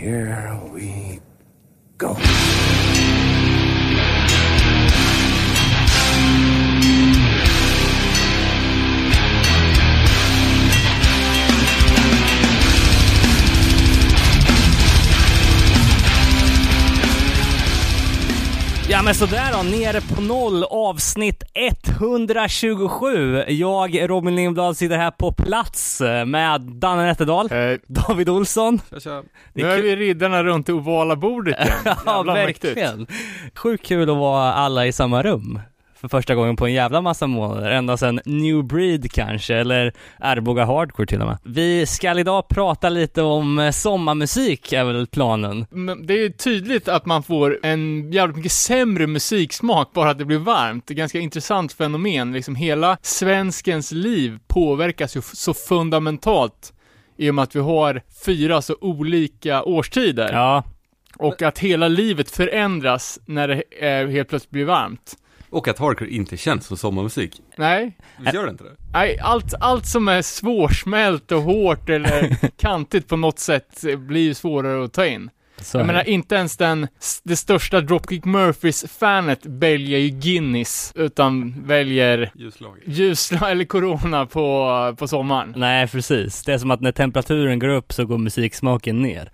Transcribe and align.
here 0.00 0.58
we 0.72 1.20
go. 1.98 2.16
Men 19.10 19.14
sådär 19.14 19.52
då, 19.52 19.62
nere 19.62 20.00
på 20.00 20.20
noll, 20.20 20.64
avsnitt 20.64 21.42
127. 21.54 23.44
Jag, 23.48 24.10
Robin 24.10 24.36
Lindblad, 24.36 24.76
sitter 24.76 24.96
här 24.96 25.10
på 25.10 25.32
plats 25.32 26.00
med 26.26 26.60
Danne 26.60 27.02
Nätterdal, 27.02 27.52
Eh, 27.52 27.78
David 27.88 28.28
Olsson. 28.28 28.80
tja, 28.90 29.00
tja. 29.00 29.22
Nu 29.52 29.62
är 29.64 29.78
är 29.78 29.82
vi 29.82 29.96
riddarna 29.96 30.42
runt 30.42 30.66
det 30.66 30.72
ovala 30.72 31.16
bordet 31.16 31.60
igen. 31.60 31.72
Ja, 32.06 32.22
mäktigt. 32.22 32.64
verkligen. 32.64 33.06
Sjukt 33.54 33.86
kul 33.86 34.10
att 34.10 34.16
vara 34.16 34.52
alla 34.52 34.86
i 34.86 34.92
samma 34.92 35.22
rum. 35.22 35.60
För 36.00 36.08
första 36.08 36.34
gången 36.34 36.56
på 36.56 36.66
en 36.66 36.72
jävla 36.72 37.00
massa 37.00 37.26
månader, 37.26 37.70
ända 37.70 37.96
sedan 37.96 38.20
New 38.24 38.64
Breed 38.64 39.12
kanske, 39.12 39.54
eller 39.54 39.92
Arboga 40.18 40.64
Hardcore 40.64 41.06
till 41.06 41.20
och 41.20 41.26
med. 41.26 41.38
Vi 41.44 41.86
ska 41.86 42.18
idag 42.18 42.48
prata 42.48 42.88
lite 42.88 43.22
om 43.22 43.58
eh, 43.58 43.70
sommarmusik, 43.70 44.72
är 44.72 44.84
väl 44.84 45.06
planen. 45.06 45.66
Men 45.70 46.06
det 46.06 46.24
är 46.24 46.28
tydligt 46.30 46.88
att 46.88 47.06
man 47.06 47.22
får 47.22 47.58
en 47.62 48.12
jävligt 48.12 48.36
mycket 48.36 48.52
sämre 48.52 49.06
musiksmak 49.06 49.92
bara 49.92 50.10
att 50.10 50.18
det 50.18 50.24
blir 50.24 50.38
varmt. 50.38 50.86
Det 50.86 50.94
är 50.94 50.96
ganska 50.96 51.18
intressant 51.18 51.72
fenomen. 51.72 52.32
Liksom 52.32 52.54
hela 52.54 52.96
svenskens 53.02 53.92
liv 53.92 54.38
påverkas 54.46 55.16
ju 55.16 55.22
så 55.22 55.54
fundamentalt 55.54 56.72
i 57.16 57.30
och 57.30 57.34
med 57.34 57.42
att 57.42 57.56
vi 57.56 57.60
har 57.60 58.02
fyra 58.24 58.62
så 58.62 58.76
olika 58.80 59.62
årstider. 59.62 60.32
Ja, 60.32 60.64
Och 61.16 61.42
att 61.42 61.58
hela 61.58 61.88
livet 61.88 62.30
förändras 62.30 63.18
när 63.26 63.48
det 63.48 63.62
eh, 63.80 64.08
helt 64.08 64.28
plötsligt 64.28 64.50
blir 64.50 64.64
varmt. 64.64 65.16
Och 65.50 65.68
att 65.68 65.78
hardcore 65.78 66.10
inte 66.10 66.36
känns 66.36 66.66
som 66.66 66.76
sommarmusik. 66.76 67.40
Nej, 67.56 67.96
Visst 68.18 68.34
gör 68.34 68.44
det 68.44 68.50
inte 68.50 68.64
det? 68.64 68.76
Nej, 68.92 69.18
allt, 69.18 69.54
allt 69.60 69.86
som 69.86 70.08
är 70.08 70.22
svårsmält 70.22 71.32
och 71.32 71.42
hårt 71.42 71.88
eller 71.88 72.36
kantigt 72.56 73.08
på 73.08 73.16
något 73.16 73.38
sätt 73.38 73.84
blir 73.98 74.20
ju 74.22 74.34
svårare 74.34 74.84
att 74.84 74.92
ta 74.92 75.06
in. 75.06 75.30
så 75.60 75.78
Jag 75.78 75.86
menar, 75.86 76.08
inte 76.08 76.34
ens 76.34 76.56
den, 76.56 76.88
det 77.24 77.36
största 77.36 77.80
Dropkick 77.80 78.24
Murphys-fanet 78.24 79.38
väljer 79.42 79.98
ju 79.98 80.08
Guinness, 80.08 80.92
utan 80.94 81.54
väljer 81.66 82.30
Ljuslager. 82.34 82.82
ljusla 82.86 83.50
eller 83.50 83.64
Corona 83.64 84.26
på, 84.26 84.96
på 84.98 85.08
sommaren. 85.08 85.54
Nej, 85.56 85.88
precis. 85.88 86.42
Det 86.42 86.52
är 86.52 86.58
som 86.58 86.70
att 86.70 86.80
när 86.80 86.92
temperaturen 86.92 87.58
går 87.58 87.68
upp 87.68 87.92
så 87.92 88.04
går 88.06 88.18
musiksmaken 88.18 89.02
ner. 89.02 89.30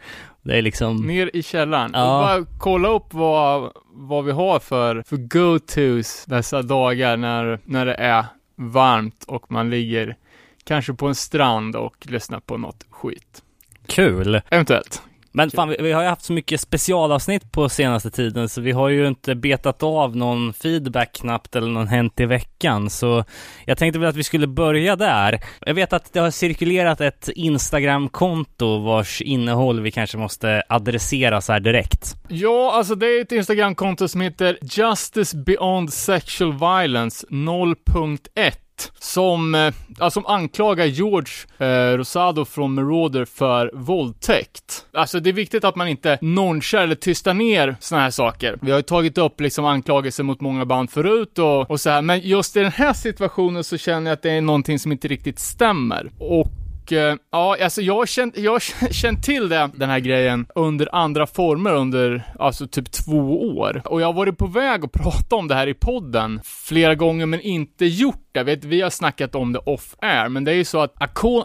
Det 0.47 0.57
är 0.59 0.63
liksom... 0.63 0.97
Ner 0.97 1.31
i 1.35 1.43
källaren. 1.43 1.91
Ja. 1.95 2.03
Och 2.03 2.45
bara 2.45 2.47
kolla 2.59 2.89
upp 2.89 3.15
vad, 3.15 3.73
vad 3.89 4.25
vi 4.25 4.33
har 4.33 4.59
för, 4.59 5.03
för 5.07 5.17
go-tos 5.17 6.25
dessa 6.27 6.63
dagar 6.63 7.17
när, 7.17 7.61
när 7.65 7.87
det 7.87 7.95
är 7.95 8.25
varmt 8.57 9.25
och 9.25 9.53
man 9.53 9.71
ligger 9.71 10.17
kanske 10.65 10.95
på 10.95 11.07
en 11.07 11.15
strand 11.15 11.77
och 11.77 12.07
lyssnar 12.09 12.41
på 12.41 12.57
något 12.57 12.87
skit. 12.91 13.43
Kul! 13.87 14.41
Eventuellt. 14.49 15.03
Men 15.37 15.51
fan, 15.51 15.69
vi, 15.69 15.77
vi 15.81 15.93
har 15.93 16.03
ju 16.03 16.09
haft 16.09 16.25
så 16.25 16.33
mycket 16.33 16.61
specialavsnitt 16.61 17.53
på 17.53 17.69
senaste 17.69 18.11
tiden 18.11 18.49
så 18.49 18.61
vi 18.61 18.73
har 18.73 18.89
ju 18.89 19.09
inte 19.09 19.35
betat 19.35 19.83
av 19.83 20.17
någon 20.17 20.53
feedback 20.53 21.13
knappt 21.13 21.57
eller 21.57 21.69
någon 21.69 21.89
hänt 21.89 22.21
i 22.21 22.27
veckan 22.27 22.91
så 22.91 23.25
jag 23.67 23.79
tänkte 23.79 23.99
väl 23.99 24.09
att 24.09 24.17
vi 24.17 24.23
skulle 24.23 24.47
börja 24.47 24.97
där. 24.97 25.41
Jag 25.61 25.75
vet 25.75 25.93
att 25.93 26.13
det 26.13 26.21
har 26.21 26.31
cirkulerat 26.31 27.01
ett 27.01 27.29
Instagram-konto 27.35 28.79
vars 28.79 29.23
innehåll 29.23 29.81
vi 29.81 29.91
kanske 29.91 30.19
måste 30.19 30.63
adressera 30.69 31.41
så 31.41 31.53
här 31.53 31.61
direkt. 31.61 32.15
Ja, 32.29 32.73
alltså 32.75 32.95
det 32.95 33.07
är 33.07 33.21
ett 33.21 33.33
Instagramkonto 33.33 34.09
som 34.09 34.21
heter 34.21 34.59
Justice 34.63 35.37
Beyond 35.37 35.93
Sexual 35.93 36.53
Violence 36.53 37.27
0.1 37.31 38.53
som, 38.99 39.55
eh, 39.55 39.75
ja, 39.99 40.11
som 40.11 40.27
anklagar 40.27 40.85
George 40.85 41.33
eh, 41.59 41.97
Rosado 41.97 42.45
från 42.45 42.75
Marauder 42.75 43.25
för 43.25 43.71
våldtäkt. 43.75 44.87
Alltså 44.93 45.21
det 45.21 45.31
är 45.31 45.35
viktigt 45.35 45.65
att 45.65 45.77
man 45.77 45.89
inte 45.89 46.19
nonchar 46.21 46.83
eller 46.83 46.95
tystar 46.95 47.35
ner 47.35 47.77
såna 47.81 48.01
här 48.01 48.11
saker. 48.11 48.59
Vi 48.63 48.71
har 48.71 48.79
ju 48.79 48.83
tagit 48.83 49.19
upp 49.19 49.41
liksom 49.41 49.65
anklagelser 49.65 50.23
mot 50.25 50.41
många 50.41 50.65
band 50.65 50.91
förut 50.91 51.39
och, 51.39 51.71
och 51.71 51.81
så 51.81 51.91
här, 51.91 52.03
men 52.03 52.21
just 52.21 52.57
i 52.57 52.61
den 52.61 52.73
här 52.73 52.93
situationen 52.93 53.65
så 53.65 53.79
känner 53.79 54.11
jag 54.11 54.17
att 54.17 54.23
det 54.23 54.31
är 54.31 54.41
någonting 54.41 54.79
som 54.79 54.93
inte 54.93 55.09
riktigt 55.09 55.39
stämmer. 55.39 56.11
Och 56.19 56.47
och 56.87 56.93
eh, 56.93 57.17
ja, 57.31 57.57
alltså 57.63 57.83
jag 57.83 57.95
har 57.95 58.07
känt, 58.07 58.39
jag 58.39 58.63
känt 58.91 59.25
till 59.25 59.49
det, 59.49 59.71
den 59.75 59.91
här 59.91 59.99
grejen 59.99 60.47
under 60.55 60.95
andra 60.95 61.27
former 61.27 61.75
under, 61.75 62.23
alltså 62.39 62.67
typ 62.67 62.93
två 62.93 63.57
år. 63.59 63.83
Och 63.85 64.01
jag 64.01 64.07
har 64.07 64.13
varit 64.13 64.39
på 64.39 64.47
väg 64.47 64.85
att 64.85 64.93
prata 65.03 65.37
om 65.37 65.49
det 65.49 65.55
här 65.55 65.67
i 65.67 65.75
podden 65.75 66.41
flera 66.45 66.95
gånger 66.95 67.27
men 67.27 67.41
inte 67.41 67.87
gjort 67.87 68.29
det. 68.33 68.43
Vet, 68.43 68.65
vi 68.65 68.81
har 68.81 68.91
snackat 68.91 69.35
om 69.35 69.53
det 69.53 69.59
off-air, 69.59 70.29
men 70.29 70.45
det 70.45 70.51
är 70.51 70.57
ju 70.57 70.65
så 70.65 70.81
att 70.81 70.95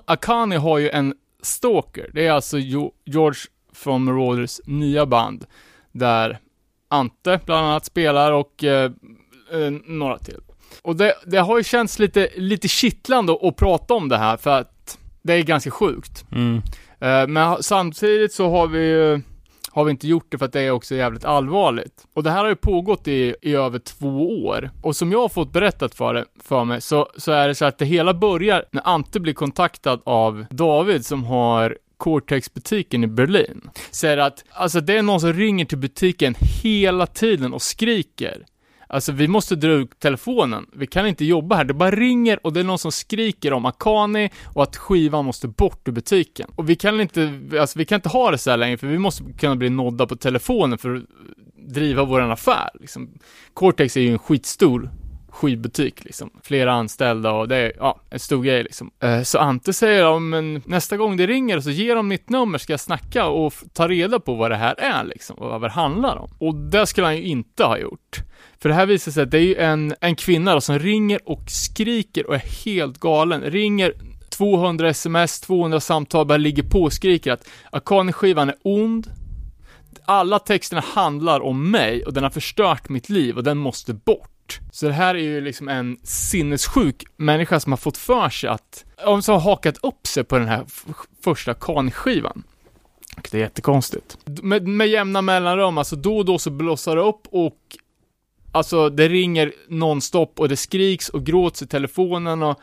Akani 0.05 0.55
har 0.55 0.77
ju 0.77 0.89
en 0.89 1.13
stalker. 1.41 2.09
Det 2.13 2.27
är 2.27 2.31
alltså 2.31 2.57
jo, 2.59 2.93
George 3.05 3.41
från 3.73 4.03
Marauders 4.03 4.61
nya 4.65 5.05
band, 5.05 5.45
där 5.91 6.39
Ante 6.89 7.39
bland 7.45 7.65
annat 7.65 7.85
spelar 7.85 8.31
och 8.31 8.63
eh, 8.63 8.91
eh 9.51 9.71
några 9.85 10.17
till. 10.17 10.39
Och 10.81 10.95
det, 10.95 11.13
det 11.25 11.37
har 11.37 11.57
ju 11.57 11.63
känts 11.63 11.99
lite, 11.99 12.29
lite 12.35 12.67
kittlande 12.67 13.37
att 13.41 13.55
prata 13.55 13.93
om 13.93 14.09
det 14.09 14.17
här 14.17 14.37
för 14.37 14.49
att 14.49 14.80
det 15.21 15.33
är 15.33 15.43
ganska 15.43 15.71
sjukt. 15.71 16.25
Mm. 16.31 16.61
Eh, 16.99 17.27
Men 17.27 17.63
samtidigt 17.63 18.33
så 18.33 18.49
har 18.49 18.67
vi 18.67 18.79
ju 18.79 19.21
har 19.73 19.83
vi 19.83 19.91
inte 19.91 20.07
gjort 20.07 20.25
det 20.29 20.37
för 20.37 20.45
att 20.45 20.53
det 20.53 20.61
är 20.61 20.71
också 20.71 20.95
jävligt 20.95 21.25
allvarligt. 21.25 22.07
Och 22.13 22.23
det 22.23 22.31
här 22.31 22.39
har 22.39 22.49
ju 22.49 22.55
pågått 22.55 23.07
i, 23.07 23.35
i 23.41 23.55
över 23.55 23.79
två 23.79 24.45
år. 24.45 24.69
Och 24.81 24.95
som 24.95 25.11
jag 25.11 25.21
har 25.21 25.29
fått 25.29 25.53
berättat 25.53 25.95
för, 25.95 26.13
det, 26.13 26.25
för 26.43 26.63
mig 26.63 26.81
så, 26.81 27.07
så 27.17 27.31
är 27.31 27.47
det 27.47 27.55
så 27.55 27.65
att 27.65 27.77
det 27.77 27.85
hela 27.85 28.13
börjar 28.13 28.65
när 28.71 28.87
Ante 28.87 29.19
blir 29.19 29.33
kontaktad 29.33 30.01
av 30.03 30.45
David 30.49 31.05
som 31.05 31.23
har 31.23 31.77
Cortex-butiken 31.97 33.03
i 33.03 33.07
Berlin. 33.07 33.69
Säger 33.91 34.17
att, 34.17 34.43
alltså 34.51 34.81
det 34.81 34.97
är 34.97 35.01
någon 35.01 35.21
som 35.21 35.33
ringer 35.33 35.65
till 35.65 35.77
butiken 35.77 36.35
hela 36.63 37.07
tiden 37.07 37.53
och 37.53 37.61
skriker. 37.61 38.45
Alltså 38.91 39.11
vi 39.11 39.27
måste 39.27 39.55
dra 39.55 39.71
ut 39.71 39.99
telefonen, 39.99 40.65
vi 40.73 40.87
kan 40.87 41.07
inte 41.07 41.25
jobba 41.25 41.55
här, 41.55 41.63
det 41.63 41.73
bara 41.73 41.91
ringer 41.91 42.45
och 42.45 42.53
det 42.53 42.59
är 42.59 42.63
någon 42.63 42.79
som 42.79 42.91
skriker 42.91 43.53
om 43.53 43.65
Akani 43.65 44.29
och 44.45 44.63
att 44.63 44.77
skivan 44.77 45.25
måste 45.25 45.47
bort 45.47 45.87
ur 45.87 45.91
butiken. 45.91 46.49
Och 46.55 46.69
vi 46.69 46.75
kan 46.75 47.01
inte, 47.01 47.39
alltså 47.59 47.79
vi 47.79 47.85
kan 47.85 47.95
inte 47.95 48.09
ha 48.09 48.31
det 48.31 48.37
så 48.37 48.49
här 48.49 48.57
längre 48.57 48.77
för 48.77 48.87
vi 48.87 48.97
måste 48.97 49.23
kunna 49.39 49.55
bli 49.55 49.69
nådda 49.69 50.07
på 50.07 50.15
telefonen 50.15 50.77
för 50.77 50.95
att 50.95 51.03
driva 51.73 52.03
våran 52.03 52.31
affär 52.31 52.69
liksom. 52.79 53.09
Cortex 53.53 53.97
är 53.97 54.01
ju 54.01 54.11
en 54.11 54.19
skitstor 54.19 54.89
skivbutik 55.41 56.03
liksom. 56.03 56.29
Flera 56.43 56.73
anställda 56.73 57.31
och 57.31 57.47
det 57.47 57.55
är, 57.55 57.73
ja, 57.77 58.01
en 58.09 58.19
stor 58.19 58.43
grej 58.43 58.63
liksom. 58.63 58.91
Eh, 59.03 59.21
så 59.21 59.39
Ante 59.39 59.73
säger, 59.73 59.99
ja 59.99 60.19
men 60.19 60.61
nästa 60.65 60.97
gång 60.97 61.17
det 61.17 61.27
ringer 61.27 61.59
så 61.59 61.69
ger 61.69 61.95
de 61.95 62.07
mitt 62.07 62.29
nummer, 62.29 62.57
ska 62.57 62.73
jag 62.73 62.79
snacka 62.79 63.25
och 63.25 63.53
ta 63.73 63.87
reda 63.87 64.19
på 64.19 64.35
vad 64.35 64.51
det 64.51 64.57
här 64.57 64.75
är 64.79 65.03
liksom, 65.03 65.35
och 65.35 65.49
vad 65.49 65.61
det 65.61 65.69
handlar 65.69 66.15
om. 66.15 66.29
Och 66.39 66.55
det 66.55 66.87
skulle 66.87 67.07
han 67.07 67.17
ju 67.17 67.23
inte 67.23 67.63
ha 67.63 67.77
gjort. 67.77 68.17
För 68.61 68.69
det 68.69 68.75
här 68.75 68.85
visar 68.85 69.11
sig 69.11 69.23
att 69.23 69.31
det 69.31 69.37
är 69.37 69.41
ju 69.41 69.55
en, 69.55 69.95
en 70.01 70.15
kvinna 70.15 70.53
då 70.53 70.61
som 70.61 70.79
ringer 70.79 71.29
och 71.29 71.43
skriker 71.47 72.27
och 72.27 72.35
är 72.35 72.65
helt 72.65 72.99
galen. 72.99 73.41
Ringer 73.41 73.93
200 74.29 74.89
sms, 74.89 75.39
200 75.39 75.79
samtal, 75.79 76.25
bara 76.25 76.37
ligger 76.37 76.63
på 76.63 76.83
och 76.83 76.93
skriker 76.93 77.31
att 77.31 77.47
Akane-skivan 77.71 78.49
är 78.49 78.55
ond, 78.63 79.07
alla 80.05 80.39
texterna 80.39 80.81
handlar 80.81 81.39
om 81.39 81.71
mig 81.71 82.05
och 82.05 82.13
den 82.13 82.23
har 82.23 82.29
förstört 82.29 82.89
mitt 82.89 83.09
liv 83.09 83.37
och 83.37 83.43
den 83.43 83.57
måste 83.57 83.93
bort. 83.93 84.40
Så 84.71 84.85
det 84.85 84.93
här 84.93 85.15
är 85.15 85.19
ju 85.19 85.41
liksom 85.41 85.69
en 85.69 85.97
sinnessjuk 86.03 87.03
människa 87.17 87.59
som 87.59 87.71
har 87.71 87.77
fått 87.77 87.97
för 87.97 88.29
sig 88.29 88.49
att, 88.49 88.85
ja, 88.97 89.21
som 89.21 89.33
har 89.33 89.41
hakat 89.41 89.77
upp 89.83 90.07
sig 90.07 90.23
på 90.23 90.37
den 90.37 90.47
här 90.47 90.65
första 91.23 91.53
Kanye-skivan. 91.53 92.43
Och 93.17 93.27
det 93.31 93.37
är 93.37 93.41
jättekonstigt. 93.41 94.17
Med, 94.25 94.67
med 94.67 94.87
jämna 94.87 95.21
mellanrum, 95.21 95.77
alltså 95.77 95.95
då 95.95 96.17
och 96.17 96.25
då 96.25 96.37
så 96.37 96.49
blossar 96.49 96.95
det 96.95 97.01
upp 97.01 97.27
och 97.31 97.57
Alltså 98.53 98.89
det 98.89 99.07
ringer 99.07 99.53
nonstop 99.67 100.39
och 100.39 100.49
det 100.49 100.57
skriks 100.57 101.09
och 101.09 101.25
gråts 101.25 101.61
i 101.61 101.67
telefonen 101.67 102.43
och 102.43 102.59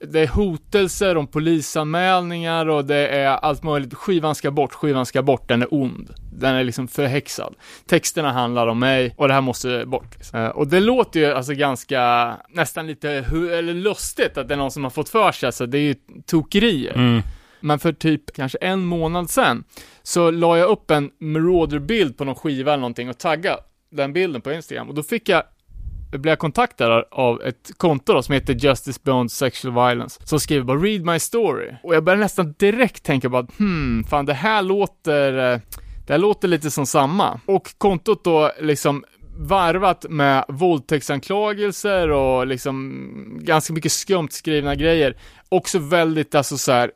det 0.00 0.20
är 0.20 0.26
hotelser 0.26 1.16
om 1.16 1.26
polisanmälningar 1.26 2.68
och 2.68 2.84
det 2.84 3.08
är 3.08 3.28
allt 3.28 3.62
möjligt. 3.62 3.94
Skivan 3.94 4.34
ska 4.34 4.50
bort, 4.50 4.72
skivan 4.72 5.06
ska 5.06 5.22
bort, 5.22 5.48
den 5.48 5.62
är 5.62 5.74
ond. 5.74 6.10
Den 6.32 6.54
är 6.54 6.64
liksom 6.64 6.88
förhäxad. 6.88 7.54
Texterna 7.86 8.32
handlar 8.32 8.66
om 8.66 8.78
mig 8.78 9.14
och 9.16 9.28
det 9.28 9.34
här 9.34 9.40
måste 9.40 9.86
bort. 9.86 10.14
Liksom. 10.16 10.40
Eh, 10.40 10.48
Och 10.48 10.66
det 10.68 10.80
låter 10.80 11.20
ju 11.20 11.26
alltså 11.26 11.54
ganska, 11.54 12.32
nästan 12.48 12.86
lite 12.86 13.10
eller 13.10 13.74
lustigt 13.74 14.38
att 14.38 14.48
det 14.48 14.54
är 14.54 14.58
någon 14.58 14.70
som 14.70 14.84
har 14.84 14.90
fått 14.90 15.08
för 15.08 15.32
sig, 15.32 15.46
alltså 15.46 15.66
det 15.66 15.78
är 15.78 15.82
ju 15.82 15.94
tokerier. 16.26 16.94
Mm. 16.94 17.22
Men 17.60 17.78
för 17.78 17.92
typ 17.92 18.32
kanske 18.36 18.58
en 18.58 18.84
månad 18.84 19.30
sen 19.30 19.64
så 20.02 20.30
la 20.30 20.58
jag 20.58 20.68
upp 20.70 20.90
en 20.90 21.10
Marauder-bild 21.20 22.18
på 22.18 22.24
någon 22.24 22.34
skiva 22.34 22.72
eller 22.72 22.80
någonting 22.80 23.08
och 23.08 23.18
taggade 23.18 23.58
den 23.90 24.12
bilden 24.12 24.40
på 24.40 24.52
Instagram 24.52 24.88
och 24.88 24.94
då 24.94 25.02
fick 25.02 25.28
jag 25.28 25.42
blev 26.18 26.32
jag 26.32 26.38
kontaktad 26.38 27.04
av 27.10 27.42
ett 27.42 27.70
konto 27.76 28.12
då, 28.12 28.22
som 28.22 28.34
heter 28.34 28.54
Justice 28.54 29.00
Beyond 29.04 29.32
Sexual 29.32 29.74
Violence, 29.74 30.20
som 30.24 30.40
skriver 30.40 30.64
bara 30.64 30.78
'Read 30.78 31.04
my 31.04 31.18
story' 31.18 31.76
och 31.82 31.94
jag 31.94 32.04
började 32.04 32.22
nästan 32.22 32.54
direkt 32.58 33.02
tänka 33.02 33.28
bara 33.28 33.46
hmm, 33.58 34.04
fan 34.04 34.26
det 34.26 34.34
här 34.34 34.62
låter, 34.62 35.52
eh, 35.52 35.60
Det 36.06 36.12
här 36.12 36.18
låter 36.18 36.48
lite 36.48 36.70
som 36.70 36.86
samma. 36.86 37.40
Och 37.46 37.68
kontot 37.78 38.24
då 38.24 38.52
liksom 38.60 39.04
varvat 39.38 40.06
med 40.08 40.44
våldtäktsanklagelser 40.48 42.10
och 42.10 42.46
liksom 42.46 43.38
ganska 43.40 43.72
mycket 43.72 43.92
skumt 43.92 44.28
skrivna 44.30 44.74
grejer. 44.74 45.16
Också 45.48 45.78
väldigt 45.78 46.34
alltså 46.34 46.58
så 46.58 46.72
här 46.72 46.90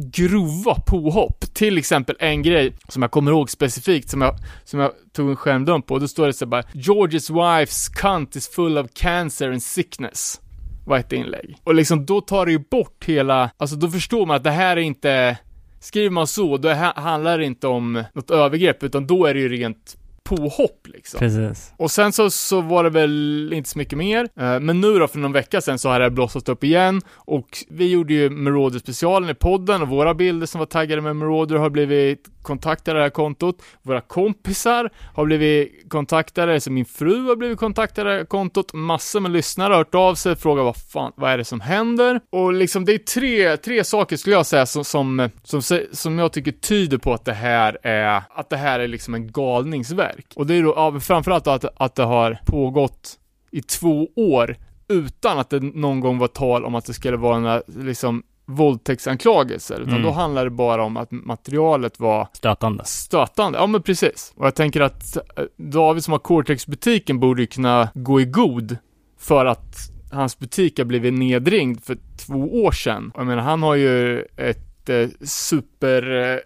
grova 0.00 0.74
påhopp. 0.86 1.54
Till 1.54 1.78
exempel 1.78 2.16
en 2.18 2.42
grej 2.42 2.72
som 2.88 3.02
jag 3.02 3.10
kommer 3.10 3.30
ihåg 3.30 3.50
specifikt 3.50 4.10
som 4.10 4.22
jag, 4.22 4.34
som 4.64 4.80
jag 4.80 4.92
tog 5.12 5.30
en 5.30 5.36
skärmdump 5.36 5.86
på. 5.86 5.98
Då 5.98 6.08
står 6.08 6.26
det 6.26 6.32
så 6.32 6.46
bara 6.46 6.62
Georges 6.72 7.30
wife's 7.30 7.94
cunt 7.94 8.36
is 8.36 8.48
full 8.48 8.78
of 8.78 8.86
cancer 8.94 9.50
and 9.50 9.62
sickness. 9.62 10.40
Var 10.86 10.98
ett 10.98 11.12
inlägg. 11.12 11.56
Och 11.64 11.74
liksom 11.74 12.06
då 12.06 12.20
tar 12.20 12.46
det 12.46 12.52
ju 12.52 12.58
bort 12.70 13.04
hela, 13.04 13.50
alltså 13.56 13.76
då 13.76 13.88
förstår 13.88 14.26
man 14.26 14.36
att 14.36 14.44
det 14.44 14.50
här 14.50 14.76
är 14.76 14.80
inte 14.80 15.38
Skriver 15.82 16.10
man 16.10 16.26
så, 16.26 16.56
då 16.56 16.68
handlar 16.96 17.38
det 17.38 17.44
inte 17.44 17.66
om 17.66 18.04
något 18.12 18.30
övergrepp, 18.30 18.82
utan 18.82 19.06
då 19.06 19.26
är 19.26 19.34
det 19.34 19.40
ju 19.40 19.48
rent 19.48 19.96
påhopp 20.36 20.86
liksom. 20.86 21.18
Precis. 21.18 21.72
Och 21.76 21.90
sen 21.90 22.12
så, 22.12 22.30
så 22.30 22.60
var 22.60 22.84
det 22.84 22.90
väl 22.90 23.52
inte 23.52 23.68
så 23.68 23.78
mycket 23.78 23.98
mer. 23.98 24.28
Eh, 24.40 24.60
men 24.60 24.80
nu 24.80 24.98
då 24.98 25.08
för 25.08 25.18
någon 25.18 25.32
vecka 25.32 25.60
sen 25.60 25.78
så 25.78 25.88
har 25.88 26.00
det 26.00 26.10
blossat 26.10 26.48
upp 26.48 26.64
igen 26.64 27.00
och 27.14 27.64
vi 27.68 27.90
gjorde 27.90 28.14
ju 28.14 28.30
Marauder 28.30 28.78
specialen 28.78 29.30
i 29.30 29.34
podden 29.34 29.82
och 29.82 29.88
våra 29.88 30.14
bilder 30.14 30.46
som 30.46 30.58
var 30.58 30.66
taggade 30.66 31.02
med 31.02 31.16
Marauder 31.16 31.56
har 31.56 31.70
blivit 31.70 32.28
kontaktade 32.42 32.98
det 32.98 33.02
här 33.02 33.10
kontot. 33.10 33.62
Våra 33.82 34.00
kompisar 34.00 34.90
har 35.14 35.24
blivit 35.24 35.90
kontaktade, 35.90 36.60
så 36.60 36.72
min 36.72 36.84
fru 36.84 37.28
har 37.28 37.36
blivit 37.36 37.58
kontaktade 37.58 38.10
det 38.10 38.16
här 38.16 38.24
kontot. 38.24 38.72
Massor 38.72 39.20
med 39.20 39.30
lyssnare 39.30 39.72
har 39.72 39.78
hört 39.78 39.94
av 39.94 40.14
sig, 40.14 40.36
frågat 40.36 40.64
vad 40.64 40.76
fan, 40.76 41.12
vad 41.16 41.30
är 41.30 41.38
det 41.38 41.44
som 41.44 41.60
händer? 41.60 42.20
Och 42.30 42.52
liksom 42.52 42.84
det 42.84 42.94
är 42.94 42.98
tre, 42.98 43.56
tre 43.56 43.84
saker 43.84 44.16
skulle 44.16 44.36
jag 44.36 44.46
säga 44.46 44.66
som, 44.66 44.84
som, 44.84 45.30
som, 45.42 45.62
som 45.92 46.18
jag 46.18 46.32
tycker 46.32 46.52
tyder 46.52 46.98
på 46.98 47.14
att 47.14 47.24
det 47.24 47.32
här 47.32 47.78
är, 47.82 48.22
att 48.30 48.50
det 48.50 48.56
här 48.56 48.80
är 48.80 48.88
liksom 48.88 49.14
en 49.14 49.32
galningsverk. 49.32 50.19
Och 50.36 50.46
det 50.46 50.54
är 50.54 50.62
då 50.62 50.72
ja, 50.76 51.00
framförallt 51.00 51.46
att, 51.46 51.64
att 51.76 51.94
det 51.94 52.02
har 52.02 52.38
pågått 52.46 53.18
i 53.50 53.62
två 53.62 54.08
år 54.16 54.56
utan 54.88 55.38
att 55.38 55.50
det 55.50 55.60
någon 55.60 56.00
gång 56.00 56.18
var 56.18 56.28
tal 56.28 56.64
om 56.64 56.74
att 56.74 56.84
det 56.84 56.94
skulle 56.94 57.16
vara 57.16 57.36
en 57.36 57.62
liksom 57.84 58.22
våldtäktsanklagelser, 58.50 59.80
utan 59.80 59.88
mm. 59.88 60.02
då 60.02 60.10
handlar 60.10 60.44
det 60.44 60.50
bara 60.50 60.82
om 60.82 60.96
att 60.96 61.10
materialet 61.10 62.00
var 62.00 62.28
stötande. 62.32 62.84
Stötande, 62.84 63.58
ja 63.58 63.66
men 63.66 63.82
precis. 63.82 64.32
Och 64.36 64.46
jag 64.46 64.54
tänker 64.54 64.80
att 64.80 65.16
eh, 65.16 65.44
David 65.56 66.04
som 66.04 66.12
har 66.12 66.18
Cortex-butiken 66.18 67.20
borde 67.20 67.42
ju 67.42 67.46
kunna 67.46 67.88
gå 67.94 68.20
i 68.20 68.24
god 68.24 68.76
för 69.18 69.46
att 69.46 69.76
hans 70.12 70.38
butik 70.38 70.78
har 70.78 70.84
blivit 70.84 71.14
nedringd 71.14 71.84
för 71.84 71.98
två 72.26 72.64
år 72.64 72.72
sedan. 72.72 73.12
Jag 73.16 73.26
menar, 73.26 73.42
han 73.42 73.62
har 73.62 73.74
ju 73.74 74.20
ett 74.36 74.88
eh, 74.88 75.08
super 75.22 76.32
eh, 76.32 76.38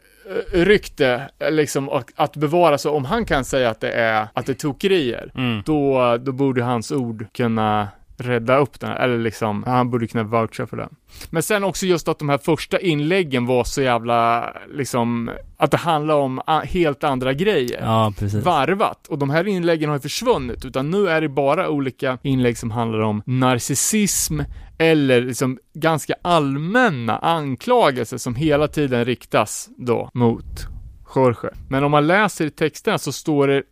rykte, 0.52 1.30
liksom 1.50 2.02
att 2.16 2.36
bevara 2.36 2.78
så 2.78 2.90
om 2.90 3.04
han 3.04 3.24
kan 3.24 3.44
säga 3.44 3.70
att 3.70 3.80
det 3.80 3.92
är, 3.92 4.28
att 4.34 4.46
det 4.46 4.52
är 4.52 4.54
tokerier, 4.54 5.32
mm. 5.34 5.62
då, 5.66 6.16
då 6.16 6.32
borde 6.32 6.62
hans 6.62 6.92
ord 6.92 7.26
kunna 7.32 7.88
rädda 8.16 8.56
upp 8.56 8.80
den, 8.80 8.90
eller 8.90 9.18
liksom, 9.18 9.64
han 9.66 9.90
borde 9.90 10.06
kunna 10.06 10.24
voucha 10.24 10.66
för 10.66 10.76
det. 10.76 10.88
Men 11.30 11.42
sen 11.42 11.64
också 11.64 11.86
just 11.86 12.08
att 12.08 12.18
de 12.18 12.28
här 12.28 12.38
första 12.38 12.80
inläggen 12.80 13.46
var 13.46 13.64
så 13.64 13.82
jävla, 13.82 14.50
liksom, 14.74 15.30
att 15.56 15.70
det 15.70 15.76
handlar 15.76 16.14
om 16.14 16.40
helt 16.64 17.04
andra 17.04 17.32
grejer. 17.32 17.80
Ja, 17.82 18.12
precis. 18.18 18.44
Varvat. 18.44 19.06
Och 19.08 19.18
de 19.18 19.30
här 19.30 19.48
inläggen 19.48 19.88
har 19.88 19.96
ju 19.96 20.00
försvunnit, 20.00 20.64
utan 20.64 20.90
nu 20.90 21.08
är 21.08 21.20
det 21.20 21.28
bara 21.28 21.68
olika 21.68 22.18
inlägg 22.22 22.58
som 22.58 22.70
handlar 22.70 23.00
om 23.00 23.22
narcissism, 23.26 24.40
eller 24.78 25.20
liksom 25.20 25.58
ganska 25.74 26.14
allmänna 26.22 27.18
anklagelser 27.18 28.18
som 28.18 28.34
hela 28.34 28.68
tiden 28.68 29.04
riktas 29.04 29.68
då 29.76 30.10
mot 30.14 30.66
Jorge. 31.14 31.50
Men 31.68 31.84
om 31.84 31.90
man 31.90 32.06
läser 32.06 32.46
i 32.46 32.50
texterna 32.50 32.98
så 32.98 33.12
står 33.12 33.48
det 33.48 33.62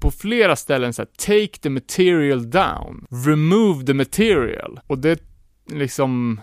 på 0.00 0.10
flera 0.10 0.56
ställen 0.56 0.92
så 0.92 1.02
här, 1.02 1.08
take 1.16 1.58
the 1.62 1.70
material 1.70 2.50
down, 2.50 3.06
remove 3.26 3.86
the 3.86 3.94
material. 3.94 4.80
Och 4.86 4.98
det 4.98 5.22
liksom, 5.66 6.40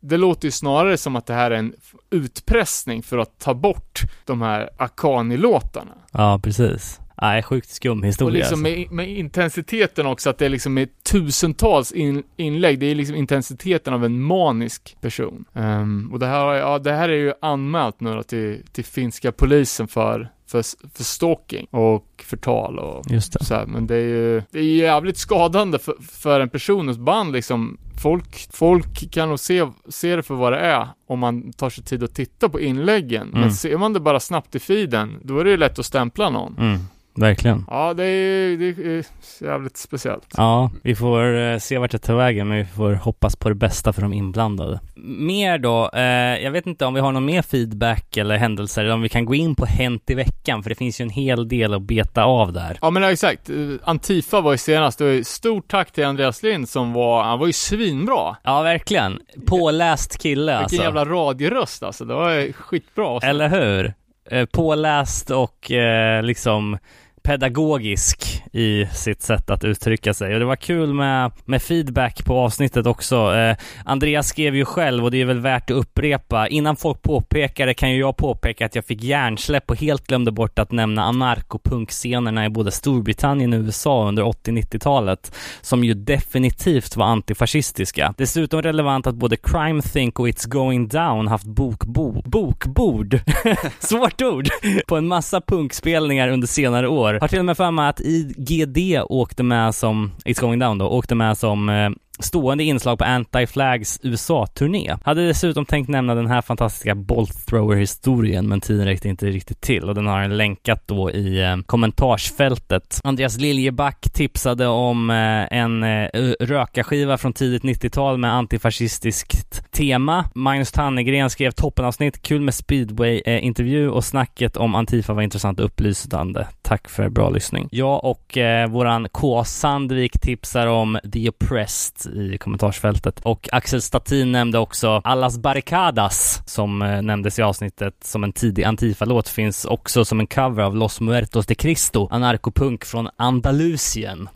det 0.00 0.16
låter 0.16 0.44
ju 0.44 0.50
snarare 0.50 0.96
som 0.96 1.16
att 1.16 1.26
det 1.26 1.34
här 1.34 1.50
är 1.50 1.56
en 1.56 1.74
utpressning 2.10 3.02
för 3.02 3.18
att 3.18 3.38
ta 3.38 3.54
bort 3.54 4.00
de 4.24 4.42
här 4.42 4.70
Akani-låtarna. 4.78 5.92
Ja, 6.12 6.40
precis. 6.42 7.00
Nej, 7.20 7.42
sjukt 7.42 7.70
skum 7.70 8.02
historia. 8.02 8.26
Och 8.26 8.32
liksom 8.32 8.66
alltså. 8.66 8.78
med, 8.78 8.92
med, 8.92 9.18
intensiteten 9.18 10.06
också, 10.06 10.30
att 10.30 10.38
det 10.38 10.46
är 10.46 10.48
liksom 10.50 10.74
med 10.74 10.88
tusentals 11.02 11.92
in, 11.92 12.22
inlägg, 12.36 12.78
det 12.78 12.86
är 12.86 12.94
liksom 12.94 13.16
intensiteten 13.16 13.94
av 13.94 14.04
en 14.04 14.22
manisk 14.22 14.96
person. 15.00 15.44
Um, 15.52 16.12
och 16.12 16.18
det 16.18 16.26
här, 16.26 16.54
ja, 16.54 16.78
det 16.78 16.92
här 16.92 17.08
är 17.08 17.16
ju 17.16 17.32
anmält 17.40 18.00
nu 18.00 18.14
då 18.14 18.22
till, 18.22 18.62
till 18.72 18.84
finska 18.84 19.32
polisen 19.32 19.88
för 19.88 20.28
för, 20.52 20.62
för 20.94 21.04
stalking 21.04 21.66
och 21.70 22.24
förtal 22.24 22.78
och 22.78 23.10
Just 23.10 23.32
det. 23.32 23.44
så 23.44 23.54
här. 23.54 23.66
Men 23.66 23.86
det 23.86 23.94
är 23.94 24.08
ju, 24.08 24.42
det 24.50 24.58
är 24.58 24.62
jävligt 24.62 25.16
skadande 25.16 25.78
för, 25.78 25.94
för 26.00 26.40
en 26.40 26.48
personens 26.48 26.98
band 26.98 27.32
liksom. 27.32 27.78
Folk, 28.02 28.48
folk 28.52 29.10
kan 29.10 29.28
nog 29.28 29.40
se, 29.40 29.68
se 29.88 30.16
det 30.16 30.22
för 30.22 30.34
vad 30.34 30.52
det 30.52 30.58
är 30.58 30.88
om 31.06 31.18
man 31.18 31.52
tar 31.52 31.70
sig 31.70 31.84
tid 31.84 32.02
att 32.02 32.14
titta 32.14 32.48
på 32.48 32.60
inläggen. 32.60 33.28
Mm. 33.28 33.40
Men 33.40 33.52
ser 33.52 33.78
man 33.78 33.92
det 33.92 34.00
bara 34.00 34.20
snabbt 34.20 34.54
i 34.54 34.58
feeden, 34.58 35.18
då 35.22 35.38
är 35.38 35.44
det 35.44 35.50
ju 35.50 35.56
lätt 35.56 35.78
att 35.78 35.86
stämpla 35.86 36.30
någon. 36.30 36.56
Mm. 36.58 36.78
Verkligen. 37.14 37.64
Ja, 37.70 37.94
det 37.94 38.04
är, 38.04 38.56
det 38.56 38.66
är 38.66 39.04
jävligt 39.40 39.76
speciellt. 39.76 40.34
Ja, 40.36 40.70
vi 40.82 40.94
får 40.94 41.38
eh, 41.38 41.58
se 41.58 41.78
vart 41.78 41.90
det 41.90 41.98
tar 41.98 42.14
vägen, 42.14 42.48
men 42.48 42.58
vi 42.58 42.64
får 42.64 42.92
hoppas 42.92 43.36
på 43.36 43.48
det 43.48 43.54
bästa 43.54 43.92
för 43.92 44.02
de 44.02 44.12
inblandade. 44.12 44.80
Mer 44.96 45.58
då, 45.58 45.90
eh, 45.94 46.02
jag 46.42 46.50
vet 46.50 46.66
inte 46.66 46.84
om 46.84 46.94
vi 46.94 47.00
har 47.00 47.12
någon 47.12 47.24
mer 47.24 47.42
feedback 47.42 48.16
eller 48.16 48.36
händelser, 48.36 48.82
eller 48.82 48.94
om 48.94 49.02
vi 49.02 49.08
kan 49.08 49.24
gå 49.24 49.34
in 49.34 49.54
på 49.54 49.66
Hänt 49.66 50.10
i 50.10 50.14
veckan, 50.14 50.62
för 50.62 50.70
det 50.70 50.74
finns 50.74 51.00
ju 51.00 51.02
en 51.02 51.10
hel 51.10 51.48
del 51.48 51.74
att 51.74 51.82
beta 51.82 52.24
av 52.24 52.52
där. 52.52 52.78
Ja, 52.80 52.90
men 52.90 53.04
exakt. 53.04 53.50
Antifa 53.84 54.40
var 54.40 54.52
ju 54.52 54.58
senast, 54.58 55.00
var 55.00 55.22
stort 55.22 55.70
tack 55.70 55.92
till 55.92 56.04
Andreas 56.04 56.42
Lind 56.42 56.68
som 56.68 56.92
var, 56.92 57.22
han 57.22 57.38
var 57.38 57.46
ju 57.46 57.52
svinbra. 57.52 58.36
Ja, 58.42 58.62
verkligen. 58.62 59.20
Påläst 59.46 60.22
kille 60.22 60.42
Vilken 60.42 60.62
alltså. 60.62 60.74
Vilken 60.74 60.86
jävla 60.86 61.04
radioröst 61.04 61.82
alltså, 61.82 62.04
det 62.04 62.14
var 62.14 62.52
skitbra. 62.52 63.08
Alltså. 63.08 63.28
Eller 63.28 63.48
hur? 63.48 63.94
Eh, 64.30 64.46
påläst 64.46 65.30
och 65.30 65.70
eh, 65.70 66.22
liksom 66.22 66.78
pedagogisk 67.22 68.42
i 68.52 68.86
sitt 68.86 69.22
sätt 69.22 69.50
att 69.50 69.64
uttrycka 69.64 70.14
sig. 70.14 70.34
Och 70.34 70.40
det 70.40 70.46
var 70.46 70.56
kul 70.56 70.94
med, 70.94 71.32
med 71.44 71.62
feedback 71.62 72.24
på 72.24 72.38
avsnittet 72.38 72.86
också. 72.86 73.34
Eh, 73.34 73.56
Andreas 73.84 74.28
skrev 74.28 74.56
ju 74.56 74.64
själv, 74.64 75.04
och 75.04 75.10
det 75.10 75.20
är 75.20 75.24
väl 75.24 75.40
värt 75.40 75.70
att 75.70 75.76
upprepa, 75.76 76.48
innan 76.48 76.76
folk 76.76 77.02
påpekar 77.02 77.66
det 77.66 77.74
kan 77.74 77.90
ju 77.90 77.98
jag 77.98 78.16
påpeka 78.16 78.66
att 78.66 78.74
jag 78.74 78.84
fick 78.84 79.02
hjärnsläpp 79.02 79.70
och 79.70 79.76
helt 79.76 80.06
glömde 80.06 80.32
bort 80.32 80.58
att 80.58 80.72
nämna 80.72 81.02
anarkopunkscenerna 81.02 82.46
i 82.46 82.48
både 82.48 82.70
Storbritannien 82.70 83.52
och 83.52 83.60
USA 83.60 84.08
under 84.08 84.22
80-90-talet, 84.22 85.34
som 85.60 85.84
ju 85.84 85.94
definitivt 85.94 86.96
var 86.96 87.06
antifascistiska. 87.06 88.14
Dessutom 88.18 88.62
relevant 88.62 89.06
att 89.06 89.14
både 89.14 89.36
Crime 89.36 89.82
Think 89.82 90.20
och 90.20 90.28
It's 90.28 90.48
Going 90.48 90.88
Down 90.88 91.28
haft 91.28 91.44
bokbo 91.44 92.22
bokbord, 92.24 93.20
svårt 93.78 94.22
ord, 94.22 94.48
på 94.86 94.96
en 94.96 95.08
massa 95.08 95.40
punkspelningar 95.40 96.28
under 96.28 96.46
senare 96.46 96.88
år 96.88 97.11
har 97.20 97.28
till 97.28 97.38
och 97.38 97.44
med 97.44 97.56
för 97.56 97.70
mig 97.70 97.88
att 97.88 98.00
IGD 98.00 98.78
åkte 99.08 99.42
med 99.42 99.74
som, 99.74 100.12
It's 100.24 100.40
going 100.40 100.58
down 100.58 100.78
då, 100.78 100.88
åkte 100.88 101.14
med 101.14 101.38
som 101.38 101.68
eh, 101.68 101.90
stående 102.22 102.64
inslag 102.64 102.98
på 102.98 103.04
Anti-Flags 103.04 104.00
USA-turné. 104.02 104.96
Hade 105.04 105.26
dessutom 105.26 105.64
tänkt 105.64 105.88
nämna 105.88 106.14
den 106.14 106.26
här 106.26 106.42
fantastiska 106.42 106.94
Bolt 106.94 107.46
Thrower-historien, 107.46 108.48
men 108.48 108.60
tiden 108.60 108.86
räckte 108.86 109.08
inte 109.08 109.26
riktigt 109.26 109.60
till 109.60 109.88
och 109.88 109.94
den 109.94 110.06
har 110.06 110.20
han 110.20 110.36
länkat 110.36 110.82
då 110.86 111.10
i 111.10 111.42
eh, 111.42 111.56
kommentarsfältet. 111.66 113.00
Andreas 113.04 113.38
Liljeback 113.38 114.00
tipsade 114.12 114.66
om 114.66 115.10
eh, 115.10 115.58
en 115.58 115.82
eh, 115.82 116.08
rökarskiva 116.40 117.18
från 117.18 117.32
tidigt 117.32 117.62
90-tal 117.62 118.18
med 118.18 118.34
antifascistiskt 118.34 119.72
tema. 119.72 120.24
Magnus 120.34 120.72
Tannegren 120.72 121.30
skrev 121.30 121.50
toppenavsnitt, 121.50 122.22
kul 122.22 122.40
med 122.40 122.54
speedway-intervju 122.54 123.84
eh, 123.86 123.92
och 123.92 124.04
snacket 124.04 124.56
om 124.56 124.74
Antifa 124.74 125.12
var 125.12 125.22
intressant 125.22 125.60
och 125.60 125.66
upplysande. 125.66 126.48
Tack 126.62 126.88
för 126.88 127.08
bra 127.08 127.30
lyssning. 127.30 127.68
Jag 127.70 128.04
och 128.04 128.38
eh, 128.38 128.68
våran 128.68 129.08
K. 129.08 129.44
Sandvik 129.44 130.20
tipsar 130.20 130.66
om 130.66 130.98
The 131.12 131.28
Oppressed 131.28 132.11
i 132.12 132.38
kommentarsfältet. 132.38 133.20
Och 133.22 133.48
Axel 133.52 133.82
Statin 133.82 134.32
nämnde 134.32 134.58
också 134.58 135.00
Allas 135.04 135.38
Barricadas 135.38 136.42
som 136.46 136.82
eh, 136.82 137.02
nämndes 137.02 137.38
i 137.38 137.42
avsnittet 137.42 137.94
som 138.04 138.24
en 138.24 138.32
tidig 138.32 138.64
Antifa-låt 138.64 139.28
finns 139.28 139.64
också 139.64 140.04
som 140.04 140.20
en 140.20 140.26
cover 140.26 140.62
av 140.62 140.76
Los 140.76 141.00
Muertos 141.00 141.46
de 141.46 141.54
Cristo, 141.54 142.08
anarkopunk 142.10 142.84
från 142.84 143.08
Andalusien 143.16 144.28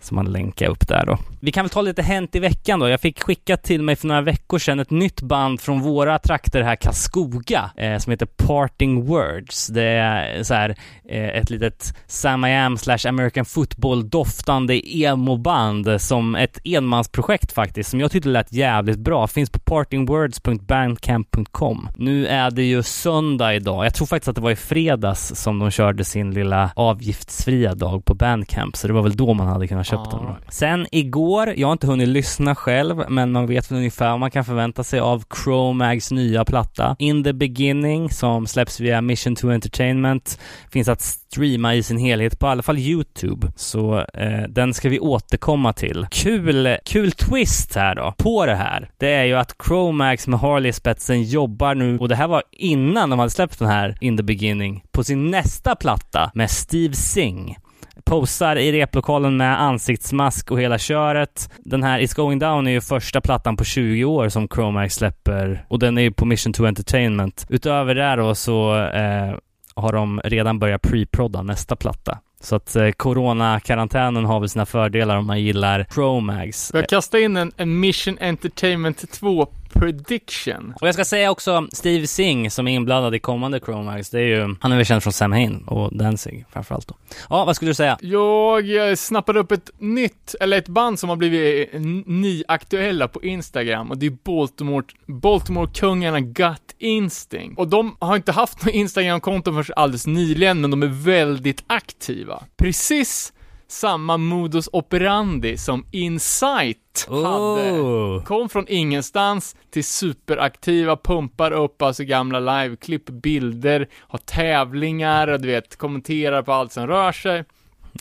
som 0.00 0.14
man 0.14 0.32
länkar 0.32 0.68
upp 0.68 0.88
där 0.88 1.06
då. 1.06 1.18
Vi 1.40 1.52
kan 1.52 1.64
väl 1.64 1.70
ta 1.70 1.82
lite 1.82 2.02
Hänt 2.02 2.34
i 2.34 2.38
veckan 2.38 2.80
då. 2.80 2.88
Jag 2.88 3.00
fick 3.00 3.22
skickat 3.22 3.62
till 3.62 3.82
mig 3.82 3.96
för 3.96 4.08
några 4.08 4.20
veckor 4.20 4.58
sedan 4.58 4.80
ett 4.80 4.90
nytt 4.90 5.22
band 5.22 5.60
från 5.60 5.80
våra 5.80 6.18
trakter 6.18 6.62
här, 6.62 6.76
Karlskoga, 6.76 7.70
eh, 7.76 7.98
som 7.98 8.10
heter 8.10 8.26
Parting 8.26 9.04
Words. 9.04 9.66
Det 9.66 9.82
är 9.82 10.42
så 10.42 10.54
här 10.54 10.76
eh, 11.08 11.28
ett 11.28 11.50
litet 11.50 11.94
Sam 12.06 12.44
I 12.44 12.56
Am 12.56 12.78
slash 12.78 13.08
American 13.08 13.44
Football 13.44 14.10
doftande 14.10 14.96
emo-band 14.96 16.00
som 16.00 16.34
ett 16.34 16.58
enmansprojekt 16.64 17.52
faktiskt, 17.52 17.90
som 17.90 18.00
jag 18.00 18.10
tyckte 18.10 18.28
lät 18.28 18.52
jävligt 18.52 18.98
bra. 18.98 19.26
Finns 19.26 19.50
på 19.50 19.58
partingwords.bandcamp.com. 19.58 21.88
Nu 21.96 22.26
är 22.26 22.50
det 22.50 22.62
ju 22.62 22.82
söndag 22.82 23.54
idag. 23.54 23.84
Jag 23.84 23.94
tror 23.94 24.06
faktiskt 24.06 24.28
att 24.28 24.34
det 24.34 24.42
var 24.42 24.50
i 24.50 24.56
fredags 24.56 25.34
som 25.34 25.58
de 25.58 25.70
körde 25.70 26.04
sin 26.04 26.30
lilla 26.30 26.70
avgiftsfria 26.76 27.74
dag 27.74 28.04
på 28.04 28.14
Bandcamp, 28.14 28.76
så 28.76 28.86
det 28.86 28.92
var 28.92 29.02
väl 29.02 29.16
då 29.16 29.34
man 29.34 29.46
hade 29.46 29.68
kunnat 29.68 29.86
köpt 29.90 30.10
den. 30.10 30.20
Då. 30.20 30.36
Sen 30.48 30.86
igår, 30.92 31.54
jag 31.56 31.68
har 31.68 31.72
inte 31.72 31.86
hunnit 31.86 32.08
lyssna 32.08 32.54
själv, 32.54 33.04
men 33.08 33.32
man 33.32 33.46
vet 33.46 33.70
väl 33.70 33.78
ungefär 33.78 34.10
vad 34.10 34.20
man 34.20 34.30
kan 34.30 34.44
förvänta 34.44 34.84
sig 34.84 35.00
av 35.00 35.24
Chromags 35.44 36.10
nya 36.10 36.44
platta. 36.44 36.96
In 36.98 37.24
the 37.24 37.32
beginning, 37.32 38.10
som 38.10 38.46
släpps 38.46 38.80
via 38.80 39.00
Mission 39.00 39.36
to 39.36 39.50
Entertainment, 39.50 40.40
finns 40.72 40.88
att 40.88 41.00
streama 41.00 41.74
i 41.74 41.82
sin 41.82 41.98
helhet 41.98 42.38
på 42.38 42.46
i 42.46 42.50
alla 42.50 42.62
fall 42.62 42.78
YouTube. 42.78 43.52
Så 43.56 43.98
eh, 43.98 44.42
den 44.48 44.74
ska 44.74 44.88
vi 44.88 45.00
återkomma 45.00 45.72
till. 45.72 46.06
Kul, 46.10 46.76
kul 46.84 47.12
twist 47.12 47.74
här 47.74 47.94
då, 47.94 48.14
på 48.18 48.46
det 48.46 48.54
här. 48.54 48.90
Det 48.98 49.12
är 49.12 49.24
ju 49.24 49.34
att 49.34 49.54
Chromax 49.66 50.26
med 50.26 50.40
Harley 50.40 50.72
spetsen 50.72 51.22
jobbar 51.22 51.74
nu, 51.74 51.98
och 51.98 52.08
det 52.08 52.16
här 52.16 52.28
var 52.28 52.42
innan 52.52 53.10
de 53.10 53.18
hade 53.18 53.30
släppt 53.30 53.58
den 53.58 53.68
här 53.68 53.96
In 54.00 54.16
the 54.16 54.22
beginning, 54.22 54.84
på 54.92 55.04
sin 55.04 55.30
nästa 55.30 55.76
platta 55.76 56.30
med 56.34 56.50
Steve 56.50 56.94
Singh 56.94 57.58
posar 58.04 58.56
i 58.56 58.72
replokalen 58.72 59.36
med 59.36 59.62
ansiktsmask 59.62 60.50
och 60.50 60.60
hela 60.60 60.78
köret. 60.78 61.50
Den 61.58 61.82
här 61.82 62.00
It's 62.00 62.16
going 62.16 62.38
down 62.38 62.66
är 62.66 62.70
ju 62.70 62.80
första 62.80 63.20
plattan 63.20 63.56
på 63.56 63.64
20 63.64 64.04
år 64.04 64.28
som 64.28 64.48
Chromax 64.48 64.94
släpper 64.94 65.64
och 65.68 65.78
den 65.78 65.98
är 65.98 66.02
ju 66.02 66.12
på 66.12 66.24
Mission 66.24 66.52
to 66.52 66.66
Entertainment. 66.66 67.46
Utöver 67.48 67.94
det 67.94 68.16
då 68.16 68.34
så 68.34 68.76
eh, 68.76 69.34
har 69.74 69.92
de 69.92 70.20
redan 70.24 70.58
börjat 70.58 70.82
pre-prodda 70.82 71.42
nästa 71.42 71.76
platta. 71.76 72.18
Så 72.40 72.56
att 72.56 72.76
eh, 72.76 72.90
coronakarantänen 72.90 74.24
har 74.24 74.40
väl 74.40 74.48
sina 74.48 74.66
fördelar 74.66 75.16
om 75.16 75.26
man 75.26 75.40
gillar 75.40 75.86
Chromags. 75.94 76.70
Jag 76.74 76.88
kastar 76.88 77.18
in 77.18 77.36
en, 77.36 77.52
en 77.56 77.80
Mission 77.80 78.18
Entertainment 78.20 79.12
2 79.12 79.48
prediction. 79.80 80.74
Och 80.80 80.88
jag 80.88 80.94
ska 80.94 81.04
säga 81.04 81.30
också 81.30 81.68
Steve 81.72 82.06
Singh 82.06 82.48
som 82.48 82.68
är 82.68 82.72
inblandad 82.72 83.14
i 83.14 83.18
kommande 83.18 83.60
Chromags. 83.60 84.10
Det 84.10 84.20
är 84.20 84.24
ju, 84.24 84.56
han 84.60 84.72
är 84.72 84.76
väl 84.76 84.84
känd 84.84 85.02
från 85.02 85.12
Sam 85.12 85.32
Hain 85.32 85.64
och 85.66 85.96
Danzig 85.96 86.44
framförallt 86.52 86.88
då. 86.88 86.94
Ja, 87.28 87.44
vad 87.44 87.56
skulle 87.56 87.70
du 87.70 87.74
säga? 87.74 87.98
Jag 88.00 88.98
snappade 88.98 89.40
upp 89.40 89.52
ett 89.52 89.70
nytt, 89.78 90.34
eller 90.40 90.58
ett 90.58 90.68
band 90.68 90.98
som 90.98 91.08
har 91.08 91.16
blivit 91.16 91.70
nyaktuella 92.06 93.08
på 93.08 93.22
Instagram 93.22 93.90
och 93.90 93.98
det 93.98 94.06
är 94.06 94.16
Baltimore, 94.24 94.86
Baltimore-kungarna 95.06 96.20
Gut 96.20 96.74
Instinct. 96.78 97.58
Och 97.58 97.68
de 97.68 97.96
har 97.98 98.16
inte 98.16 98.32
haft 98.32 98.64
något 98.64 98.74
Instagram-konto 98.74 99.52
förrän 99.52 99.64
alldeles 99.76 100.06
nyligen, 100.06 100.60
men 100.60 100.70
de 100.70 100.82
är 100.82 101.04
väldigt 101.04 101.64
aktiva. 101.66 102.42
Precis 102.56 103.32
samma 103.70 104.16
modus 104.16 104.68
operandi 104.72 105.56
som 105.56 105.86
Insight 105.90 106.76
Oh. 107.08 107.24
hade. 107.26 108.24
Kom 108.24 108.48
från 108.48 108.64
ingenstans 108.68 109.56
till 109.70 109.84
superaktiva, 109.84 110.96
pumpar 110.96 111.50
upp 111.50 111.82
alltså 111.82 112.04
gamla 112.04 112.40
liveklipp, 112.40 113.06
bilder, 113.10 113.88
har 113.98 114.18
tävlingar 114.18 115.28
och 115.28 115.40
du 115.40 115.48
vet, 115.48 115.76
kommenterar 115.76 116.42
på 116.42 116.52
allt 116.52 116.72
som 116.72 116.86
rör 116.86 117.12
sig. 117.12 117.44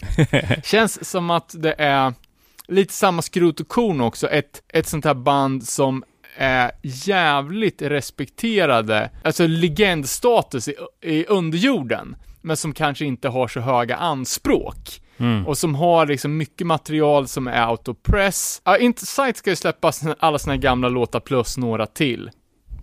Känns 0.64 1.10
som 1.10 1.30
att 1.30 1.56
det 1.58 1.76
är 1.78 2.14
lite 2.68 2.94
samma 2.94 3.22
skrot 3.22 3.60
och 3.60 3.68
korn 3.68 4.02
också, 4.02 4.28
ett, 4.28 4.64
ett 4.74 4.88
sånt 4.88 5.06
här 5.06 5.14
band 5.14 5.68
som 5.68 6.04
är 6.38 6.72
jävligt 6.82 7.82
respekterade, 7.82 9.10
alltså 9.24 9.48
legendstatus 9.48 10.68
i, 10.68 10.76
i 11.02 11.26
underjorden, 11.26 12.16
men 12.42 12.58
som 12.58 12.74
kanske 12.74 13.06
inte 13.06 13.30
har 13.30 13.48
så 13.48 13.60
höga 13.60 13.96
anspråk. 13.96 15.02
Mm. 15.20 15.48
Och 15.48 15.58
som 15.58 15.76
har 15.76 16.06
liksom 16.06 16.38
mycket 16.38 16.68
material 16.68 17.28
som 17.28 17.48
är 17.48 17.68
autopress. 17.68 18.62
Ja, 18.66 18.78
Insight 18.78 19.38
ska 19.38 19.50
ju 19.50 19.56
släppa 19.56 19.92
alla 20.20 20.40
sina 20.40 20.58
gamla 20.58 20.90
låtar 20.90 21.20
plus 21.20 21.58
några 21.58 21.86
till. 21.86 22.32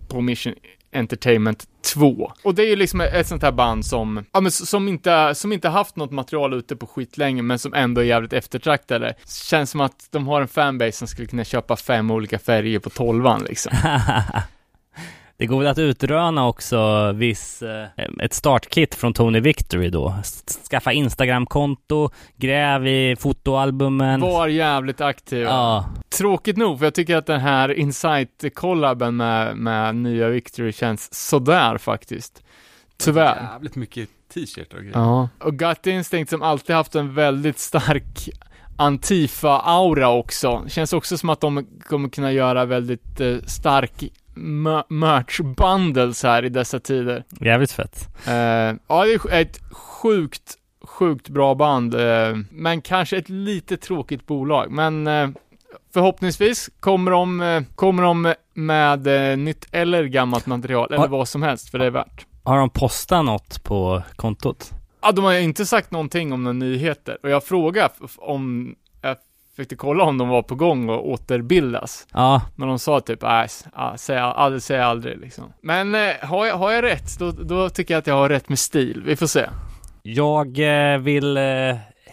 På 0.07 0.21
Mission 0.21 0.53
Entertainment 0.93 1.65
2. 1.93 2.31
Och 2.43 2.55
det 2.55 2.63
är 2.63 2.67
ju 2.67 2.75
liksom 2.75 3.01
ett 3.01 3.27
sånt 3.27 3.43
här 3.43 3.51
band 3.51 3.85
som, 3.85 4.25
ja 4.31 4.41
men 4.41 4.51
som 4.51 4.87
inte, 4.87 5.35
som 5.35 5.53
inte 5.53 5.69
haft 5.69 5.95
något 5.95 6.11
material 6.11 6.53
ute 6.53 6.75
på 6.75 6.87
skit 6.87 7.17
länge, 7.17 7.41
men 7.41 7.59
som 7.59 7.73
ändå 7.73 8.01
är 8.01 8.05
jävligt 8.05 8.33
eftertraktade. 8.33 9.15
Känns 9.49 9.71
som 9.71 9.81
att 9.81 10.07
de 10.11 10.27
har 10.27 10.41
en 10.41 10.47
fanbase 10.47 10.91
som 10.91 11.07
skulle 11.07 11.27
kunna 11.27 11.43
köpa 11.43 11.75
fem 11.75 12.11
olika 12.11 12.39
färger 12.39 12.79
på 12.79 12.89
tolvan 12.89 13.43
liksom. 13.43 13.71
Det 15.39 15.45
går 15.45 15.59
väl 15.59 15.67
att 15.67 15.77
utröna 15.77 16.47
också 16.47 17.11
viss, 17.11 17.61
eh, 17.61 17.87
ett 18.23 18.33
startkit 18.33 18.95
från 18.95 19.13
Tony 19.13 19.39
Victory 19.39 19.89
då. 19.89 20.15
Skaffa 20.69 20.91
Instagramkonto, 20.91 22.09
gräv 22.35 22.87
i 22.87 23.15
fotoalbumen. 23.19 24.21
Var 24.21 24.47
jävligt 24.47 25.01
aktiva. 25.01 25.49
Ja, 25.49 25.85
Tråkigt 26.09 26.57
nog, 26.57 26.79
för 26.79 26.85
jag 26.85 26.93
tycker 26.93 27.15
att 27.15 27.25
den 27.25 27.39
här 27.39 27.69
Insight-collaben 27.69 29.11
med, 29.11 29.57
med 29.57 29.95
nya 29.95 30.29
Victory 30.29 30.71
känns 30.71 31.27
sådär 31.29 31.77
faktiskt. 31.77 32.43
Tyvärr. 32.97 33.49
Jävligt 33.51 33.75
mycket 33.75 34.09
t-shirtar 34.33 34.77
och 34.77 34.83
grejer. 34.83 34.97
Ja. 34.97 35.29
Och 35.39 35.59
Gut 35.59 35.87
Instinct 35.87 36.29
som 36.29 36.41
alltid 36.41 36.75
haft 36.75 36.95
en 36.95 37.13
väldigt 37.13 37.59
stark 37.59 38.29
Antifa-aura 38.77 40.07
också. 40.07 40.65
Känns 40.67 40.93
också 40.93 41.17
som 41.17 41.29
att 41.29 41.41
de 41.41 41.67
kommer 41.81 42.09
kunna 42.09 42.31
göra 42.31 42.65
väldigt 42.65 43.19
eh, 43.19 43.37
stark 43.45 44.03
mö- 44.37 44.83
merch-bundles 44.89 46.23
här 46.23 46.45
i 46.45 46.49
dessa 46.49 46.79
tider. 46.79 47.23
jävligt 47.39 47.71
fett. 47.71 48.07
Eh, 48.27 48.33
ja, 48.87 49.05
det 49.05 49.13
är 49.31 49.41
ett 49.41 49.59
sjukt, 49.71 50.53
sjukt 50.83 51.29
bra 51.29 51.55
band, 51.55 51.95
eh, 51.95 52.35
men 52.51 52.81
kanske 52.81 53.17
ett 53.17 53.29
lite 53.29 53.77
tråkigt 53.77 54.25
bolag. 54.27 54.71
Men 54.71 55.07
eh, 55.07 55.29
förhoppningsvis 55.93 56.69
kommer 56.79 57.11
de, 57.11 57.65
kommer 57.75 58.03
de 58.03 58.33
med 58.53 59.07
nytt 59.39 59.67
eller 59.71 60.03
gammalt 60.03 60.45
material, 60.45 60.87
eller 60.93 61.03
Ja. 61.03 61.07
vad 61.07 61.27
som 61.27 61.43
helst, 61.43 61.69
för 61.69 61.79
det 61.79 61.85
är 61.85 61.89
värt. 61.91 62.25
Har 62.43 62.57
de 62.57 62.69
postat 62.69 63.25
något 63.25 63.63
på 63.63 64.03
kontot? 64.15 64.71
Ja, 65.01 65.11
de 65.11 65.25
har 65.25 65.33
inte 65.33 65.65
sagt 65.65 65.91
någonting 65.91 66.33
om 66.33 66.43
några 66.43 66.53
nyheter, 66.53 67.17
och 67.23 67.29
jag 67.29 67.43
frågade 67.43 67.89
om, 68.17 68.75
jag 69.57 69.69
fick 69.69 69.79
kolla 69.79 70.03
om 70.03 70.17
de 70.17 70.27
var 70.29 70.41
på 70.43 70.55
gång 70.55 70.89
och 70.89 71.09
återbildas. 71.09 72.07
Ja, 72.13 72.41
Men 72.55 72.67
de 72.67 72.79
sa 72.79 72.99
typ, 72.99 73.21
nej, 73.21 73.47
ja, 73.75 73.93
säg 73.97 74.17
aldrig, 74.17 74.61
säg 74.61 74.79
aldrig 74.79 75.19
liksom. 75.19 75.53
Men 75.61 75.95
eh, 75.95 76.11
har, 76.21 76.45
jag, 76.45 76.55
har 76.57 76.71
jag 76.71 76.83
rätt, 76.83 77.19
då, 77.19 77.31
då 77.31 77.69
tycker 77.69 77.93
jag 77.93 77.99
att 77.99 78.07
jag 78.07 78.15
har 78.15 78.29
rätt 78.29 78.49
med 78.49 78.59
stil. 78.59 79.03
Vi 79.05 79.15
får 79.15 79.27
se. 79.27 79.45
jag 80.03 80.59
eh, 80.93 80.97
vill 80.97 81.37
eh, 81.37 81.43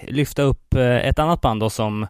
lyfta 0.09 0.43
upp 0.43 0.75
eh, 0.75 0.83
ett 0.97 1.19
annat 1.19 1.41
band 1.41 1.61
då 1.61 1.71
som 1.71 2.07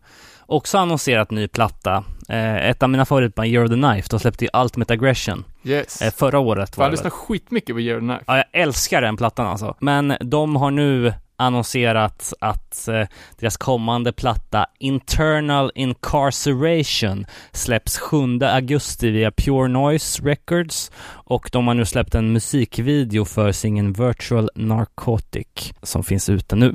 också 0.46 0.78
annonserat 0.78 1.30
ny 1.30 1.48
platta. 1.48 2.04
Eh, 2.28 2.68
ett 2.70 2.82
av 2.82 2.90
mina 2.90 3.04
favoritband, 3.04 3.48
You're 3.48 3.68
the 3.68 3.74
Knife, 3.74 4.08
de 4.10 4.20
släppte 4.20 4.44
ju 4.44 4.50
Ultimate 4.62 4.92
Aggression 4.94 5.44
Yes. 5.64 6.02
eh, 6.02 6.12
förra 6.12 6.38
året. 6.38 6.74
Fan, 6.74 6.80
Var 6.80 6.84
jag 6.84 6.92
det 6.92 6.96
väl. 6.96 7.04
lyssnar 7.04 7.10
skitmycket 7.10 7.76
på 7.76 7.80
Year 7.80 7.98
Knife. 8.00 8.24
Ja, 8.26 8.36
jag 8.36 8.44
älskar 8.62 9.02
den 9.02 9.16
plattan 9.16 9.46
alltså. 9.46 9.76
Men 9.80 10.14
de 10.20 10.56
har 10.56 10.70
nu 10.70 11.12
annonserat 11.36 12.32
att 12.40 12.88
eh, 12.88 13.06
deras 13.38 13.56
kommande 13.56 14.12
platta 14.12 14.66
Internal 14.78 15.72
Incarceration 15.74 17.26
släpps 17.52 17.98
7 17.98 18.16
augusti 18.42 19.10
via 19.10 19.30
Pure 19.30 19.68
Noise 19.68 20.22
Records 20.22 20.90
och 21.08 21.48
de 21.52 21.66
har 21.66 21.74
nu 21.74 21.84
släppt 21.84 22.14
en 22.14 22.32
musikvideo 22.32 23.24
för 23.24 23.52
singeln 23.52 23.92
Virtual 23.92 24.50
Narcotic 24.54 25.72
som 25.82 26.04
finns 26.04 26.28
ute 26.28 26.56
nu. 26.56 26.74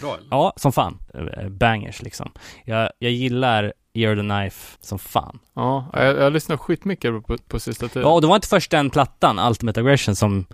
Bra 0.00 0.14
eller? 0.14 0.26
Ja, 0.30 0.52
som 0.56 0.72
fan. 0.72 0.98
Eh, 1.14 1.48
Bangers 1.48 2.02
liksom. 2.02 2.32
Jag, 2.64 2.90
jag 2.98 3.12
gillar 3.12 3.72
Ear 3.94 4.16
the 4.16 4.22
Knife 4.22 4.76
som 4.80 4.98
fan. 4.98 5.38
Ja, 5.54 5.90
jag, 5.92 6.16
jag 6.16 6.32
lyssnar 6.32 6.56
skitmycket 6.56 7.12
på, 7.12 7.22
på, 7.22 7.36
på 7.48 7.60
sista 7.60 7.88
tiden. 7.88 8.02
Ja, 8.02 8.14
och 8.14 8.20
det 8.20 8.26
var 8.26 8.34
inte 8.34 8.48
först 8.48 8.70
den 8.70 8.90
plattan, 8.90 9.38
Ultimate 9.38 9.80
Aggression, 9.80 10.16
som, 10.16 10.46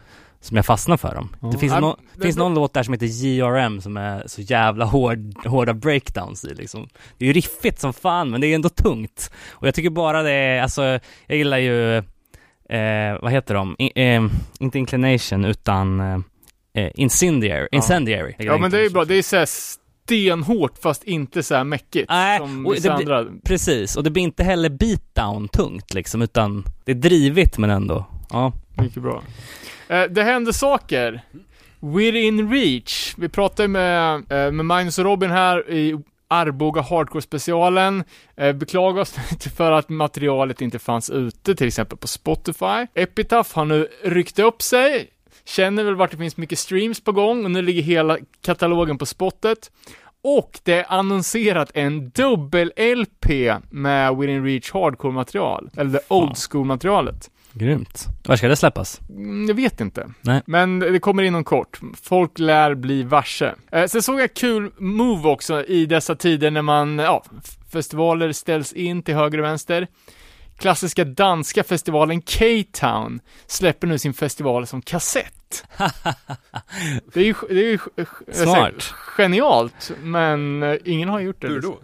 som 0.44 0.56
jag 0.56 0.66
fastnade 0.66 0.98
för 0.98 1.14
dem. 1.14 1.36
Ja. 1.40 1.48
Det 1.52 1.58
finns, 1.58 1.72
Ja, 1.72 1.80
nå- 1.80 1.96
det- 2.16 2.22
finns 2.22 2.36
det- 2.36 2.42
någon 2.42 2.54
låt 2.54 2.74
där 2.74 2.82
som 2.82 2.92
heter 2.94 3.06
JRM 3.06 3.80
som 3.80 3.96
är 3.96 4.22
så 4.26 4.40
jävla 4.40 4.84
hård, 4.84 5.46
hårda 5.46 5.74
breakdowns 5.74 6.44
i 6.44 6.54
liksom. 6.54 6.88
Det 7.18 7.24
är 7.24 7.26
ju 7.26 7.32
riffigt 7.32 7.80
som 7.80 7.92
fan, 7.92 8.30
men 8.30 8.40
det 8.40 8.46
är 8.46 8.54
ändå 8.54 8.68
tungt. 8.68 9.30
Och 9.50 9.66
jag 9.66 9.74
tycker 9.74 9.90
bara 9.90 10.22
det 10.22 10.30
är, 10.32 10.62
alltså, 10.62 10.82
jag 11.26 11.38
gillar 11.38 11.58
ju, 11.58 11.96
eh, 12.68 13.20
vad 13.22 13.32
heter 13.32 13.54
de? 13.54 13.76
I, 13.78 13.92
eh, 14.14 14.22
inte 14.60 14.78
Inclination, 14.78 15.44
utan 15.44 16.00
eh, 16.00 16.18
eh, 16.84 16.90
Incendiary. 16.94 17.68
Ja. 17.70 17.76
Incendiary. 17.76 18.34
Ja, 18.38 18.58
men 18.58 18.70
det 18.70 18.78
är 18.78 18.82
ju 18.82 18.90
bra. 18.90 19.04
Det 19.04 19.14
är 19.14 19.22
såhär 19.22 19.46
stenhårt 20.04 20.78
fast 20.78 21.04
inte 21.04 21.42
såhär 21.42 21.64
mäckigt. 21.64 22.08
Nej, 22.10 22.38
som 22.38 22.66
och 22.66 22.74
det 22.82 22.88
andra. 22.94 23.26
Precis, 23.44 23.96
och 23.96 24.04
det 24.04 24.10
blir 24.10 24.22
inte 24.22 24.44
heller 24.44 24.68
beatdown 24.70 25.48
tungt 25.48 25.94
liksom, 25.94 26.22
utan 26.22 26.64
det 26.84 26.92
är 26.92 26.96
drivigt 26.96 27.58
men 27.58 27.70
ändå. 27.70 28.06
Ja. 28.30 28.52
Mycket 28.76 29.02
bra. 29.02 29.22
Eh, 29.88 30.02
det 30.02 30.22
händer 30.22 30.52
saker. 30.52 31.22
Within 31.80 32.50
Reach. 32.50 33.14
Vi 33.16 33.28
pratade 33.28 33.68
med, 33.68 34.14
eh, 34.14 34.52
med 34.52 34.64
Magnus 34.64 34.98
och 34.98 35.04
Robin 35.04 35.30
här 35.30 35.70
i 35.70 35.98
Arboga 36.28 36.80
Hardcore-specialen. 36.80 38.04
Eh, 38.36 38.52
beklagar 38.52 39.02
oss 39.02 39.16
lite 39.30 39.50
för 39.50 39.72
att 39.72 39.88
materialet 39.88 40.60
inte 40.60 40.78
fanns 40.78 41.10
ute, 41.10 41.54
till 41.54 41.66
exempel 41.66 41.98
på 41.98 42.08
Spotify. 42.08 42.86
Epitaph 42.94 43.56
har 43.56 43.64
nu 43.64 43.88
ryckt 44.02 44.38
upp 44.38 44.62
sig, 44.62 45.08
känner 45.44 45.84
väl 45.84 45.94
vart 45.94 46.10
det 46.10 46.16
finns 46.16 46.36
mycket 46.36 46.58
streams 46.58 47.00
på 47.00 47.12
gång 47.12 47.44
och 47.44 47.50
nu 47.50 47.62
ligger 47.62 47.82
hela 47.82 48.18
katalogen 48.42 48.98
på 48.98 49.06
spottet. 49.06 49.70
Och 50.22 50.60
det 50.62 50.72
är 50.72 50.86
annonserat 50.88 51.70
en 51.74 52.10
dubbel-LP 52.10 53.54
med 53.70 54.16
Within 54.16 54.44
Reach 54.44 54.72
Hardcore-material, 54.72 55.70
eller 55.76 56.00
old 56.08 56.36
school-materialet. 56.50 57.30
Grymt. 57.54 58.06
Var 58.24 58.36
ska 58.36 58.48
det 58.48 58.56
släppas? 58.56 59.00
Mm, 59.08 59.46
Jag 59.48 59.54
vet 59.54 59.80
inte. 59.80 60.08
Nej. 60.20 60.42
Men 60.46 60.78
det 60.78 60.98
kommer 60.98 61.22
inom 61.22 61.44
kort. 61.44 61.80
Folk 62.02 62.38
lär 62.38 62.74
bli 62.74 63.02
varse. 63.02 63.54
Eh, 63.72 63.86
sen 63.86 64.02
såg 64.02 64.20
jag 64.20 64.34
kul 64.34 64.70
move 64.78 65.28
också 65.28 65.64
i 65.64 65.86
dessa 65.86 66.14
tider 66.14 66.50
när 66.50 66.62
man, 66.62 66.98
ja, 66.98 67.24
festivaler 67.72 68.32
ställs 68.32 68.72
in 68.72 69.02
till 69.02 69.14
höger 69.14 69.38
och 69.38 69.44
vänster. 69.44 69.86
Klassiska 70.58 71.04
danska 71.04 71.64
festivalen 71.64 72.20
K-Town 72.22 73.20
släpper 73.46 73.86
nu 73.86 73.98
sin 73.98 74.14
festival 74.14 74.66
som 74.66 74.82
kassett. 74.82 75.64
det 77.14 77.20
är 77.20 77.24
ju, 77.24 77.34
det 77.48 77.54
är 77.60 77.70
ju 77.70 77.78
jag 77.96 78.06
säger, 78.36 78.46
Smart. 78.46 78.82
genialt, 79.16 79.92
men 80.02 80.62
eh, 80.62 80.76
ingen 80.84 81.08
har 81.08 81.20
gjort 81.20 81.40
det. 81.40 81.48
Hur 81.48 81.54
liksom. 81.54 81.74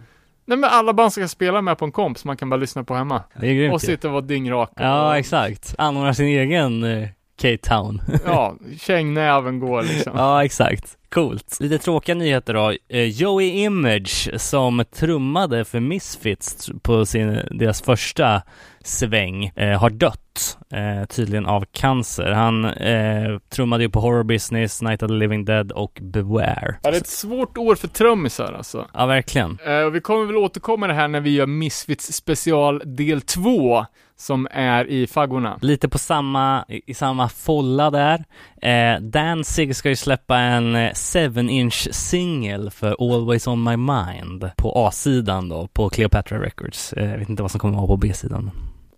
Nej 0.51 0.57
men 0.57 0.69
alla 0.69 0.93
band 0.93 1.13
ska 1.13 1.27
spela 1.27 1.61
med 1.61 1.77
på 1.77 1.85
en 1.85 1.91
komp 1.91 2.17
så 2.17 2.27
man 2.27 2.37
kan 2.37 2.49
bara 2.49 2.57
lyssna 2.57 2.83
på 2.83 2.95
hemma. 2.95 3.23
Det 3.39 3.47
är 3.47 3.53
grymt 3.53 3.73
Och 3.73 3.81
sitta 3.81 4.07
och 4.07 4.13
vara 4.13 4.21
dyngrak. 4.21 4.71
Ja, 4.75 5.17
exakt. 5.17 5.75
Anordnar 5.77 6.13
sin 6.13 6.25
egen 6.25 6.83
eh, 6.83 7.07
K-Town. 7.41 8.01
Ja, 8.25 8.55
kängnäven 8.79 9.59
går 9.59 9.81
liksom. 9.81 10.13
ja, 10.15 10.45
exakt. 10.45 10.97
Coolt. 11.09 11.57
Lite 11.59 11.77
tråkiga 11.77 12.15
nyheter 12.15 12.53
då. 12.53 12.73
Eh, 12.89 13.03
Joey 13.03 13.47
Image 13.49 14.29
som 14.35 14.83
trummade 14.95 15.65
för 15.65 15.79
Misfits 15.79 16.69
på 16.81 17.05
sin, 17.05 17.39
deras 17.51 17.81
första 17.81 18.41
sväng 18.83 19.45
eh, 19.55 19.79
har 19.79 19.89
dött. 19.89 20.30
Eh, 20.73 21.05
tydligen 21.05 21.45
av 21.45 21.65
cancer. 21.71 22.31
Han 22.31 22.65
eh, 22.65 23.39
trummade 23.49 23.83
ju 23.83 23.89
på 23.89 23.99
Horror 23.99 24.23
Business, 24.23 24.81
Night 24.81 25.03
of 25.03 25.07
the 25.07 25.13
Living 25.13 25.45
Dead 25.45 25.71
och 25.71 25.99
Beware. 26.01 26.75
Ja, 26.83 26.91
det 26.91 26.97
är 26.97 27.01
ett 27.01 27.07
svårt 27.07 27.57
år 27.57 27.75
för 27.75 27.87
trummisar 27.87 28.53
alltså. 28.53 28.87
Ja, 28.93 29.05
verkligen. 29.05 29.57
Eh, 29.65 29.85
vi 29.85 30.01
kommer 30.01 30.25
väl 30.25 30.37
återkomma 30.37 30.87
det 30.87 30.93
här 30.93 31.07
när 31.07 31.19
vi 31.19 31.29
gör 31.29 31.47
Misfits 31.47 32.13
special 32.13 32.81
del 32.85 33.21
2 33.21 33.85
som 34.21 34.47
är 34.51 34.85
i 34.89 35.07
faggorna. 35.07 35.59
Lite 35.61 35.89
på 35.89 35.97
samma, 35.97 36.65
i, 36.67 36.93
samma 36.93 37.29
folla 37.29 37.91
där. 37.91 38.23
Eh, 38.61 39.01
Danzig 39.01 39.75
ska 39.75 39.89
ju 39.89 39.95
släppa 39.95 40.37
en 40.37 40.75
7-inch 40.75 41.93
singel 41.93 42.71
för 42.71 43.15
Always 43.15 43.47
On 43.47 43.63
My 43.63 43.77
Mind 43.77 44.51
på 44.57 44.71
A-sidan 44.87 45.49
då, 45.49 45.67
på 45.67 45.89
Cleopatra 45.89 46.41
Records. 46.41 46.93
Eh, 46.93 47.11
jag 47.11 47.17
vet 47.17 47.29
inte 47.29 47.41
vad 47.41 47.51
som 47.51 47.59
kommer 47.59 47.77
vara 47.77 47.87
på 47.87 47.97
B-sidan. 47.97 48.51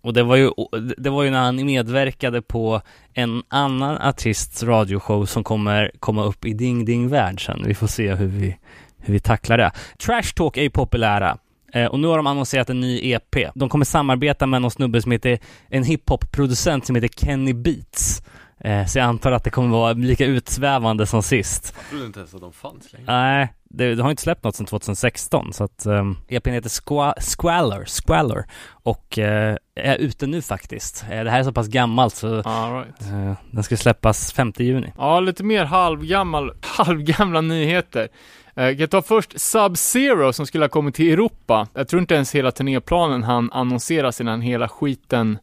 Och 0.04 0.12
det 0.12 0.22
var 0.22 0.36
ju, 0.36 0.50
det 0.96 1.10
var 1.10 1.22
ju 1.22 1.30
när 1.30 1.40
han 1.40 1.66
medverkade 1.66 2.42
på 2.42 2.80
en 3.12 3.42
annan 3.48 3.98
artists 3.98 4.62
radioshow 4.62 5.26
som 5.26 5.44
kommer 5.44 5.90
komma 6.00 6.24
upp 6.24 6.44
i 6.44 6.52
Ding 6.52 6.84
Ding 6.84 7.08
Värld 7.08 7.46
sen. 7.46 7.62
Vi 7.66 7.74
får 7.74 7.86
se 7.86 8.14
hur 8.14 8.26
vi, 8.26 8.56
hur 8.98 9.14
vi 9.14 9.20
tacklar 9.20 9.58
det. 9.58 9.72
Trash 9.98 10.34
Talk 10.34 10.56
är 10.56 10.62
ju 10.62 10.70
populära. 10.70 11.38
Eh, 11.72 11.86
och 11.86 12.00
nu 12.00 12.08
har 12.08 12.16
de 12.16 12.26
annonserat 12.26 12.70
en 12.70 12.80
ny 12.80 13.12
EP. 13.12 13.36
De 13.54 13.68
kommer 13.68 13.84
samarbeta 13.84 14.46
med 14.46 14.62
någon 14.62 14.70
snubbe 14.70 15.02
som 15.02 15.12
heter, 15.12 15.38
en 15.68 15.84
hiphop-producent 15.84 16.86
som 16.86 16.96
heter 16.96 17.08
Kenny 17.08 17.52
Beats. 17.52 18.22
Eh, 18.64 18.86
så 18.86 18.98
jag 18.98 19.04
antar 19.04 19.32
att 19.32 19.44
det 19.44 19.50
kommer 19.50 19.68
vara 19.68 19.92
lika 19.92 20.26
utsvävande 20.26 21.06
som 21.06 21.22
sist. 21.22 21.74
Jag 21.76 21.90
trodde 21.90 22.06
inte 22.06 22.18
ens 22.20 22.34
att 22.34 22.40
de 22.40 22.52
fanns 22.52 22.92
längre. 22.92 23.06
Nej, 23.12 23.52
det, 23.64 23.94
det 23.94 24.02
har 24.02 24.10
inte 24.10 24.22
släppt 24.22 24.44
något 24.44 24.56
sedan 24.56 24.66
2016 24.66 25.52
så 25.52 25.64
att 25.64 25.86
um, 25.86 26.16
EPn 26.28 26.50
heter 26.50 26.68
Squa- 26.68 27.20
Squalor, 27.20 27.84
Squalor 27.84 28.44
och 28.70 29.18
eh, 29.18 29.56
är 29.76 29.96
ute 29.96 30.26
nu 30.26 30.42
faktiskt. 30.42 31.04
Eh, 31.10 31.24
det 31.24 31.30
här 31.30 31.38
är 31.40 31.44
så 31.44 31.52
pass 31.52 31.68
gammalt 31.68 32.14
så 32.14 32.42
All 32.42 32.74
right. 32.74 33.00
eh, 33.02 33.32
den 33.50 33.62
ska 33.62 33.76
släppas 33.76 34.32
5 34.32 34.52
juni. 34.56 34.92
Ja, 34.98 35.20
lite 35.20 35.44
mer 35.44 35.64
halvgammal, 35.64 36.52
halvgamla 36.60 37.40
nyheter. 37.40 38.08
Jag 38.54 38.78
kan 38.78 38.88
ta 38.88 39.02
först 39.02 39.32
Sub-Zero 39.38 40.32
som 40.32 40.46
skulle 40.46 40.64
ha 40.64 40.68
kommit 40.68 40.94
till 40.94 41.12
Europa. 41.12 41.68
Jag 41.74 41.88
tror 41.88 42.00
inte 42.00 42.14
ens 42.14 42.34
hela 42.34 42.50
turnéplanen 42.52 43.22
han 43.22 43.52
annonseras 43.52 44.20
innan 44.20 44.40
hela 44.40 44.68
skiten 44.68 45.38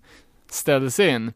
ställdes 0.52 1.00
in. 1.00 1.32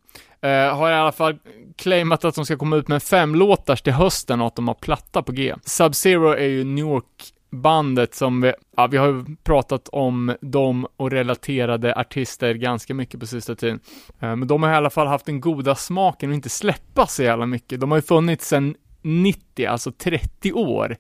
Uh, 0.46 0.76
har 0.76 0.92
i 0.92 0.94
alla 0.94 1.12
fall 1.12 1.38
claimat 1.76 2.26
att 2.26 2.36
de 2.36 2.46
ska 2.46 2.58
komma 2.58 2.76
ut 2.76 2.88
med 2.88 3.04
fem 3.04 3.36
låtar 3.36 3.76
till 3.76 3.94
hösten 3.94 4.42
och 4.42 4.48
att 4.48 4.56
de 4.56 4.68
har 4.68 4.76
platta 4.76 5.24
på 5.24 5.32
G. 5.32 5.54
Sub-Zero 5.66 6.34
är 6.36 6.48
ju 6.48 6.64
New 6.64 6.86
York-bandet 6.86 8.16
som 8.16 8.42
vi, 8.42 8.54
ja, 8.78 8.88
vi 8.88 8.98
har 8.98 9.08
ju 9.08 9.26
pratat 9.44 9.90
om 9.90 10.36
dem 10.42 10.88
och 10.98 11.12
relaterade 11.12 11.96
artister 11.96 12.54
ganska 12.54 12.94
mycket 12.94 13.20
på 13.20 13.28
sista 13.28 13.56
tiden. 13.56 13.80
Uh, 14.24 14.36
men 14.36 14.48
de 14.48 14.64
har 14.64 14.72
i 14.72 14.76
alla 14.76 14.90
fall 14.90 15.08
haft 15.08 15.26
den 15.26 15.42
goda 15.42 15.76
smaken 15.76 16.30
att 16.30 16.36
inte 16.36 16.50
släppa 16.50 17.08
så 17.08 17.24
jävla 17.24 17.46
mycket. 17.46 17.80
De 17.80 17.92
har 17.92 17.98
ju 17.98 18.02
funnits 18.02 18.48
sedan 18.48 18.76
90, 19.02 19.66
alltså 19.68 19.92
30 19.92 20.54
år. 20.54 20.98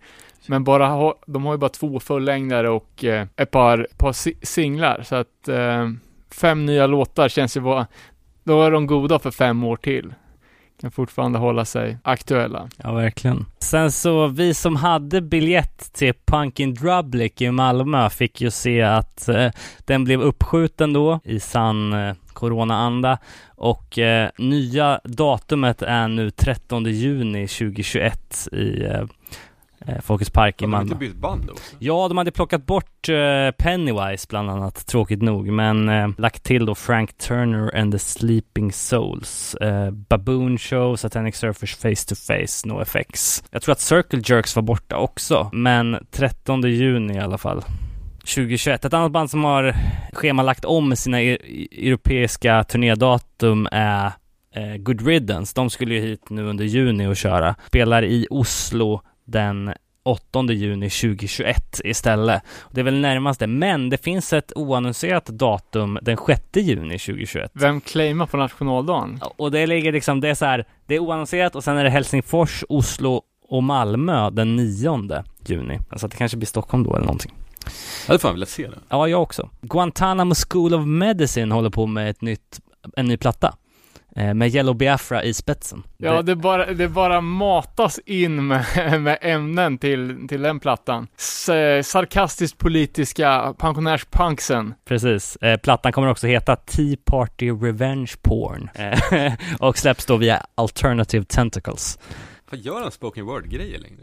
Men 0.47 0.63
bara 0.63 0.87
ha, 0.87 1.15
de 1.27 1.45
har 1.45 1.53
ju 1.53 1.57
bara 1.57 1.69
två 1.69 1.99
fullängdare 1.99 2.69
och 2.69 3.03
eh, 3.03 3.27
ett 3.35 3.51
par, 3.51 3.87
par 3.97 4.13
si- 4.13 4.37
singlar. 4.41 5.03
Så 5.03 5.15
att 5.15 5.47
eh, 5.47 5.89
fem 6.31 6.65
nya 6.65 6.87
låtar 6.87 7.29
känns 7.29 7.57
ju 7.57 7.61
vara, 7.61 7.87
då 8.45 8.63
är 8.63 8.71
de 8.71 8.87
goda 8.87 9.19
för 9.19 9.31
fem 9.31 9.63
år 9.63 9.75
till. 9.75 10.13
Kan 10.81 10.91
fortfarande 10.91 11.39
hålla 11.39 11.65
sig 11.65 11.97
aktuella. 12.03 12.69
Ja, 12.77 12.93
verkligen. 12.93 13.45
Sen 13.59 13.91
så, 13.91 14.27
vi 14.27 14.53
som 14.53 14.75
hade 14.75 15.21
biljett 15.21 15.93
till 15.93 16.13
Punkin 16.25 16.73
Drublic 16.73 17.41
i 17.41 17.51
Malmö 17.51 18.09
fick 18.09 18.41
ju 18.41 18.51
se 18.51 18.81
att 18.81 19.29
eh, 19.29 19.51
den 19.85 20.03
blev 20.03 20.21
uppskjuten 20.21 20.93
då 20.93 21.19
i 21.23 21.39
sann 21.39 21.93
eh, 21.93 22.15
corona-anda 22.33 23.17
och 23.47 23.99
eh, 23.99 24.29
nya 24.37 24.99
datumet 25.03 25.81
är 25.81 26.07
nu 26.07 26.31
13 26.31 26.85
juni 26.85 27.47
2021 27.47 28.47
i 28.51 28.83
eh, 28.83 28.91
eh, 28.91 29.05
Folkets 30.03 30.29
Park 30.31 30.61
i 30.61 30.63
de 30.65 30.71
Malmö. 30.71 30.83
inte 30.83 30.95
bytt 30.95 31.15
band 31.15 31.49
också? 31.49 31.75
Ja, 31.79 32.07
de 32.07 32.17
hade 32.17 32.31
plockat 32.31 32.65
bort 32.65 33.09
eh, 33.09 33.51
Pennywise 33.57 34.27
bland 34.29 34.49
annat, 34.49 34.85
tråkigt 34.87 35.21
nog, 35.21 35.47
men 35.47 35.89
eh, 35.89 36.07
lagt 36.17 36.43
till 36.43 36.65
då 36.65 36.75
Frank 36.75 37.17
Turner 37.17 37.77
and 37.79 37.91
the 37.91 37.99
Sleeping 37.99 38.71
Souls, 38.71 39.55
eh, 39.55 39.91
Baboon 39.91 40.57
Show, 40.57 40.95
Satanic 40.95 41.35
Surfers 41.35 41.75
Face 41.75 42.07
to 42.07 42.15
Face, 42.15 42.67
NoFX. 42.67 43.43
Jag 43.51 43.61
tror 43.61 43.71
att 43.73 43.79
Circle 43.79 44.21
Jerks 44.25 44.55
var 44.55 44.63
borta 44.63 44.97
också, 44.97 45.49
men 45.53 45.97
13 46.11 46.61
juni 46.61 47.13
i 47.13 47.19
alla 47.19 47.37
fall. 47.37 47.61
2021. 48.19 48.85
Ett 48.85 48.93
annat 48.93 49.11
band 49.11 49.29
som 49.29 49.43
har 49.43 49.75
schemalagt 50.13 50.65
om 50.65 50.95
sina 50.95 51.21
e- 51.21 51.37
europeiska 51.71 52.63
turnédatum 52.63 53.67
är 53.71 54.05
eh, 54.55 54.75
Good 54.77 55.07
Riddance. 55.07 55.53
De 55.55 55.69
skulle 55.69 55.93
ju 55.95 56.01
hit 56.01 56.29
nu 56.29 56.43
under 56.43 56.65
juni 56.65 57.07
och 57.07 57.15
köra. 57.17 57.55
Spelar 57.67 58.03
i 58.03 58.27
Oslo 58.29 59.01
den 59.25 59.73
8 60.05 60.43
juni 60.43 60.89
2021 60.89 61.81
istället. 61.83 62.43
Det 62.71 62.79
är 62.79 62.83
väl 62.83 62.99
närmast 62.99 63.39
det, 63.39 63.47
men 63.47 63.89
det 63.89 63.97
finns 63.97 64.33
ett 64.33 64.51
oannonserat 64.55 65.25
datum 65.25 65.99
den 66.01 66.17
6 66.27 66.41
juni 66.53 66.99
2021. 66.99 67.51
Vem 67.53 67.81
claimar 67.81 68.25
på 68.25 68.37
nationaldagen? 68.37 69.19
Och 69.37 69.51
det 69.51 69.67
ligger 69.67 69.91
liksom, 69.91 70.21
det 70.21 70.29
är 70.29 70.35
så 70.35 70.45
här, 70.45 70.65
det 70.85 70.95
är 70.95 70.99
oannonserat 70.99 71.55
och 71.55 71.63
sen 71.63 71.77
är 71.77 71.83
det 71.83 71.89
Helsingfors, 71.89 72.63
Oslo 72.69 73.21
och 73.49 73.63
Malmö 73.63 74.29
den 74.29 74.55
9 74.55 75.23
juni. 75.47 75.79
Så 75.95 76.05
att 76.05 76.11
det 76.11 76.17
kanske 76.17 76.37
blir 76.37 76.47
Stockholm 76.47 76.83
då 76.83 76.95
eller 76.95 77.05
någonting. 77.05 77.33
Jag 78.05 78.07
hade 78.07 78.19
fan 78.19 78.33
velat 78.33 78.49
se 78.49 78.67
det. 78.67 78.77
Ja, 78.89 79.07
jag 79.07 79.21
också. 79.21 79.49
Guantanamo 79.61 80.33
School 80.49 80.73
of 80.73 80.85
Medicine 80.85 81.51
håller 81.51 81.69
på 81.69 81.85
med 81.85 82.09
ett 82.09 82.21
nytt, 82.21 82.59
en 82.95 83.05
ny 83.05 83.17
platta. 83.17 83.55
Eh, 84.17 84.33
med 84.33 84.55
Yellow 84.55 84.75
Biafra 84.75 85.23
i 85.23 85.33
spetsen. 85.33 85.83
Ja, 85.97 86.13
Det- 86.13 86.21
det 86.23 86.35
bara, 86.35 86.65
det 86.73 86.87
bara 86.89 87.21
matas 87.21 87.99
in 88.05 88.47
med, 88.47 88.65
med 89.01 89.17
ämnen 89.21 89.77
till, 89.77 90.27
till 90.27 90.41
den 90.41 90.59
plattan. 90.59 91.07
S 91.17 91.49
sarkastiskt 91.83 92.57
politiska 92.57 93.53
pensionärspunksen. 93.57 94.73
Precis. 94.85 95.35
Eh, 95.35 95.57
plattan 95.59 95.91
kommer 95.91 96.07
också 96.07 96.27
heta 96.27 96.55
Tea 96.55 96.95
Party 97.05 97.51
Revenge 97.51 98.11
Porn. 98.21 98.69
Eh, 98.75 99.33
och 99.59 99.77
släpps 99.77 100.05
då 100.05 100.17
via 100.17 100.45
Alternative 100.55 101.25
Tentacles. 101.25 101.99
Vad 102.51 102.59
gör 102.59 102.81
han 102.81 102.91
spoken 102.91 103.25
word-grejer 103.25 103.79
längre? 103.79 103.99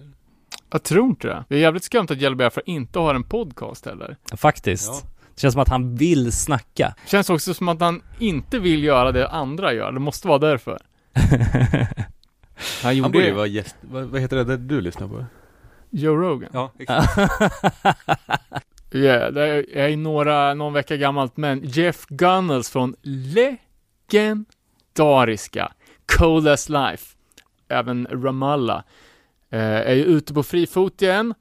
Jag 0.71 0.83
tror 0.83 1.07
inte 1.07 1.29
det. 1.29 1.45
Det 1.49 1.55
är 1.57 1.61
jävligt 1.61 1.85
skumt 1.85 2.07
att 2.11 2.19
Yellow 2.23 2.37
Biafra 2.37 2.63
inte 2.67 2.99
har 2.99 3.15
en 3.15 3.23
podcast 3.25 3.87
heller. 3.87 4.17
Faktiskt. 4.37 4.89
Ja. 5.05 5.09
Det 5.35 5.41
känns 5.41 5.53
som 5.53 5.63
att 5.63 5.69
han 5.69 5.97
vill 5.97 6.33
snacka. 6.33 6.95
Känns 7.07 7.31
också 7.31 7.55
som 7.55 7.69
att 7.69 7.81
han 7.81 8.03
inte 8.19 8.59
vill 8.59 8.85
göra 8.85 9.13
det 9.13 9.29
andra 9.29 9.73
gör. 9.73 9.93
Det 9.93 10.01
måste 10.01 10.29
vara 10.29 10.39
därför. 10.39 10.79
Han 11.15 11.87
Han 12.83 12.97
gjorde 12.97 13.11
borde 13.11 13.27
ju 13.27 13.33
vara 13.33 13.47
gäst, 13.47 13.77
vad, 13.81 14.05
vad 14.05 14.21
heter 14.21 14.37
det 14.37 14.45
där 14.45 14.57
du 14.57 14.81
lyssnar 14.81 15.09
på? 15.09 15.25
Joe 15.91 16.17
Rogan. 16.17 16.51
Ja, 16.53 16.73
exakt. 16.79 17.19
Yeah, 18.95 19.33
det 19.33 19.47
är 19.47 19.77
är 19.77 19.97
några, 19.97 20.55
någon 20.55 20.73
vecka 20.73 20.97
gammalt, 20.97 21.37
men 21.37 21.61
Jeff 21.65 22.07
Gunnels 22.09 22.71
från 22.71 22.97
legendariska 24.11 25.73
Cold 26.19 26.49
as 26.49 26.69
Life, 26.69 27.17
även 27.69 28.07
Ramallah, 28.11 28.83
eh, 29.51 29.61
är 29.61 29.95
ju 29.95 30.05
ute 30.05 30.35
på 30.35 30.43
fri 30.43 30.67
fot 30.67 31.03
igen. 31.03 31.35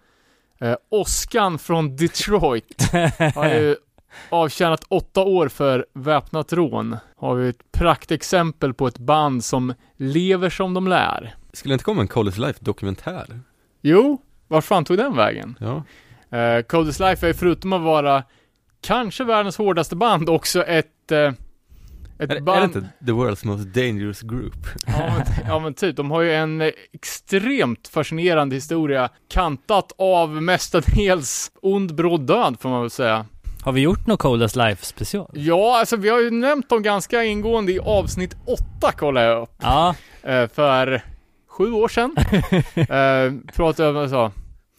Eh, 0.62 0.76
Oskan 0.90 1.60
från 1.60 1.96
Detroit 1.96 2.92
har 3.36 3.50
ju 3.50 3.76
avtjänat 4.30 4.84
åtta 4.88 5.22
år 5.22 5.48
för 5.48 5.86
väpnat 5.94 6.54
rån. 6.54 6.98
Har 7.18 7.36
vi 7.36 7.50
ett 7.50 7.72
praktexempel 7.72 8.74
på 8.74 8.88
ett 8.88 8.98
band 8.98 9.46
som 9.46 9.74
lever 9.98 10.50
som 10.50 10.74
de 10.74 10.88
lär. 10.88 11.36
Skulle 11.54 11.72
det 11.72 11.74
inte 11.74 11.84
komma 11.84 12.02
en 12.02 12.08
College 12.08 12.38
Life 12.40 12.60
dokumentär? 12.62 13.40
Jo, 13.82 14.22
var 14.48 14.62
fan 14.62 14.86
tog 14.86 14.98
den 14.98 15.16
vägen? 15.16 15.58
Ja. 15.60 15.84
Uh, 16.38 16.62
Coldest 16.62 17.00
Life 17.00 17.30
är 17.30 17.34
förutom 17.34 17.74
att 17.74 17.82
vara 17.82 18.24
kanske 18.82 19.24
världens 19.24 19.58
hårdaste 19.58 19.96
band 19.96 20.30
också 20.30 20.64
ett, 20.64 21.12
eh, 21.12 21.32
ett 22.22 22.32
Är, 22.32 22.42
band... 22.42 22.58
är 22.58 22.62
det 22.62 22.66
inte 22.66 23.06
the 23.06 23.12
world's 23.12 23.46
most 23.46 23.74
dangerous 23.74 24.22
group? 24.22 24.68
Ja 24.88 25.14
men, 25.18 25.26
ja 25.48 25.60
men 25.60 25.74
typ, 25.74 25.96
de 25.96 26.12
har 26.12 26.22
ju 26.22 26.34
en 26.34 26.72
extremt 26.94 27.88
fascinerande 27.88 28.56
historia 28.56 29.10
kantat 29.30 29.92
av 29.98 30.42
mestadels 30.42 31.52
ond 31.62 31.96
bråd 31.96 32.22
död 32.22 32.58
får 32.60 32.70
man 32.70 32.82
väl 32.82 32.90
säga. 32.90 33.26
Har 33.64 33.72
vi 33.72 33.82
gjort 33.82 34.08
något 34.08 34.20
Coldest 34.20 34.56
Life 34.56 34.86
special? 34.86 35.30
Ja, 35.34 35.80
alltså 35.80 35.96
vi 35.96 36.10
har 36.10 36.20
ju 36.20 36.32
nämnt 36.32 36.70
dem 36.70 36.84
ganska 36.84 37.24
ingående 37.24 37.72
i 37.72 37.80
avsnitt 37.80 38.36
8 38.80 38.92
kollar 38.92 39.22
jag 39.22 39.42
upp. 39.42 39.56
Ja, 39.62 39.96
Eh, 40.24 40.48
för 40.48 41.02
sju 41.50 41.72
år 41.72 41.88
sedan. 41.88 42.16
eh, 42.76 43.54
pratade 43.56 43.90
om, 43.90 43.98
alltså, 43.98 44.32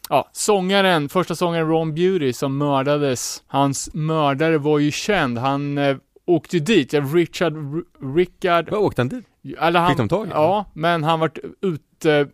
ja, 0.09 0.29
sångaren, 0.31 1.09
första 1.09 1.35
sångaren 1.35 1.67
Ron 1.67 1.95
Beauty 1.95 2.33
som 2.33 2.57
mördades. 2.57 3.43
Hans 3.47 3.89
mördare 3.93 4.57
var 4.57 4.79
ju 4.79 4.91
känd, 4.91 5.37
han 5.37 5.77
eh, 5.77 5.97
åkte 6.25 6.59
dit, 6.59 6.93
ja, 6.93 7.01
Richard, 7.01 7.53
R- 7.53 8.15
Rickard, 8.15 8.69
Vad 8.69 8.79
åkte 8.81 9.01
han 9.01 9.09
dit? 9.09 9.25
eller 9.59 9.79
han, 9.79 9.89
Fick 9.89 9.97
de 9.97 10.09
tag 10.09 10.27
i 10.27 10.29
Ja, 10.33 10.65
men 10.73 11.03
han 11.03 11.19
vart 11.19 11.37
ut, 11.61 12.05
eh, 12.05 12.27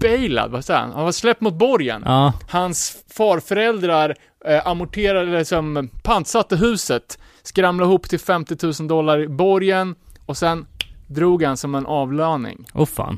bailad, 0.00 0.50
vad 0.50 0.64
säger 0.64 0.80
han? 0.80 0.92
Han 0.92 1.04
var 1.04 1.12
släppt 1.12 1.40
mot 1.40 1.54
borgen. 1.54 2.02
ja, 2.06 2.32
Hans 2.48 3.04
farföräldrar 3.16 4.14
eh, 4.44 4.66
amorterade, 4.66 5.38
liksom 5.38 5.88
pantsatte 6.02 6.56
huset, 6.56 7.18
skramlade 7.42 7.88
ihop 7.90 8.08
till 8.08 8.18
50 8.20 8.56
000 8.80 8.88
dollar 8.88 9.18
i 9.20 9.28
borgen 9.28 9.94
och 10.26 10.36
sen 10.36 10.66
drog 11.06 11.42
han 11.42 11.56
som 11.56 11.74
en 11.74 11.86
avlöning. 11.86 12.64
åh 12.74 12.86
fan. 12.86 13.16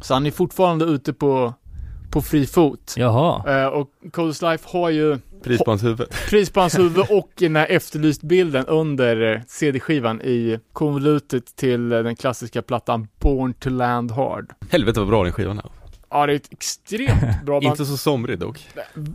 Så 0.00 0.14
han 0.14 0.26
är 0.26 0.30
fortfarande 0.30 0.84
ute 0.84 1.12
på, 1.12 1.54
på 2.10 2.22
fri 2.22 2.46
fot. 2.46 2.94
Jaha. 2.96 3.62
Eh, 3.62 3.66
och 3.66 3.88
Coldest 4.12 4.42
Life 4.42 4.68
har 4.72 4.90
ju 4.90 5.18
Pris 5.42 5.58
på 5.64 5.70
hans 5.70 5.84
huvud. 5.84 6.08
pris 6.28 6.50
på 6.50 6.60
hans 6.60 6.78
huvud 6.78 7.04
och 7.10 7.30
den 7.34 7.56
här 7.56 7.66
efterlyst 7.66 8.22
bilden 8.22 8.66
under 8.66 9.34
eh, 9.34 9.40
CD-skivan 9.46 10.20
i 10.22 10.58
konvolutet 10.72 11.56
till 11.56 11.92
eh, 11.92 11.98
den 11.98 12.16
klassiska 12.16 12.62
plattan 12.62 13.08
Born 13.20 13.54
to 13.54 13.70
Land 13.70 14.10
Hard. 14.10 14.52
Helvete 14.70 15.00
vad 15.00 15.08
bra 15.08 15.24
den 15.24 15.32
skivan 15.32 15.58
är. 15.58 15.64
Ja, 16.10 16.26
det 16.26 16.32
är 16.32 16.36
ett 16.36 16.52
extremt 16.52 17.42
bra 17.44 17.60
band. 17.60 17.64
Inte 17.64 17.86
så 17.86 17.96
somrig 17.96 18.38
dock. 18.38 18.68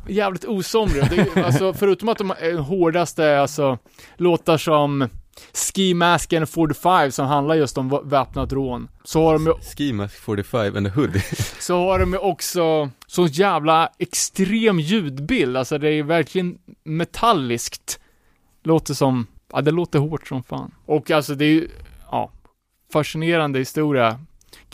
jävligt 0.07 0.45
osomrig. 0.45 1.03
Det 1.09 1.17
är, 1.17 1.43
alltså, 1.43 1.73
förutom 1.73 2.09
att 2.09 2.17
de 2.17 2.33
hårdaste, 2.59 3.39
alltså, 3.39 3.77
låtar 4.17 4.57
som 4.57 5.09
Ski 5.53 5.93
Mask 5.93 6.33
and 6.33 6.49
45 6.49 7.11
som 7.11 7.27
handlar 7.27 7.55
just 7.55 7.77
om 7.77 8.01
väpnat 8.03 8.53
rån. 8.53 8.87
Så 9.03 9.23
har 9.25 9.33
de 9.33 9.45
ju, 9.45 9.53
Ski 9.53 9.93
Mask 9.93 10.15
45 10.15 10.77
and 10.77 10.87
a 10.87 10.91
hoodie. 10.95 11.23
så 11.59 11.77
har 11.77 11.99
de 11.99 12.13
ju 12.13 12.17
också 12.17 12.89
så 13.07 13.27
jävla 13.27 13.89
extrem 13.99 14.79
ljudbild. 14.79 15.57
Alltså 15.57 15.77
det 15.77 15.89
är 15.89 16.03
verkligen 16.03 16.57
metalliskt. 16.83 17.99
Låter 18.63 18.93
som, 18.93 19.27
ja 19.51 19.61
det 19.61 19.71
låter 19.71 19.99
hårt 19.99 20.27
som 20.27 20.43
fan. 20.43 20.71
Och 20.85 21.11
alltså 21.11 21.35
det 21.35 21.45
är 21.45 21.49
ju, 21.49 21.69
ja, 22.11 22.31
fascinerande 22.93 23.59
historia. 23.59 24.19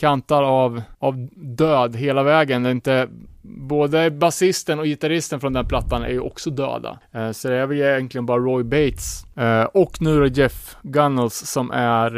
Kantar 0.02 0.44
av, 0.44 0.82
av 1.00 1.28
död 1.36 1.96
hela 1.96 2.24
vägen. 2.24 2.64
Det 2.64 2.70
är 2.70 2.72
inte, 2.72 3.08
både 3.42 4.12
basisten 4.12 4.80
och 4.80 4.86
gitarristen 4.86 5.40
från 5.40 5.54
den 5.54 5.66
plattan 5.66 6.04
är 6.04 6.10
ju 6.10 6.20
också 6.20 6.50
döda. 6.50 7.00
Eh, 7.12 7.32
så 7.32 7.48
det 7.48 7.56
är 7.56 7.66
väl 7.66 7.78
egentligen 7.78 8.26
bara 8.26 8.38
Roy 8.38 8.64
Bates 8.64 9.26
eh, 9.38 9.64
och 9.64 10.02
nu 10.02 10.20
då 10.20 10.28
Jeff 10.28 10.76
Gunnels 10.84 11.34
som 11.34 11.72
är 11.72 12.18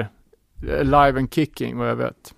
eh, 0.67 0.83
live 0.83 1.19
and 1.19 1.33
kicking 1.33 1.77
vad 1.77 1.89
jag 1.89 1.95
vet. 1.95 2.33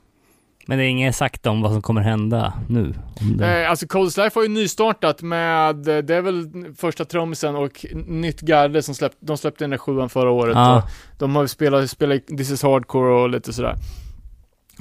Men 0.67 0.77
det 0.77 0.83
är 0.83 0.87
inget 0.87 1.15
sagt 1.15 1.45
om 1.45 1.61
vad 1.61 1.71
som 1.71 1.81
kommer 1.81 2.01
hända 2.01 2.53
nu. 2.69 2.93
Det... 3.37 3.61
Eh, 3.61 3.69
alltså 3.69 3.87
Coldest 3.87 4.17
Life 4.17 4.39
har 4.39 4.43
ju 4.43 4.49
nystartat 4.49 5.21
med, 5.21 5.87
eh, 5.87 5.97
det 5.97 6.15
är 6.15 6.21
väl 6.21 6.49
första 6.77 7.05
trummisen 7.05 7.55
och 7.55 7.85
nytt 8.07 8.41
garde 8.41 8.81
som 8.81 8.95
släppte, 8.95 9.17
de 9.19 9.37
släppte 9.37 9.63
den 9.63 9.69
där 9.69 9.77
sjuan 9.77 10.09
förra 10.09 10.31
året. 10.31 10.55
Och 10.55 10.89
de 11.19 11.35
har 11.35 11.43
ju 11.43 11.47
spelat, 11.47 11.89
spelat 11.89 12.27
This 12.27 12.51
is 12.51 12.63
Hardcore 12.63 13.13
och 13.13 13.29
lite 13.29 13.53
sådär. 13.53 13.75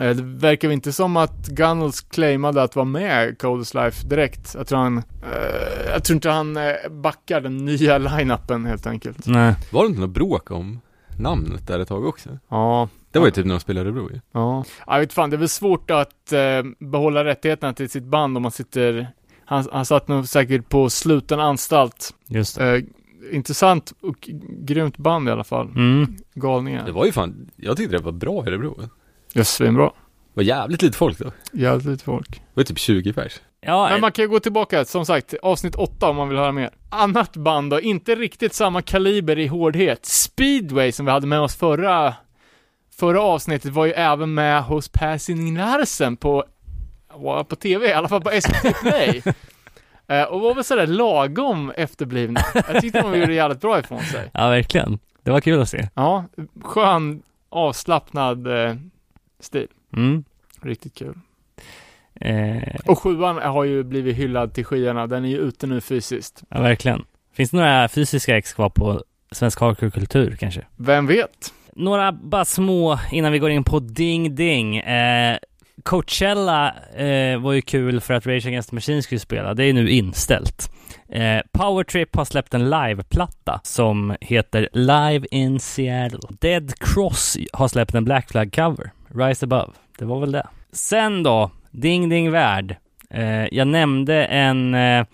Eh, 0.01 0.17
det 0.17 0.23
verkar 0.23 0.71
inte 0.71 0.93
som 0.93 1.17
att 1.17 1.49
Gunnels 1.49 2.01
claimade 2.01 2.63
att 2.63 2.77
vara 2.77 2.85
med 2.85 3.29
i 3.29 3.37
Coldest 3.37 3.75
Life 3.75 4.07
direkt. 4.07 4.55
Jag 4.55 4.67
tror 4.67 4.79
han, 4.79 4.99
eh, 4.99 5.93
jag 5.93 6.05
tror 6.05 6.15
inte 6.15 6.31
han 6.31 6.57
eh, 6.57 6.73
backar 6.91 7.41
den 7.41 7.57
nya 7.57 7.99
line-upen 8.19 8.67
helt 8.67 8.87
enkelt. 8.87 9.27
Nej. 9.27 9.55
Var 9.71 9.83
det 9.83 9.89
inte 9.89 10.01
något 10.01 10.11
bråk 10.11 10.51
om 10.51 10.81
namnet 11.19 11.67
där 11.67 11.79
ett 11.79 11.89
tag 11.89 12.05
också? 12.05 12.39
Ja. 12.49 12.89
Det 13.11 13.19
var 13.19 13.27
ju 13.27 13.33
typ 13.33 13.47
när 13.47 13.55
de 13.55 13.61
spelade 13.61 13.87
Örebro 13.87 14.11
ju. 14.13 14.21
Ja. 14.33 14.65
Jag 14.87 15.01
vet 15.01 15.13
fan, 15.13 15.31
det 15.31 15.37
är 15.37 15.39
väl 15.39 15.49
svårt 15.49 15.91
att 15.91 16.33
eh, 16.33 16.63
behålla 16.79 17.25
rättigheterna 17.25 17.73
till 17.73 17.91
sitt 17.91 18.05
band 18.05 18.37
om 18.37 18.43
man 18.43 18.53
sitter, 18.53 19.09
han, 19.45 19.69
han 19.73 19.85
satt 19.87 20.09
nog 20.09 20.29
säkert 20.29 20.69
på 20.69 20.91
sluten 20.91 21.41
anstalt. 21.41 22.15
Just 22.27 22.59
det. 22.59 22.77
Eh, 22.77 22.83
intressant 23.33 23.93
och 24.01 24.29
grymt 24.49 24.97
band 24.97 25.29
i 25.29 25.33
alla 25.33 25.45
fall. 25.45 25.67
Mm. 25.67 26.17
Galningar. 26.35 26.87
Det 26.87 26.93
var 26.93 27.07
ju 27.07 27.13
fan, 27.13 27.51
jag 27.57 27.77
tyckte 27.77 27.97
det 27.97 28.03
var 28.03 28.13
bra 28.13 28.45
i 28.45 28.49
Örebro. 28.49 28.81
Det 29.35 29.41
Ja, 29.41 29.45
svinbra. 29.45 29.91
var 30.35 30.43
jävligt 30.43 30.83
lite 30.83 30.99
folk 30.99 31.19
då. 31.19 31.33
Det 31.53 31.61
Jävligt 31.61 31.87
lite 31.87 32.05
folk. 32.05 32.43
var 32.55 32.61
ju 32.61 32.65
typ 32.65 32.79
20 32.79 33.13
pers. 33.13 33.41
Ja, 33.61 33.89
Men 33.91 34.01
man 34.01 34.13
kan 34.13 34.23
ju 34.25 34.29
gå 34.29 34.41
tillbaka, 34.41 34.85
som 34.85 35.07
sagt, 35.07 35.35
avsnitt 35.43 35.75
8 35.75 36.09
om 36.09 36.17
man 36.17 36.29
vill 36.29 36.39
höra 36.39 36.53
mer. 36.53 36.71
Annat 36.91 37.37
band 37.37 37.71
då, 37.71 37.81
inte 37.81 38.15
riktigt 38.15 38.55
samma 38.55 38.83
kaliber 38.83 39.39
i 39.39 39.47
hårdhet. 39.47 40.07
Speedway 40.07 40.93
som 40.93 41.07
vi 41.07 41.13
hade 41.13 41.27
med 41.27 41.41
oss 41.41 41.57
förra, 41.57 42.15
förra 42.99 43.21
avsnittet 43.23 43.73
var 43.73 43.87
ju 43.87 43.93
även 43.93 44.35
med 44.35 44.63
hos 44.65 44.89
Per 44.89 45.57
Larsen 45.57 46.17
på, 46.17 46.45
var 47.15 47.45
på 47.45 47.57
TV, 47.57 47.89
i 47.89 47.93
alla 47.93 48.09
fall 48.09 48.21
på 48.23 48.31
SVT 48.41 48.81
Play. 48.83 49.23
Eh, 50.07 50.23
och 50.23 50.41
var 50.41 50.55
väl 50.55 50.65
sådär 50.65 50.87
lagom 50.87 51.71
efterblivna. 51.77 52.41
Jag 52.73 52.81
tyckte 52.83 53.01
de 53.03 53.21
gjorde 53.21 53.35
jävligt 53.35 53.61
bra 53.61 53.79
ifrån 53.79 54.01
sig. 54.01 54.31
ja, 54.35 54.49
verkligen. 54.49 54.99
Det 55.23 55.31
var 55.31 55.41
kul 55.41 55.61
att 55.63 55.69
se. 55.69 55.89
Ja, 55.95 56.25
skön, 56.63 57.23
avslappnad 57.49 58.47
eh, 58.47 58.75
stil. 59.45 59.67
Mm. 59.97 60.25
Riktigt 60.63 60.95
kul. 60.95 61.15
Eh, 62.21 62.63
Och 62.87 62.99
sjuan 62.99 63.37
har 63.37 63.65
ju 63.65 63.83
blivit 63.83 64.17
hyllad 64.17 64.55
till 64.55 64.65
skyarna, 64.65 65.07
den 65.07 65.25
är 65.25 65.29
ju 65.29 65.39
ute 65.39 65.67
nu 65.67 65.81
fysiskt. 65.81 66.43
ja, 66.49 66.61
verkligen. 66.63 67.05
Finns 67.33 67.51
det 67.51 67.57
några 67.57 67.89
fysiska 67.89 68.37
ex 68.37 68.53
kvar 68.53 68.69
på 68.69 69.03
svensk 69.33 69.61
hardcore-kultur 69.61 70.37
kanske? 70.41 70.67
Vem 70.77 71.07
vet? 71.07 71.53
Några 71.77 72.13
bara 72.13 72.45
små 72.45 72.99
innan 73.13 73.33
vi 73.33 73.39
går 73.39 73.51
in 73.51 73.65
på 73.65 73.79
Ding 73.79 74.35
Ding. 74.35 74.77
Eh, 74.77 75.39
Coachella 75.83 76.75
eh, 76.97 77.39
var 77.41 77.53
ju 77.53 77.63
kul 77.63 78.01
för 78.01 78.15
att 78.15 78.27
Rage 78.27 78.47
Against 78.47 78.71
the 78.71 78.77
Machine 78.77 79.03
skulle 79.03 79.19
spela. 79.19 79.55
Det 79.55 79.65
är 79.65 79.73
nu 79.73 79.91
inställt. 79.91 80.71
Eh, 81.09 81.41
Powertrip 81.53 82.17
har 82.17 82.25
släppt 82.25 82.55
en 82.55 82.71
liveplatta 82.71 83.61
som 83.65 84.17
heter 84.21 84.69
Live 84.73 85.27
in 85.31 85.61
Seattle. 85.61 86.19
Dead 86.41 86.73
Cross 86.81 87.37
har 87.53 87.69
släppt 87.69 87.95
en 87.95 88.05
Black 88.05 88.31
Flag 88.31 88.53
cover. 88.53 88.91
Rise 89.15 89.45
Above. 89.47 89.73
Det 89.99 90.05
var 90.05 90.21
väl 90.21 90.33
det. 90.33 90.47
Sen 90.73 91.23
då, 91.23 91.51
Ding 91.71 92.09
Ding 92.09 92.31
Värld. 92.31 92.77
Eh, 93.11 93.45
jag 93.55 93.69
nämnde 93.69 94.25
en 94.25 94.75
eh, 94.75 95.05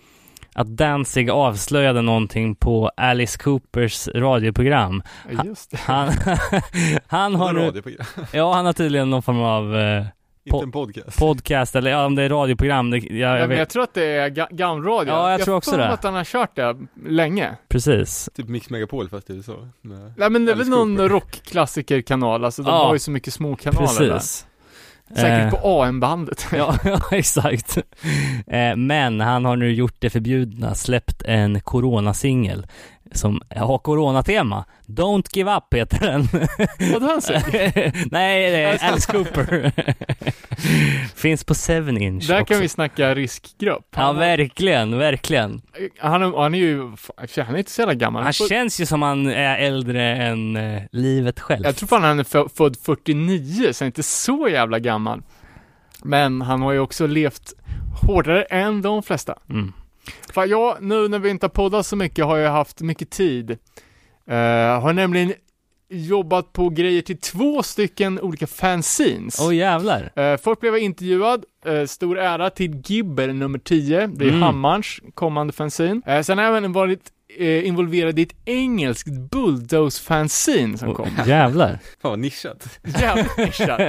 att 0.55 0.67
Danzig 0.67 1.29
avslöjade 1.29 2.01
någonting 2.01 2.55
på 2.55 2.91
Alice 2.97 3.37
Coopers 3.37 4.07
radioprogram. 4.07 5.03
Ja, 5.31 5.43
Just 5.45 5.71
det. 5.71 5.77
Han, 5.77 6.09
han 7.07 7.35
har 7.35 7.53
nu, 7.53 7.59
radioprogram. 7.59 8.05
ja 8.33 8.53
han 8.53 8.65
har 8.65 8.73
tydligen 8.73 9.09
någon 9.09 9.21
form 9.21 9.41
av 9.41 9.75
eh, 9.77 10.05
Inte 10.45 10.63
en 10.63 10.71
podcast. 10.71 11.19
podcast 11.19 11.75
eller 11.75 11.91
ja, 11.91 12.05
om 12.05 12.15
det 12.15 12.23
är 12.23 12.29
radioprogram, 12.29 12.89
det, 12.91 12.97
jag, 12.97 13.11
Ja, 13.17 13.39
jag 13.39 13.47
vet, 13.47 13.57
jag 13.57 13.69
tror 13.69 13.83
att 13.83 13.93
det 13.93 14.03
är 14.05 14.29
ga- 14.29 14.47
gamradio. 14.55 15.13
Ja, 15.13 15.31
jag 15.31 15.41
tror 15.41 15.55
också 15.55 15.71
det. 15.71 15.77
mig 15.77 15.87
att 15.87 16.03
han 16.03 16.13
har 16.13 16.23
kört 16.23 16.55
det 16.55 16.75
länge. 17.05 17.55
precis. 17.69 18.29
Typ 18.33 18.47
Mix 18.47 18.69
Megapol 18.69 19.09
fast 19.09 19.29
i 19.29 19.33
USA. 19.33 19.67
Med 19.81 20.13
Nej 20.17 20.29
men 20.29 20.45
det 20.45 20.51
är 20.51 20.55
väl 20.55 20.69
någon 20.69 21.09
rockklassikerkanal, 21.09 22.45
alltså 22.45 22.63
de 22.63 22.69
Ja. 22.69 22.83
har 22.85 22.93
ju 22.93 22.99
så 22.99 23.11
mycket 23.11 23.33
små 23.33 23.55
kanaler 23.55 23.87
Precis. 23.87 24.07
där. 24.07 24.51
Säkert 25.15 25.53
Eh, 25.53 25.61
på 25.61 25.81
AM-bandet. 25.83 26.45
Ja, 26.57 26.75
ja, 26.83 26.99
exakt. 27.11 27.77
Eh, 28.47 28.75
men 28.75 29.19
han 29.21 29.45
har 29.45 29.55
nu 29.55 29.73
gjort 29.73 29.95
det 29.99 30.09
förbjudna, 30.09 30.75
släppt 30.75 31.21
en 31.25 31.61
coronasingel 31.61 32.67
som 33.11 33.41
har 33.55 33.77
coronatema. 33.77 34.65
Don't 34.87 35.27
give 35.37 35.55
up 35.55 35.73
heter 35.73 35.99
den. 36.07 36.27
Vad 36.93 37.03
han 37.03 37.21
säger. 37.21 37.91
Nej, 38.11 38.51
det 38.51 38.57
är 38.57 38.71
Alltså. 38.71 38.85
Alice 38.87 39.11
Cooper. 39.11 39.71
Finns 41.15 41.43
på 41.43 41.53
7 41.55 41.89
inch 41.89 42.27
Där 42.27 42.41
också. 42.41 42.53
kan 42.53 42.61
vi 42.61 42.67
snacka 42.67 43.15
riskgrupp. 43.15 43.87
Ja, 43.95 44.01
Han, 44.01 44.15
verkligen, 44.17 44.97
verkligen. 44.97 45.61
han, 45.99 46.21
är, 46.23 46.37
han 46.41 46.55
är 46.55 46.59
ju, 46.59 46.81
han 47.45 47.55
är 47.55 47.57
inte 47.57 47.71
så 47.71 47.81
jävla 47.81 47.93
gammal. 47.93 48.23
Han 48.23 48.33
känns 48.33 48.81
ju 48.81 48.85
som 48.85 49.01
han 49.01 49.27
är 49.27 49.57
äldre 49.57 50.15
än 50.15 50.55
eh, 50.55 50.81
livet 50.91 51.39
själv. 51.39 51.65
Jag 51.65 51.75
tror 51.75 51.87
fan 51.87 52.03
han 52.03 52.19
är 52.19 52.23
fö- 52.23 52.49
född 52.55 52.77
49, 52.85 53.73
så 53.73 53.83
han 53.83 53.85
är 53.85 53.89
inte 53.89 54.03
så 54.03 54.47
jävla 54.51 54.79
gammal. 54.79 55.21
Men 56.03 56.41
han 56.41 56.61
har 56.61 56.71
ju 56.71 56.79
också 56.79 57.07
levt 57.07 57.53
hårdare 58.01 58.43
än 58.43 58.81
de 58.81 59.03
flesta. 59.03 59.37
Mm. 59.49 59.73
Fan, 60.33 60.49
jag, 60.49 60.77
nu 60.81 61.07
när 61.07 61.19
vi 61.19 61.29
inte 61.29 61.45
har 61.45 61.49
poddat 61.49 61.85
så 61.85 61.95
mycket 61.95 62.25
har 62.25 62.37
jag 62.37 62.51
haft 62.51 62.81
mycket 62.81 63.09
tid. 63.09 63.51
Uh, 63.51 64.35
har 64.79 64.93
nämligen 64.93 65.33
jobbat 65.91 66.53
på 66.53 66.69
grejer 66.69 67.01
till 67.01 67.17
två 67.17 67.63
stycken 67.63 68.19
olika 68.19 68.47
fanzines. 68.47 69.39
Åh 69.39 69.49
oh, 69.49 69.55
jävlar. 69.55 70.01
Uh, 70.19 70.37
först 70.37 70.61
blev 70.61 70.73
jag 70.73 70.81
intervjuad, 70.81 71.45
uh, 71.67 71.85
stor 71.85 72.19
ära 72.19 72.49
till 72.49 72.81
Gibber 72.85 73.33
nummer 73.33 73.59
10, 73.59 74.07
det 74.07 74.25
är 74.25 74.29
Mm. 74.29 74.41
Hammars 74.41 75.01
kommande 75.13 75.53
fanzine. 75.53 76.01
Uh, 76.07 76.21
sen 76.21 76.37
har 76.37 76.45
jag 76.45 76.57
även 76.57 76.73
varit 76.73 77.11
uh, 77.39 77.67
involverad 77.67 78.19
i 78.19 78.21
ett 78.21 78.35
engelskt 78.45 79.09
Bulldoze-fanzine 79.09 80.77
som 80.77 80.93
kom. 80.95 81.07
Oh, 81.07 81.27
jävlar. 81.27 81.79
Fan 82.01 82.11
vad 82.11 82.19
nischat. 82.19 82.79
Jävligt 83.01 83.37
nischat. 83.37 83.79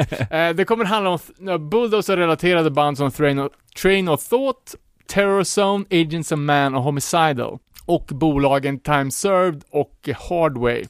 Det 0.57 0.65
kommer 0.65 0.85
handla 0.85 1.11
om 1.11 1.49
uh, 1.49 1.59
Bulldozer-relaterade 1.59 2.71
band 2.71 2.99
som 2.99 3.11
Train 3.11 3.39
of, 3.39 3.53
Train 3.83 4.09
of 4.09 4.29
Thought, 4.29 4.75
Terror 5.13 5.45
Zone, 5.61 5.85
Agents 5.91 6.33
of 6.33 6.39
Man 6.39 6.75
och 6.75 6.83
Homicidal. 6.83 7.59
Och 7.87 8.05
bolagen 8.05 8.79
Time 8.79 9.11
Served 9.11 9.65
och 9.71 10.09
Hardway 10.29 10.85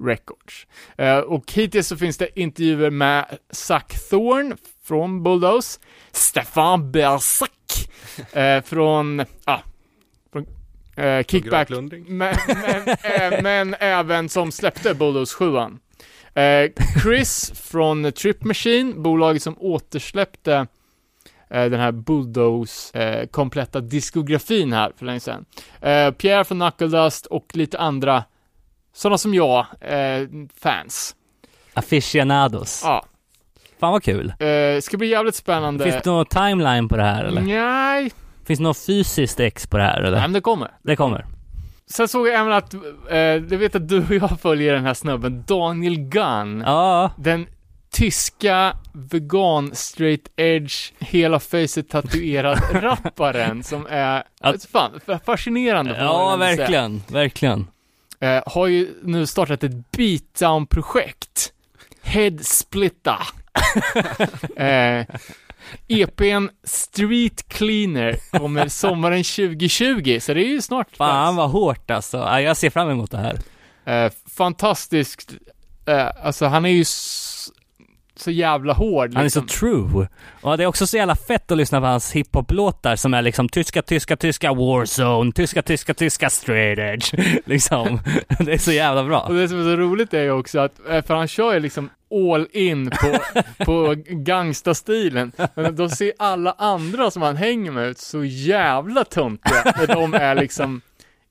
Records. 0.00 0.66
Eh, 0.98 1.18
och 1.18 1.52
hittills 1.52 1.86
så 1.86 1.96
finns 1.96 2.18
det 2.18 2.40
intervjuer 2.40 2.90
med 2.90 3.38
Zack 3.50 4.08
Thorne 4.10 4.56
från 4.84 5.22
Bulldoze, 5.22 5.80
Stefan 6.12 6.92
Bersac 6.92 7.50
eh, 8.32 8.62
från, 8.62 9.24
ah, 9.44 9.60
från 10.32 10.46
eh, 10.96 11.24
Kickback 11.24 11.70
men, 11.70 11.88
men, 12.06 12.88
eh, 12.88 13.42
men 13.42 13.74
även 13.80 14.28
som 14.28 14.52
släppte 14.52 14.94
Bulldoze 14.94 15.34
7 15.34 15.56
eh, 16.34 16.70
Chris 17.02 17.52
från 17.54 18.12
Trip 18.12 18.44
Machine, 18.44 19.02
bolaget 19.02 19.42
som 19.42 19.58
återsläppte 19.58 20.66
den 21.48 21.80
här 21.80 21.92
Bulldoze 21.92 22.98
eh, 23.02 23.26
kompletta 23.26 23.80
diskografin 23.80 24.72
här 24.72 24.92
för 24.96 25.06
länge 25.06 25.20
sedan. 25.20 25.44
Eh, 25.80 26.10
Pierre 26.10 26.44
från 26.44 26.60
Knuckle 26.60 26.86
Dust 26.86 27.26
och 27.26 27.46
lite 27.52 27.78
andra 27.78 28.24
sådana 28.94 29.18
som 29.18 29.34
jag, 29.34 29.66
eh, 29.80 30.28
fans. 30.60 31.14
Aficionados. 31.74 32.80
Ja, 32.84 33.04
Fan 33.80 33.92
vad 33.92 34.02
kul. 34.02 34.32
eh, 34.38 34.80
ska 34.80 34.96
bli 34.96 35.06
jävligt 35.08 35.34
spännande. 35.34 35.84
Finns 35.84 36.02
det 36.04 36.10
någon 36.10 36.26
timeline 36.26 36.88
på 36.88 36.96
det 36.96 37.02
här 37.02 37.24
eller? 37.24 37.40
Nej, 37.42 38.10
Finns 38.46 38.58
det 38.58 38.62
något 38.62 38.78
fysiskt 38.86 39.40
ex 39.40 39.66
på 39.66 39.76
det 39.78 39.82
här 39.84 40.00
eller? 40.00 40.10
nej 40.16 40.20
men 40.28 40.32
det 40.32 40.40
kommer. 40.40 40.70
Det 40.82 40.96
kommer. 40.96 41.26
Sen 41.86 42.08
såg 42.08 42.28
jag 42.28 42.34
även 42.40 42.52
att, 42.52 42.74
eh, 43.10 43.16
jag 43.18 43.40
vet 43.58 43.74
att 43.74 43.88
du 43.88 43.98
och 43.98 44.10
jag 44.14 44.40
följer 44.40 44.74
den 44.74 44.84
här 44.84 44.94
snubben, 44.94 45.44
Daniel 45.46 45.96
Gunn. 45.96 46.62
Ja, 46.66 47.10
Den 47.16 47.46
tyska 47.90 48.76
vegan 48.92 49.74
straight 49.74 50.28
edge 50.36 50.74
hela 50.98 51.40
facet 51.40 51.88
tatuerad 51.88 52.58
rapparen 52.82 53.62
som 53.62 53.86
är, 53.90 54.22
Ja. 54.40 54.52
vet 54.52 54.64
fan, 54.64 55.00
fa- 55.06 55.20
fascinerande. 55.26 55.96
ja 55.98 56.36
verkligen, 56.36 57.02
verkligen. 57.08 57.66
Eh, 58.20 58.42
har 58.46 58.66
ju 58.66 58.88
nu 59.02 59.26
startat 59.26 59.64
ett 59.64 59.90
beatdown-projekt. 59.90 61.52
Head 62.02 62.38
eh, 64.56 65.06
EPn 65.88 66.48
Street 66.64 67.48
Cleaner 67.48 68.16
kommer 68.38 68.68
sommaren 68.68 69.24
2020, 69.24 70.18
så 70.20 70.34
det 70.34 70.40
är 70.44 70.48
ju 70.48 70.62
snart 70.62 70.96
Fan 70.96 71.36
vad 71.36 71.50
hårt 71.50 71.90
alltså. 71.90 72.16
Ja, 72.16 72.40
jag 72.40 72.56
ser 72.56 72.70
fram 72.70 72.90
emot 72.90 73.10
det 73.10 73.18
här. 73.18 73.38
Eh, 73.84 74.12
fantastiskt, 74.36 75.32
eh, 75.86 76.08
alltså 76.26 76.46
han 76.46 76.64
är 76.64 76.68
ju 76.70 76.80
s- 76.80 77.37
så 78.20 78.30
jävla 78.30 78.72
hård 78.72 79.14
Han 79.14 79.24
är 79.24 79.28
så 79.28 79.40
liksom. 79.40 79.58
true. 79.92 80.08
Och 80.40 80.56
det 80.58 80.62
är 80.62 80.66
också 80.66 80.86
så 80.86 80.96
jävla 80.96 81.16
fett 81.16 81.50
att 81.50 81.58
lyssna 81.58 81.80
på 81.80 81.86
hans 81.86 82.12
hiphop-låtar 82.12 82.96
som 82.96 83.14
är 83.14 83.22
liksom 83.22 83.48
tyska, 83.48 83.82
tyska, 83.82 84.16
tyska 84.16 84.52
Warzone, 84.52 85.32
tyska, 85.32 85.62
tyska, 85.62 85.94
tyska 85.94 86.30
straight 86.30 86.78
edge. 86.78 87.14
liksom. 87.46 88.00
Det 88.38 88.52
är 88.52 88.58
så 88.58 88.72
jävla 88.72 89.00
Och 89.00 89.06
bra. 89.06 89.28
det 89.28 89.48
som 89.48 89.60
är 89.60 89.64
så 89.64 89.76
roligt 89.76 90.14
är 90.14 90.22
ju 90.22 90.30
också 90.30 90.58
att, 90.58 90.88
eh, 90.88 91.04
för 91.04 91.14
han 91.14 91.28
kör 91.28 91.54
ju 91.54 91.60
liksom 91.60 91.90
all 92.10 92.46
in 92.52 92.90
på, 92.90 93.18
på 93.64 93.94
gangstastilen. 94.08 95.32
Men 95.54 95.76
då 95.76 95.88
ser 95.88 96.12
alla 96.18 96.54
andra 96.58 97.10
som 97.10 97.22
han 97.22 97.36
hänger 97.36 97.70
med 97.70 97.88
ut 97.88 97.98
så 97.98 98.24
jävla 98.24 99.04
töntiga 99.04 99.74
när 99.78 99.86
de 99.86 100.14
är 100.14 100.34
liksom 100.34 100.80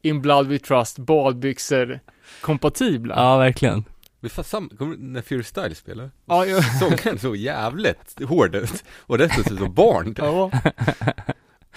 In 0.02 0.22
Blood 0.22 0.48
We 0.48 0.60
Trust 0.60 0.98
badbyxor 1.00 2.00
kompatibla. 2.42 3.16
Ja, 3.16 3.38
verkligen. 3.38 3.84
Men 4.20 4.30
fan 4.30 4.46
sam, 4.46 4.70
kommer 4.78 4.96
du- 4.96 5.02
när 5.04 5.22
Fury 5.22 5.44
Style 5.44 5.76
spelar? 5.76 6.12
Ja, 6.26 6.46
ja. 6.46 6.62
Sångaren 6.62 7.20
så 7.20 7.36
jävligt 7.36 8.24
hård 8.28 8.56
ut. 8.56 8.84
Och 9.00 9.18
dessutom 9.18 9.58
så 9.58 9.68
barn. 9.68 10.16
ja. 10.18 10.52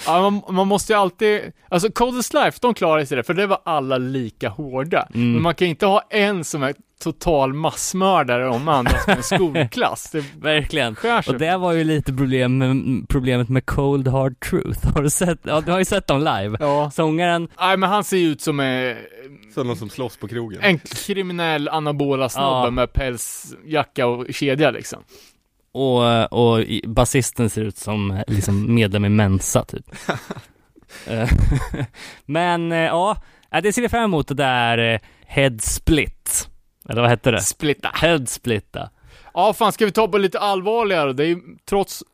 ja 0.07 0.31
man, 0.31 0.55
man 0.55 0.68
måste 0.68 0.92
ju 0.92 0.98
alltid, 0.98 1.53
alltså 1.68 1.90
Coldest 1.92 2.35
Life, 2.35 2.59
de 2.61 2.74
klarar 2.74 3.05
sig 3.05 3.16
det, 3.16 3.22
för 3.22 3.35
det 3.35 3.46
var 3.46 3.61
alla 3.64 3.98
lika 3.98 4.48
hårda. 4.48 5.09
Mm. 5.14 5.33
Men 5.33 5.42
man 5.42 5.55
kan 5.55 5.68
inte 5.68 5.87
ha 5.87 6.00
en 6.11 6.44
som 6.44 6.62
är 6.62 6.74
total 7.00 7.52
massmördare 7.52 8.48
om 8.48 8.68
andra 8.68 8.98
som 8.98 9.12
en 9.12 9.22
skolklass. 9.22 10.10
Det 10.10 10.24
Verkligen. 10.40 10.94
skär 10.96 11.22
sig. 11.22 11.32
Och 11.34 11.38
det 11.40 11.56
var 11.56 11.72
ju 11.72 11.84
lite 11.84 12.12
problem 12.12 12.58
med, 12.58 13.08
problemet 13.08 13.48
med 13.48 13.66
Cold 13.66 14.08
Hard 14.08 14.40
Truth. 14.40 14.88
Har 14.94 15.02
du 15.02 15.10
sett? 15.10 15.38
Ja, 15.42 15.60
du 15.60 15.70
har 15.72 15.78
ju 15.78 15.84
sett 15.84 16.06
dem 16.06 16.18
live. 16.18 16.56
Ja. 16.60 16.90
Sångaren, 16.90 17.48
Nej 17.60 17.76
men 17.76 17.90
han 17.90 18.04
ser 18.04 18.16
ju 18.16 18.26
ut 18.28 18.40
som 18.40 18.60
eh, 18.60 18.96
Så 19.54 19.64
någon 19.64 19.76
som 19.76 19.90
slåss 19.90 20.16
på 20.16 20.28
krogen. 20.28 20.60
en 20.62 20.78
kriminell 20.78 21.68
anabola 21.68 22.28
snubbe 22.28 22.46
Ja. 22.46 22.70
med 22.70 22.92
pälsjacka 22.92 24.06
och 24.06 24.26
kedja 24.34 24.70
liksom. 24.70 24.98
och, 25.72 26.32
och 26.32 26.64
basisten 26.86 27.50
ser 27.50 27.62
ut 27.62 27.76
som 27.76 28.22
liksom 28.26 28.74
medlem 28.74 29.04
i 29.04 29.08
Mensa 29.08 29.64
typ. 29.64 29.84
Eh, 31.06 31.28
Men 32.26 32.72
eh, 32.72 32.78
ja, 32.78 33.16
ja, 33.50 33.60
det 33.60 33.72
ser 33.72 33.82
vi 33.82 33.88
fram 33.88 34.04
emot 34.04 34.28
det 34.28 34.34
där 34.34 34.78
eh, 34.94 35.00
Head 35.26 35.58
Split. 35.60 36.48
Eller 36.90 37.00
vad 37.00 37.11
hette 37.11 37.31
det? 37.31 37.40
Splitta. 37.40 37.90
Head 37.94 38.26
Split 38.26 38.68
ja. 38.72 38.90
Ja 39.35 39.53
fan, 39.53 39.72
ska 39.72 39.85
vi 39.85 39.92
ta 39.92 40.09
på 40.09 40.18
lite 40.18 40.38
allvarligare? 40.38 41.12
Det 41.12 41.24
är 41.24 41.26
ju, 41.26 41.40
trots 41.68 42.05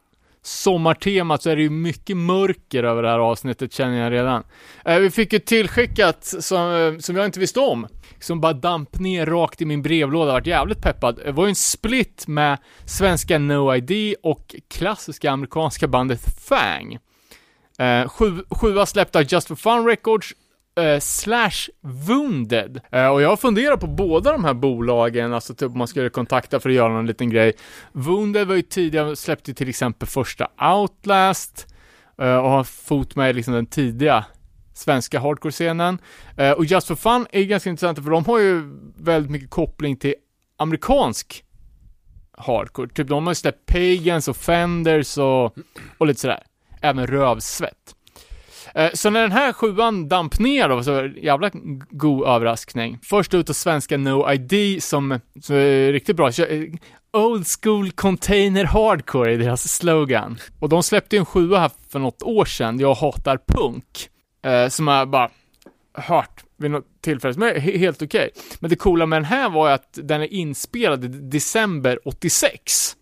sommartemat 0.43 1.43
så 1.43 1.51
är 1.51 1.57
det 1.57 1.63
ju 1.63 1.71
mycket 1.71 2.17
mörker 2.17 2.85
över 2.85 3.03
det 3.03 3.09
här 3.09 3.19
avsnittet 3.19 3.73
känner 3.73 4.03
jag 4.03 4.13
redan. 4.13 4.43
Eh, 4.85 4.99
vi 4.99 5.11
fick 5.11 5.33
ju 5.33 5.39
tillskickat 5.39 6.25
som, 6.25 6.75
eh, 6.75 6.99
som 6.99 7.17
jag 7.17 7.25
inte 7.25 7.41
visste 7.41 7.61
om. 7.61 7.87
Som 8.21 8.41
bara 8.41 8.53
damp 8.53 8.99
ner 8.99 9.27
rakt 9.27 9.63
i 9.63 9.65
min 9.65 9.83
brevlåda, 9.83 10.33
vart 10.33 10.47
jävligt 10.47 10.83
peppad. 10.83 11.21
Det 11.25 11.33
var 11.33 11.45
ju 11.45 11.49
en 11.49 11.55
split 11.55 12.25
med 12.27 12.59
svenska 12.85 13.39
No 13.39 13.75
ID 13.75 14.15
och 14.23 14.55
klassiska 14.69 15.31
amerikanska 15.31 15.89
bandet 15.89 16.21
Fang. 16.49 16.99
Eh, 17.79 18.09
sju, 18.09 18.43
sjua 18.51 18.87
släppta 18.87 19.23
Just 19.23 19.49
for 19.49 19.57
Fun 19.57 19.87
Records 19.87 20.35
Eh, 20.81 21.01
slash 21.01 21.71
Wounded. 21.81 22.81
Eh, 22.93 23.09
och 23.09 23.23
jag 23.23 23.41
funderar 23.41 23.77
på 23.77 23.87
båda 23.87 24.33
de 24.33 24.45
här 24.45 24.55
bolagen, 24.55 25.33
alltså 25.33 25.55
typ 25.55 25.71
om 25.71 25.79
man 25.79 25.89
skulle 25.89 26.09
kontakta 26.09 26.61
för 26.61 26.69
att 26.69 26.75
göra 26.75 26.93
någon 26.93 27.07
liten 27.07 27.31
grej. 27.31 27.53
Wounded 27.93 28.47
var 28.47 28.55
ju 28.55 28.63
tidigare, 28.63 29.17
släppte 29.17 29.51
ju 29.51 29.55
till 29.55 29.69
exempel 29.69 30.09
första 30.09 30.49
Outlast 30.75 31.67
eh, 32.19 32.37
och 32.37 32.51
har 32.51 32.65
fot 32.65 33.17
med 33.17 33.37
liksom 33.37 33.55
den 33.55 33.67
tidiga 33.67 34.25
svenska 34.75 35.21
hardcore-scenen. 35.21 35.99
Och 36.57 36.65
Just 36.65 36.87
for 36.87 36.95
Fun 36.95 37.27
är 37.31 37.43
ganska 37.43 37.71
intressant 37.71 38.05
för 38.05 38.11
de 38.11 38.25
har 38.25 38.39
ju 38.39 38.63
väldigt 38.97 39.31
mycket 39.31 39.51
koppling 39.51 39.97
till 39.97 40.15
amerikansk 40.57 41.45
hardcore. 42.39 42.89
Typ 42.89 43.09
de 43.09 43.27
har 43.27 43.31
ju 43.31 43.35
släppt 43.35 43.67
Pagans 43.67 44.29
och 44.29 44.37
Fenders 44.37 45.19
och, 45.19 45.57
och 45.99 46.07
lite 46.07 46.21
sådär. 46.21 46.43
Även 46.81 47.07
Rövsvett. 47.07 47.96
Eh, 48.77 48.91
så 48.95 49.11
när 49.11 49.23
den 49.23 49.33
här 49.33 49.53
sjuan 49.53 50.09
damp 50.09 50.39
ner 50.39 50.69
då, 50.69 50.83
så 50.83 50.93
var 50.93 51.03
det 51.03 51.21
jävla 51.21 51.51
god 51.91 52.29
överraskning. 52.29 52.99
Först 53.03 53.35
ut 53.35 53.49
och 53.49 53.57
svenska 53.57 53.97
No 53.97 54.33
ID 54.33 54.83
som, 54.83 55.21
som 55.43 55.57
är 55.57 55.93
riktigt 55.93 56.17
bra. 56.17 56.29
Eh, 56.29 56.63
old 57.13 57.47
School 57.63 57.91
Container 57.91 58.65
Hardcore 58.65 59.35
är 59.35 59.39
deras 59.39 59.73
slogan. 59.73 60.39
Och 60.61 60.69
de 60.69 60.83
släppte 60.83 61.17
ju 61.17 61.21
en 61.21 61.27
sjua 61.27 61.59
här 61.59 61.71
för 61.89 61.99
något 61.99 62.23
år 62.23 62.45
sedan, 62.45 62.81
Jag 62.81 62.95
hatar 62.95 63.39
punk. 63.47 64.09
Eh, 64.45 64.69
som 64.69 64.89
jag 64.89 65.11
bara 65.11 65.31
hört 65.95 66.45
vid 66.57 66.71
något 66.71 66.87
tillfälle, 67.01 67.35
som 67.35 67.43
är 67.43 67.59
helt 67.59 68.03
okej. 68.03 68.31
Men 68.61 68.71
det 68.71 68.77
coola 68.77 69.07
med 69.07 69.17
den 69.17 69.25
här 69.25 69.51
var 69.51 69.69
ju 69.69 69.75
att 69.75 69.99
den 70.03 70.23
är 70.23 70.33
inspelad 70.33 71.05
i 71.05 71.09
december 71.09 71.99
86. 72.05 72.97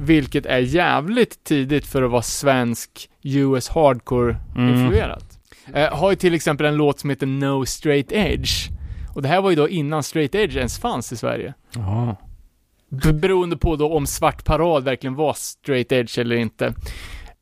Vilket 0.00 0.46
är 0.46 0.58
jävligt 0.58 1.44
tidigt 1.44 1.86
för 1.86 2.02
att 2.02 2.10
vara 2.10 2.22
svensk 2.22 3.08
US 3.24 3.68
hardcore-influerat. 3.70 5.38
Eh, 5.74 5.92
har 5.98 6.10
ju 6.10 6.16
till 6.16 6.34
exempel 6.34 6.66
en 6.66 6.76
låt 6.76 7.00
som 7.00 7.10
heter 7.10 7.26
No 7.26 7.66
Straight 7.66 8.12
Edge. 8.12 8.68
Och 9.14 9.22
det 9.22 9.28
här 9.28 9.40
var 9.42 9.50
ju 9.50 9.56
då 9.56 9.68
innan 9.68 10.02
Straight 10.02 10.34
Edge 10.34 10.56
ens 10.56 10.78
fanns 10.78 11.12
i 11.12 11.16
Sverige. 11.16 11.54
Ja. 11.74 12.16
B- 12.88 13.12
beroende 13.12 13.56
på 13.56 13.76
då 13.76 13.92
om 13.96 14.06
Svart 14.06 14.44
Parad 14.44 14.84
verkligen 14.84 15.14
var 15.14 15.32
straight 15.32 15.92
edge 15.92 16.18
eller 16.18 16.36
inte. 16.36 16.74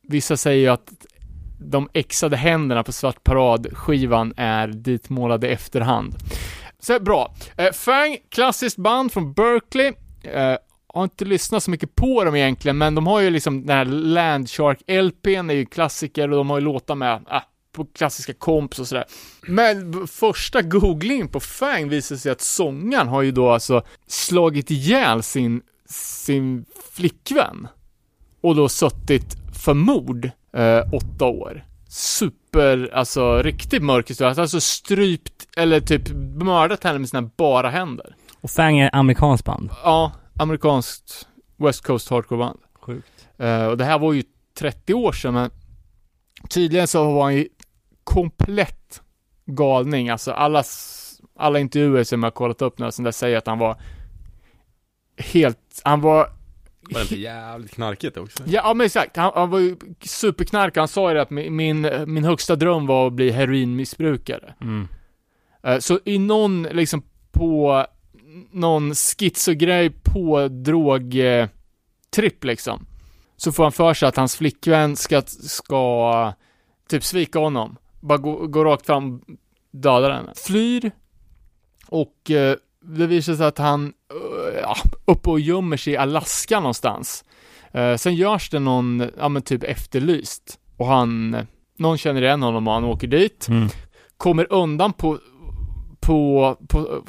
Vissa 0.07 0.37
säger 0.37 0.61
ju 0.61 0.67
att 0.67 0.89
de 1.59 1.89
exade 1.93 2.37
händerna 2.37 2.83
på 2.83 2.91
Svart 2.91 3.23
Parad-skivan 3.23 4.33
är 4.37 4.67
ditmålade 4.67 5.47
efterhand. 5.47 6.15
Så 6.79 6.99
bra. 6.99 7.33
Eh, 7.57 7.71
Fang, 7.71 8.17
klassiskt 8.29 8.77
band 8.77 9.11
från 9.11 9.33
Berkeley. 9.33 9.93
Eh, 10.23 10.55
har 10.93 11.03
inte 11.03 11.25
lyssnat 11.25 11.63
så 11.63 11.71
mycket 11.71 11.95
på 11.95 12.23
dem 12.23 12.35
egentligen, 12.35 12.77
men 12.77 12.95
de 12.95 13.07
har 13.07 13.19
ju 13.19 13.29
liksom 13.29 13.65
den 13.65 13.77
här 13.77 13.85
Landshark 13.85 14.81
LPn 14.87 15.49
är 15.49 15.53
ju 15.53 15.65
klassiker 15.65 16.31
och 16.31 16.37
de 16.37 16.49
har 16.49 16.57
ju 16.57 16.63
låtar 16.63 16.95
med, 16.95 17.25
ah, 17.27 17.41
på 17.71 17.85
klassiska 17.85 18.33
komps 18.33 18.79
och 18.79 18.87
sådär. 18.87 19.05
Men 19.47 20.07
första 20.07 20.61
googlingen 20.61 21.27
på 21.27 21.39
Fang 21.39 21.89
visar 21.89 22.15
sig 22.15 22.31
att 22.31 22.41
sångaren 22.41 23.07
har 23.07 23.21
ju 23.21 23.31
då 23.31 23.49
alltså 23.49 23.81
slagit 24.07 24.71
ihjäl 24.71 25.23
sin, 25.23 25.61
sin 25.85 26.65
flickvän. 26.91 27.67
Och 28.41 28.55
då 28.55 28.69
suttit 28.69 29.35
för 29.63 29.73
mord 29.73 30.29
eh, 30.53 30.93
åtta 30.93 31.25
år. 31.25 31.65
Super, 31.89 32.89
alltså 32.93 33.41
riktigt 33.41 33.83
mörk 33.83 34.09
historia. 34.09 34.41
Alltså 34.41 34.61
strypt, 34.61 35.47
eller 35.57 35.79
typ 35.79 36.09
mördat 36.35 36.83
henne 36.83 36.99
med 36.99 37.09
sina 37.09 37.21
bara 37.21 37.69
händer. 37.69 38.15
Och 38.41 38.49
Fang 38.49 38.79
är 38.79 38.95
amerikanskt 38.95 39.45
band. 39.45 39.69
Ja, 39.83 40.11
amerikanskt 40.39 41.27
West 41.57 41.81
Coast 41.83 42.09
hardcore-band. 42.09 42.59
Sjukt. 42.73 43.27
Eh, 43.37 43.65
och 43.65 43.77
det 43.77 43.85
här 43.85 43.99
var 43.99 44.13
ju 44.13 44.23
30 44.57 44.93
år 44.93 45.11
sedan, 45.11 45.33
men 45.33 45.49
tydligen 46.49 46.87
så 46.87 47.11
var 47.13 47.23
han 47.23 47.35
ju 47.35 47.47
komplett 48.03 49.01
galning. 49.45 50.09
Alltså 50.09 50.31
alla, 50.31 50.63
alla 51.39 51.59
intervjuer 51.59 52.03
som 52.03 52.23
jag 52.23 52.27
har 52.27 52.31
kollat 52.31 52.61
upp 52.61 52.79
nu, 52.79 52.91
som 52.91 53.03
där 53.03 53.11
säger 53.11 53.37
att 53.37 53.47
han 53.47 53.59
var 53.59 53.77
helt, 55.17 55.81
han 55.83 56.01
var 56.01 56.29
Var 56.81 56.99
det 56.99 57.01
inte 57.01 57.19
jävligt 57.19 57.71
knarkigt 57.71 58.17
också? 58.17 58.43
Ja, 58.45 58.61
ja 58.65 58.73
men 58.73 58.85
exakt. 58.85 59.17
Han, 59.17 59.31
han 59.35 59.49
var 59.49 59.59
ju 59.59 59.77
superknark. 60.01 60.77
Han 60.77 60.87
sa 60.87 61.09
ju 61.09 61.15
det 61.15 61.21
att 61.21 61.29
min, 61.29 61.55
min, 61.55 61.87
min 62.13 62.23
högsta 62.23 62.55
dröm 62.55 62.85
var 62.87 63.07
att 63.07 63.13
bli 63.13 63.31
heroinmissbrukare. 63.31 64.53
Mm. 64.61 64.87
Eh, 65.63 65.79
Så 65.79 65.99
i 66.05 66.19
någon, 66.19 66.63
liksom 66.63 67.03
på 67.31 67.85
någon 68.51 68.95
schizogrej 68.95 69.89
på 69.89 70.47
drogtripp 70.47 72.43
liksom. 72.43 72.85
Så 73.37 73.51
får 73.51 73.63
han 73.63 73.71
för 73.71 73.93
sig 73.93 74.07
att 74.07 74.17
hans 74.17 74.35
flickvän 74.35 74.95
ska, 74.95 75.21
ska 75.27 76.33
typ 76.89 77.03
svika 77.03 77.39
honom. 77.39 77.75
Bara 78.01 78.17
gå, 78.17 78.47
gå 78.47 78.63
rakt 78.63 78.85
fram 78.85 79.15
och 79.15 79.21
döda 79.71 80.13
henne. 80.13 80.33
Flyr. 80.35 80.91
Och 81.87 82.31
eh, 82.31 82.55
det 82.81 83.07
visar 83.07 83.35
sig 83.35 83.45
att 83.45 83.57
han 83.57 83.93
eh, 84.11 84.59
ja, 84.61 84.75
uppe 85.05 85.29
och 85.29 85.39
gömmer 85.39 85.77
sig 85.77 85.93
i 85.93 85.97
Alaska 85.97 86.59
någonstans. 86.59 87.23
Eh, 87.71 87.95
sen 87.95 88.15
görs 88.15 88.49
det 88.49 88.59
någon, 88.59 89.09
ja 89.17 89.29
men 89.29 89.41
typ 89.41 89.63
efterlyst. 89.63 90.59
Och 90.77 90.87
han, 90.87 91.37
någon 91.77 91.97
känner 91.97 92.21
igen 92.21 92.43
honom 92.43 92.67
och 92.67 92.73
han 92.73 92.83
åker 92.83 93.07
dit 93.07 93.47
Mm. 93.49 93.67
kommer 94.17 94.53
undan 94.53 94.93
på, 94.93 95.19
på, 95.99 96.57
på 96.69 97.03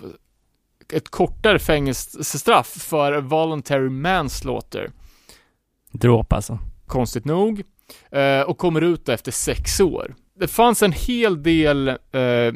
ett 0.95 1.11
kortare 1.11 1.59
fängelsestraff 1.59 2.67
för 2.67 3.21
voluntary 3.21 3.89
manslaughter, 3.89 4.91
Dråp 5.93 6.33
alltså. 6.33 6.59
konstigt 6.87 7.25
nog, 7.25 7.63
eh, 8.11 8.41
och 8.41 8.59
kommer 8.59 8.81
ut 8.81 9.09
efter 9.09 9.33
sex 9.33 9.81
år. 9.81 10.15
Det 10.39 10.49
fanns 10.49 10.83
en 10.83 10.93
hel 10.93 11.43
del 11.43 11.89
eh, 11.89 12.53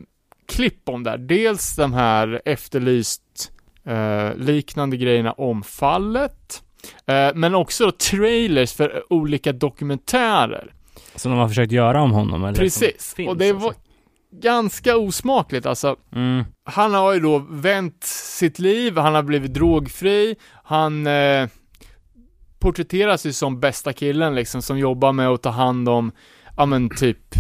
klipp 0.49 0.89
om 0.89 1.05
det 1.05 1.11
här. 1.11 1.19
Dels 1.19 1.77
de 1.77 1.93
här 1.93 2.43
efterlyst 2.45 3.53
eh, 3.85 4.35
liknande 4.37 4.97
grejerna 4.97 5.33
om 5.33 5.63
fallet, 5.63 6.63
eh, 7.07 7.31
men 7.35 7.55
också 7.55 7.93
trailers 7.93 8.73
för 8.73 9.13
olika 9.13 9.53
dokumentärer. 9.53 10.73
Som 11.15 11.31
de 11.33 11.41
har 11.41 11.49
försökt 11.49 11.73
göra 11.73 12.03
om 12.03 12.13
honom 12.13 12.45
eller? 12.45 12.59
Precis, 12.59 13.15
och 13.29 13.37
det 13.37 13.53
var 13.53 13.69
alltså. 13.69 13.83
Ganska 14.31 14.97
osmakligt 14.97 15.67
alltså. 15.67 15.97
Mm. 16.13 16.45
han 16.65 16.95
har 16.95 17.15
ju 17.15 17.21
då 17.21 17.39
vänt 17.51 18.05
sitt 18.05 18.59
liv, 18.59 18.99
han 18.99 19.15
har 19.15 19.23
blivit 19.23 19.55
drogfri, 19.55 20.37
han 20.65 21.07
eh, 21.07 21.49
porträtteras 22.59 23.27
ju 23.27 23.33
som 23.33 23.61
bästa 23.61 23.93
killen 23.93 24.35
liksom, 24.35 24.63
som 24.63 24.79
jobbar 24.79 25.13
med 25.13 25.29
att 25.29 25.43
ta 25.43 25.51
hand 25.51 25.89
om, 25.89 26.13
ja 26.57 26.67
men 26.67 26.91
typ 26.91 27.35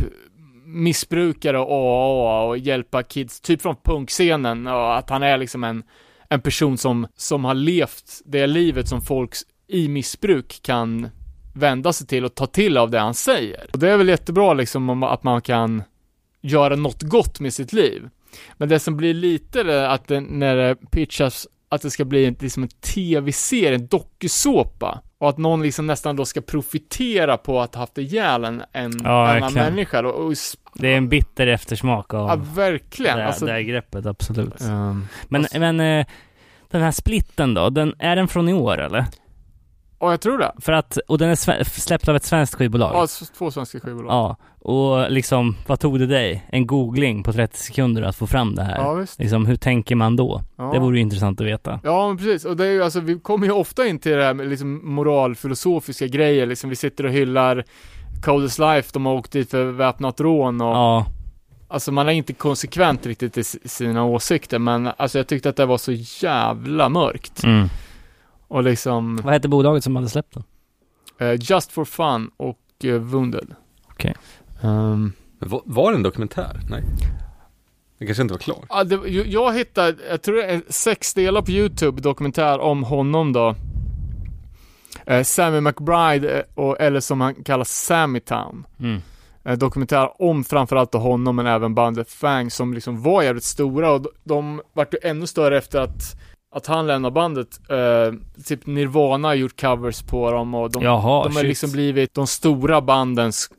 missbrukare 0.64 1.58
och 1.58 1.70
AA 1.70 2.42
och 2.42 2.58
hjälpa 2.58 3.02
kids, 3.02 3.40
typ 3.40 3.62
från 3.62 3.76
punkscenen 3.84 4.66
och 4.66 4.98
att 4.98 5.10
han 5.10 5.22
är 5.22 5.38
liksom 5.38 5.64
en, 5.64 5.82
en 6.28 6.40
person 6.40 6.78
som, 6.78 7.06
som 7.16 7.44
har 7.44 7.54
levt 7.54 8.22
det 8.24 8.46
livet 8.46 8.88
som 8.88 9.00
folk 9.00 9.34
i 9.68 9.88
missbruk 9.88 10.60
kan 10.62 11.08
vända 11.54 11.92
sig 11.92 12.06
till 12.06 12.24
och 12.24 12.34
ta 12.34 12.46
till 12.46 12.76
av 12.76 12.90
det 12.90 12.98
han 12.98 13.14
säger. 13.14 13.70
Och 13.72 13.78
det 13.78 13.90
är 13.90 13.96
väl 13.96 14.08
jättebra 14.08 14.54
liksom 14.54 14.90
om 14.90 15.02
att 15.02 15.22
man 15.22 15.42
kan 15.42 15.82
göra 16.40 16.76
något 16.76 17.02
gott 17.02 17.40
med 17.40 17.54
sitt 17.54 17.72
liv. 17.72 18.08
Men 18.56 18.68
det 18.68 18.78
som 18.80 18.96
blir 18.96 19.14
lite 19.14 19.62
det 19.62 19.90
att 19.90 20.08
det, 20.08 20.20
när 20.20 20.56
det 20.56 20.76
pitchas 20.90 21.46
att 21.68 21.82
det 21.82 21.90
ska 21.90 22.04
bli 22.04 22.26
en, 22.26 22.36
liksom 22.40 22.62
en 22.62 22.68
tv-serie, 22.68 23.74
en 23.74 23.86
dokusåpa. 23.86 25.02
Och 25.18 25.28
att 25.28 25.38
någon 25.38 25.62
liksom 25.62 25.86
nästan 25.86 26.16
då 26.16 26.24
ska 26.24 26.40
profitera 26.40 27.36
på 27.36 27.60
att 27.60 27.74
ha 27.74 27.82
haft 27.82 27.98
ihjäl 27.98 28.44
en, 28.44 28.62
en 28.72 28.92
Ja, 29.04 29.28
annan 29.28 29.40
verkligen. 29.40 29.66
människa. 29.74 30.06
Och, 30.06 30.26
och, 30.26 30.34
Det 30.74 30.88
är 30.92 30.96
en 30.96 31.08
bitter 31.08 31.46
eftersmak 31.46 32.14
av 32.14 32.28
ja, 32.28 32.36
verkligen. 32.54 33.18
det, 33.18 33.26
alltså, 33.26 33.46
det 33.46 33.52
här 33.52 33.60
greppet, 33.60 34.06
absolut. 34.06 34.60
ehm, 34.60 35.06
Men, 35.28 35.40
alltså- 35.40 35.58
men 35.58 35.80
eh, 35.80 36.06
den 36.70 36.82
här 36.82 36.90
splitten 36.90 37.54
då, 37.54 37.70
den, 37.70 37.94
är 37.98 38.16
den 38.16 38.28
från 38.28 38.48
i 38.48 38.52
år 38.52 38.78
eller? 38.80 39.04
Ja, 40.00 40.10
jag 40.10 40.20
tror 40.20 40.38
det. 40.38 40.52
För 40.58 40.72
att, 40.72 40.98
och 41.08 41.18
den 41.18 41.30
är 41.30 41.64
släppt 41.80 42.08
av 42.08 42.16
ett 42.16 42.24
svenskt 42.24 42.54
skivbolag? 42.54 42.90
Ja, 42.94 43.06
två 43.38 43.50
svenska 43.50 43.80
skivbolag. 43.80 44.12
Ja, 44.12 44.36
och 44.60 45.10
liksom, 45.10 45.56
vad 45.66 45.80
tog 45.80 45.98
det 45.98 46.06
dig? 46.06 46.44
En 46.48 46.66
googling 46.66 47.22
på 47.22 47.32
30 47.32 47.58
sekunder 47.58 48.02
att 48.02 48.16
få 48.16 48.26
fram 48.26 48.54
det 48.54 48.62
här? 48.62 48.76
Ja, 48.78 48.92
visst. 48.92 49.18
Liksom, 49.18 49.46
hur 49.46 49.56
tänker 49.56 49.94
man 49.94 50.16
då? 50.16 50.42
Ja. 50.56 50.70
Det 50.72 50.78
vore 50.78 50.96
ju 50.96 51.02
intressant 51.02 51.40
att 51.40 51.46
veta. 51.46 51.80
Ja, 51.84 52.08
men 52.08 52.16
precis. 52.16 52.44
Och 52.44 52.56
det 52.56 52.66
är 52.66 52.70
ju 52.72 52.82
alltså, 52.84 53.00
vi 53.00 53.18
kommer 53.20 53.46
ju 53.46 53.52
ofta 53.52 53.86
in 53.86 53.98
till 53.98 54.12
det 54.12 54.24
här 54.24 54.34
med 54.34 54.48
liksom 54.48 54.94
moralfilosofiska 54.94 56.06
grejer, 56.06 56.46
liksom 56.46 56.70
vi 56.70 56.76
sitter 56.76 57.04
och 57.06 57.12
hyllar 57.12 57.64
Coldest 58.22 58.58
Life, 58.58 58.90
de 58.92 59.06
har 59.06 59.14
åkt 59.14 59.32
dit 59.32 59.50
för 59.50 59.64
väpnat 59.64 60.20
rån 60.20 60.60
och 60.60 60.66
Ja, 60.76 61.06
Alltså 61.70 61.92
man 61.92 62.08
är 62.08 62.12
inte 62.12 62.32
konsekvent 62.32 63.06
riktigt 63.06 63.36
i 63.38 63.44
sina 63.44 64.04
åsikter, 64.04 64.58
men 64.58 64.90
alltså 64.96 65.18
jag 65.18 65.26
tyckte 65.26 65.48
att 65.48 65.56
det 65.56 65.66
var 65.66 65.78
så 65.78 65.92
jävla 66.26 66.88
mörkt. 66.88 67.44
mm. 67.44 67.68
Och 68.48 68.62
liksom, 68.62 69.16
Vad 69.16 69.32
hette 69.32 69.48
bolaget 69.48 69.84
som 69.84 69.96
hade 69.96 70.08
släppt 70.08 70.34
den? 70.34 70.44
eh, 71.18 71.36
Just 71.40 71.72
for 71.72 71.84
Fun 71.84 72.30
och 72.36 72.58
uh, 72.84 72.94
Wounded. 72.98 73.54
Okej. 73.90 74.14
Ehm, 74.62 75.12
Men 75.38 75.48
var, 75.48 75.62
var 75.64 75.90
det 75.92 75.96
en 75.96 76.02
dokumentär? 76.02 76.60
Nej. 76.70 76.82
Det 77.98 78.06
kanske 78.06 78.22
inte 78.22 78.34
var 78.34 78.38
klar. 78.38 78.64
ja, 78.68 78.84
det, 78.84 79.08
jag 79.08 79.54
hittade, 79.54 79.96
jag 80.10 80.22
tror 80.22 80.36
det 80.36 80.44
är 80.44 80.62
sex 80.68 81.14
delar 81.14 81.42
på 81.42 81.50
YouTube, 81.50 82.00
dokumentär 82.02 82.58
om 82.60 82.84
honom 82.84 83.32
då. 83.32 83.54
Eh, 85.06 85.22
Sammy 85.22 85.60
McBride, 85.60 86.38
eh, 86.38 86.44
och, 86.54 86.80
eller 86.80 87.00
som 87.00 87.20
han 87.20 87.34
kallas 87.34 87.70
Sammy 87.84 88.20
Town. 88.20 88.66
Mm. 88.80 89.00
eh, 89.44 89.58
dokumentär 89.58 90.22
om 90.22 90.44
framförallt 90.44 90.94
honom 90.94 91.36
men 91.36 91.46
även 91.46 91.74
bandet 91.74 92.10
Fang 92.10 92.50
som 92.50 92.74
liksom 92.74 93.02
var 93.02 93.22
jävligt 93.22 93.44
stora 93.44 93.90
och 93.92 94.02
de, 94.02 94.08
de 94.24 94.60
vart 94.72 94.94
ju 94.94 94.98
ännu 95.02 95.26
större 95.26 95.58
efter 95.58 95.80
att 95.80 96.16
att 96.54 96.66
han 96.66 96.86
lämnade 96.86 97.12
bandet, 97.14 97.48
eh, 97.70 98.14
typ 98.44 98.66
Nirvana 98.66 99.28
har 99.28 99.34
gjort 99.34 99.60
covers 99.60 100.02
på 100.02 100.30
dem 100.30 100.54
och 100.54 100.70
de, 100.72 100.82
Jaha, 100.82 101.24
de 101.24 101.32
har 101.34 101.40
shit. 101.40 101.48
liksom 101.48 101.72
blivit 101.72 102.14
de 102.14 102.26
stora 102.26 102.80
bandens 102.80 103.50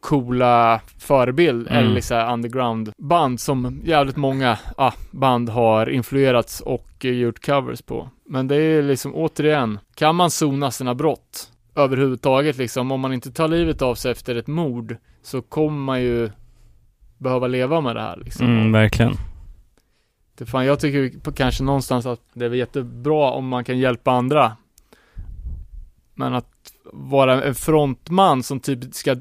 coola 0.00 0.80
förebild, 0.98 1.66
Mm. 1.68 1.78
eller 1.84 1.94
liksom 1.94 2.32
underground 2.32 2.92
band 2.98 3.40
som 3.40 3.80
jävligt 3.84 4.16
många 4.16 4.58
ah, 4.76 4.92
band 5.10 5.48
har 5.48 5.88
influerats 5.90 6.60
och 6.60 7.04
gjort 7.04 7.46
covers 7.46 7.82
på. 7.82 8.08
Men 8.28 8.48
det 8.48 8.56
är 8.56 8.82
liksom 8.82 9.14
återigen, 9.14 9.78
kan 9.94 10.16
man 10.16 10.30
sona 10.30 10.70
sina 10.70 10.94
brott 10.94 11.48
överhuvudtaget 11.76 12.56
liksom, 12.56 12.92
om 12.92 13.00
man 13.00 13.12
inte 13.12 13.30
tar 13.32 13.48
livet 13.48 13.82
av 13.82 13.94
sig 13.94 14.12
efter 14.12 14.36
ett 14.36 14.46
mord 14.46 14.96
så 15.22 15.42
kommer 15.42 15.78
man 15.78 16.00
ju 16.02 16.30
behöva 17.18 17.46
leva 17.46 17.80
med 17.80 17.96
det 17.96 18.02
här 18.02 18.16
liksom. 18.24 18.46
Mm, 18.46 18.72
verkligen. 18.72 19.12
Det 20.38 20.46
fan, 20.46 20.66
jag 20.66 20.80
tycker 20.80 21.18
på, 21.20 21.32
kanske 21.32 21.62
någonstans 21.62 22.06
att 22.06 22.20
det 22.32 22.44
är 22.46 22.50
jättebra 22.50 23.30
om 23.30 23.48
man 23.48 23.64
kan 23.64 23.78
hjälpa 23.78 24.10
andra. 24.10 24.56
Men 26.14 26.34
att 26.34 26.72
vara 26.92 27.44
en 27.44 27.54
frontman 27.54 28.42
som 28.42 28.60
typ 28.60 28.94
ska 28.94 29.16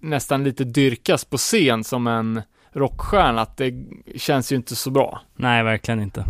nästan 0.00 0.44
lite 0.44 0.64
dyrkas 0.64 1.24
på 1.24 1.36
scen 1.36 1.84
som 1.84 2.06
en 2.06 2.42
rockstjärna, 2.72 3.40
att 3.40 3.56
det 3.56 3.74
känns 4.16 4.52
ju 4.52 4.56
inte 4.56 4.76
så 4.76 4.90
bra. 4.90 5.20
Nej, 5.36 5.62
verkligen 5.62 6.00
inte. 6.00 6.24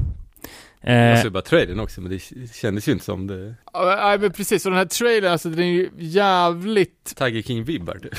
Jag 0.80 1.12
Eh, 1.12 1.22
såg 1.22 1.32
bara 1.32 1.42
trailern 1.42 1.80
också, 1.80 2.00
men 2.00 2.10
det 2.10 2.18
kändes 2.54 2.88
ju 2.88 2.92
inte 2.92 3.04
som 3.04 3.26
det. 3.26 3.54
Ja, 3.72 3.98
Nej 4.02 4.18
men 4.18 4.32
precis, 4.32 4.66
och 4.66 4.70
den 4.72 4.78
här 4.78 4.86
trailern, 4.86 5.32
alltså 5.32 5.48
den 5.48 5.58
är 5.58 5.64
ju 5.64 5.90
jävligt 5.98 7.16
Tiger 7.16 7.42
King-vibbar 7.42 7.98
typ. 7.98 8.14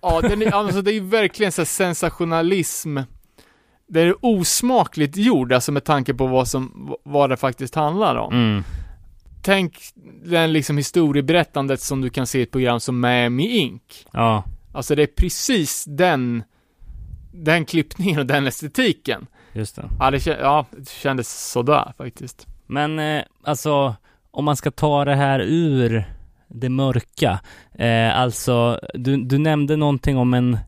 Ja, 0.00 0.20
den 0.20 0.42
är, 0.42 0.52
alltså 0.52 0.82
det 0.82 0.90
är 0.90 0.94
ju 0.94 1.00
verkligen 1.00 1.52
så 1.52 1.60
här 1.60 1.66
sensationalism. 1.66 2.98
Det 3.88 4.00
är 4.00 4.14
osmakligt 4.20 5.16
gjord, 5.16 5.52
alltså 5.52 5.72
med 5.72 5.84
tanke 5.84 6.14
på 6.14 6.26
vad 6.26 6.48
som, 6.48 6.94
vad 7.04 7.30
det 7.30 7.36
faktiskt 7.36 7.74
handlar 7.74 8.16
om. 8.16 8.32
mm. 8.32 8.64
Tänk 9.42 9.78
den 10.24 10.52
liksom 10.52 10.76
historieberättandet 10.76 11.80
som 11.80 12.00
du 12.00 12.10
kan 12.10 12.26
se 12.26 12.38
i 12.38 12.42
ett 12.42 12.50
program 12.50 12.80
som 12.80 13.00
Miami 13.00 13.48
Ink. 13.58 14.06
Ja, 14.12 14.44
Alltså 14.72 14.94
det 14.94 15.02
är 15.02 15.06
precis 15.06 15.84
den, 15.84 16.42
den 17.32 17.64
klippningen 17.64 18.18
och 18.20 18.26
den 18.26 18.46
estetiken. 18.46 19.26
just 19.52 19.76
det. 19.76 19.84
Ja, 19.98 20.10
det, 20.10 20.26
ja, 20.26 20.66
det 20.70 20.88
kändes 20.88 21.50
sådär 21.50 21.92
faktiskt. 21.98 22.46
Men 22.66 22.98
eh, 22.98 23.22
alltså, 23.44 23.96
om 24.30 24.44
man 24.44 24.56
ska 24.56 24.70
ta 24.70 25.04
det 25.04 25.14
här 25.14 25.40
ur 25.40 26.04
det 26.48 26.68
mörka. 26.68 27.40
Eh, 27.74 28.18
alltså, 28.18 28.80
du, 28.94 29.16
du 29.16 29.38
nämnde 29.38 29.76
någonting 29.76 30.16
om 30.16 30.34
en 30.34 30.58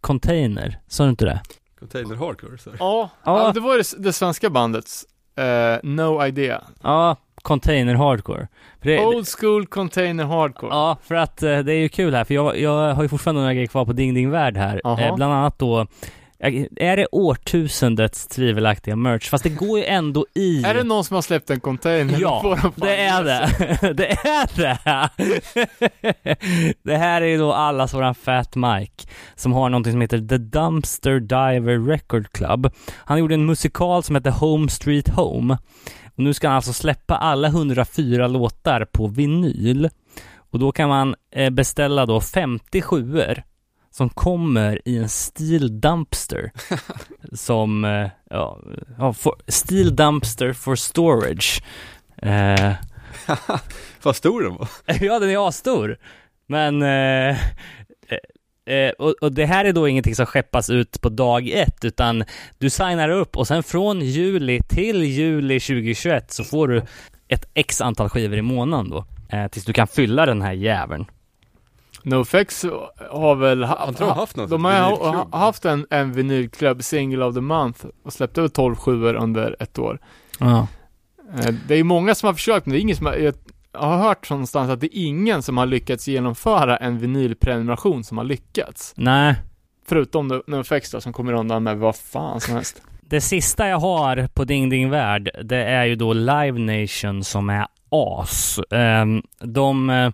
Container, 0.00 0.78
sa 0.88 1.04
du 1.04 1.10
inte 1.10 1.24
det? 1.24 1.40
Container 1.82 2.16
Hardcore, 2.16 2.58
så. 2.58 2.70
Ja, 2.78 3.10
Ja. 3.24 3.46
ja. 3.46 3.52
det 3.52 3.60
var 3.60 3.76
det, 3.76 4.02
det 4.04 4.12
svenska 4.12 4.50
bandets 4.50 5.04
eh, 5.36 5.76
No 5.82 6.26
Idea. 6.26 6.62
Ja, 6.82 7.16
Container 7.42 7.94
Hardcore. 7.94 8.48
För 8.82 8.88
det, 8.88 9.06
Old 9.06 9.26
School 9.28 9.66
Container 9.66 10.24
Hardcore. 10.24 10.70
Ja, 10.74 10.96
för 11.02 11.14
att 11.14 11.42
eh, 11.42 11.58
det 11.58 11.72
är 11.72 11.78
ju 11.78 11.88
kul 11.88 12.14
här, 12.14 12.24
för 12.24 12.34
jag, 12.34 12.58
jag 12.60 12.94
har 12.94 13.02
ju 13.02 13.08
fortfarande 13.08 13.40
några 13.40 13.54
grejer 13.54 13.66
kvar 13.66 13.84
på 13.84 13.92
Ding 13.92 14.14
Ding 14.14 14.30
Värld 14.30 14.56
här. 14.56 14.80
Eh, 14.84 15.14
bland 15.16 15.32
annat 15.32 15.58
då, 15.58 15.86
är 16.76 16.96
det 16.96 17.06
årtusendets 17.12 18.26
tvivelaktiga 18.26 18.96
merch? 18.96 19.30
Fast 19.30 19.44
det 19.44 19.50
går 19.50 19.78
ju 19.78 19.84
ändå 19.84 20.26
i... 20.34 20.62
Är 20.66 20.74
det 20.74 20.84
någon 20.84 21.04
som 21.04 21.14
har 21.14 21.22
släppt 21.22 21.50
en 21.50 21.60
container? 21.60 22.18
Ja, 22.20 22.72
det 22.76 22.96
är 22.96 23.24
det. 23.24 23.48
det 23.94 24.10
är 24.10 24.56
det. 24.56 24.78
det 26.82 26.96
här 26.96 27.22
är 27.22 27.26
ju 27.26 27.38
då 27.38 27.52
allas 27.52 27.94
våran 27.94 28.14
Fat 28.14 28.56
Mike 28.56 29.08
som 29.34 29.52
har 29.52 29.68
någonting 29.68 29.92
som 29.92 30.00
heter 30.00 30.18
The 30.28 30.38
Dumpster 30.38 31.20
Diver 31.20 31.86
Record 31.86 32.32
Club. 32.32 32.70
Han 32.94 33.18
gjorde 33.18 33.34
en 33.34 33.46
musikal 33.46 34.02
som 34.02 34.16
heter 34.16 34.30
Home 34.30 34.68
Street 34.68 35.08
Home. 35.08 35.58
Och 36.04 36.22
nu 36.22 36.34
ska 36.34 36.48
han 36.48 36.56
alltså 36.56 36.72
släppa 36.72 37.16
alla 37.16 37.48
104 37.48 38.26
låtar 38.26 38.84
på 38.84 39.06
vinyl. 39.06 39.88
Och 40.52 40.58
då 40.58 40.72
kan 40.72 40.88
man 40.88 41.14
eh, 41.34 41.50
beställa 41.50 42.06
då 42.06 42.20
57 42.20 43.20
som 43.92 44.10
kommer 44.10 44.88
i 44.88 44.98
en 44.98 45.08
Steel 45.08 45.80
Dumpster. 45.80 46.50
som, 47.32 47.84
eh, 47.84 48.08
ja, 48.30 49.12
for, 49.12 49.34
Steel 49.48 49.96
Dumpster 49.96 50.52
for 50.52 50.76
Storage. 50.76 51.62
Eh, 52.16 52.72
Vad 54.02 54.16
stor 54.16 54.42
den 54.42 54.54
var. 54.54 54.68
ja, 55.00 55.18
den 55.18 55.30
är 55.30 55.48
asstor. 55.48 55.96
Men, 56.46 56.82
eh, 56.82 57.38
eh, 58.08 58.74
eh, 58.74 58.90
och, 58.90 59.14
och 59.20 59.32
det 59.32 59.46
här 59.46 59.64
är 59.64 59.72
då 59.72 59.88
ingenting 59.88 60.14
som 60.14 60.26
skeppas 60.26 60.70
ut 60.70 61.00
på 61.00 61.08
dag 61.08 61.48
ett, 61.48 61.84
utan 61.84 62.24
du 62.58 62.70
signar 62.70 63.08
upp 63.08 63.36
och 63.36 63.46
sen 63.46 63.62
från 63.62 64.00
juli 64.00 64.60
till 64.68 65.02
juli 65.02 65.60
2021 65.60 66.32
så 66.32 66.44
får 66.44 66.68
du 66.68 66.82
ett 67.28 67.50
x 67.54 67.80
antal 67.80 68.08
skivor 68.08 68.38
i 68.38 68.42
månaden 68.42 68.90
då. 68.90 69.04
Eh, 69.28 69.48
tills 69.48 69.64
du 69.64 69.72
kan 69.72 69.86
fylla 69.86 70.26
den 70.26 70.42
här 70.42 70.52
jäveln. 70.52 71.06
NoFX 72.04 72.64
har 73.10 73.34
väl 73.34 73.64
ha, 73.64 73.92
tror 73.92 74.08
har 74.08 74.14
haft 74.14 74.36
något 74.36 74.50
de 74.50 74.64
har 74.64 74.72
ha, 74.72 75.26
ha, 75.30 75.38
haft 75.38 75.64
en, 75.64 75.86
en 75.90 76.12
vinylklubb, 76.12 76.82
Single 76.84 77.24
of 77.24 77.34
the 77.34 77.40
Month 77.40 77.84
och 78.04 78.12
släppte 78.12 78.40
väl 78.40 78.50
12 78.50 78.76
sjuor 78.76 79.14
under 79.14 79.56
ett 79.60 79.78
år. 79.78 79.98
Ja. 80.38 80.66
Eh, 81.38 81.54
Det 81.68 81.74
är 81.74 81.78
ju 81.78 81.84
många 81.84 82.14
som 82.14 82.26
har 82.26 82.34
försökt, 82.34 82.66
men 82.66 82.72
det 82.72 82.78
är 82.78 82.80
ingen 82.80 82.96
som 82.96 83.06
har, 83.06 83.14
jag 83.14 83.34
har 83.72 83.96
hört 83.96 84.30
någonstans 84.30 84.70
att 84.70 84.80
det 84.80 84.86
är 84.98 85.06
ingen 85.06 85.42
som 85.42 85.58
har 85.58 85.66
lyckats 85.66 86.08
genomföra 86.08 86.76
en 86.76 86.98
vinylprenumeration 86.98 88.04
som 88.04 88.18
har 88.18 88.24
lyckats. 88.24 88.92
Nej, 88.96 89.34
Förutom 89.86 90.32
No- 90.32 90.42
NoFX 90.46 90.90
då, 90.90 91.00
som 91.00 91.12
kommer 91.12 91.32
undan 91.32 91.62
med 91.62 91.78
vad 91.78 91.96
fan 91.96 92.40
som 92.40 92.54
helst. 92.54 92.82
Det 93.00 93.20
sista 93.20 93.68
jag 93.68 93.78
har 93.78 94.28
på 94.34 94.44
Ding 94.44 94.68
Ding 94.68 94.90
Värld, 94.90 95.30
det 95.44 95.56
är 95.64 95.84
ju 95.84 95.94
då 95.96 96.12
Live 96.12 96.58
Nation 96.58 97.24
som 97.24 97.50
är 97.50 97.66
as. 97.90 98.60
Ehm, 98.70 99.22
De 99.40 99.90
eh, 99.90 100.10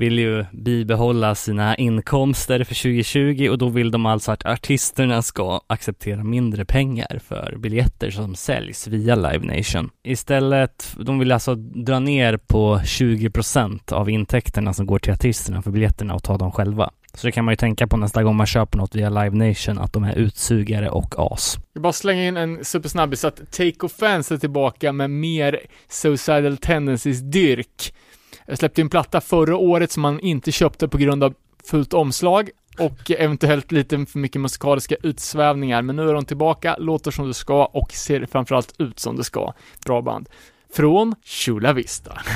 vill 0.00 0.18
ju 0.18 0.44
bibehålla 0.52 1.34
sina 1.34 1.76
inkomster 1.76 2.64
för 2.64 2.74
2020 2.74 3.48
och 3.50 3.58
då 3.58 3.68
vill 3.68 3.90
de 3.90 4.06
alltså 4.06 4.32
att 4.32 4.46
artisterna 4.46 5.22
ska 5.22 5.60
acceptera 5.66 6.24
mindre 6.24 6.64
pengar 6.64 7.20
för 7.24 7.56
biljetter 7.58 8.10
som 8.10 8.34
säljs 8.34 8.86
via 8.86 9.14
Live 9.14 9.56
Nation. 9.56 9.90
Istället, 10.04 10.96
de 10.96 11.18
vill 11.18 11.32
alltså 11.32 11.54
dra 11.54 11.98
ner 11.98 12.36
på 12.36 12.78
20% 12.78 13.92
av 13.92 14.10
intäkterna 14.10 14.72
som 14.72 14.86
går 14.86 14.98
till 14.98 15.12
artisterna 15.12 15.62
för 15.62 15.70
biljetterna 15.70 16.14
och 16.14 16.22
ta 16.22 16.38
dem 16.38 16.52
själva. 16.52 16.90
Så 17.14 17.26
det 17.26 17.32
kan 17.32 17.44
man 17.44 17.52
ju 17.52 17.56
tänka 17.56 17.86
på 17.86 17.96
nästa 17.96 18.22
gång 18.22 18.36
man 18.36 18.46
köper 18.46 18.78
något 18.78 18.94
via 18.94 19.10
Live 19.10 19.48
Nation, 19.48 19.78
att 19.78 19.92
de 19.92 20.04
är 20.04 20.14
utsugare 20.14 20.90
och 20.90 21.32
as. 21.32 21.58
Jag 21.72 21.82
bara 21.82 21.92
slänga 21.92 22.28
in 22.28 22.36
en 22.36 22.64
supersnabbis 22.64 23.24
att 23.24 23.52
Take 23.52 23.86
Offense 23.86 24.34
är 24.34 24.38
tillbaka 24.38 24.92
med 24.92 25.10
mer 25.10 25.60
Suicidal 25.88 26.56
Tendencies 26.56 27.20
dyrk. 27.20 27.94
Jag 28.50 28.58
släppte 28.58 28.80
en 28.80 28.88
platta 28.88 29.20
förra 29.20 29.56
året 29.56 29.90
som 29.90 30.00
man 30.00 30.20
inte 30.20 30.52
köpte 30.52 30.88
på 30.88 30.98
grund 30.98 31.24
av 31.24 31.34
fullt 31.64 31.94
omslag 31.94 32.50
och 32.78 33.10
eventuellt 33.10 33.72
lite 33.72 34.06
för 34.06 34.18
mycket 34.18 34.40
musikaliska 34.40 34.96
utsvävningar, 35.02 35.82
men 35.82 35.96
nu 35.96 36.08
är 36.08 36.14
de 36.14 36.24
tillbaka, 36.24 36.76
låter 36.78 37.10
som 37.10 37.28
det 37.28 37.34
ska 37.34 37.64
och 37.64 37.92
ser 37.92 38.26
framförallt 38.26 38.74
ut 38.78 38.98
som 38.98 39.16
det 39.16 39.24
ska. 39.24 39.52
Bra 39.86 40.02
band. 40.02 40.28
Från 40.72 41.14
Chula 41.24 41.72
Vista. 41.72 42.18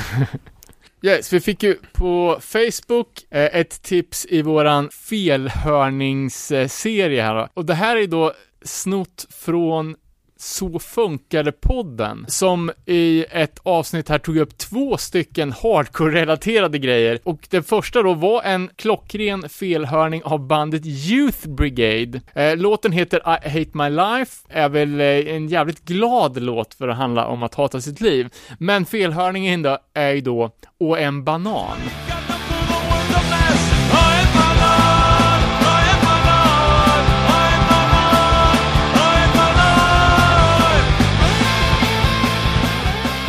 Yes, 1.01 1.33
vi 1.33 1.39
fick 1.39 1.63
ju 1.63 1.77
på 1.93 2.37
Facebook 2.41 3.25
eh, 3.29 3.59
ett 3.59 3.81
tips 3.81 4.27
i 4.29 4.41
våran 4.41 4.89
felhörningsserie 4.89 7.21
här 7.21 7.35
då. 7.35 7.47
Och 7.53 7.65
det 7.65 7.73
här 7.73 7.95
är 7.95 8.07
då 8.07 8.33
snott 8.63 9.27
från 9.29 9.95
så 10.37 10.79
funkade 10.79 11.51
podden, 11.51 12.25
som 12.27 12.71
i 12.85 13.25
ett 13.31 13.59
avsnitt 13.63 14.09
här 14.09 14.19
tog 14.19 14.37
upp 14.37 14.57
två 14.57 14.97
stycken 14.97 15.51
hardcore-relaterade 15.51 16.77
grejer. 16.77 17.19
Och 17.23 17.47
den 17.49 17.63
första 17.63 18.03
då 18.03 18.13
var 18.13 18.43
en 18.43 18.69
klockren 18.75 19.49
felhörning 19.49 20.23
av 20.23 20.47
bandet 20.47 20.81
Youth 20.85 21.49
Brigade. 21.49 22.21
Eh, 22.35 22.57
låten 22.57 22.91
heter 22.91 23.17
I 23.17 23.49
Hate 23.49 23.71
My 23.73 23.89
Life, 23.89 24.47
är 24.49 24.69
väl 24.69 25.01
eh, 25.01 25.35
en 25.35 25.47
jävligt 25.47 25.85
glad 25.85 26.41
låt 26.41 26.73
för 26.73 26.87
att 26.87 26.97
handla 26.97 27.27
om 27.27 27.43
att 27.43 27.55
hata 27.55 27.81
sitt 27.81 28.01
liv. 28.01 28.29
Men 28.59 28.85
felhörningen 28.85 29.61
då 29.61 29.77
är 29.93 30.11
ju 30.11 30.21
då 30.21 30.51
Och 30.79 30.99
en 30.99 31.23
banan. 31.23 31.77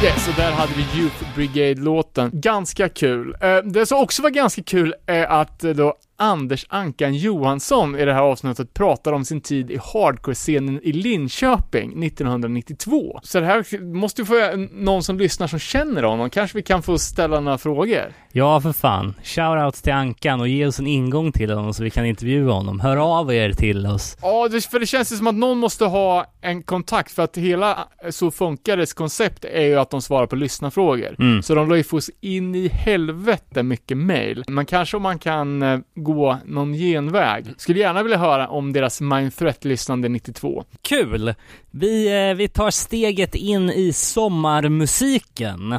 Yes, 0.06 0.28
och 0.28 0.34
där 0.36 0.52
hade 0.52 0.72
vi 0.74 1.00
Youth 1.00 1.34
Brigade-låten. 1.34 2.30
Ganska 2.32 2.88
kul. 2.88 3.36
Eh, 3.40 3.56
det 3.56 3.86
som 3.86 3.98
också 3.98 4.22
var 4.22 4.30
ganska 4.30 4.62
kul 4.62 4.94
är 5.06 5.26
att 5.26 5.64
eh, 5.64 5.70
då 5.70 5.94
Anders 6.16 6.66
Ankan 6.68 7.14
Johansson 7.14 7.98
i 7.98 8.04
det 8.04 8.12
här 8.12 8.22
avsnittet 8.22 8.74
pratar 8.74 9.12
om 9.12 9.24
sin 9.24 9.40
tid 9.40 9.70
i 9.70 9.76
hardcore-scenen 9.76 10.80
i 10.82 10.92
Linköping 10.92 12.04
1992. 12.04 13.20
Så 13.22 13.40
det 13.40 13.46
här 13.46 13.82
måste 13.94 14.22
ju 14.22 14.26
få 14.26 14.66
någon 14.72 15.02
som 15.02 15.18
lyssnar 15.18 15.46
som 15.46 15.58
känner 15.58 16.02
honom. 16.02 16.30
Kanske 16.30 16.58
vi 16.58 16.62
kan 16.62 16.82
få 16.82 16.98
ställa 16.98 17.40
några 17.40 17.58
frågor. 17.58 18.12
Ja, 18.32 18.60
för 18.60 18.72
fan. 18.72 19.14
Shoutouts 19.22 19.82
till 19.82 19.92
Ankan 19.92 20.40
och 20.40 20.48
ge 20.48 20.66
oss 20.66 20.78
en 20.78 20.86
ingång 20.86 21.32
till 21.32 21.50
honom 21.50 21.74
så 21.74 21.82
vi 21.82 21.90
kan 21.90 22.06
intervjua 22.06 22.52
honom. 22.52 22.80
Hör 22.80 22.96
av 22.96 23.34
er 23.34 23.52
till 23.52 23.86
oss. 23.86 24.16
Ja, 24.22 24.48
för 24.70 24.80
det 24.80 24.86
känns 24.86 25.12
ju 25.12 25.16
som 25.16 25.26
att 25.26 25.34
någon 25.34 25.58
måste 25.58 25.84
ha 25.84 26.26
en 26.40 26.62
kontakt 26.62 27.12
för 27.12 27.22
att 27.22 27.36
hela 27.36 27.88
eh, 28.04 28.10
Så 28.10 28.30
Funkares 28.30 28.92
koncept 28.92 29.44
är 29.44 29.62
ju 29.62 29.78
att 29.78 29.90
de 29.90 30.02
svarar 30.02 30.26
på 30.26 30.36
lyssnarfrågor. 30.36 31.16
Mm. 31.18 31.42
Så 31.42 31.54
de 31.54 31.68
lär 31.68 31.76
ju 31.76 31.84
in 32.20 32.54
i 32.54 32.68
helvete 32.68 33.62
mycket 33.62 33.96
mail. 33.96 34.44
Men 34.48 34.66
kanske 34.66 34.96
om 34.96 35.02
man 35.02 35.18
kan 35.18 35.62
eh, 35.62 35.78
gå 36.06 36.38
någon 36.44 36.72
genväg. 36.72 37.46
Skulle 37.56 37.78
gärna 37.78 38.02
vilja 38.02 38.18
höra 38.18 38.48
om 38.48 38.72
deras 38.72 39.00
Mindthreat-lyssnande 39.00 40.08
92. 40.08 40.64
Kul! 40.82 41.34
Vi, 41.70 42.28
eh, 42.28 42.36
vi 42.36 42.48
tar 42.48 42.70
steget 42.70 43.34
in 43.34 43.70
i 43.70 43.92
sommarmusiken. 43.92 45.74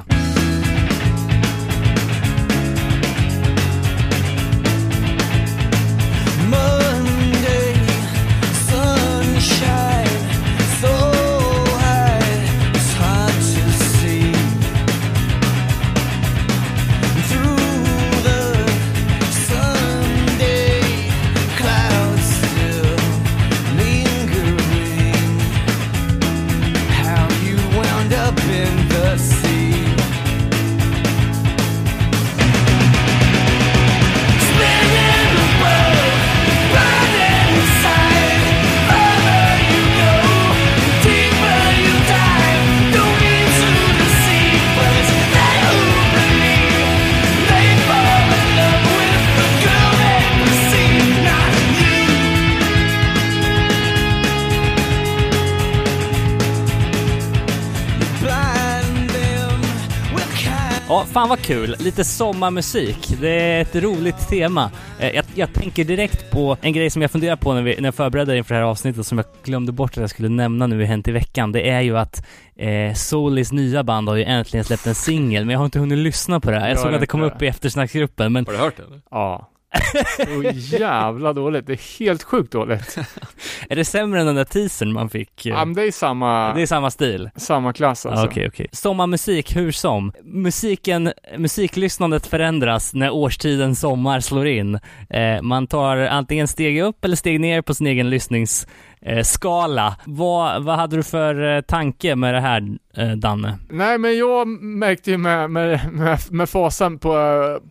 Fan 61.18 61.30
vad 61.30 61.40
kul. 61.40 61.76
Lite 61.80 62.04
sommarmusik. 62.04 63.14
Det 63.22 63.30
är 63.30 63.62
ett 63.62 63.76
roligt 63.76 64.30
tema. 64.30 64.72
Eh, 65.00 65.16
Jag, 65.16 65.26
jag 65.36 65.54
tänker 65.54 65.84
direkt 65.84 66.32
på 66.32 66.58
en 66.62 66.74
grej 66.74 66.90
som 66.90 67.02
jag 67.02 67.12
funderar 67.12 67.36
på 67.36 67.54
när, 67.54 67.62
vi, 67.62 67.76
när 67.76 67.88
jag 67.88 67.96
förberedde 67.96 68.38
inför 68.38 68.56
det 68.56 68.62
här 68.62 68.68
avsnittet 68.68 69.06
som 69.06 69.18
jag 69.18 69.28
glömde 69.44 69.72
bort 69.72 69.92
att 69.92 69.98
jag 69.98 70.10
skulle 70.10 70.30
nämna 70.30 70.68
nu 70.68 70.82
i 70.82 70.86
Hänt 70.86 71.08
i 71.08 71.12
veckan. 71.12 71.52
Det 71.52 71.70
är 71.70 71.82
ju 71.82 71.98
att 71.98 72.26
eh, 72.56 72.94
Solis 72.94 73.52
nya 73.52 73.84
band 73.84 74.10
har 74.10 74.16
ju 74.16 74.24
äntligen 74.24 74.64
släppt 74.64 74.88
en 74.88 74.96
singel, 74.96 75.46
men 75.46 75.54
jag 75.54 75.60
har 75.60 75.66
inte 75.66 75.80
hunnit 75.80 75.98
lyssna 75.98 76.40
på 76.40 76.52
det 76.52 76.60
här. 76.60 76.70
Jag 76.70 76.80
såg 76.80 76.94
att 76.94 77.02
det 77.02 77.08
kom 77.08 77.22
upp 77.24 77.42
i 77.42 77.48
eftersnacksgruppen, 77.48 78.34
men 78.34 78.46
Har 78.46 78.54
du 78.54 78.60
hört 78.60 78.78
den? 78.78 79.02
Ja. 79.12 79.50
Så 80.18 80.76
jävla 80.78 81.34
dåligt. 81.34 81.68
Det 81.68 81.74
är 81.74 82.00
helt 82.00 82.24
sjukt 82.24 82.52
dåligt. 82.52 82.98
är 83.70 83.76
det 83.76 83.86
sämre 83.86 84.20
än 84.20 84.26
den 84.26 84.36
där 84.36 84.44
teasern 84.44 84.94
man 84.94 85.10
fick? 85.10 85.46
Ja, 85.46 85.66
men 85.66 85.74
det 85.74 85.84
är 85.84 85.92
samma, 85.92 86.54
Det 86.54 86.62
är 86.62 86.66
samma 86.66 86.92
stil? 86.92 87.30
samma 87.36 87.74
klass 87.74 88.06
alltså. 88.06 88.26
Okej, 88.26 88.48
okej. 88.48 88.68
Sommarmusik, 88.72 89.56
hur 89.56 89.72
som. 89.72 90.12
Musiken, 90.24 91.14
musiklyssnandet 91.38 92.28
förändras 92.28 92.94
när 92.94 93.10
årstiden 93.10 93.76
sommar 93.76 94.20
slår 94.20 94.48
in. 94.48 94.80
Eh, 95.10 95.42
man 95.42 95.68
tar 95.68 95.98
antingen 95.98 96.48
steg 96.48 96.82
upp 96.82 97.06
eller 97.06 97.16
steg 97.16 97.40
ner 97.40 97.62
på 97.62 97.74
sin 97.74 97.88
egen 97.88 98.10
lyssningsskala. 98.10 98.74
Eh, 99.02 99.24
skala. 99.24 99.96
vad, 100.06 100.64
vad 100.64 100.76
hade 100.76 100.96
du 100.96 101.04
för 101.04 101.56
eh, 101.56 101.62
tanke 101.62 102.16
med 102.16 102.34
det 102.34 102.40
här, 102.40 102.68
eh, 102.98 103.12
Danne? 103.12 103.58
Nej, 103.70 103.98
men 103.98 104.18
jag 104.18 104.48
märkte 104.62 105.12
ju 105.12 105.18
med, 105.18 105.52
med, 105.52 105.80
med, 105.94 106.20
med 106.32 106.50
fasan 106.50 107.00
på, 107.00 107.14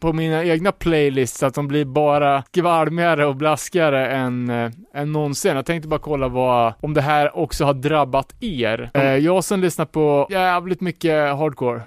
på 0.00 0.12
mina 0.12 0.44
egna 0.44 0.72
playlists 0.72 1.42
att 1.42 1.54
de 1.54 1.68
blir 1.68 1.84
bara 1.84 2.42
skvalmigare 2.42 3.26
och 3.26 3.36
blaskigare 3.36 4.08
än, 4.08 4.50
än 4.94 5.12
någonsin. 5.12 5.56
Jag 5.56 5.66
tänkte 5.66 5.88
bara 5.88 6.00
kolla 6.00 6.28
vad, 6.28 6.72
om 6.80 6.94
det 6.94 7.02
här 7.02 7.36
också 7.36 7.64
har 7.64 7.74
drabbat 7.74 8.34
er. 8.40 8.90
Eh, 8.94 9.02
jag 9.02 9.44
som 9.44 9.60
lyssnar 9.60 9.84
på 9.84 10.26
jävligt 10.30 10.80
mycket 10.80 11.36
hardcore 11.36 11.82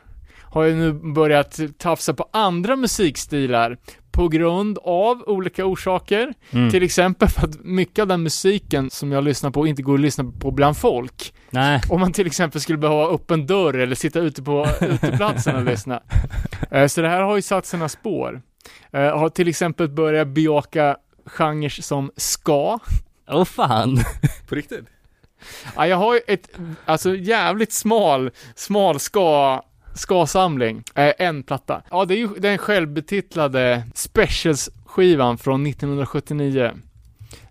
har 0.52 0.64
ju 0.64 0.76
nu 0.76 0.94
börjat 0.94 1.60
tafsa 1.78 2.14
på 2.14 2.26
andra 2.32 2.76
musikstilar 2.76 3.78
på 4.20 4.28
grund 4.28 4.78
av 4.84 5.24
olika 5.28 5.66
orsaker. 5.66 6.34
Mm. 6.52 6.70
Till 6.72 6.84
exempel 6.84 7.28
för 7.30 7.42
att 7.48 7.64
mycket 7.64 8.02
av 8.02 8.08
den 8.08 8.24
musiken 8.24 8.90
som 8.90 9.12
jag 9.12 9.24
lyssnar 9.24 9.52
på 9.52 9.68
inte 9.68 9.82
går 9.82 9.94
att 9.94 10.00
lyssna 10.00 10.32
på 10.40 10.52
bland 10.52 10.78
folk. 10.78 11.34
Nej. 11.50 11.82
Om 11.90 12.00
man 12.00 12.14
till 12.14 12.28
exempel 12.28 12.62
skulle 12.62 12.78
behöva 12.78 13.02
ha 13.06 13.12
öppen 13.14 13.48
dörr 13.48 13.74
eller 13.78 13.96
sitta 13.96 14.20
ute 14.20 14.44
på 14.44 14.68
uteplatsen 14.82 15.56
och 15.56 15.64
lyssna. 15.64 16.02
Eh, 16.72 16.88
Så 16.88 17.02
det 17.02 17.10
här 17.10 17.22
har 17.22 17.36
ju 17.36 17.42
satt 17.42 17.66
sina 17.66 17.90
spår. 17.90 18.42
Eh, 18.92 19.18
Har 19.18 19.30
till 19.30 19.48
exempel 19.48 19.90
börjat 19.90 20.28
bejaka 20.28 20.98
genrer 21.26 21.70
som 21.82 22.12
ska. 22.18 22.80
Åh 23.30 23.44
fan. 23.46 23.98
På 24.50 24.56
riktigt? 24.56 24.86
Ja, 25.76 25.88
jag 25.88 25.98
har 25.98 26.14
ju 26.14 26.22
ett, 26.28 26.50
alltså 26.86 27.16
jävligt 27.16 27.72
smal, 27.74 28.32
smal 28.56 29.00
ska 29.00 29.62
ska-samling. 29.94 30.84
Eh, 30.96 31.14
en 31.18 31.44
platta. 31.44 31.82
Ja, 31.92 32.06
det 32.06 32.14
är 32.14 32.18
ju 32.18 32.28
den 32.28 32.58
självbetitlade 32.58 33.84
Specials-skivan 33.96 35.38
från 35.38 35.66
1979. 35.66 36.72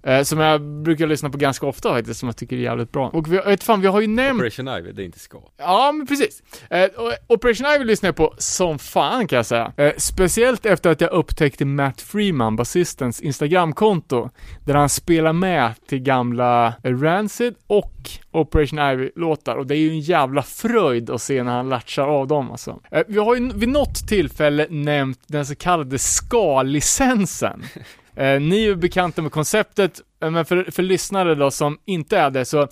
Eh, 0.02 0.22
som 0.22 0.38
jag 0.38 0.62
brukar 0.62 1.06
lyssna 1.06 1.30
på 1.30 1.38
ganska 1.38 1.66
ofta 1.66 1.92
faktiskt, 1.92 2.20
som 2.20 2.28
jag 2.28 2.36
tycker 2.36 2.56
är 2.56 2.60
jävligt 2.60 2.92
bra. 2.92 3.08
Och 3.08 3.32
vi, 3.32 3.36
vet 3.36 3.62
fan, 3.62 3.80
vi 3.80 3.86
har 3.86 4.00
ju 4.00 4.06
nämnt 4.06 4.40
Operation 4.40 4.68
Ivy, 4.68 4.92
det 4.92 5.02
är 5.02 5.04
inte 5.04 5.18
ska. 5.18 5.38
Ja, 5.56 5.92
men 5.92 6.06
precis. 6.06 6.42
Eh, 6.70 6.88
Operation 7.26 7.66
Ivy 7.66 7.84
lyssnar 7.84 8.08
jag 8.08 8.16
på 8.16 8.34
som 8.38 8.78
fan 8.78 9.28
kan 9.28 9.36
jag 9.36 9.46
säga. 9.46 9.72
Eh, 9.76 9.92
speciellt 9.96 10.66
efter 10.66 10.90
att 10.90 11.00
jag 11.00 11.12
upptäckte 11.12 11.64
Matt 11.64 12.00
Freeman, 12.00 12.56
basistens 12.56 13.20
Instagramkonto, 13.20 14.30
där 14.64 14.74
han 14.74 14.88
spelar 14.88 15.32
med 15.32 15.74
till 15.86 15.98
gamla 15.98 16.74
eh, 16.82 16.98
Rancid 16.98 17.54
och 17.66 17.92
Operation 18.30 18.78
Ivy-låtar. 18.78 19.56
Och 19.56 19.66
det 19.66 19.76
är 19.76 19.78
ju 19.78 19.90
en 19.90 20.00
jävla 20.00 20.42
fröjd 20.42 21.10
att 21.10 21.22
se 21.22 21.42
när 21.42 21.52
han 21.52 21.68
latchar 21.68 22.08
av 22.08 22.26
dem 22.26 22.50
alltså. 22.50 22.80
Eh, 22.90 23.02
vi 23.08 23.18
har 23.18 23.36
ju 23.36 23.52
vid 23.54 23.68
något 23.68 24.08
tillfälle 24.08 24.66
nämnt 24.70 25.20
den 25.26 25.46
så 25.46 25.54
kallade 25.54 25.98
ska-licensen. 25.98 27.62
Eh, 28.18 28.40
ni 28.40 28.56
är 28.56 28.66
ju 28.66 28.76
bekanta 28.76 29.22
med 29.22 29.32
konceptet, 29.32 30.00
eh, 30.22 30.30
men 30.30 30.44
för, 30.44 30.70
för 30.70 30.82
lyssnare 30.82 31.34
då 31.34 31.50
som 31.50 31.78
inte 31.84 32.18
är 32.18 32.30
det 32.30 32.44
så 32.44 32.68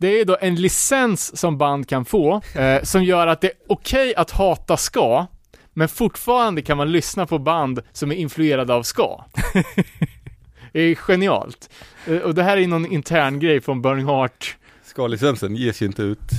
det 0.00 0.20
är 0.20 0.24
då 0.24 0.36
en 0.40 0.54
licens 0.54 1.40
som 1.40 1.58
band 1.58 1.88
kan 1.88 2.04
få, 2.04 2.40
eh, 2.54 2.82
som 2.82 3.04
gör 3.04 3.26
att 3.26 3.40
det 3.40 3.46
är 3.46 3.54
okej 3.68 4.14
att 4.14 4.30
hata 4.30 4.76
ska, 4.76 5.26
men 5.72 5.88
fortfarande 5.88 6.62
kan 6.62 6.76
man 6.76 6.92
lyssna 6.92 7.26
på 7.26 7.38
band 7.38 7.80
som 7.92 8.12
är 8.12 8.16
influerade 8.16 8.74
av 8.74 8.82
ska. 8.82 9.24
det 10.72 10.80
är 10.80 10.94
genialt. 10.94 11.70
Eh, 12.06 12.18
och 12.18 12.34
det 12.34 12.42
här 12.42 12.56
är 12.56 12.66
någon 12.66 12.86
intern 12.86 13.40
grej 13.40 13.60
från 13.60 13.82
Burning 13.82 14.06
Heart. 14.06 14.56
Ska-licensen 14.84 15.56
ges 15.56 15.82
ju 15.82 15.86
inte 15.86 16.02
ut 16.02 16.30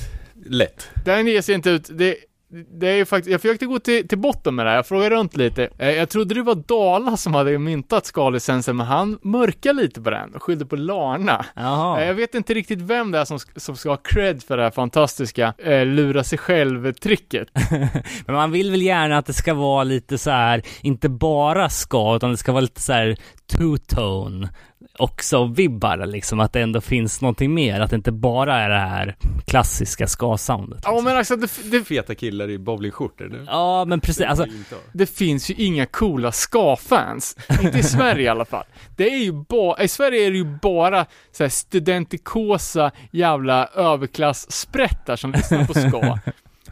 lätt. 0.46 0.90
Den 1.06 1.28
ger 1.28 1.42
sig 1.42 1.56
inte 1.56 1.70
ut, 1.70 1.90
det, 1.92 2.16
det 2.52 2.88
är 2.88 2.96
ju 2.96 3.06
faktiskt, 3.06 3.32
jag 3.32 3.42
försökte 3.42 3.66
gå 3.66 3.80
till, 3.80 4.08
till 4.08 4.18
botten 4.18 4.56
med 4.56 4.66
det 4.66 4.70
här, 4.70 4.76
jag 4.76 4.88
frågade 4.88 5.16
runt 5.16 5.38
lite. 5.38 5.70
Eh, 5.78 5.92
jag 5.92 6.10
trodde 6.10 6.36
det 6.36 6.42
var 6.42 6.56
Dala 6.56 7.18
som 7.18 7.34
hade 7.34 7.60
myntat 7.60 8.06
ska-licensen, 8.06 8.78
men 8.78 8.86
han 8.86 9.20
mörkade 9.22 9.82
lite 9.82 10.02
på 10.02 10.10
den 10.10 10.36
och 10.36 10.44
skyllde 10.44 10.66
på 10.66 10.76
Larna. 10.76 11.46
Eh, 11.56 11.64
Jaha. 11.64 12.06
Jag 12.06 12.14
vet 12.14 12.36
inte 12.36 12.54
riktigt 12.54 12.82
vem 12.82 13.12
det 13.12 13.20
är 13.20 13.26
som, 13.26 13.40
som 13.56 13.76
ska 13.76 13.90
ha 13.90 13.98
cred 13.98 14.44
för 14.44 14.58
det 14.58 14.64
här 14.64 14.72
fantastiska 14.72 15.54
eh, 15.58 15.86
lura 15.86 16.24
sig 16.24 16.38
själv-tricket. 16.38 17.48
Men 18.26 18.36
man 18.36 18.52
vill 18.52 18.72
väl 18.72 18.82
gärna 18.82 19.18
att 19.18 19.26
det 19.26 19.34
ska 19.34 19.54
vara 19.54 19.84
lite 19.84 20.18
så 20.18 20.32
här, 20.32 20.62
inte 20.82 21.10
bara 21.10 21.70
ska, 21.70 22.16
utan 22.16 22.32
det 22.32 22.38
ska 22.38 22.52
vara 22.52 22.62
lite 22.62 22.82
så 22.82 22.94
här 22.94 23.18
two-tone 23.52 24.48
också 24.98 25.46
vibbar 25.46 26.06
liksom, 26.06 26.40
att 26.40 26.54
det 26.54 26.62
ändå 26.62 26.82
finns 26.82 27.22
någonting 27.22 27.54
mer, 27.54 27.80
att 27.80 27.90
det 27.90 27.96
inte 27.96 28.12
bara 28.12 28.56
är 28.56 28.70
det 28.70 28.80
här 28.80 29.16
klassiska 29.46 30.08
ska-soundet. 30.08 30.82
Ja 30.84 31.02
men 31.02 31.18
alltså 31.18 31.36
det, 31.36 31.50
det, 31.72 31.84
Feta 31.84 32.16
killar 32.16 32.50
i 32.50 32.58
bowlingskjortor 32.58 33.28
nu. 33.28 33.46
Ja, 33.48 33.86
men 33.86 34.02
precis, 34.02 34.26
alltså, 34.26 34.46
Det 34.94 35.06
finns 35.06 35.50
ju 35.50 35.54
inga 35.54 35.86
coola 35.86 36.32
ska-fans. 36.32 37.38
Inte 37.62 37.78
i 37.78 37.84
Sverige 37.84 38.24
i 38.24 38.28
alla 38.28 38.46
fall. 38.46 38.66
Det 38.98 39.14
är 39.14 39.20
ju 39.20 39.32
bara, 39.32 39.84
i 39.84 39.88
Sverige 39.88 40.26
är 40.26 40.32
det 40.32 40.38
ju 40.38 40.60
bara 40.62 41.06
så 41.32 41.44
här 41.44 41.50
studentikosa 41.50 42.92
jävla 43.12 43.68
överklass-sprättar 43.68 45.16
som 45.16 45.32
lyssnar 45.32 45.66
på 45.66 45.74
ska. 45.74 46.20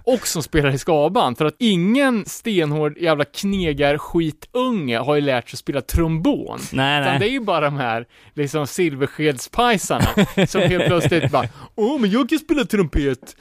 Och 0.08 0.28
som 0.28 0.44
spelar 0.44 0.72
i 0.74 0.78
skaband, 0.78 1.38
för 1.38 1.46
att 1.46 1.56
ingen 1.60 2.26
stenhård 2.26 2.98
jävla 2.98 3.26
knegar 3.26 3.98
skitunge 3.98 4.98
har 4.98 5.16
ju 5.16 5.22
lärt 5.22 5.50
sig 5.50 5.60
spela 5.60 5.82
trombon. 5.82 6.60
nej, 6.74 7.02
Utan 7.02 7.14
det 7.14 7.20
nej. 7.20 7.28
är 7.28 7.32
ju 7.32 7.40
bara 7.40 7.66
de 7.66 7.76
här, 7.76 8.06
liksom 8.34 8.68
silverskedspajsarna 8.68 10.06
som 10.48 10.62
helt 10.62 10.86
plötsligt 10.86 11.32
bara 11.32 11.48
Åh, 11.76 12.00
men 12.00 12.12
jag 12.12 12.30
kan 12.30 12.40
spela 12.40 12.66
trumpet! 12.66 13.36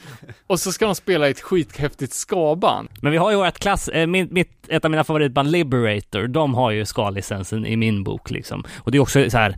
Och 0.46 0.60
så 0.60 0.72
ska 0.72 0.86
de 0.86 0.94
spela 0.94 1.28
i 1.28 1.30
ett 1.30 1.40
skithäftigt 1.40 2.12
skaband. 2.12 2.88
Men 3.00 3.12
vi 3.12 3.18
har 3.18 3.30
ju 3.30 3.36
vårt 3.36 3.58
klass, 3.58 3.88
eh, 3.88 4.06
min, 4.06 4.28
mitt, 4.30 4.50
ett 4.68 4.84
av 4.84 4.90
mina 4.90 5.04
favoritband 5.04 5.50
Liberator, 5.50 6.26
de 6.26 6.54
har 6.54 6.70
ju 6.70 6.84
ska-licensen 6.84 7.66
i 7.66 7.76
min 7.76 8.04
bok 8.04 8.30
liksom. 8.30 8.64
Och 8.76 8.92
det 8.92 8.98
är 8.98 9.02
också 9.02 9.30
så 9.30 9.38
här 9.38 9.56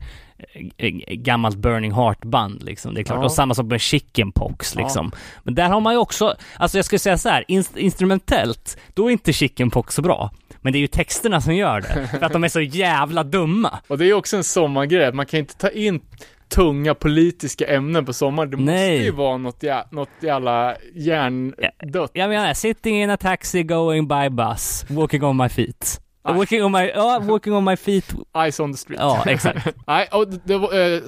gammalt 1.09 1.57
Burning 1.57 1.93
Heart-band 1.93 2.62
liksom. 2.62 2.95
Det 2.95 3.01
är 3.01 3.05
klart. 3.05 3.18
Ja. 3.18 3.24
Och 3.24 3.32
samma 3.32 3.55
sak 3.55 3.66
med 3.66 3.80
Chickenpox 3.80 4.74
liksom. 4.74 5.12
Men 5.43 5.55
där 5.55 5.68
har 5.68 5.80
man 5.80 5.93
ju 5.95 5.99
också, 5.99 6.34
alltså 6.57 6.78
jag 6.78 6.84
skulle 6.84 6.99
säga 6.99 7.18
så 7.18 7.28
här, 7.28 7.45
inst- 7.49 7.78
instrumentellt, 7.78 8.78
då 8.95 9.07
är 9.07 9.11
inte 9.11 9.32
Chickenpox 9.32 9.95
så 9.95 10.03
bra. 10.03 10.30
Men 10.61 10.72
det 10.72 10.78
är 10.78 10.80
ju 10.80 10.86
texterna 10.86 11.41
som 11.41 11.55
gör 11.55 11.80
det, 11.80 12.09
för 12.09 12.22
att 12.26 12.32
de 12.32 12.45
är 12.45 12.49
så 12.49 12.61
jävla 12.78 13.24
dumma. 13.24 13.78
Och 13.89 13.99
det 13.99 14.05
är 14.05 14.07
ju 14.07 14.14
också 14.14 14.36
en 14.36 14.45
sommargrej, 14.45 15.12
man 15.12 15.26
kan 15.26 15.41
inte 15.41 15.57
ta 15.57 15.68
in 15.68 16.01
tunga 16.49 16.95
politiska 16.95 17.66
ämnen 17.66 18.05
på 18.05 18.12
sommaren. 18.12 18.51
Det 18.51 18.57
Nej. 18.57 18.91
måste 18.93 19.05
ju 19.05 19.11
vara 19.11 19.36
något, 19.36 19.62
jä 19.62 19.84
något 19.91 20.09
jävla 20.20 20.76
hjärndött. 20.95 22.11
Jag 22.14 22.28
menar, 22.28 22.55
sitting 22.55 23.03
in 23.03 23.11
a 23.11 23.16
taxi 23.16 23.62
going 23.62 24.09
by 24.09 24.28
bus, 24.30 24.84
walking 24.89 25.24
on 25.24 25.36
my 25.36 25.49
feet. 25.49 26.01
Walking 26.37 26.64
on 26.64 26.72
my, 26.72 26.91
ja, 26.95 27.18
walking 27.22 27.53
on 27.55 27.64
my 27.64 27.76
feet. 27.76 28.14
Eyes 28.45 28.61
on 28.61 28.72
the 28.72 28.79
street. 28.79 29.01
Ja, 29.01 29.22
exakt. 29.26 29.66
Nej, 29.87 30.09
och 30.12 30.29
det, 30.29 30.59
var, 30.59 30.95
eh, 30.95 31.01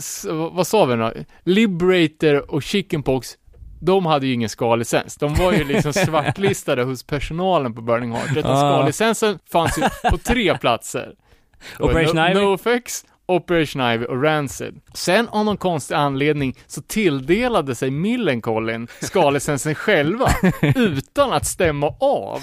vad 0.52 0.66
sa 0.66 0.84
vi 0.84 0.96
nu? 0.96 1.24
Liberator 1.44 2.50
och 2.54 2.62
Chickenpox, 2.62 3.28
de 3.80 4.06
hade 4.06 4.26
ju 4.26 4.32
ingen 4.34 4.48
ska-licens. 4.48 5.16
De 5.16 5.34
var 5.34 5.52
ju 5.52 5.64
liksom 5.64 5.92
svartlistade 6.06 6.82
hos 6.82 7.02
personalen 7.02 7.74
på 7.74 7.82
Burning 7.82 8.12
Heart. 8.12 8.36
Utan 8.36 8.50
Ah. 8.50 8.78
ska-licensen 8.78 9.38
fanns 9.52 9.78
ju 9.78 10.10
på 10.10 10.18
tre 10.18 10.58
platser. 10.58 11.12
Det 11.76 11.82
var 11.82 11.90
Operation 11.90 12.16
no, 12.16 12.30
Ivy. 12.30 12.56
Operation 13.30 13.82
Ivy 13.92 14.04
och 14.04 14.22
Rancid. 14.22 14.80
Sen 14.94 15.28
av 15.28 15.44
någon 15.44 15.56
konstig 15.56 15.94
anledning 15.94 16.56
så 16.66 16.82
tilldelade 16.82 17.74
sig 17.74 17.90
Millencolin 17.90 18.88
ska-licensen 19.00 19.74
själva 19.84 20.28
utan 20.76 21.32
att 21.32 21.46
stämma 21.46 21.94
av 22.00 22.40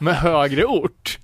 med 0.00 0.14
högre 0.14 0.64
ort. 0.64 1.18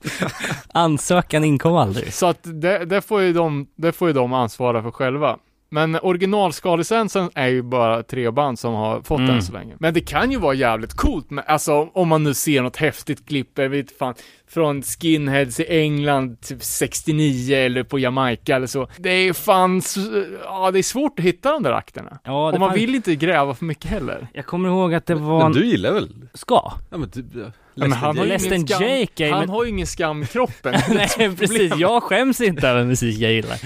Ansökan 0.72 1.44
inkom 1.44 1.76
aldrig. 1.76 2.12
Så 2.12 2.26
att 2.26 2.38
det, 2.42 2.84
det, 2.84 3.00
får 3.00 3.22
ju 3.22 3.32
de, 3.32 3.66
det 3.76 3.92
får 3.92 4.08
ju 4.08 4.14
de 4.14 4.32
ansvara 4.32 4.82
för 4.82 4.90
själva. 4.90 5.38
Men 5.72 5.98
originalskalicensen 6.02 7.30
är 7.34 7.46
ju 7.48 7.62
bara 7.62 8.02
tre 8.02 8.30
band 8.30 8.58
som 8.58 8.74
har 8.74 9.00
fått 9.02 9.18
Mm. 9.18 9.30
den 9.32 9.42
så 9.42 9.52
länge. 9.52 9.74
Men 9.78 9.94
det 9.94 10.00
kan 10.00 10.30
ju 10.30 10.38
vara 10.38 10.54
jävligt 10.54 10.94
coolt, 10.94 11.30
med, 11.30 11.44
alltså 11.46 11.72
om 11.94 12.08
man 12.08 12.24
nu 12.24 12.34
ser 12.34 12.62
något 12.62 12.76
häftigt 12.76 13.28
klipp, 13.28 13.58
jag 13.58 13.68
vet 13.68 13.98
fan, 13.98 14.14
från 14.48 14.82
skinheads 14.82 15.60
i 15.60 15.64
England 15.80 16.40
typ 16.40 16.62
69 16.62 17.56
eller 17.56 17.82
på 17.82 17.98
Jamaica 17.98 18.56
eller 18.56 18.66
så. 18.66 18.88
Det 18.98 19.10
är 19.10 19.32
fan, 19.32 19.78
s- 19.78 19.96
ja 20.44 20.70
det 20.70 20.78
är 20.78 20.82
svårt 20.82 21.18
att 21.18 21.24
hitta 21.24 21.52
de 21.52 21.62
där 21.62 21.72
akterna. 21.72 22.18
Ja, 22.24 22.52
Och 22.52 22.60
man 22.60 22.68
fan- 22.70 22.78
vill 22.78 22.94
inte 22.94 23.14
gräva 23.16 23.54
för 23.54 23.64
mycket 23.64 23.90
heller. 23.90 24.28
Jag 24.34 24.46
kommer 24.46 24.68
ihåg 24.68 24.94
att 24.94 25.06
det 25.06 25.14
var 25.14 25.38
Men 25.38 25.46
en... 25.46 25.52
du 25.52 25.66
gillar 25.66 25.92
väl? 25.92 26.08
Ska? 26.34 26.72
Ja 26.90 26.96
men 26.98 27.10
du, 27.14 27.24
ja. 27.40 27.46
Ja, 27.74 27.80
men 27.88 27.92
han 27.92 28.18
har 28.18 28.24
ju 28.24 28.30
Less 28.32 28.46
ingen 28.46 28.66
than 28.66 28.78
skam, 28.78 28.88
Jake 28.88 29.30
han 29.30 29.40
men- 29.40 29.48
har 29.48 29.64
ju 29.64 29.70
ingen 29.70 29.86
skam 29.86 30.22
i 30.22 30.26
kroppen. 30.26 30.74
Nej 30.94 31.36
precis, 31.36 31.76
jag 31.76 32.02
skäms 32.02 32.40
inte 32.40 32.68
över 32.68 32.84
musik 32.84 33.18
jag 33.18 33.32
gillar. 33.32 33.58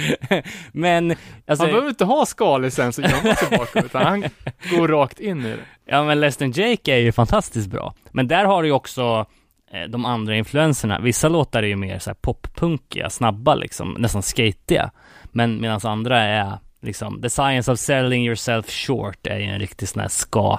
Men, 0.72 1.10
alltså, 1.46 1.64
Han 1.64 1.70
behöver 1.72 1.88
inte 1.88 2.04
ha 2.04 2.26
skallisen 2.26 2.92
så 2.92 3.02
gömma 3.02 3.34
sig 3.34 3.58
bakom, 3.58 3.84
utan 3.84 4.02
han 4.06 4.24
går 4.70 4.88
rakt 4.88 5.20
in 5.20 5.40
i 5.46 5.48
det. 5.48 5.58
ja 5.86 6.04
men 6.04 6.20
Less 6.20 6.36
than 6.36 6.50
Jake 6.50 6.92
är 6.92 6.98
ju 6.98 7.12
fantastiskt 7.12 7.68
bra. 7.68 7.94
Men 8.12 8.28
där 8.28 8.44
har 8.44 8.62
du 8.62 8.68
ju 8.68 8.72
också 8.74 9.26
eh, 9.72 9.82
de 9.90 10.04
andra 10.04 10.36
influenserna. 10.36 11.00
Vissa 11.00 11.28
låtar 11.28 11.62
är 11.62 11.66
ju 11.66 11.76
mer 11.76 11.98
så 11.98 12.10
här 12.10 12.16
poppunkiga, 12.20 13.10
snabba 13.10 13.54
liksom, 13.54 13.96
nästan 13.98 14.22
skatiga. 14.22 14.90
Men 15.32 15.60
medan 15.60 15.80
andra 15.84 16.20
är 16.20 16.58
liksom, 16.82 17.22
The 17.22 17.30
Science 17.30 17.72
of 17.72 17.78
Selling 17.78 18.26
Yourself 18.26 18.70
Short 18.70 19.26
är 19.26 19.38
ju 19.38 19.44
en 19.44 19.58
riktig 19.58 19.88
sån 19.88 20.00
här 20.00 20.08
ska. 20.08 20.58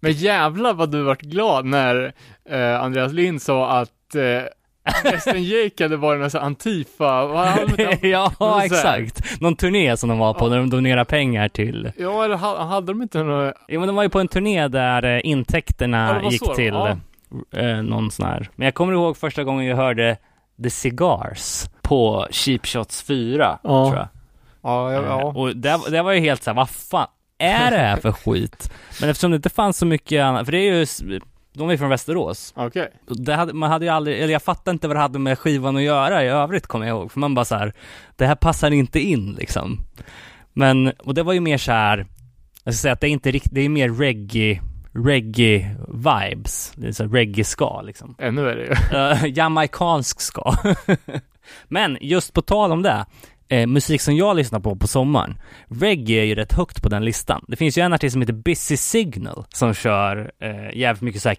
Men 0.00 0.12
jävlar 0.12 0.74
vad 0.74 0.90
du 0.90 1.02
vart 1.02 1.20
glad 1.22 1.64
när 1.64 2.12
eh, 2.50 2.80
Andreas 2.82 3.12
Lind 3.12 3.42
sa 3.42 3.68
att 3.70 4.14
eh, 4.14 4.42
Western 5.04 5.42
Jake 5.44 5.84
hade 5.84 5.96
varit 5.96 6.20
någon 6.20 6.30
sån 6.30 6.40
Antifa, 6.40 7.26
vad 7.26 7.48
ja, 8.02 8.32
här- 8.40 8.64
exakt. 8.64 9.40
Någon 9.40 9.56
turné 9.56 9.96
som 9.96 10.08
de 10.08 10.18
var 10.18 10.34
på 10.34 10.44
Ja. 10.44 10.48
när 10.48 10.56
de 10.56 10.70
donerade 10.70 11.04
pengar 11.04 11.48
till 11.48 11.92
Ja, 11.96 12.24
eller 12.24 12.36
ha- 12.36 12.64
hade 12.64 12.86
de 12.92 13.02
inte 13.02 13.22
några, 13.22 13.52
Jo 13.68 13.80
men 13.80 13.86
de 13.86 13.96
var 13.96 14.02
ju 14.02 14.08
på 14.08 14.20
en 14.20 14.28
turné 14.28 14.68
där 14.68 15.04
eh, 15.04 15.10
Ja, 15.10 15.20
intäkterna 15.20 16.20
var 16.22 16.30
gick 16.30 16.44
så, 16.46 16.54
till 16.54 16.66
ja. 16.74 16.96
eh, 17.56 17.82
någon 17.82 18.10
sån 18.10 18.26
här. 18.26 18.48
Men 18.56 18.64
jag 18.64 18.74
kommer 18.74 18.92
ihåg 18.92 19.16
första 19.16 19.44
gången 19.44 19.66
jag 19.66 19.76
hörde 19.76 20.16
The 20.62 20.70
Cigars 20.70 21.64
på 21.82 22.26
Cheap 22.30 22.66
Shots 22.66 23.02
4, 23.02 23.58
Ja. 23.62 23.84
tror 23.86 23.96
jag. 23.96 24.08
ja, 24.62 24.92
ja, 24.92 24.98
Eh, 25.02 25.06
ja. 25.08 25.24
Och 25.24 25.56
det, 25.56 25.78
det 25.90 26.02
var 26.02 26.12
ju 26.12 26.20
helt 26.20 26.42
så 26.42 26.50
här, 26.50 26.56
vad 26.56 26.70
fan 26.70 27.06
är 27.38 27.70
det 27.70 27.76
här 27.76 27.96
för 27.96 28.12
skit? 28.12 28.72
Men 29.00 29.10
eftersom 29.10 29.30
det 29.30 29.36
inte 29.36 29.50
fanns 29.50 29.78
så 29.78 29.86
mycket 29.86 30.22
annat, 30.22 30.44
för 30.44 30.52
det 30.52 30.58
är 30.58 30.74
ju, 30.74 31.20
de 31.52 31.70
är 31.70 31.76
från 31.76 31.90
Västerås. 31.90 32.52
okej. 32.56 32.92
Det 33.06 33.34
hade, 33.34 33.52
man 33.52 33.70
hade 33.70 33.84
ju 33.84 33.90
aldrig, 33.90 34.18
eller 34.18 34.32
jag 34.32 34.42
fattade 34.42 34.70
inte 34.70 34.88
vad 34.88 34.96
det 34.96 35.00
hade 35.00 35.18
med 35.18 35.38
skivan 35.38 35.76
att 35.76 35.82
göra 35.82 36.24
i 36.24 36.28
övrigt 36.28 36.66
kommer 36.66 36.86
jag 36.86 36.96
ihåg. 36.96 37.12
För 37.12 37.20
man 37.20 37.34
bara 37.34 37.44
så 37.44 37.54
här, 37.54 37.72
det 38.16 38.26
här 38.26 38.34
passar 38.34 38.70
inte 38.70 39.00
in 39.00 39.32
liksom. 39.38 39.80
Men, 40.52 40.92
och 40.98 41.14
det 41.14 41.22
var 41.22 41.32
ju 41.32 41.40
mer 41.40 41.58
så 41.58 41.72
här, 41.72 42.06
jag 42.64 42.74
ska 42.74 42.82
säga 42.82 42.92
att 42.92 43.00
det 43.00 43.08
är 43.08 43.10
inte 43.10 43.30
riktigt, 43.30 43.54
det 43.54 43.60
är 43.60 43.68
mer 43.68 43.88
reggae, 43.88 44.60
reggae 44.92 45.76
vibes. 45.88 46.72
Det 46.76 46.88
är 46.88 46.92
så 46.92 47.02
här 47.02 47.10
reggae-ska 47.10 47.82
liksom. 47.82 48.14
Ännu 48.18 48.42
värre 48.42 48.64
ju. 48.66 48.96
Uh, 48.98 49.36
jamaikansk 49.36 50.20
ska. 50.20 50.54
Men 51.68 51.98
just 52.00 52.32
på 52.32 52.42
tal 52.42 52.72
om 52.72 52.82
det, 52.82 53.06
eh, 53.48 53.66
musik 53.66 54.00
som 54.00 54.16
jag 54.16 54.36
lyssnar 54.36 54.60
på 54.60 54.76
på 54.76 54.86
sommaren, 54.86 55.38
reggae 55.68 56.20
är 56.20 56.24
ju 56.24 56.34
rätt 56.34 56.52
högt 56.52 56.82
på 56.82 56.88
den 56.88 57.04
listan. 57.04 57.44
Det 57.48 57.56
finns 57.56 57.78
ju 57.78 57.82
en 57.82 57.92
artist 57.92 58.12
som 58.12 58.22
heter 58.22 58.32
Busy 58.34 58.76
Signal 58.76 59.44
som 59.48 59.74
kör 59.74 60.32
eh, 60.42 60.78
jävligt 60.78 61.02
mycket 61.02 61.22
så 61.22 61.28
här 61.28 61.38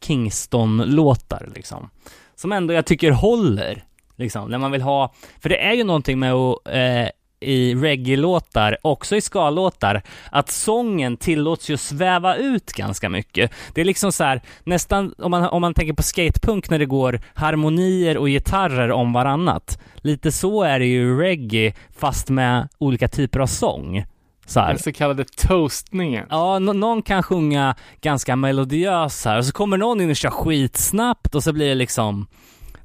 Kingston-låtar 0.00 1.48
liksom. 1.54 1.90
Som 2.34 2.52
ändå 2.52 2.74
jag 2.74 2.86
tycker 2.86 3.10
håller, 3.10 3.84
liksom, 4.16 4.50
när 4.50 4.58
man 4.58 4.70
vill 4.70 4.82
ha, 4.82 5.14
för 5.40 5.48
det 5.48 5.64
är 5.64 5.72
ju 5.72 5.84
någonting 5.84 6.18
med 6.18 6.32
att 6.32 6.68
eh, 6.68 7.08
i 7.46 7.74
reggae-låtar, 7.74 8.76
också 8.82 9.16
i 9.16 9.20
ska-låtar, 9.20 10.02
att 10.30 10.50
sången 10.50 11.16
tillåts 11.16 11.68
ju 11.70 11.76
sväva 11.76 12.36
ut 12.36 12.72
ganska 12.72 13.08
mycket. 13.08 13.50
Det 13.74 13.80
är 13.80 13.84
liksom 13.84 14.12
så 14.12 14.24
här, 14.24 14.42
nästan, 14.64 15.14
om 15.18 15.30
man, 15.30 15.44
om 15.44 15.60
man 15.60 15.74
tänker 15.74 15.92
på 15.92 16.02
skatepunk 16.02 16.70
när 16.70 16.78
det 16.78 16.86
går 16.86 17.20
harmonier 17.34 18.16
och 18.18 18.28
gitarrer 18.28 18.90
om 18.90 19.12
varannat. 19.12 19.78
Lite 19.96 20.32
så 20.32 20.62
är 20.62 20.78
det 20.78 20.86
ju 20.86 21.20
reggae, 21.20 21.74
fast 21.98 22.28
med 22.28 22.68
olika 22.78 23.08
typer 23.08 23.40
av 23.40 23.46
sång. 23.46 24.04
Så 24.46 24.60
här. 24.60 24.68
Den 24.68 24.78
så 24.78 24.92
kallade 24.92 25.24
toastningen. 25.24 26.26
Ja, 26.30 26.58
nå- 26.58 26.72
någon 26.72 27.02
kan 27.02 27.22
sjunga 27.22 27.74
ganska 28.00 28.36
melodiös 28.36 29.24
här 29.24 29.38
och 29.38 29.44
så 29.44 29.52
kommer 29.52 29.76
någon 29.76 30.00
in 30.00 30.10
och 30.10 30.16
kör 30.16 30.30
skitsnabbt 30.30 31.34
och 31.34 31.42
så 31.42 31.52
blir 31.52 31.68
det 31.68 31.74
liksom 31.74 32.26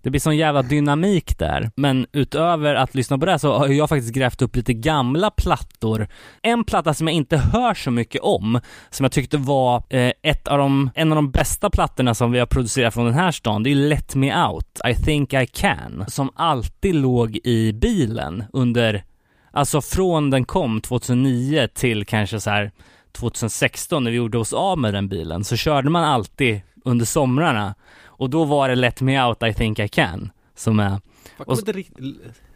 det 0.02 0.10
blir 0.10 0.20
sån 0.20 0.38
jävla 0.38 0.62
dynamik 0.62 1.38
där. 1.38 1.72
Men 1.76 2.06
utöver 2.12 2.76
att 2.76 2.96
lyssna 2.96 3.18
på 3.18 3.26
det 3.26 3.32
här 3.32 3.38
så 3.38 3.58
har 3.58 3.68
jag 3.68 3.90
faktiskt 3.90 4.14
grävt 4.14 4.42
upp 4.42 4.56
lite 4.56 4.74
gamla 4.74 5.32
plattor. 5.32 6.08
En 6.42 6.64
platta 6.64 6.94
som 6.94 7.08
jag 7.08 7.16
inte 7.16 7.38
hör 7.38 7.74
så 7.74 7.92
mycket 7.92 8.22
om, 8.22 8.60
som 8.90 9.04
jag 9.04 9.12
tyckte 9.12 9.38
var 9.38 9.84
eh, 9.90 10.12
ett 10.22 10.48
av 10.48 10.58
de, 10.58 10.90
en 10.96 11.12
av 11.12 11.16
de 11.16 11.32
bästa 11.32 11.70
plattorna 11.70 12.14
som 12.14 12.32
vi 12.32 12.40
har 12.40 12.46
producerat 12.46 12.94
från 12.94 13.06
den 13.06 13.14
här 13.14 13.32
stan, 13.32 13.64
det 13.64 13.72
är 13.72 13.76
Let 13.76 14.16
Me 14.16 14.48
Out, 14.48 14.82
I 14.88 14.96
think 14.96 15.34
I 15.34 15.48
can, 15.48 16.06
som 16.08 16.30
alltid 16.36 16.96
låg 16.96 17.40
i 17.44 17.74
bilen 17.74 18.44
under, 18.54 19.04
alltså 19.52 19.82
från 19.82 20.30
den 20.30 20.46
kom 20.46 20.82
2009 20.82 21.68
till 21.74 22.06
kanske 22.06 22.40
så 22.40 22.50
här 22.50 22.72
2016 23.12 24.04
när 24.04 24.12
vi 24.12 24.18
gjorde 24.18 24.38
oss 24.38 24.54
av 24.54 24.78
med 24.78 24.94
den 24.94 25.08
bilen 25.08 25.44
så 25.44 25.56
körde 25.56 25.90
man 25.90 26.04
alltid 26.04 26.62
under 26.86 27.06
somrarna 27.06 27.76
och 28.22 28.30
då 28.30 28.44
var 28.46 28.70
det 28.70 28.76
Let 28.76 29.02
Me 29.02 29.24
Out 29.26 29.44
I 29.44 29.54
think 29.54 29.80
I 29.80 29.88
can 29.88 30.32
som 30.56 30.80
är 30.80 31.00
Och- 31.38 31.60
inte 31.60 31.72
riktigt, 31.72 31.98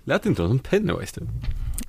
lät 0.03 0.25
inte 0.25 0.41
de 0.41 0.47
som 0.49 0.59
Pennywise 0.59 1.19
typ? 1.19 1.29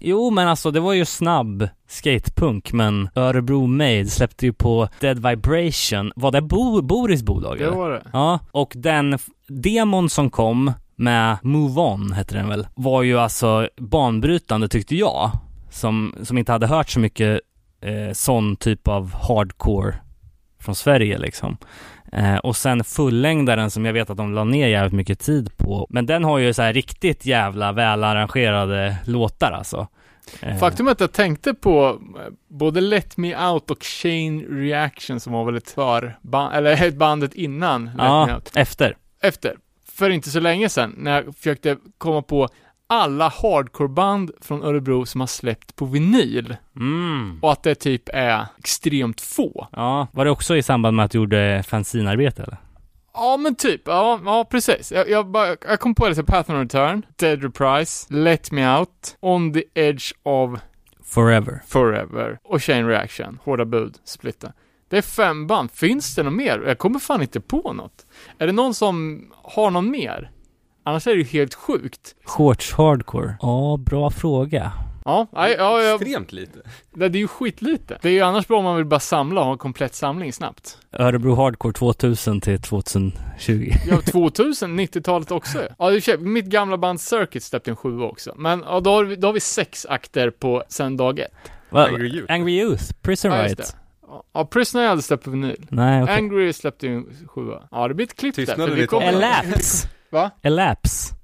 Jo 0.01 0.31
men 0.31 0.49
alltså 0.49 0.70
det 0.70 0.81
var 0.81 0.93
ju 0.93 1.05
snabb 1.05 1.68
skatepunk 1.89 2.72
men 2.72 3.09
Örebro 3.14 3.66
Made 3.66 4.07
släppte 4.07 4.47
ju 4.47 4.53
på 4.53 4.89
Dead 5.01 5.29
Vibration, 5.29 6.12
var 6.16 6.33
det 6.33 6.43
Bo, 6.43 6.83
Boris 6.83 7.22
bolag 7.22 7.59
Det 7.59 7.70
var 7.70 7.91
det. 7.91 8.03
Ja, 8.12 8.39
och 8.51 8.72
den 8.77 9.12
f- 9.14 9.27
demon 9.49 10.09
som 10.11 10.31
kom 10.31 10.72
med 10.97 11.37
Move 11.43 11.81
On 11.81 12.12
hette 12.12 12.35
den 12.35 12.49
väl, 12.49 12.66
var 12.74 13.03
ju 13.03 13.18
alltså 13.18 13.68
banbrytande 13.77 14.68
tyckte 14.68 14.97
jag. 14.97 15.31
Som, 15.70 16.14
som 16.22 16.39
inte 16.39 16.53
hade 16.53 16.66
hört 16.66 16.91
så 16.91 17.01
mycket 17.01 17.41
eh, 17.81 18.12
sån 18.12 18.57
typ 18.57 18.89
av 18.89 19.14
hardcore 19.29 19.95
från 20.61 20.74
Sverige 20.74 21.18
liksom. 21.18 21.57
Eh, 22.12 22.36
och 22.36 22.57
sen 22.57 22.84
fullängdaren 22.84 23.70
som 23.70 23.84
jag 23.84 23.92
vet 23.92 24.11
att 24.11 24.16
de 24.16 24.34
la 24.34 24.44
ner 24.44 24.68
jävligt 24.68 24.92
mycket 24.92 25.18
tid 25.20 25.57
på. 25.57 25.86
Men 25.90 26.07
den 26.07 26.24
har 26.24 26.38
ju 26.38 26.52
så 26.52 26.62
här 26.62 26.72
riktigt 26.72 27.26
jävla 27.26 27.72
välarrangerade 27.72 28.96
låtar 29.04 29.52
alltså. 29.52 29.88
Eh, 30.40 30.57
Faktum 30.57 30.88
är 30.88 30.92
att 30.92 31.00
jag 31.00 31.12
tänkte 31.12 31.54
på 31.54 31.86
eh, 32.18 32.32
både 32.48 32.80
Let 32.80 33.16
Me 33.16 33.48
Out 33.50 33.70
och 33.70 33.82
Chain 33.82 34.46
Reaction 34.50 35.20
som 35.20 35.32
var 35.32 35.44
väl 35.44 35.57
ett 35.57 35.70
förband, 35.70 36.54
eller 36.54 36.84
ett 36.86 36.96
bandet 36.96 37.34
innan 37.34 37.84
Let 37.84 37.94
Me 37.96 38.02
Ja, 38.04 38.34
Out. 38.34 38.50
efter. 38.54 38.96
Efter, 39.22 39.57
för 39.92 40.11
inte 40.11 40.30
så 40.30 40.40
länge 40.40 40.68
sedan, 40.68 40.94
när 40.98 41.22
jag 41.22 41.36
försökte 41.36 41.76
komma 41.98 42.22
på 42.22 42.48
alla 42.87 43.28
hardcoreband 43.28 44.30
från 44.41 44.62
Örebro 44.62 45.07
som 45.07 45.20
har 45.20 45.28
släppt 45.28 45.76
på 45.76 45.84
vinyl. 45.84 46.57
Mm. 46.76 47.39
Och 47.43 47.53
att 47.53 47.62
det 47.62 47.74
typ 47.74 48.09
är 48.12 48.47
extremt 48.59 49.20
få. 49.20 49.68
Ja, 49.72 50.07
var 50.12 50.24
det 50.24 50.30
också 50.30 50.57
i 50.57 50.62
samband 50.62 50.97
med 50.97 51.05
att 51.05 51.11
du 51.11 51.18
gjorde 51.18 51.64
fanzinarbete 51.66 52.43
eller? 52.43 52.57
Ja 53.14 53.37
men 53.37 53.55
typ, 53.55 53.82
ja, 53.84 54.20
ja 54.24 54.45
precis. 54.51 54.93
Jag, 54.93 55.11
jag, 55.11 55.26
bara, 55.26 55.57
jag 55.68 55.80
kom 55.80 55.95
på 55.95 56.09
det, 56.09 56.14
så 56.14 56.22
Path 56.22 56.51
on 56.51 56.59
Return, 56.59 57.07
Dead 57.16 57.43
Reprise, 57.43 58.14
Let 58.14 58.51
Me 58.51 58.78
Out, 58.78 59.16
On 59.20 59.53
the 59.53 59.64
Edge 59.74 60.12
of 60.22 60.61
Forever. 61.05 61.62
Forever 61.66 62.39
och 62.45 62.62
Chain 62.62 62.87
Reaction, 62.87 63.39
Hårda 63.45 63.64
Bud, 63.64 63.95
Splitta. 64.05 64.53
Det 64.89 64.99
är 64.99 65.03
fem 65.03 65.47
band. 65.47 65.70
Finns 65.70 66.14
det 66.14 66.22
något 66.22 66.32
mer? 66.32 66.64
Jag 66.66 66.78
kommer 66.78 66.99
fan 66.99 67.22
inte 67.22 67.41
på 67.41 67.72
något. 67.72 68.07
Är 68.39 68.47
det 68.47 68.53
någon 68.53 68.74
som 68.74 69.24
har 69.43 69.70
någon 69.70 69.91
mer? 69.91 70.30
Annars 70.87 71.07
är 71.07 71.11
det 71.11 71.18
ju 71.18 71.24
helt 71.24 71.55
sjukt. 71.55 72.14
Shorts 72.24 72.72
hardcore. 72.72 73.37
Ja, 73.41 73.76
bra 73.87 74.11
fråga. 74.11 74.72
Ja, 75.05 75.26
nej, 75.32 75.55
ja, 75.59 75.82
ja, 75.82 75.95
Extremt 75.95 76.32
lite. 76.32 76.59
det 76.95 77.05
är 77.05 77.11
ju 77.16 77.28
skitlite. 77.28 77.99
Det 78.03 78.09
är 78.09 78.12
ju 78.12 78.20
annars 78.20 78.47
bra 78.47 78.59
om 78.59 78.64
man 78.64 78.76
vill 78.76 78.84
bara 78.84 79.01
samla 79.01 79.41
och 79.41 79.47
ha 79.47 79.53
en 79.53 79.59
komplett 79.59 79.95
samling 79.95 80.32
snabbt. 80.32 80.78
Örebro 80.93 81.34
Hardcore 81.34 81.72
2000 81.72 82.41
till 82.41 82.61
2020. 82.62 83.70
Ja, 83.89 84.01
2000, 84.01 84.80
90-talet 84.80 85.30
också. 85.30 85.59
Ja, 85.78 85.91
i 85.93 85.99
och 85.99 86.03
för 86.03 86.12
sig, 86.12 86.18
mitt 86.18 86.45
gamla 86.47 86.78
band 86.78 87.01
Circuit 87.01 87.43
släppte 87.43 87.70
en 87.70 87.76
sjua 87.76 88.05
också. 88.05 88.34
Men 88.37 88.64
ja, 88.66 88.80
då 88.80 88.91
har 88.91 89.05
vi, 89.05 89.16
då 89.16 89.28
har 89.28 89.32
vi 89.32 89.41
sex 89.41 89.87
akter 89.87 90.30
på 90.30 90.62
sen 90.68 90.97
dag 90.97 91.18
ett. 91.18 91.32
Va? 91.70 91.87
Angry 91.87 92.09
Youth. 92.09 92.32
Angry 92.32 92.53
Youth, 92.61 92.84
Prison 93.03 93.32
Ja, 93.32 93.45
Riot. 93.47 93.59
Ja, 94.09 94.22
Ja, 94.34 94.45
Prisoner 94.45 94.80
har 94.82 94.84
jag 94.87 94.91
aldrig 94.91 95.05
släppt 95.05 95.24
på 95.24 95.30
vinyl. 95.30 95.66
Nej, 95.68 96.03
okej. 96.03 96.14
Angry 96.16 96.53
släppte 96.53 96.87
ju 96.87 96.95
en 96.97 97.07
sjua. 97.28 97.62
Ja, 97.70 97.89
det 97.89 97.95
blir 97.95 98.07
ett 98.07 98.16
klipp 98.16 98.34
där. 98.34 98.43
Tystnaden 98.47 98.68
för 98.68 98.76
vi 98.76 98.82
är 98.82 98.87
kommer- 98.87 99.12
tagen. 99.12 99.22
Elapse. 99.22 99.89
Va? 100.16 100.30
Elapse. 100.42 101.14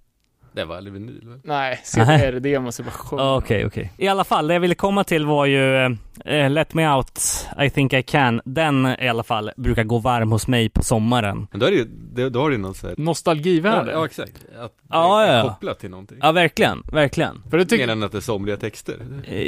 Det 0.54 0.64
var 0.64 0.76
aldrig 0.76 0.92
vinyl 0.92 1.28
väl? 1.28 1.40
Nej, 1.44 1.80
CDR-D 1.84 2.60
måste 2.60 2.82
bara 2.82 2.90
sjunga. 2.90 3.22
Ja, 3.22 3.36
Okej, 3.36 3.66
okej. 3.66 3.92
I 3.98 4.08
alla 4.08 4.24
fall, 4.24 4.46
det 4.46 4.54
jag 4.54 4.60
ville 4.60 4.74
komma 4.74 5.04
till 5.04 5.26
var 5.26 5.46
ju 5.46 5.84
eh, 6.24 6.50
Let 6.50 6.74
Me 6.74 6.94
Out, 6.94 7.20
I 7.60 7.70
think 7.70 7.92
I 7.92 8.02
can. 8.02 8.40
Den 8.44 8.86
i 8.86 9.08
alla 9.08 9.22
fall 9.22 9.50
brukar 9.56 9.84
gå 9.84 9.98
varm 9.98 10.32
hos 10.32 10.46
mig 10.46 10.68
på 10.68 10.82
sommaren. 10.82 11.46
Men 11.50 11.60
då 11.60 11.66
är 11.66 11.70
det 11.70 11.76
ju, 11.76 12.30
då 12.30 12.40
har 12.40 12.48
du 12.50 12.54
ju 12.56 12.62
någon 12.62 12.74
sån 12.74 12.88
här... 12.88 12.96
Nostalgivärde. 12.98 13.92
Ja, 13.92 13.98
ja, 13.98 14.04
exakt. 14.04 14.36
Att 14.60 14.72
Ja, 14.90 15.26
ja, 15.36 15.42
kopplat 15.42 15.78
till 15.78 15.90
någonting. 15.90 16.18
Ja, 16.20 16.32
verkligen, 16.32 16.82
verkligen. 16.92 17.42
För 17.50 17.58
det 17.58 17.64
tycker 17.64 17.86
Mer 17.86 17.92
än 17.92 18.02
att 18.02 18.12
det 18.12 18.18
är 18.18 18.22
somliga 18.22 18.56
texter. 18.56 18.98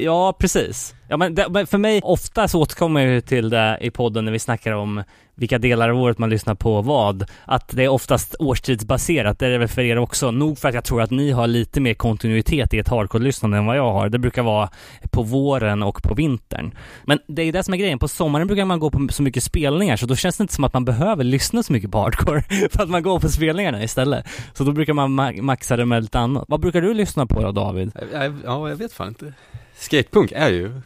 Ja, 0.03 0.33
precis. 0.39 0.95
Ja, 1.09 1.17
men, 1.17 1.35
det, 1.35 1.47
men 1.51 1.67
för 1.67 1.79
mig, 1.79 2.01
ofta 2.03 2.49
så 2.49 2.61
återkommer 2.61 3.01
jag 3.01 3.11
ju 3.13 3.21
till 3.21 3.51
det 3.51 3.79
i 3.81 3.91
podden 3.91 4.25
när 4.25 4.33
vi 4.33 4.39
snackar 4.39 4.73
om 4.73 5.03
vilka 5.35 5.59
delar 5.59 5.89
av 5.89 6.01
året 6.01 6.19
man 6.19 6.31
lyssnar 6.31 6.55
på 6.55 6.83
vad, 6.83 7.25
att 7.45 7.69
det 7.69 7.85
är 7.85 7.89
oftast 7.89 8.37
årstidsbaserat, 8.39 9.39
det 9.39 9.47
är 9.47 9.51
det 9.51 9.59
väl 9.59 9.69
för 9.69 9.83
er 9.83 9.99
också. 9.99 10.31
Nog 10.31 10.59
för 10.59 10.69
att 10.69 10.75
jag 10.75 10.85
tror 10.85 11.03
att 11.03 11.11
ni 11.11 11.31
har 11.31 11.47
lite 11.47 11.81
mer 11.81 11.95
kontinuitet 11.95 12.75
i 12.75 12.79
ett 12.79 12.89
hardcore-lyssnande 12.89 13.57
än 13.57 13.67
vad 13.67 13.77
jag 13.77 13.93
har. 13.93 14.09
Det 14.09 14.19
brukar 14.19 14.43
vara 14.43 14.69
på 15.11 15.23
våren 15.23 15.83
och 15.83 16.03
på 16.03 16.15
vintern. 16.15 16.75
Men 17.05 17.19
det 17.27 17.43
är 17.43 17.47
ju 17.47 17.53
det 17.53 17.63
som 17.63 17.75
är 17.75 17.79
grejen, 17.79 17.99
på 17.99 18.09
sommaren 18.09 18.47
brukar 18.47 18.65
man 18.65 18.81
gå 18.81 18.91
på 18.91 19.09
så 19.11 19.23
mycket 19.23 19.43
spelningar 19.43 19.97
så 19.97 20.07
då 20.07 20.17
känns 20.17 20.37
det 20.37 20.43
inte 20.43 20.55
som 20.55 20.65
att 20.65 20.73
man 20.73 20.85
behöver 20.85 21.25
lyssna 21.25 21.63
så 21.63 21.73
mycket 21.73 21.91
på 21.91 21.99
hardcore 21.99 22.43
för 22.71 22.83
att 22.83 22.91
man 22.91 23.03
går 23.03 23.21
på 23.21 23.29
spelningarna 23.29 23.83
istället. 23.83 24.27
Så 24.53 24.65
då 24.65 24.73
brukar 24.73 24.93
man 24.93 25.21
ma- 25.21 25.43
maxa 25.43 25.77
det 25.77 25.87
med 25.87 26.03
lite 26.03 26.19
annat. 26.19 26.45
Vad 26.49 26.61
brukar 26.61 26.81
du 26.81 26.95
lyssna 26.95 27.27
på 27.27 27.43
då 27.43 27.53
David? 27.53 27.93
Ja, 28.45 28.69
jag 28.69 28.77
vet 28.77 28.93
fan 28.93 29.09
inte. 29.09 29.33
Skatepunk 29.77 30.33
är 30.33 30.51
ju 30.51 30.81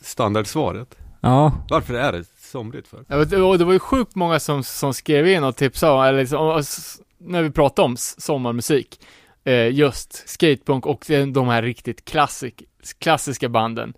standardsvaret. 0.00 0.96
Ja, 1.20 1.52
Varför 1.70 1.94
är 1.94 2.12
det 2.12 2.24
somrigt 2.38 2.88
för? 2.88 3.04
Ja, 3.08 3.16
och 3.46 3.58
det 3.58 3.64
var 3.64 3.72
ju 3.72 3.78
sjukt 3.78 4.14
många 4.14 4.40
som, 4.40 4.64
som 4.64 4.94
skrev 4.94 5.28
in 5.28 5.44
och 5.44 5.56
tipsade 5.56 5.92
om, 5.92 6.02
eller 6.02 6.18
liksom, 6.18 6.62
när 7.18 7.42
vi 7.42 7.50
pratade 7.50 7.86
om 7.86 7.96
sommarmusik, 7.98 9.00
eh, 9.44 9.68
just 9.68 10.28
skatepunk 10.28 10.86
och 10.86 11.04
de 11.08 11.32
de 11.32 11.48
här 11.48 11.62
riktigt 11.62 12.04
klassik, 12.04 12.62
klassiska 12.98 13.48
banden, 13.48 13.94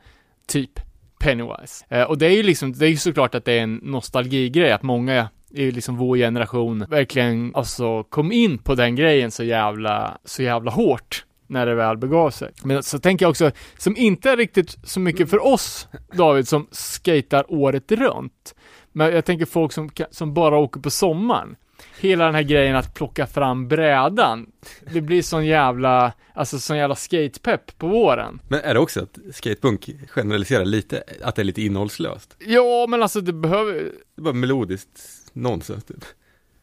typ 0.46 0.70
Pennywise. 1.18 1.84
Eh, 1.88 2.02
och 2.02 2.18
det 2.18 2.26
är 2.26 2.30
ju 2.30 2.42
liksom, 2.42 2.72
det 2.72 2.86
är 2.86 2.90
ju 2.90 2.96
såklart 2.96 3.34
att 3.34 3.44
det 3.44 3.52
är 3.52 3.62
en 3.62 3.74
nostalgigrej, 3.74 4.72
att 4.72 4.82
många 4.82 5.28
i 5.50 5.70
liksom 5.70 5.96
vår 5.96 6.16
generation 6.16 6.86
verkligen 6.88 7.54
alltså 7.54 8.02
kom 8.02 8.32
in 8.32 8.58
på 8.58 8.74
den 8.74 8.96
grejen 8.96 9.30
så 9.30 9.44
jävla, 9.44 10.18
så 10.24 10.42
jävla 10.42 10.70
hårt 10.70 11.24
när 11.46 11.66
det 11.66 11.74
väl 11.74 11.96
begav 11.96 12.30
sig. 12.30 12.52
Men 12.62 12.82
så 12.82 12.98
tänker 12.98 13.24
jag 13.24 13.30
också, 13.30 13.50
som 13.78 13.96
inte 13.96 14.30
är 14.30 14.36
riktigt 14.36 14.78
så 14.84 15.00
mycket 15.00 15.30
för 15.30 15.46
oss, 15.46 15.88
David, 16.12 16.48
som 16.48 16.66
skatar 16.70 17.52
året 17.52 17.92
runt. 17.92 18.54
Men 18.92 19.14
jag 19.14 19.24
tänker 19.24 19.46
folk 19.46 19.72
som, 19.72 19.90
som 20.10 20.34
bara 20.34 20.58
åker 20.58 20.80
på 20.80 20.90
sommaren. 20.90 21.56
Hela 22.00 22.24
den 22.24 22.34
här 22.34 22.42
grejen 22.42 22.76
att 22.76 22.94
plocka 22.94 23.26
fram 23.26 23.68
brädan. 23.68 24.46
Det 24.92 25.00
blir 25.00 25.22
sån 25.22 25.46
jävla, 25.46 26.12
alltså 26.34 26.58
sån 26.58 26.76
jävla 26.76 26.94
skatepepp 26.94 27.78
på 27.78 27.88
våren. 27.88 28.40
Men 28.48 28.60
är 28.60 28.74
det 28.74 28.80
också 28.80 29.02
att 29.02 29.18
skatepunk 29.34 29.90
generaliserar 30.08 30.64
lite, 30.64 31.02
att 31.22 31.34
det 31.34 31.42
är 31.42 31.44
lite 31.44 31.62
innehållslöst? 31.62 32.36
Ja, 32.38 32.86
men 32.88 33.02
alltså 33.02 33.20
det 33.20 33.32
behöver, 33.32 33.72
Det 33.74 34.20
är 34.20 34.22
bara 34.22 34.34
melodiskt 34.34 35.00
nonsens 35.32 35.84
typ. 35.84 36.04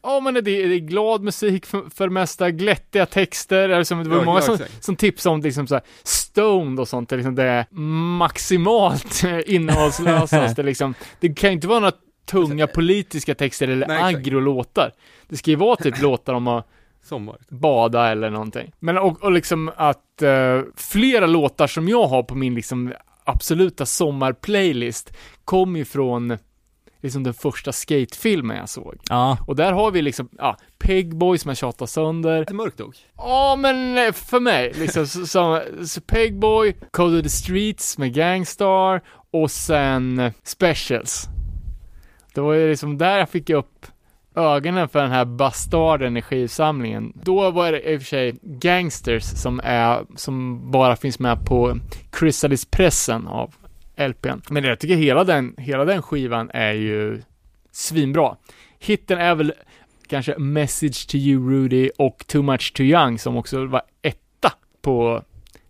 Ja 0.02 0.20
men 0.20 0.34
det, 0.34 0.40
det 0.40 0.50
är 0.74 0.78
glad 0.78 1.22
musik 1.22 1.66
för, 1.66 1.90
för 1.94 2.06
det 2.06 2.12
mesta, 2.12 2.50
glättiga 2.50 3.06
texter, 3.06 3.82
som, 3.84 4.04
det 4.04 4.10
var 4.10 4.16
Ja, 4.16 4.24
många 4.24 4.38
ja, 4.38 4.42
som, 4.42 4.58
som 4.80 4.96
tipsade 4.96 5.34
om 5.34 5.40
liksom 5.40 5.66
så 5.66 5.74
här, 5.74 5.82
stoned 6.02 6.80
och 6.80 6.88
sånt, 6.88 7.08
det, 7.08 7.14
är 7.14 7.16
liksom 7.16 7.34
det 7.34 7.44
är 7.44 7.66
maximalt 8.18 9.22
innehållslösast, 9.46 10.56
det, 10.56 10.62
liksom, 10.62 10.94
det 11.20 11.28
kan 11.34 11.50
ju 11.50 11.54
inte 11.54 11.68
vara 11.68 11.80
några 11.80 11.96
tunga 12.26 12.66
politiska 12.66 13.34
texter 13.34 13.68
eller 13.68 13.86
Nej, 13.86 14.02
agro-låtar. 14.14 14.92
Det 15.28 15.36
ska 15.36 15.50
ju 15.50 15.56
vara 15.56 15.76
typ 15.76 16.00
låtar 16.02 16.34
om 16.34 16.48
att 16.48 16.66
Sommar. 17.02 17.36
bada 17.48 18.08
eller 18.08 18.30
någonting. 18.30 18.72
Men 18.78 18.98
och, 18.98 19.22
och 19.22 19.32
liksom 19.32 19.70
att 19.76 20.22
eh, 20.22 20.60
flera 20.76 21.26
låtar 21.26 21.66
som 21.66 21.88
jag 21.88 22.06
har 22.06 22.22
på 22.22 22.34
min 22.34 22.54
liksom 22.54 22.92
absoluta 23.24 23.86
sommarplaylist 23.86 25.16
kom 25.44 25.76
ju 25.76 25.84
från 25.84 26.38
liksom 27.00 27.22
den 27.22 27.34
första 27.34 27.72
skatefilmen 27.72 28.56
jag 28.56 28.68
såg. 28.68 28.94
ja. 29.08 29.38
Och 29.46 29.56
där 29.56 29.72
har 29.72 29.90
vi 29.90 30.02
liksom, 30.02 30.28
ja, 30.38 30.56
Pegboy 30.78 31.38
som 31.38 31.48
jag 31.48 31.56
tjatar 31.56 31.86
sönder. 31.86 32.38
Lite 32.38 32.54
mörkt 32.54 32.78
dock. 32.78 32.96
Ja, 33.16 33.56
men 33.58 33.98
eh, 33.98 34.12
för 34.12 34.40
mig, 34.40 34.72
liksom, 34.76 35.06
så, 35.06 35.26
så, 35.26 35.62
så 35.86 36.00
Pegboy, 36.00 36.76
Code 36.90 37.16
of 37.16 37.22
the 37.22 37.28
Streets 37.28 37.98
med 37.98 38.14
Gangstar 38.14 39.00
och 39.30 39.50
sen 39.50 40.18
eh, 40.18 40.32
Specials. 40.42 41.28
Det 42.34 42.40
var 42.40 42.52
ju 42.52 42.70
liksom 42.70 42.98
där 42.98 43.18
jag 43.18 43.28
fick 43.28 43.50
upp 43.50 43.86
ögonen 44.34 44.88
för 44.88 45.02
den 45.02 45.10
här 45.10 45.24
bastarden 45.24 46.16
i 46.16 46.22
skivsamlingen. 46.22 47.12
Då 47.24 47.50
var 47.50 47.72
det 47.72 47.92
i 47.92 47.96
och 47.96 48.00
för 48.00 48.06
sig 48.06 48.34
Gangsters 48.42 49.24
som 49.24 49.60
är, 49.64 50.04
som 50.16 50.70
bara 50.70 50.96
finns 50.96 51.18
med 51.18 51.46
på 51.46 51.78
Chrysalis-pressen 52.12 53.26
av 53.26 53.54
LPn. 54.08 54.40
Men 54.50 54.64
jag 54.64 54.78
tycker 54.78 54.96
hela 54.96 55.24
den, 55.24 55.54
hela 55.58 55.84
den 55.84 56.02
skivan 56.02 56.50
är 56.54 56.72
ju 56.72 57.22
svinbra. 57.72 58.36
Hitten 58.78 59.18
är 59.18 59.34
väl 59.34 59.52
kanske 60.06 60.38
Message 60.38 61.08
to 61.08 61.14
you 61.16 61.50
Rudy 61.50 61.90
och 61.98 62.24
Too 62.26 62.42
much 62.42 62.72
too 62.72 62.86
young 62.86 63.18
som 63.18 63.36
också 63.36 63.66
var 63.66 63.82
etta 64.02 64.52
på 64.82 65.22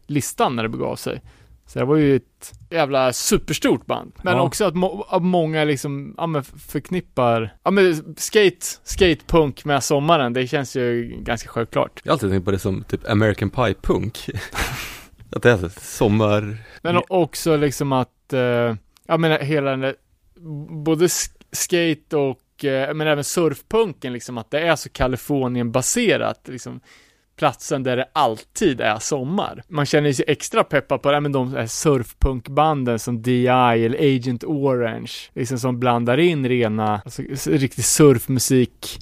listan 0.06 0.56
när 0.56 0.62
det 0.62 0.68
begav 0.68 0.96
sig. 0.96 1.20
Så 1.66 1.78
det 1.78 1.84
var 1.84 1.96
ju 1.96 2.16
ett 2.16 2.52
jävla 2.70 3.12
superstort 3.12 3.86
band. 3.86 4.12
Men 4.22 4.36
Ja. 4.36 4.42
också 4.42 4.64
att, 4.64 4.74
må- 4.74 5.06
att 5.10 5.22
många 5.22 5.64
liksom, 5.64 6.14
ja 6.18 6.26
men 6.26 6.44
förknippar, 6.44 7.54
ja 7.62 7.70
men 7.70 8.14
skate, 8.16 8.66
skatepunk 8.84 9.64
med 9.64 9.84
sommaren, 9.84 10.32
det 10.32 10.46
känns 10.46 10.76
ju 10.76 11.16
ganska 11.22 11.48
självklart. 11.48 12.00
Jag 12.04 12.10
har 12.10 12.14
alltid 12.14 12.30
tänkt 12.30 12.44
på 12.44 12.50
det 12.50 12.58
som 12.58 12.84
typ 12.84 13.08
American 13.10 13.50
Pie 13.50 13.74
Punk. 13.82 14.26
att 15.32 15.42
det 15.42 15.50
är 15.50 15.80
sommar... 15.80 16.56
Men 16.82 17.02
också 17.08 17.56
liksom 17.56 17.92
att, 17.92 18.32
eh, 18.32 18.74
jag 19.06 19.20
menar 19.20 19.38
hela 19.38 19.70
den 19.70 19.80
där, 19.80 19.94
både 20.84 21.06
sk- 21.06 21.44
skate 21.52 22.16
och, 22.16 22.64
eh, 22.64 22.94
men 22.94 23.06
även 23.06 23.24
surfpunken 23.24 24.12
liksom, 24.12 24.38
att 24.38 24.50
det 24.50 24.60
är 24.60 24.76
så 24.76 24.88
Kalifornien-baserat, 24.88 26.48
liksom 26.48 26.80
platsen 27.36 27.82
där 27.82 27.96
det 27.96 28.08
alltid 28.12 28.80
är 28.80 28.98
sommar. 28.98 29.62
Man 29.68 29.86
känner 29.86 30.12
sig 30.12 30.24
extra 30.28 30.64
peppad 30.64 31.02
på 31.02 31.12
det, 31.12 31.20
men 31.20 31.32
de 31.32 31.68
surfpunkbanden 31.68 32.98
som 32.98 33.22
DI 33.22 33.46
eller 33.48 34.16
Agent 34.16 34.44
Orange, 34.44 35.12
liksom 35.34 35.58
som 35.58 35.80
blandar 35.80 36.18
in 36.18 36.48
rena, 36.48 37.00
alltså 37.04 37.22
riktig 37.50 37.84
surfmusik 37.84 38.98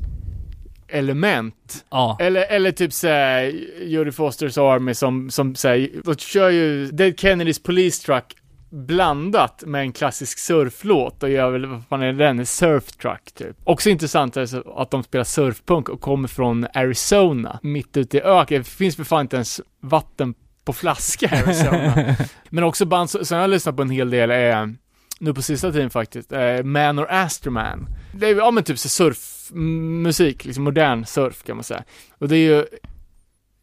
element 0.88 1.84
Ja. 1.90 2.16
eller, 2.20 2.42
eller 2.42 2.72
typ 2.72 2.92
såhär, 2.92 3.52
Jodie 3.82 4.12
Fosters 4.12 4.58
Army 4.58 4.94
som, 4.94 5.30
som 5.30 5.54
säger, 5.54 5.90
de 6.04 6.14
kör 6.16 6.50
ju 6.50 6.86
Dead 6.86 7.18
Kennedys 7.20 7.62
Police 7.62 8.06
Truck 8.06 8.24
blandat 8.70 9.62
med 9.66 9.80
en 9.80 9.92
klassisk 9.92 10.38
surflåt 10.38 11.22
och 11.22 11.30
gör 11.30 11.50
väl, 11.50 11.66
vad 11.66 11.82
fan 11.88 12.02
är 12.02 12.12
den? 12.12 12.46
Surf 12.46 12.86
Truck 12.86 13.32
typ. 13.34 13.56
Också 13.64 13.90
intressant 13.90 14.36
är 14.36 14.80
att 14.82 14.90
de 14.90 15.02
spelar 15.02 15.24
surfpunk 15.24 15.88
och 15.88 16.00
kommer 16.00 16.28
från 16.28 16.66
Arizona, 16.74 17.58
mitt 17.62 17.96
ute 17.96 18.16
i 18.16 18.20
öken. 18.20 18.58
Det 18.58 18.68
finns 18.68 18.96
för 18.96 19.04
fan 19.04 19.20
inte 19.20 19.36
ens 19.36 19.60
vatten 19.80 20.34
på 20.64 20.72
flaska 20.72 21.26
i 21.26 21.38
Arizona. 21.38 22.16
Men 22.48 22.64
också 22.64 22.86
band 22.86 23.10
som 23.10 23.24
jag 23.30 23.38
har 23.38 23.48
lyssnat 23.48 23.76
på 23.76 23.82
en 23.82 23.90
hel 23.90 24.10
del 24.10 24.30
är, 24.30 24.74
nu 25.18 25.34
på 25.34 25.42
sista 25.42 25.72
tiden 25.72 25.90
faktiskt, 25.90 26.32
eh, 26.32 26.62
Man 26.64 26.98
or 26.98 27.06
Astroman. 27.10 27.86
Det 28.14 28.26
är, 28.28 28.34
ja 28.36 28.50
men 28.50 28.64
typ 28.64 28.78
så 28.78 28.88
surfmusik, 28.88 30.44
liksom 30.44 30.64
modern 30.64 31.04
surf 31.04 31.42
kan 31.42 31.56
man 31.56 31.64
säga. 31.64 31.84
Och 32.18 32.28
det 32.28 32.36
är 32.36 32.50
ju, 32.56 32.64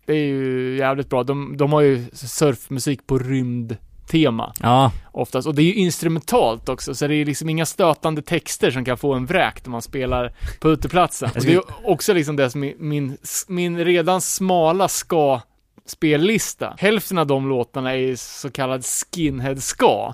det 0.06 0.14
är 0.14 0.26
ju 0.26 0.78
jävligt 0.78 1.10
bra. 1.10 1.24
De, 1.24 1.58
de 1.58 1.74
har 1.74 1.82
ju 1.82 2.06
surfmusik 2.14 3.08
på 3.08 3.18
rymdtema 3.18 4.54
Ja. 4.62 4.92
oftast. 5.12 5.48
Och 5.48 5.56
det 5.56 5.62
är 5.62 5.66
ju 5.66 5.74
instrumentalt 5.74 6.70
också, 6.70 6.96
så 6.96 7.08
det 7.08 7.16
är 7.16 7.26
liksom 7.26 7.50
inga 7.50 7.66
stötande 7.66 8.22
texter 8.22 8.72
som 8.72 8.86
kan 8.86 8.98
få 8.98 9.14
en 9.14 9.26
vräkt 9.26 9.66
när 9.66 9.72
man 9.72 9.82
spelar 9.82 10.34
på 10.60 10.70
uteplatsen. 10.70 11.30
Och 11.36 11.42
det 11.42 11.48
är 11.48 11.52
ju 11.52 11.62
också 11.84 12.14
liksom 12.14 12.36
det 12.36 12.50
som 12.50 12.62
min, 12.62 12.76
min, 12.80 13.18
min 13.48 13.86
redan 13.86 14.22
smala 14.22 14.88
ska 14.88 15.42
spellista. 15.86 16.76
Hälften 16.78 17.18
av 17.18 17.28
de 17.28 17.50
låtarna 17.50 17.96
är 17.96 18.16
så 18.16 18.52
kallad 18.52 18.86
skinhead 18.86 19.56
ska. 19.56 20.14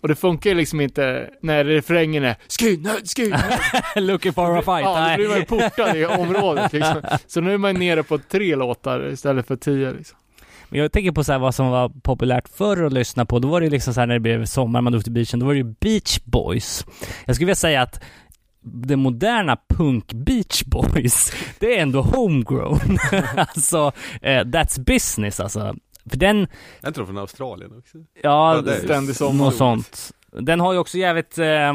Och 0.00 0.08
det 0.08 0.14
funkar 0.14 0.50
ju 0.50 0.56
liksom 0.56 0.80
inte 0.80 1.30
när 1.42 1.64
refrängen 1.64 2.24
är 2.24 2.36
skinhead, 2.60 3.00
skinhead. 3.16 3.60
Looking 3.96 4.32
for 4.32 4.58
a 4.58 4.62
fight. 4.62 4.84
Ja, 4.84 5.08
då 5.10 5.16
blir 5.16 5.28
man 5.28 5.38
ju 5.38 5.44
portad 5.44 5.96
i 5.96 6.06
området 6.22 6.72
liksom. 6.72 7.02
Så 7.26 7.40
nu 7.40 7.54
är 7.54 7.58
man 7.58 7.74
nere 7.74 8.02
på 8.02 8.18
tre 8.18 8.56
låtar 8.56 9.12
istället 9.12 9.46
för 9.46 9.56
tio 9.56 9.92
liksom. 9.92 10.18
Men 10.68 10.80
jag 10.80 10.92
tänker 10.92 11.12
på 11.12 11.24
så 11.24 11.32
här 11.32 11.38
vad 11.38 11.54
som 11.54 11.68
var 11.70 11.88
populärt 11.88 12.48
förr 12.48 12.84
att 12.86 12.92
lyssna 12.92 13.24
på. 13.26 13.38
Då 13.38 13.48
var 13.48 13.60
det 13.60 13.70
liksom 13.70 13.94
så 13.94 14.00
här 14.00 14.06
när 14.06 14.14
det 14.14 14.20
blev 14.20 14.44
sommar, 14.44 14.80
man 14.80 14.92
drog 14.92 15.04
till 15.04 15.12
beachen, 15.12 15.40
då 15.40 15.46
var 15.46 15.52
det 15.52 15.58
ju 15.58 15.74
Beach 15.80 16.18
Boys. 16.24 16.86
Jag 17.24 17.36
skulle 17.36 17.46
vilja 17.46 17.54
säga 17.54 17.82
att 17.82 18.00
det 18.60 18.96
moderna 18.96 19.56
punk 19.68 20.12
Beach 20.12 20.62
Boys, 20.64 21.32
det 21.58 21.78
är 21.78 21.82
ändå 21.82 22.02
homegrown. 22.02 22.98
alltså, 23.36 23.92
eh, 24.22 24.40
that's 24.44 24.80
business 24.80 25.40
alltså. 25.40 25.74
För 26.08 26.16
den, 26.16 26.46
Jag 26.80 26.94
tror 26.94 27.06
från 27.06 27.18
Australien 27.18 27.72
också. 27.78 27.98
ja, 28.22 28.62
Ja, 28.66 28.72
ständig 28.74 29.16
sommar. 29.16 29.44
något 29.44 29.54
sånt. 29.56 30.10
Den 30.32 30.60
har 30.60 30.72
ju 30.72 30.78
också 30.78 30.98
jävligt, 30.98 31.38
eh, 31.38 31.72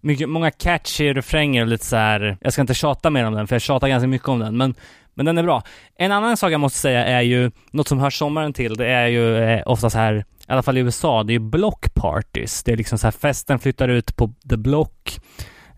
mycket, 0.00 0.28
många 0.28 0.50
catchy 0.50 1.12
refränger 1.12 1.62
och 1.62 1.68
lite 1.68 1.84
så 1.86 1.96
här. 1.96 2.38
jag 2.40 2.52
ska 2.52 2.62
inte 2.62 2.74
tjata 2.74 3.10
mer 3.10 3.24
om 3.24 3.34
den, 3.34 3.46
för 3.46 3.54
jag 3.54 3.62
tjatar 3.62 3.88
ganska 3.88 4.06
mycket 4.08 4.28
om 4.28 4.38
den, 4.38 4.56
men 4.56 4.74
men 5.14 5.26
den 5.26 5.38
är 5.38 5.42
bra. 5.42 5.62
En 5.98 6.12
annan 6.12 6.36
sak 6.36 6.52
jag 6.52 6.60
måste 6.60 6.78
säga 6.78 7.04
är 7.06 7.20
ju, 7.22 7.50
något 7.70 7.88
som 7.88 7.98
hör 7.98 8.10
sommaren 8.10 8.52
till, 8.52 8.74
det 8.74 8.86
är 8.86 9.06
ju 9.06 9.36
eh, 9.36 9.62
ofta 9.66 9.90
så 9.90 9.98
här, 9.98 10.14
i 10.48 10.52
alla 10.52 10.62
fall 10.62 10.78
i 10.78 10.80
USA, 10.80 11.22
det 11.22 11.30
är 11.32 11.34
ju 11.34 11.38
block 11.38 11.94
parties. 11.94 12.62
Det 12.62 12.72
är 12.72 12.76
liksom 12.76 12.98
så 12.98 13.06
här, 13.06 13.12
festen 13.12 13.58
flyttar 13.58 13.88
ut 13.88 14.16
på 14.16 14.32
the 14.50 14.56
block. 14.56 15.18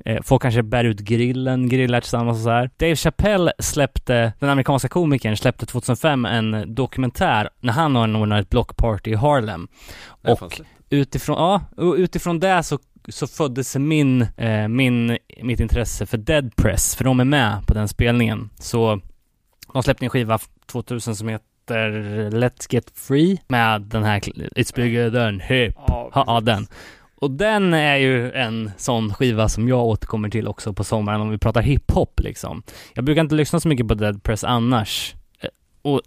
Eh, 0.05 0.23
folk 0.23 0.43
kanske 0.43 0.63
bär 0.63 0.85
ut 0.85 1.01
grillen, 1.01 1.69
grillar 1.69 2.01
tillsammans 2.01 2.37
och 2.39 2.43
så 2.43 2.51
här. 2.51 2.71
Dave 2.77 2.97
Chappelle 2.97 3.53
släppte, 3.59 4.33
den 4.39 4.51
amerikanska 4.51 4.89
komikern, 4.89 5.37
släppte 5.37 5.67
2005 5.67 6.25
en 6.25 6.75
dokumentär 6.75 7.49
när 7.61 7.73
han 7.73 7.97
anordnade 7.97 8.41
ett 8.41 8.51
blockparty 8.51 9.11
i 9.11 9.15
Harlem. 9.15 9.69
Och 10.23 10.61
utifrån, 10.91 11.37
ja, 11.37 11.63
utifrån 11.97 12.41
det 12.41 12.63
så, 12.63 12.79
så 13.09 13.27
föddes 13.27 13.77
min, 13.77 14.27
eh, 14.37 14.69
min, 14.69 15.19
mitt 15.43 15.61
intresse 15.61 16.07
för 16.07 16.19
Dead 16.19 16.57
Press, 16.57 16.97
för 16.97 17.05
de 17.05 17.21
är 17.21 17.25
med 17.25 17.67
på 17.67 17.75
den 17.75 17.89
spelningen. 17.89 18.51
Så 18.59 19.01
de 19.73 19.83
släppte 19.83 20.05
en 20.05 20.11
skiva 20.11 20.39
2000 20.67 21.17
som 21.17 21.29
heter 21.29 21.91
Let's 22.31 22.67
Get 22.75 22.93
Free 22.95 23.39
med 23.49 23.83
den 23.83 24.05
här 24.05 24.21
It's 24.21 24.75
bigger 24.75 25.11
than 25.11 25.41
hip. 25.41 25.75
Ja, 25.87 26.11
Ja, 26.15 26.25
ja, 26.27 26.41
den. 26.41 26.67
Och 27.21 27.31
den 27.31 27.75
är 27.75 27.97
ju 27.97 28.33
en 28.33 28.71
sån 28.77 29.15
skiva 29.15 29.49
som 29.49 29.69
jag 29.69 29.85
återkommer 29.87 30.29
till 30.29 30.49
också 30.49 30.73
på 30.73 30.85
sommaren 30.85 31.21
om 31.21 31.31
vi 31.31 31.39
pratar 31.39 31.63
hiphop 31.63 32.21
liksom. 32.21 32.63
Jag 32.95 33.05
brukar 33.05 33.21
inte 33.21 33.35
lyssna 33.35 33.61
så 33.61 33.69
mycket 33.69 33.89
på 33.89 33.95
Dead 33.95 34.23
Press 34.23 34.45
annars. 34.45 35.15
Eh, 35.41 35.49
Och 35.83 36.01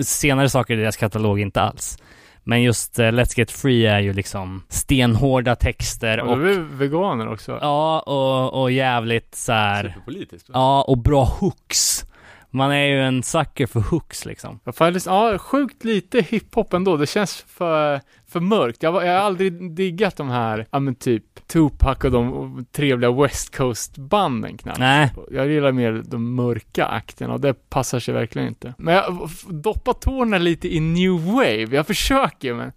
senare 0.00 0.48
saker 0.48 0.74
i 0.74 0.80
deras 0.80 0.96
katalog 0.96 1.40
inte 1.40 1.60
alls. 1.60 1.98
Men 2.44 2.62
just 2.62 2.98
eh, 2.98 3.02
Let's 3.02 3.38
Get 3.38 3.50
Free 3.50 3.86
är 3.86 4.00
ju 4.00 4.12
liksom 4.12 4.62
stenhårda 4.68 5.56
texter 5.56 6.20
Och 6.20 6.32
och, 6.32 6.38
du 6.38 6.52
är 6.52 6.58
veganer 6.60 7.32
också. 7.32 7.58
ja, 7.60 8.00
och, 8.00 8.62
och 8.62 8.72
jävligt 8.72 9.34
så 9.34 9.52
här. 9.52 9.82
Superpolitiskt. 9.88 10.48
va? 10.48 10.52
ja, 10.54 10.82
och 10.82 10.98
bra 10.98 11.24
hooks. 11.24 12.04
Man 12.50 12.72
är 12.72 12.86
ju 12.86 13.02
en 13.02 13.22
sucker 13.22 13.66
för 13.66 13.80
hooks 13.80 14.24
liksom. 14.24 14.60
Ja, 15.06 15.38
sjukt 15.38 15.84
lite 15.84 16.20
hiphop 16.20 16.72
ändå. 16.72 16.96
Det 16.96 17.06
känns 17.06 17.44
för, 17.48 18.00
för 18.28 18.40
mörkt. 18.40 18.82
Jag, 18.82 18.94
jag 18.94 19.12
har 19.12 19.26
aldrig 19.26 19.72
diggat 19.72 20.16
de 20.16 20.28
här, 20.28 20.66
ja 20.70 20.78
men 20.78 20.94
typ 20.94 21.24
Tupac 21.46 22.04
och 22.04 22.10
de 22.10 22.66
trevliga 22.72 23.12
West 23.12 23.56
Coast-banden 23.56 24.56
knappt. 24.56 24.78
Nej, 24.78 25.12
Jag 25.30 25.48
gillar 25.48 25.72
mer 25.72 26.02
de 26.04 26.34
mörka 26.34 26.86
akterna 26.86 27.34
och 27.34 27.40
det 27.40 27.70
passar 27.70 28.00
sig 28.00 28.14
verkligen 28.14 28.48
inte. 28.48 28.74
Men 28.78 28.94
jag 28.94 29.30
doppar 29.48 29.92
tårna 29.92 30.38
lite 30.38 30.74
i 30.74 30.80
new 30.80 31.24
wave. 31.26 31.66
Jag 31.70 31.86
försöker 31.86 32.54
men 32.54 32.72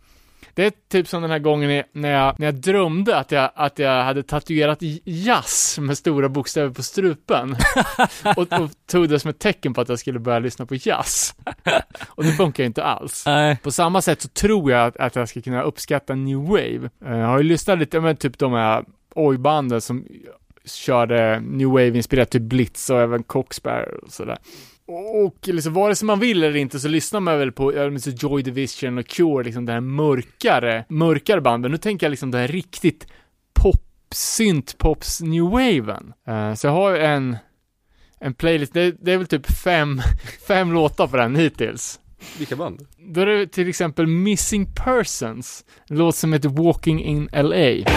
det 0.54 0.66
är 0.66 0.72
typ 0.92 1.08
som 1.08 1.22
den 1.22 1.32
här 1.32 1.40
gången 1.40 1.84
när 1.94 2.12
jag, 2.12 2.40
när 2.40 2.48
jag 2.48 2.56
drömde 2.56 3.18
att 3.18 3.32
jag, 3.32 3.52
att 3.56 3.80
jag 3.80 4.04
hade 4.04 4.24
tatuerat 4.24 4.78
jazz 5.04 5.78
med 5.82 5.98
stora 5.98 6.30
bokstäver 6.30 6.70
på 6.74 6.84
strupen. 6.84 7.56
och, 8.38 8.62
och 8.62 8.70
tog 8.92 9.10
det 9.10 9.20
som 9.20 9.30
ett 9.30 9.40
tecken 9.40 9.74
på 9.74 9.82
att 9.82 9.90
jag 9.90 10.00
skulle 10.00 10.20
börja 10.20 10.40
lyssna 10.40 10.66
på 10.66 10.76
jazz. 10.76 11.36
och 12.08 12.24
det 12.24 12.32
funkar 12.32 12.64
ju 12.64 12.68
inte 12.68 12.84
alls. 12.84 13.24
nej. 13.26 13.58
På 13.64 13.72
samma 13.72 14.02
sätt 14.02 14.22
så 14.22 14.28
tror 14.28 14.72
jag 14.72 14.88
att, 14.88 14.98
att 14.98 15.16
jag 15.16 15.30
ska 15.30 15.42
kunna 15.42 15.62
uppskatta 15.62 16.16
new 16.16 16.38
wave. 16.38 16.90
Eh, 17.06 17.18
Jag 17.18 17.28
har 17.28 17.38
ju 17.38 17.44
lyssnat 17.44 17.80
lite, 17.80 18.00
men 18.00 18.16
typ 18.18 18.38
de 18.38 18.54
här 18.54 18.86
oj-banden 19.16 19.82
som 19.82 20.06
körde 20.66 21.40
new 21.40 21.68
wave-inspirerat, 21.68 22.30
typ 22.30 22.42
Blitz 22.42 22.90
och 22.90 23.02
även 23.02 23.24
Coxbear 23.24 24.04
och 24.04 24.12
sådär. 24.12 24.38
Och 24.88 25.48
liksom, 25.48 25.74
vare 25.74 25.96
sig 25.96 26.06
man 26.06 26.20
vill 26.20 26.44
eller 26.44 26.56
inte 26.56 26.80
så 26.80 26.88
lyssnar 26.88 27.20
man 27.20 27.40
väl 27.40 27.52
på 27.52 27.92
så 28.00 28.10
Joy 28.10 28.42
Division 28.42 28.98
och 28.98 29.08
Cure, 29.08 29.44
liksom 29.44 29.66
det 29.66 29.74
här 29.74 29.80
mörkare, 29.80 30.86
mörkare 30.90 31.42
banden. 31.42 31.72
Nu 31.72 31.78
tänker 31.78 32.06
jag 32.06 32.12
liksom 32.12 32.32
det 32.32 32.38
här 32.38 32.48
riktigt 32.48 33.08
pop, 33.54 33.86
synt 34.12 34.78
pops 34.78 35.22
new 35.22 35.44
waven. 35.44 36.14
Eh, 36.28 36.54
så 36.54 36.68
jag 36.68 36.72
har 36.72 36.92
ju 36.92 36.98
en, 36.98 37.38
en 38.20 38.34
playlist, 38.34 38.74
det, 38.74 38.92
det 38.92 39.12
är 39.12 39.18
väl 39.18 39.28
typ 39.28 39.52
fem, 39.52 40.02
fem 40.48 40.74
låtar 40.74 41.08
på 41.08 41.18
den 41.18 41.36
hittills. 41.36 42.00
Vilka 42.38 42.56
band? 42.56 42.88
Då 42.98 43.22
är 43.22 43.26
det 43.26 43.48
till 43.48 43.70
exempel 43.70 44.08
Missing 44.08 44.66
Persons, 44.76 45.66
en 45.90 45.98
låt 45.98 46.16
som 46.16 46.34
heter 46.34 46.50
Walking 46.50 47.04
in 47.04 47.30
LA. 47.34 47.92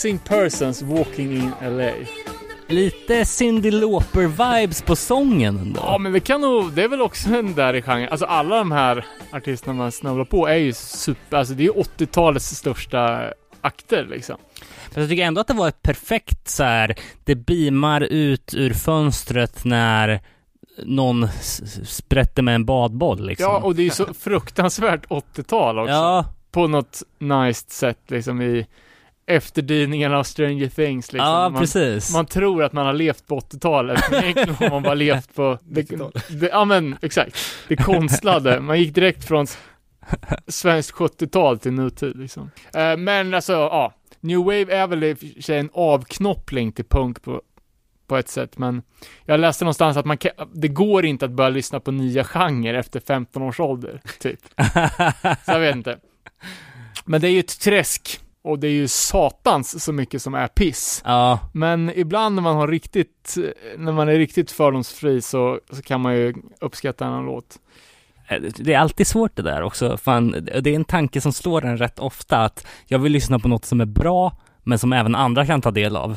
Missing 0.00 0.18
Persons, 0.18 0.82
Walking 0.82 1.32
in 1.32 1.52
LA. 1.62 1.92
Lite 2.68 3.24
Cyndi 3.24 3.70
Lauper-vibes 3.70 4.84
på 4.84 4.96
sången 4.96 5.58
ändå. 5.58 5.80
Ja, 5.84 5.98
men 5.98 6.12
det 6.12 6.20
kan 6.20 6.40
nog, 6.40 6.72
det 6.72 6.82
är 6.82 6.88
väl 6.88 7.02
också 7.02 7.28
en 7.28 7.54
där 7.54 7.74
i 7.74 7.82
genren. 7.82 8.08
Alltså 8.10 8.26
alla 8.26 8.56
de 8.56 8.72
här 8.72 9.06
artisterna 9.32 9.74
man 9.74 9.92
snövlar 9.92 10.24
på 10.24 10.46
är 10.46 10.56
ju 10.56 10.72
super, 10.72 11.36
alltså 11.36 11.54
det 11.54 11.62
är 11.62 11.64
ju 11.64 11.72
80-talets 11.72 12.56
största 12.56 13.32
akter 13.60 14.06
liksom. 14.10 14.36
Fast 14.84 14.96
jag 14.96 15.08
tycker 15.08 15.24
ändå 15.24 15.40
att 15.40 15.46
det 15.46 15.54
var 15.54 15.68
ett 15.68 15.82
perfekt 15.82 16.48
så 16.48 16.64
här. 16.64 16.94
det 17.24 17.34
beamar 17.34 18.00
ut 18.00 18.54
ur 18.54 18.72
fönstret 18.72 19.64
när 19.64 20.20
någon 20.84 21.28
sprätter 21.84 22.42
med 22.42 22.54
en 22.54 22.64
badboll 22.64 23.26
liksom. 23.26 23.52
Ja, 23.52 23.58
och 23.58 23.74
det 23.74 23.82
är 23.82 23.84
ju 23.84 23.90
så 23.90 24.14
fruktansvärt 24.18 25.06
80-tal 25.06 25.78
också. 25.78 25.92
Ja, 25.92 26.24
På 26.50 26.66
något 26.66 27.02
nice 27.18 27.70
sätt 27.70 28.00
liksom 28.08 28.42
i 28.42 28.66
efterdyningarna 29.30 30.18
av 30.18 30.24
Stranger 30.24 30.68
Things 30.68 31.12
liksom. 31.12 31.28
ja 31.28 31.48
man, 31.48 31.60
precis. 31.60 32.12
man 32.12 32.26
tror 32.26 32.62
att 32.62 32.72
man 32.72 32.86
har 32.86 32.92
levt 32.92 33.26
på 33.26 33.40
80-talet, 33.40 34.04
men 34.10 34.24
egentligen 34.24 34.54
har 34.54 34.70
man 34.70 34.82
bara 34.82 34.94
levt 35.04 35.34
på 35.34 35.58
det, 35.62 35.90
det, 36.28 36.48
ja 36.48 36.64
men 36.64 36.96
exakt, 37.02 37.36
det 37.68 37.76
konstlade. 37.76 38.60
Man 38.60 38.80
gick 38.80 38.94
direkt 38.94 39.24
från 39.24 39.46
svenskt 40.46 40.94
70-tal 40.94 41.58
till 41.58 41.72
nutid 41.72 42.16
liksom. 42.16 42.50
Eh, 42.74 42.96
men 42.96 43.34
alltså, 43.34 43.52
ja, 43.52 43.94
New 44.20 44.38
Wave 44.38 44.76
är 44.76 44.86
väl 44.86 45.04
i 45.04 45.14
och 45.14 45.18
för 45.18 45.42
sig 45.42 45.58
en 45.58 45.70
avknoppling 45.72 46.72
till 46.72 46.84
punk 46.84 47.22
på, 47.22 47.42
på 48.06 48.16
ett 48.16 48.28
sätt, 48.28 48.58
men 48.58 48.82
jag 49.24 49.40
läste 49.40 49.64
någonstans 49.64 49.96
att 49.96 50.06
man 50.06 50.18
kan, 50.18 50.30
det 50.52 50.68
går 50.68 51.04
inte 51.04 51.24
att 51.24 51.30
börja 51.30 51.50
lyssna 51.50 51.80
på 51.80 51.90
nya 51.90 52.24
genrer 52.24 52.74
efter 52.74 53.00
15 53.00 53.42
års 53.42 53.60
ålder, 53.60 54.00
typ. 54.18 54.40
Så 55.44 55.52
jag 55.52 55.60
vet 55.60 55.76
inte. 55.76 55.98
Men 57.04 57.20
det 57.20 57.28
är 57.28 57.32
ju 57.32 57.40
ett 57.40 57.60
träsk, 57.60 58.20
och 58.44 58.58
det 58.58 58.66
är 58.66 58.72
ju 58.72 58.88
satans 58.88 59.84
så 59.84 59.92
mycket 59.92 60.22
som 60.22 60.34
är 60.34 60.48
piss. 60.48 61.02
ja, 61.04 61.38
Men 61.52 61.92
ibland 61.94 62.34
när 62.34 62.42
man 62.42 62.56
har 62.56 62.68
riktigt, 62.68 63.36
när 63.78 63.92
man 63.92 64.08
är 64.08 64.14
riktigt 64.14 64.50
fördomsfri 64.50 65.22
så, 65.22 65.60
så 65.70 65.82
kan 65.82 66.00
man 66.00 66.14
ju 66.16 66.34
uppskatta 66.60 67.06
en 67.06 67.24
låt. 67.24 67.58
Eh, 68.28 68.40
det 68.56 68.74
är 68.74 68.78
alltid 68.78 69.06
svårt 69.06 69.36
det 69.36 69.42
där 69.42 69.62
också. 69.62 69.96
Fan, 69.96 70.30
det 70.60 70.70
är 70.70 70.74
en 70.76 70.84
tanke 70.84 71.20
som 71.20 71.32
slår 71.32 71.64
en 71.64 71.78
rätt 71.78 71.98
ofta 71.98 72.38
att 72.44 72.66
jag 72.86 72.98
vill 72.98 73.12
lyssna 73.12 73.38
på 73.38 73.48
något 73.48 73.64
som 73.64 73.80
är 73.80 73.86
bra, 73.86 74.32
men 74.62 74.78
som 74.78 74.92
även 74.92 75.14
andra 75.14 75.46
kan 75.46 75.60
ta 75.60 75.70
del 75.70 75.96
av. 75.96 76.16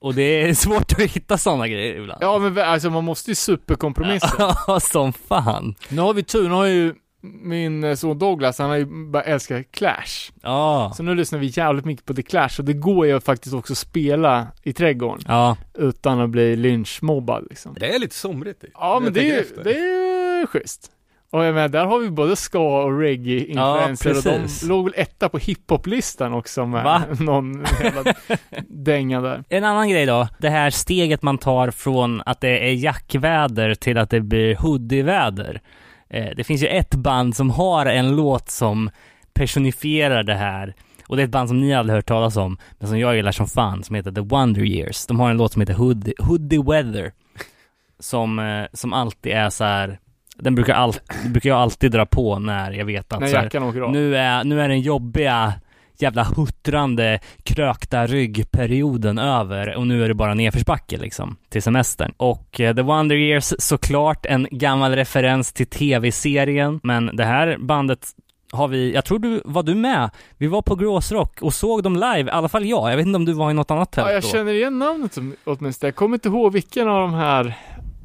Och 0.00 0.14
det 0.14 0.22
är 0.22 0.54
svårt 0.64 0.92
att 0.92 1.00
hitta 1.00 1.38
sådana 1.38 1.68
grejer 1.68 1.94
ibland. 2.00 2.18
Ja 2.22 2.38
men 2.38 2.58
alltså 2.58 2.90
man 2.90 3.04
måste 3.04 3.30
ju 3.30 3.34
superkompromissa. 3.34 4.54
Ja, 4.66 4.80
som 4.80 5.12
fan. 5.12 5.74
Nu 5.88 6.00
har 6.02 6.14
vi 6.14 6.22
tur, 6.22 6.48
nu 6.48 6.54
har 6.54 6.66
ju 6.66 6.94
min 7.20 7.84
eh, 7.84 7.94
son 7.94 8.18
Douglas, 8.18 8.58
han 8.58 8.70
har 8.70 8.76
ju 8.76 8.84
bara 9.10 9.22
älskat 9.22 9.70
Clash. 9.70 10.32
Ja. 10.42 10.92
Så 10.96 11.02
nu 11.02 11.14
lyssnar 11.14 11.38
vi 11.38 11.46
jävligt 11.46 11.84
mycket 11.84 12.04
på 12.04 12.14
The 12.14 12.22
Clash 12.22 12.50
och 12.58 12.64
det 12.64 12.72
går 12.72 13.06
ju 13.06 13.20
faktiskt 13.20 13.54
också 13.54 13.72
att 13.72 13.78
spela 13.78 14.46
i 14.62 14.72
trädgården 14.72 15.24
Ja, 15.26 15.56
utan 15.74 16.20
att 16.20 16.30
bli 16.30 16.56
lynchmobbad 16.56 17.46
liksom. 17.50 17.76
Det 17.80 17.94
är 17.94 17.98
lite 17.98 18.14
somrigt. 18.14 18.64
Ja 18.74 18.94
när 18.94 19.00
men 19.00 19.12
det 19.12 19.30
är, 19.30 19.34
ju- 19.34 19.62
det 19.64 19.74
är 19.78 20.40
ju 20.40 20.46
schysst. 20.46 20.90
Och 21.30 21.44
jag 21.44 21.54
menar, 21.54 21.68
där 21.68 21.84
har 21.86 21.98
vi 21.98 22.10
både 22.10 22.36
ska 22.36 22.82
och 22.84 22.98
reggae-influenser 23.00 24.10
och 24.18 24.24
precis. 24.24 24.60
de 24.60 24.68
låg 24.68 24.84
väl 24.84 24.94
etta 24.96 25.28
på 25.28 25.38
hiphop-listan 25.38 26.32
också 26.34 26.66
med 26.66 26.84
Va? 26.84 27.02
någon 27.20 27.64
jävla 27.82 28.14
dänga 28.68 29.20
där. 29.20 29.44
En 29.48 29.64
annan 29.64 29.88
grej 29.88 30.06
då, 30.06 30.28
det 30.38 30.48
här 30.50 30.70
steget 30.70 31.22
man 31.22 31.38
tar 31.38 31.70
från 31.70 32.22
att 32.26 32.40
det 32.40 32.68
är 32.68 32.72
jackväder 32.72 33.74
till 33.74 33.98
att 33.98 34.10
det 34.10 34.20
blir 34.20 34.56
hoodieväder. 34.56 35.60
Eh, 36.10 36.30
det 36.36 36.44
finns 36.44 36.62
ju 36.62 36.66
ett 36.66 36.94
band 36.94 37.36
som 37.36 37.50
har 37.50 37.86
en 37.86 38.16
låt 38.16 38.48
som 38.48 38.90
personifierar 39.32 40.22
det 40.22 40.34
här. 40.34 40.74
Och 41.06 41.16
det 41.16 41.22
är 41.22 41.24
ett 41.24 41.30
band 41.30 41.48
som 41.48 41.60
ni 41.60 41.74
aldrig 41.74 41.96
hört 41.96 42.06
talas 42.06 42.36
om, 42.36 42.58
men 42.78 42.88
som 42.88 42.98
jag 42.98 43.16
gillar 43.16 43.32
som 43.32 43.46
fan, 43.46 43.84
som 43.84 43.94
heter 43.94 44.12
The 44.12 44.20
Wonder 44.20 44.62
Years. 44.62 45.06
De 45.06 45.20
har 45.20 45.30
en 45.30 45.36
låt 45.36 45.52
som 45.52 45.60
heter 45.60 45.74
Hoodie, 45.74 46.14
Hoodie 46.18 46.62
Weather. 46.62 47.12
Som, 48.00 48.38
eh, 48.38 48.64
som 48.72 48.92
alltid 48.92 49.32
är 49.32 49.50
så 49.50 49.64
här 49.64 49.98
Den 50.36 50.54
brukar, 50.54 50.74
all, 50.74 50.92
brukar 51.26 51.50
jag 51.50 51.58
alltid 51.58 51.92
dra 51.92 52.06
på 52.06 52.38
när 52.38 52.72
jag 52.72 52.84
vet 52.84 53.12
att 53.12 53.20
När 53.20 53.26
så 53.26 53.36
här, 53.36 53.90
nu, 53.90 54.16
är, 54.16 54.44
nu 54.44 54.60
är 54.60 54.68
den 54.68 54.80
jobbiga 54.80 55.52
jävla 56.02 56.24
huttrande 56.24 57.20
krökta 57.42 58.06
ryggperioden 58.06 59.18
över 59.18 59.76
och 59.76 59.86
nu 59.86 60.04
är 60.04 60.08
det 60.08 60.14
bara 60.14 60.34
nedförsbacke 60.34 60.96
liksom 60.96 61.36
till 61.48 61.62
semestern. 61.62 62.12
Och 62.16 62.60
eh, 62.60 62.74
The 62.76 62.82
Wonder 62.82 63.16
Years 63.16 63.54
såklart 63.58 64.26
en 64.26 64.48
gammal 64.50 64.92
referens 64.96 65.52
till 65.52 65.66
tv-serien, 65.66 66.80
men 66.82 67.16
det 67.16 67.24
här 67.24 67.56
bandet 67.60 68.06
har 68.52 68.68
vi, 68.68 68.94
jag 68.94 69.04
tror 69.04 69.18
du, 69.18 69.42
var 69.44 69.62
du 69.62 69.74
med? 69.74 70.10
Vi 70.36 70.46
var 70.46 70.62
på 70.62 70.74
Gråsrock 70.74 71.42
och 71.42 71.54
såg 71.54 71.82
dem 71.82 71.94
live, 71.94 72.24
i 72.26 72.30
alla 72.30 72.48
fall 72.48 72.66
jag. 72.66 72.92
Jag 72.92 72.96
vet 72.96 73.06
inte 73.06 73.16
om 73.16 73.24
du 73.24 73.32
var 73.32 73.50
i 73.50 73.54
något 73.54 73.70
annat 73.70 73.92
tält 73.92 74.06
Ja, 74.06 74.12
jag 74.12 74.22
då? 74.22 74.28
känner 74.28 74.52
igen 74.52 74.78
namnet 74.78 75.16
åtminstone. 75.44 75.88
Jag 75.88 75.94
kommer 75.94 76.16
inte 76.16 76.28
ihåg 76.28 76.52
vilken 76.52 76.88
av 76.88 77.00
de 77.00 77.14
här. 77.14 77.54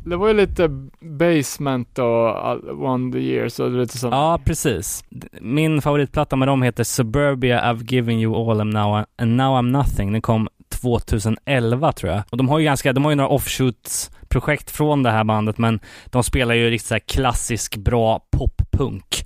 Det 0.05 0.15
var 0.15 0.27
ju 0.27 0.33
lite 0.33 0.67
Basement 1.01 1.99
och 1.99 2.47
all- 2.47 2.71
Wonder 2.71 3.19
Years 3.19 3.59
och 3.59 3.71
lite 3.71 3.97
sånt. 3.97 4.11
Ja, 4.13 4.39
precis. 4.45 5.03
Min 5.41 5.81
favoritplatta 5.81 6.35
med 6.35 6.47
dem 6.47 6.61
heter 6.61 6.83
Suburbia 6.83 7.61
I've 7.73 7.91
given 7.93 8.19
you 8.19 8.51
all 8.51 8.61
and 8.61 8.73
now, 8.73 9.05
and 9.17 9.35
now 9.37 9.57
I'm 9.57 9.71
nothing. 9.71 10.11
Den 10.11 10.21
kom 10.21 10.47
2011 10.81 11.91
tror 11.91 12.11
jag. 12.11 12.23
Och 12.31 12.37
de 12.37 12.49
har 12.49 12.59
ju 12.59 12.65
ganska, 12.65 12.93
de 12.93 13.03
har 13.03 13.11
ju 13.11 13.15
några 13.15 13.29
offshoots-projekt 13.29 14.71
från 14.71 15.03
det 15.03 15.11
här 15.11 15.23
bandet, 15.23 15.57
men 15.57 15.79
de 16.05 16.23
spelar 16.23 16.55
ju 16.55 16.69
riktigt 16.69 16.87
så 16.87 16.93
här 16.93 16.99
klassisk 16.99 17.77
bra 17.77 18.19
poppunk. 18.31 19.25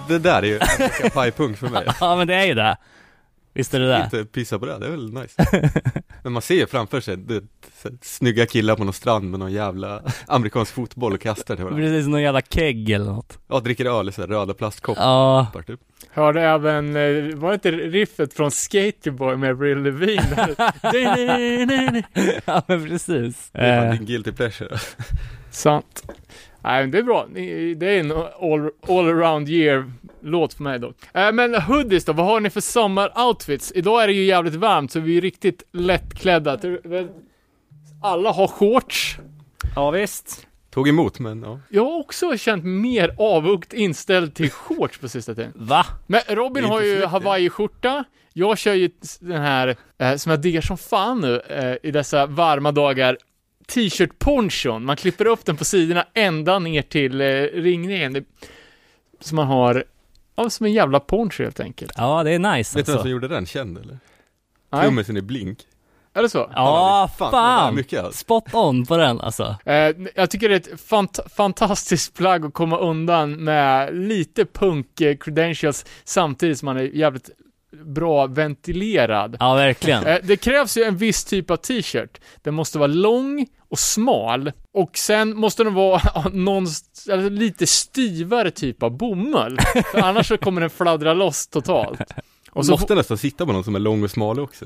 Det, 0.08 0.14
det 0.14 0.18
där 0.18 0.42
är 0.42 0.46
ju 0.46 0.58
ganska 0.78 1.10
pajpunk 1.10 1.58
för 1.58 1.68
mig. 1.68 1.86
Ja, 2.00 2.16
men 2.16 2.26
det 2.26 2.34
är 2.34 2.46
ju 2.46 2.54
det. 2.54 2.76
Visst 3.54 3.74
är 3.74 3.80
det 3.80 3.88
det? 3.88 4.02
Inte 4.04 4.24
pissa 4.24 4.58
på 4.58 4.66
det, 4.66 4.78
det 4.78 4.86
är 4.86 4.90
väl 4.90 5.12
nice. 5.12 5.70
Men 6.22 6.32
man 6.32 6.42
ser 6.42 6.54
ju 6.54 6.66
framför 6.66 7.00
sig, 7.00 7.16
det, 7.16 7.42
så, 7.82 7.88
snygga 8.02 8.46
killar 8.46 8.76
på 8.76 8.84
någon 8.84 8.92
strand 8.92 9.30
med 9.30 9.40
någon 9.40 9.52
jävla 9.52 10.02
amerikansk 10.26 10.74
fotboll 10.74 11.12
och 11.12 11.20
kastar 11.20 11.56
till 11.56 11.64
varandra. 11.64 11.86
Precis, 11.86 12.08
någon 12.08 12.22
jävla 12.22 12.40
keg 12.40 12.90
eller 12.90 13.12
något. 13.12 13.38
Ja, 13.48 13.60
dricker 13.60 13.84
öl 13.84 14.08
i 14.08 14.12
så 14.12 14.20
här 14.20 14.28
röda 14.28 14.54
plastkoppar 14.54 15.02
Ja, 15.02 15.52
typ. 15.66 15.80
Hörde 16.10 16.42
även, 16.42 16.96
eh, 16.96 17.34
var 17.34 17.48
det 17.48 17.54
inte 17.54 17.70
riffet 17.70 18.34
från 18.34 18.50
Skaterboy 18.50 19.36
med 19.36 19.50
Avril 19.50 19.78
Lavigne? 19.78 20.54
ja 22.44 22.62
men 22.66 22.88
precis. 22.88 23.50
Det 23.52 23.58
är 23.60 23.80
fan 23.80 23.88
Eh, 23.88 23.94
din 23.94 24.06
guilty 24.06 24.32
pleasure. 24.32 24.78
Sant. 25.50 26.02
Nej, 26.64 26.82
men 26.82 26.90
det 26.90 26.98
är 26.98 27.02
bra. 27.02 27.26
Det 27.76 27.86
är 27.86 28.00
en 28.00 28.12
all, 28.12 28.70
all 28.88 29.08
around 29.08 29.48
year 29.48 29.92
låt 30.20 30.54
för 30.54 30.62
mig 30.62 30.78
då. 30.78 30.92
Eh, 31.14 31.32
men 31.32 31.54
hoodies 31.54 32.04
då, 32.04 32.12
vad 32.12 32.26
har 32.26 32.40
ni 32.40 32.50
för 32.50 32.60
sommaroutfits? 32.60 33.72
Idag 33.74 34.02
är 34.02 34.06
det 34.06 34.12
ju 34.12 34.24
jävligt 34.24 34.54
varmt 34.54 34.92
så 34.92 35.00
vi 35.00 35.16
är 35.16 35.20
riktigt 35.20 35.62
lättklädda. 35.72 36.58
Alla 38.02 38.32
har 38.32 38.46
shorts. 38.46 39.18
ja 39.76 39.90
visst. 39.90 40.46
Tog 40.70 40.88
emot, 40.88 41.18
men 41.18 41.42
ja. 41.42 41.60
Jag 41.68 41.84
har 41.84 41.98
också 41.98 42.36
känt 42.36 42.64
mer 42.64 43.14
avundsjukt 43.18 43.72
inställd 43.72 44.34
till 44.34 44.50
shorts 44.50 44.98
på 44.98 45.08
sista 45.08 45.34
tiden. 45.34 45.52
Va? 45.54 45.86
Men 46.06 46.20
Robin 46.28 46.64
har 46.64 46.80
ju 46.82 47.04
hawaii-skjorta. 47.06 48.04
Jag 48.32 48.58
kör 48.58 48.74
ju 48.74 48.90
den 49.20 49.42
här, 49.42 49.76
eh, 49.98 50.16
som 50.16 50.30
jag 50.30 50.40
diggar 50.40 50.60
som 50.60 50.78
fan 50.78 51.20
nu 51.20 51.40
eh, 51.40 51.76
i 51.82 51.90
dessa 51.90 52.26
varma 52.26 52.72
dagar, 52.72 53.18
t-shirt-ponchon. 53.74 54.84
Man 54.84 54.96
klipper 54.96 55.26
upp 55.26 55.44
den 55.44 55.56
på 55.56 55.64
sidorna 55.64 56.06
ända 56.14 56.58
ner 56.58 56.82
till 56.82 57.20
eh, 57.20 57.26
ringningen. 57.42 58.24
Så 59.20 59.34
man 59.34 59.46
har, 59.46 59.84
ja, 60.36 60.50
som 60.50 60.66
en 60.66 60.72
jävla 60.72 61.00
poncho 61.00 61.42
helt 61.42 61.60
enkelt. 61.60 61.92
Ja, 61.96 62.22
det 62.22 62.30
är 62.30 62.38
nice 62.38 62.78
Vet 62.78 62.86
du 62.86 62.92
vem 62.92 62.96
alltså. 62.96 63.02
som 63.04 63.10
gjorde 63.10 63.28
den 63.28 63.46
känd 63.46 63.78
eller? 63.78 63.98
Nej, 64.72 64.82
Trummisen 64.82 65.16
i 65.16 65.22
Blink. 65.22 65.58
är 66.14 66.22
det 66.22 66.28
så? 66.28 66.50
Ja, 66.54 67.10
Fan, 67.18 67.30
fan! 67.30 67.74
mycket 67.74 68.04
alltså. 68.04 68.18
Spot 68.18 68.54
on 68.54 68.86
på 68.86 68.96
den 68.96 69.20
alltså. 69.20 69.56
Eh, 69.64 69.90
jag 70.14 70.30
tycker 70.30 70.48
det 70.48 70.54
är 70.54 70.60
ett 70.74 70.80
fant- 70.90 71.28
fantastiskt 71.36 72.14
plagg 72.14 72.44
att 72.44 72.54
komma 72.54 72.78
undan 72.78 73.32
med 73.44 73.94
lite 73.96 74.44
punk-credentials 74.44 75.86
samtidigt 76.04 76.58
som 76.58 76.66
man 76.66 76.76
är 76.76 76.82
jävligt 76.82 77.30
bra 77.84 78.26
ventilerad. 78.26 79.36
Ja, 79.40 79.54
verkligen. 79.54 80.06
Eh, 80.06 80.16
Det 80.22 80.36
krävs 80.36 80.76
ju 80.76 80.82
en 80.82 80.96
viss 80.96 81.24
typ 81.24 81.50
av 81.50 81.56
t-shirt. 81.56 82.20
Den 82.42 82.54
måste 82.54 82.78
vara 82.78 82.86
lång 82.86 83.46
och 83.68 83.78
smal 83.78 84.52
och 84.74 84.96
sen 84.98 85.36
måste 85.36 85.64
den 85.64 85.74
vara 85.74 86.02
någon, 86.32 86.66
lite 87.30 87.66
styvare 87.66 88.50
typ 88.50 88.82
av 88.82 88.96
bomull. 88.96 89.58
För 89.92 89.98
annars 90.02 90.28
så 90.28 90.36
kommer 90.38 90.60
den 90.60 90.70
fladdra 90.70 91.14
loss 91.14 91.46
totalt. 91.46 92.00
Och 92.50 92.56
Och 92.56 92.66
så 92.66 92.72
måste 92.72 92.94
nästan 92.94 93.18
sitta 93.18 93.46
på 93.46 93.52
någon 93.52 93.64
som 93.64 93.74
är 93.74 93.78
lång 93.80 94.02
och 94.04 94.10
smal 94.10 94.40
också. 94.40 94.64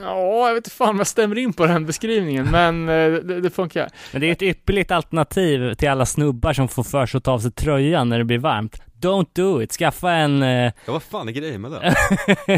Ja, 0.00 0.46
jag 0.48 0.54
vet 0.54 0.66
inte 0.66 0.70
fan 0.76 0.88
om 0.88 0.98
jag 0.98 1.06
stämmer 1.06 1.38
in 1.38 1.52
på 1.52 1.66
den 1.66 1.86
beskrivningen, 1.86 2.50
men 2.50 2.88
eh, 2.88 3.12
det, 3.12 3.40
det 3.40 3.50
funkar. 3.50 3.88
Men 4.12 4.20
det 4.20 4.26
är 4.28 4.32
ett 4.32 4.42
ypperligt 4.42 4.90
alternativ 4.90 5.74
till 5.74 5.88
alla 5.88 6.06
snubbar 6.06 6.52
som 6.52 6.68
får 6.68 6.82
för 6.82 7.06
sig 7.06 7.18
att 7.18 7.24
ta 7.24 7.32
av 7.32 7.38
sig 7.38 7.50
tröjan 7.50 8.08
när 8.08 8.18
det 8.18 8.24
blir 8.24 8.38
varmt. 8.38 8.82
Don't 9.00 9.26
do 9.32 9.62
it. 9.62 9.72
Skaffa 9.72 10.12
en, 10.12 10.42
eh, 10.42 10.72
Ja, 10.86 10.92
vad 10.92 11.02
fan 11.02 11.28
är 11.28 11.32
grejen 11.32 11.60
med 11.60 11.70
det? 11.70 11.94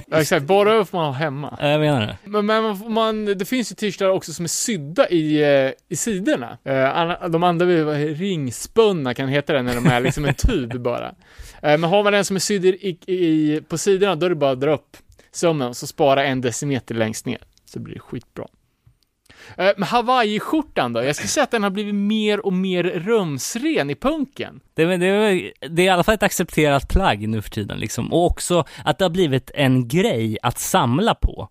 Ja, 0.08 0.20
exakt, 0.20 0.46
bara 0.46 0.84
får 0.84 0.98
man 0.98 1.06
ha 1.06 1.12
hemma. 1.12 1.56
jag 1.60 1.80
menar 1.80 2.00
det. 2.06 2.16
Men, 2.24 2.46
men 2.46 2.62
man, 2.62 2.92
man, 2.92 3.24
det 3.24 3.44
finns 3.44 3.72
ju 3.72 3.74
t-shirtar 3.74 4.08
också 4.08 4.32
som 4.32 4.44
är 4.44 4.48
sydda 4.48 5.08
i, 5.08 5.42
eh, 5.42 5.72
i 5.88 5.96
sidorna. 5.96 6.58
Eh, 6.64 7.28
de 7.28 7.42
andra 7.42 7.66
är- 7.66 8.14
ringspunna 8.14 9.14
kan 9.14 9.28
heta 9.28 9.52
det 9.52 9.62
när 9.62 9.74
de 9.74 9.86
är 9.86 10.00
liksom 10.00 10.24
en 10.24 10.34
tub 10.38 10.80
bara. 10.80 11.08
Eh, 11.62 11.78
men 11.78 11.84
har 11.84 12.02
man 12.04 12.14
en 12.14 12.24
som 12.24 12.36
är 12.36 12.40
sydd 12.40 12.64
i, 12.64 12.98
i, 13.06 13.60
på 13.68 13.78
sidorna, 13.78 14.14
då 14.14 14.26
är 14.26 14.30
det 14.30 14.36
bara 14.36 14.50
att 14.50 14.60
dra 14.60 14.74
upp 14.74 14.96
sömmen 15.32 15.68
och 15.68 15.76
så 15.76 15.86
spara 15.86 16.24
en 16.24 16.40
decimeter 16.40 16.94
längst 16.94 17.26
ner. 17.26 17.38
Så 17.64 17.80
blir 17.80 17.94
det 17.94 18.00
skitbra. 18.00 18.46
Eh, 19.56 19.70
Men 19.76 19.82
Hawaii-skjortan 19.88 20.92
då? 20.92 21.02
Jag 21.04 21.16
skulle 21.16 21.28
säga 21.28 21.44
att 21.44 21.50
den 21.50 21.62
har 21.62 21.70
blivit 21.70 21.94
mer 21.94 22.46
och 22.46 22.52
mer 22.52 22.82
rumsren 22.84 23.90
i 23.90 23.94
punken. 23.94 24.60
Det, 24.74 24.82
är- 24.82 24.98
det, 24.98 25.52
det 25.68 25.82
är 25.82 25.86
i 25.86 25.88
alla 25.88 26.04
fall 26.04 26.14
ett 26.14 26.22
accepterat 26.22 26.88
plagg 26.88 27.28
nu 27.28 27.42
för 27.42 27.50
tiden 27.50 27.78
liksom. 27.78 28.12
Och 28.12 28.26
också 28.26 28.64
att 28.84 28.98
det 28.98 29.04
har 29.04 29.10
blivit 29.10 29.50
en 29.54 29.88
grej 29.88 30.38
att 30.42 30.58
samla 30.58 31.14
på. 31.14 31.48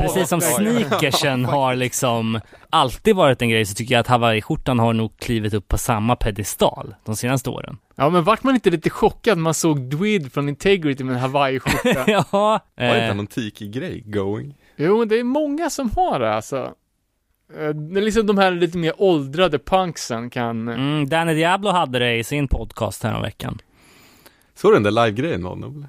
Precis 0.00 0.28
som 0.28 0.40
sneakersen 0.40 1.44
har 1.44 1.74
liksom 1.74 2.40
alltid 2.70 3.16
varit 3.16 3.42
en 3.42 3.48
grej 3.50 3.64
så 3.66 3.74
tycker 3.74 3.94
jag 3.94 4.00
att 4.00 4.06
hawaiiskjortan 4.06 4.78
har 4.78 4.92
nog 4.92 5.16
klivit 5.18 5.54
upp 5.54 5.68
på 5.68 5.78
samma 5.78 6.16
pedestal 6.16 6.94
de 7.04 7.16
senaste 7.16 7.50
åren. 7.50 7.78
Ja, 7.94 8.10
men 8.10 8.24
vart 8.24 8.42
man 8.42 8.54
inte 8.54 8.70
lite 8.70 8.90
chockad 8.90 9.38
när 9.38 9.42
man 9.42 9.54
såg 9.54 9.80
Dwid 9.80 10.32
från 10.32 10.48
Integrity 10.48 11.04
med 11.04 11.14
en 11.14 11.20
Hawaii-skjorta? 11.20 12.04
ja, 12.10 12.24
Var 12.30 12.60
det 12.76 12.86
inte 12.94 13.06
eh, 13.06 13.14
någon 13.14 13.26
tiki-grej 13.26 14.02
going? 14.06 14.54
Jo, 14.76 14.98
men 14.98 15.08
det 15.08 15.18
är 15.18 15.24
många 15.24 15.70
som 15.70 15.90
har 15.96 16.20
det 16.20 16.34
alltså. 16.34 16.72
Eh, 17.60 17.68
Det 17.68 18.00
är 18.00 18.02
liksom 18.04 18.26
de 18.26 18.38
här 18.38 18.50
lite 18.50 18.78
mer 18.78 18.92
åldrade 18.98 19.58
punksen 19.58 20.30
kan... 20.30 20.68
mm, 20.68 21.08
Danny 21.08 21.34
Diablo 21.34 21.70
hade 21.70 21.98
det 21.98 22.16
i 22.16 22.24
sin 22.24 22.48
podcast 22.48 23.04
veckan. 23.04 23.58
Såg 24.54 24.70
du 24.70 24.74
den 24.74 24.82
där 24.82 25.04
live-grejen 25.06 25.42
med 25.42 25.50
honom? 25.50 25.86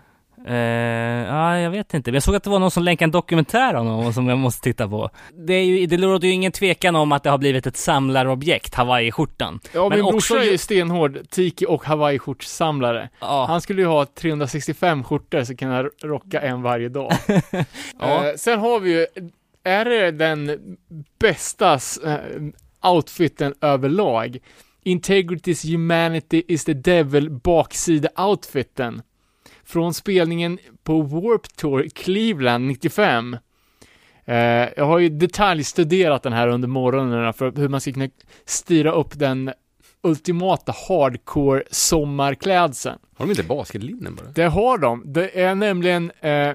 Eh, 0.47 0.55
ja, 0.55 1.59
jag 1.59 1.71
vet 1.71 1.93
inte. 1.93 2.11
Men 2.11 2.13
jag 2.13 2.23
såg 2.23 2.35
att 2.35 2.43
det 2.43 2.49
var 2.49 2.59
någon 2.59 2.71
som 2.71 2.83
länkade 2.83 3.07
en 3.07 3.11
dokumentär 3.11 3.73
om 3.73 3.87
honom 3.87 4.13
som 4.13 4.27
jag 4.29 4.37
måste 4.37 4.61
titta 4.63 4.87
på. 4.89 5.09
Det, 5.33 5.53
är 5.53 5.63
ju, 5.63 5.85
det 5.85 5.97
råder 5.97 6.27
ju 6.27 6.33
ingen 6.33 6.51
tvekan 6.51 6.95
om 6.95 7.11
att 7.11 7.23
det 7.23 7.29
har 7.29 7.37
blivit 7.37 7.67
ett 7.67 7.77
samlarobjekt, 7.77 8.75
hawaiiskjortan. 8.75 9.59
Ja, 9.73 9.89
Men 9.89 9.97
min 9.97 10.05
också 10.05 10.33
brorsa 10.33 10.45
är 10.47 10.51
ju- 10.51 10.57
stenhård 10.57 11.19
tiki 11.29 11.65
och 11.65 11.83
Hawaii-skjortsamlare. 11.85 13.09
Ja, 13.19 13.45
Han 13.49 13.61
skulle 13.61 13.81
ju 13.81 13.87
ha 13.87 14.05
365 14.05 15.03
skjortor 15.03 15.43
så 15.43 15.55
kan 15.55 15.71
han 15.71 15.89
rocka 16.03 16.41
en 16.41 16.61
varje 16.61 16.89
dag. 16.89 17.11
Ja. 17.99 18.25
Eh, 18.27 18.35
sen 18.37 18.59
har 18.59 18.79
vi 18.79 18.91
ju, 18.99 19.05
är 19.65 19.85
det 19.85 20.11
den 20.11 20.77
bästa 21.19 21.73
eh, 22.05 22.19
outfiten 22.93 23.53
överlag? 23.61 24.37
Integrity's 24.83 25.71
Humanity 25.71 26.43
is 26.47 26.65
the 26.65 26.73
Devil 26.73 27.29
baksida-outfiten. 27.29 29.01
Från 29.63 29.93
spelningen 29.93 30.59
på 30.83 31.01
Warp 31.01 31.55
Tour 31.55 31.87
Cleveland 31.95 32.67
95. 32.67 33.37
Eh, 34.25 34.35
jag 34.77 34.85
har 34.85 34.99
ju 34.99 35.09
detaljstuderat 35.09 36.23
den 36.23 36.33
här 36.33 36.47
under 36.47 36.67
morgonen 36.67 37.33
för 37.33 37.51
hur 37.55 37.69
man 37.69 37.81
ska 37.81 37.93
kunna 37.93 38.09
styra 38.45 38.91
upp 38.91 39.19
den 39.19 39.51
ultimata 40.03 40.73
hardcore 40.87 41.63
sommarklädseln. 41.71 42.99
Har 43.17 43.25
de 43.25 43.31
inte 43.31 43.43
basketlinnen 43.43 44.15
bara? 44.15 44.27
Det 44.27 44.43
har 44.43 44.77
de. 44.77 45.03
Det 45.05 45.41
är 45.41 45.55
nämligen 45.55 46.11
eh, 46.21 46.51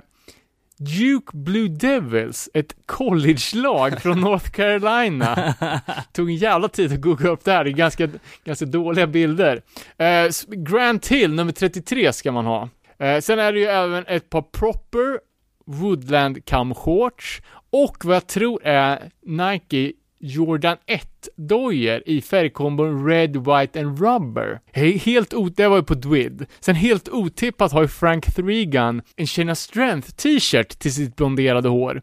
Duke 0.81 1.37
Blue 1.37 1.69
Devils, 1.69 2.49
ett 2.55 2.75
college-lag 2.87 4.03
från 4.03 4.21
North 4.21 4.51
Carolina. 4.51 5.55
Tog 6.13 6.29
en 6.31 6.37
jävla 6.37 6.69
tid 6.69 6.93
att 6.93 7.01
googla 7.01 7.31
upp 7.31 7.45
det 7.45 7.53
här, 7.53 7.65
det 7.65 7.71
är 7.71 7.73
ganska, 7.73 8.09
ganska 8.45 8.67
dåliga 8.67 9.07
bilder. 9.07 9.63
Eh, 9.99 10.31
Grant 10.49 11.09
Hill, 11.09 11.35
nummer 11.35 11.53
33 11.53 12.13
ska 12.13 12.33
man 12.33 12.47
ha. 12.47 12.69
Eh, 12.99 13.21
sen 13.21 13.39
är 13.39 13.53
det 13.53 13.59
ju 13.59 13.67
även 13.67 14.05
ett 14.07 14.31
par 14.31 14.43
proper 14.43 15.19
Woodland 15.67 16.45
Cam 16.45 16.75
shorts 16.75 17.43
och 17.71 18.05
vad 18.05 18.17
jag 18.17 18.27
tror 18.27 18.61
är 18.65 19.11
Nike 19.27 19.93
Jordan 20.21 20.77
1-dojor 20.87 22.03
i 22.07 22.21
färgkombon 22.21 23.07
Red, 23.07 23.37
White 23.37 23.81
and 23.81 23.99
Rubber. 24.01 24.61
Helt 24.99 25.35
o- 25.35 25.49
det 25.57 25.69
var 25.69 25.77
ju 25.77 25.83
på 25.83 25.95
Dwid. 25.95 26.47
Sen 26.61 26.75
helt 26.75 27.09
otippat 27.09 27.73
har 27.73 27.83
ju 27.83 27.89
Frank 27.89 28.35
Threegun 28.35 29.03
en 29.17 29.27
China 29.27 29.55
Strength 29.55 30.11
t-shirt 30.11 30.79
till 30.79 30.95
sitt 30.95 31.17
blonderade 31.17 31.69
hår. 31.69 32.03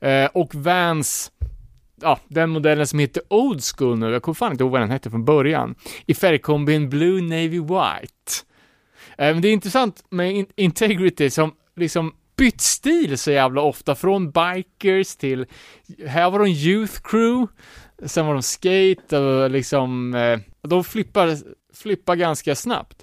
Eh, 0.00 0.26
och 0.34 0.54
Vans 0.54 1.32
ja, 2.02 2.18
den 2.28 2.50
modellen 2.50 2.86
som 2.86 2.98
heter 2.98 3.22
Old 3.30 3.60
School 3.76 3.98
nu, 3.98 4.10
jag 4.10 4.22
kommer 4.22 4.34
fan 4.34 4.52
inte 4.52 4.64
ihåg 4.64 4.72
vad 4.72 4.80
den 4.80 4.90
hette 4.90 5.10
från 5.10 5.24
början, 5.24 5.74
i 6.06 6.14
färgkombin 6.14 6.88
Blue 6.90 7.22
Navy 7.22 7.60
White. 7.60 8.32
Eh, 9.18 9.32
Men 9.34 9.42
det 9.42 9.48
är 9.48 9.52
intressant 9.52 10.04
med 10.10 10.32
in- 10.34 10.46
Integrity 10.56 11.30
som 11.30 11.52
liksom 11.76 12.12
bytt 12.36 12.60
stil 12.60 13.18
så 13.18 13.30
jävla 13.30 13.60
ofta, 13.60 13.94
från 13.94 14.30
bikers 14.30 15.16
till, 15.16 15.46
här 16.06 16.30
var 16.30 16.38
de 16.38 16.46
Youth 16.46 17.00
Crew, 17.04 17.46
sen 18.04 18.26
var 18.26 18.32
de 18.32 18.42
skate 18.42 19.18
och 19.18 19.50
liksom, 19.50 20.14
eh, 20.14 20.38
de 20.62 20.84
flippar, 20.84 21.36
flippar 21.74 22.16
ganska 22.16 22.54
snabbt. 22.54 23.02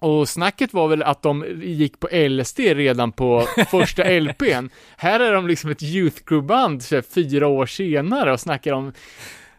Och 0.00 0.28
snacket 0.28 0.72
var 0.72 0.88
väl 0.88 1.02
att 1.02 1.22
de 1.22 1.44
gick 1.62 2.00
på 2.00 2.08
LSD 2.12 2.58
redan 2.58 3.12
på 3.12 3.44
första 3.70 4.20
LPn. 4.20 4.68
Här 4.96 5.20
är 5.20 5.32
de 5.32 5.46
liksom 5.46 5.70
ett 5.70 5.82
Youth 5.82 6.22
Crew-band 6.24 7.04
fyra 7.14 7.46
år 7.46 7.66
senare 7.66 8.32
och 8.32 8.40
snackar 8.40 8.72
om 8.72 8.92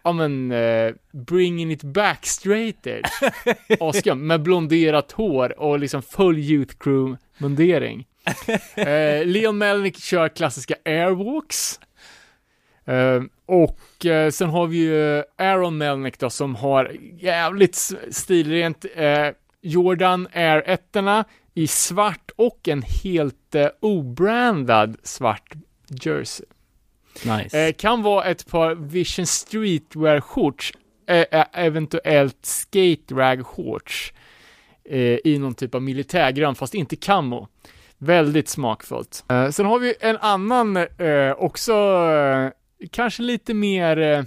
Ja 0.04 0.12
men, 0.14 0.52
eh, 0.52 0.94
bringing 1.12 1.72
it 1.72 1.84
back 1.84 2.26
straight 2.26 2.88
edge. 2.88 3.32
Askum, 3.80 4.28
med 4.28 4.42
blonderat 4.42 5.12
hår 5.12 5.60
och 5.60 5.80
liksom 5.80 6.02
full 6.02 6.38
Youth 6.38 6.76
Crew-mundering. 6.78 8.06
Eh, 8.76 9.26
Leon 9.26 9.58
Melnick 9.58 9.98
kör 9.98 10.30
klassiska 10.30 10.76
airwalks. 10.86 11.80
Eh, 12.86 13.22
och 13.46 14.06
eh, 14.06 14.32
sen 14.32 14.50
har 14.50 14.68
vi 14.68 14.78
ju 14.78 15.24
Aaron 15.38 15.78
Melnick 15.78 16.20
då 16.20 16.30
som 16.30 16.56
har 16.56 16.96
jävligt 17.20 17.92
stilrent 18.12 18.86
eh, 18.96 19.28
Jordan 19.62 20.28
Air 20.34 20.64
1 20.66 21.26
i 21.54 21.68
svart 21.68 22.32
och 22.36 22.68
en 22.68 22.82
helt 22.82 23.56
eh, 23.56 23.68
obrandad 23.80 24.98
svart 25.04 25.54
jersey. 25.90 26.46
Nice. 27.26 27.60
Eh, 27.68 27.74
kan 27.74 28.02
vara 28.04 28.26
ett 28.26 28.48
par 28.48 28.76
Vision 28.76 29.26
Streetwear-shorts, 29.26 30.74
eventuellt 31.54 32.46
skate 32.46 33.14
rag 33.16 33.46
shorts 33.46 34.14
i 35.24 35.38
någon 35.40 35.54
typ 35.54 35.76
av 35.76 35.82
militärgrön, 35.82 36.56
fast 36.56 36.74
inte 36.74 36.96
camo. 36.96 37.48
Väldigt 38.00 38.50
smakfullt. 38.50 39.24
Eh, 39.30 39.50
sen 39.50 39.66
har 39.66 39.80
vi 39.80 39.94
en 40.00 40.18
annan, 40.18 40.78
eh, 40.78 41.32
också 41.38 41.74
eh, 41.74 42.50
kanske 42.92 43.22
lite 43.24 43.54
mer 43.54 43.98
eh, 44.00 44.24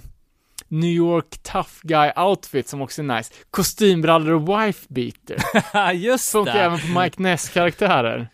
New 0.67 0.89
York 0.91 1.37
tough 1.43 1.69
guy 1.81 2.11
outfit 2.17 2.67
som 2.67 2.81
också 2.81 3.01
är 3.01 3.05
nice. 3.15 3.33
Kostymbrallor 3.51 4.33
och 4.33 4.49
wife 4.49 4.87
beater. 4.89 5.37
Just 5.93 6.31
Funkar 6.31 6.53
det. 6.53 6.59
även 6.61 6.79
på 6.79 6.99
Mike 6.99 7.21
Ness-karaktärer. 7.21 8.27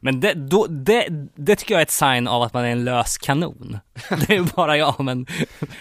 Men 0.00 0.20
det, 0.20 0.34
då, 0.34 0.66
det, 0.66 1.06
det 1.34 1.56
tycker 1.56 1.74
jag 1.74 1.78
är 1.80 1.82
ett 1.82 1.90
sign 1.90 2.28
av 2.28 2.42
att 2.42 2.54
man 2.54 2.64
är 2.64 2.68
en 2.68 2.84
lös 2.84 3.18
kanon. 3.18 3.78
Det 4.26 4.36
är 4.36 4.56
bara 4.56 4.76
jag, 4.76 4.94
men, 5.00 5.26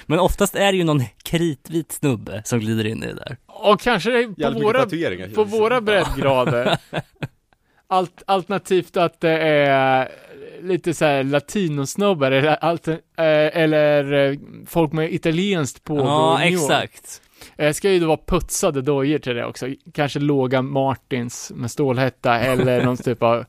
men 0.05 0.19
oftast 0.19 0.55
är 0.55 0.71
det 0.71 0.77
ju 0.77 0.83
någon 0.83 1.03
kritvit 1.23 1.91
snubbe 1.91 2.41
som 2.45 2.59
glider 2.59 2.85
in 2.87 3.03
i 3.03 3.07
det 3.07 3.13
där. 3.13 3.37
Och 3.47 3.79
kanske 3.79 4.09
det 4.11 4.19
är 4.19 4.27
på 4.27 4.33
Jävligt 4.37 4.57
mycket 4.57 4.65
våra 4.75 4.83
tatueringar. 4.83 5.27
på 5.27 5.43
våra 5.43 5.81
breddgrader. 5.81 6.77
Alt, 7.91 8.23
alternativt 8.25 8.97
att 8.97 9.21
det 9.21 9.39
är 9.39 10.11
lite 10.61 10.93
så 10.93 11.05
här 11.05 11.23
latinosnubbar 11.23 12.31
eller, 12.31 12.55
alter, 12.55 12.93
eh, 12.93 13.61
eller 13.61 14.13
eh, 14.13 14.37
folk 14.67 14.91
med 14.91 15.13
italienskt 15.13 15.83
på 15.83 15.97
Ja, 15.97 16.43
exakt. 16.43 17.21
Eh, 17.57 17.73
ska 17.73 17.91
ju 17.91 17.99
då 17.99 18.07
vara 18.07 18.19
putsade 18.27 18.81
dojor 18.81 19.19
till 19.19 19.35
det 19.35 19.45
också. 19.45 19.67
Kanske 19.93 20.19
låga 20.19 20.61
Martins 20.61 21.51
med 21.55 21.71
stålhätta 21.71 22.39
eller 22.39 22.83
någon 22.85 22.97
typ 22.97 23.23
av 23.23 23.45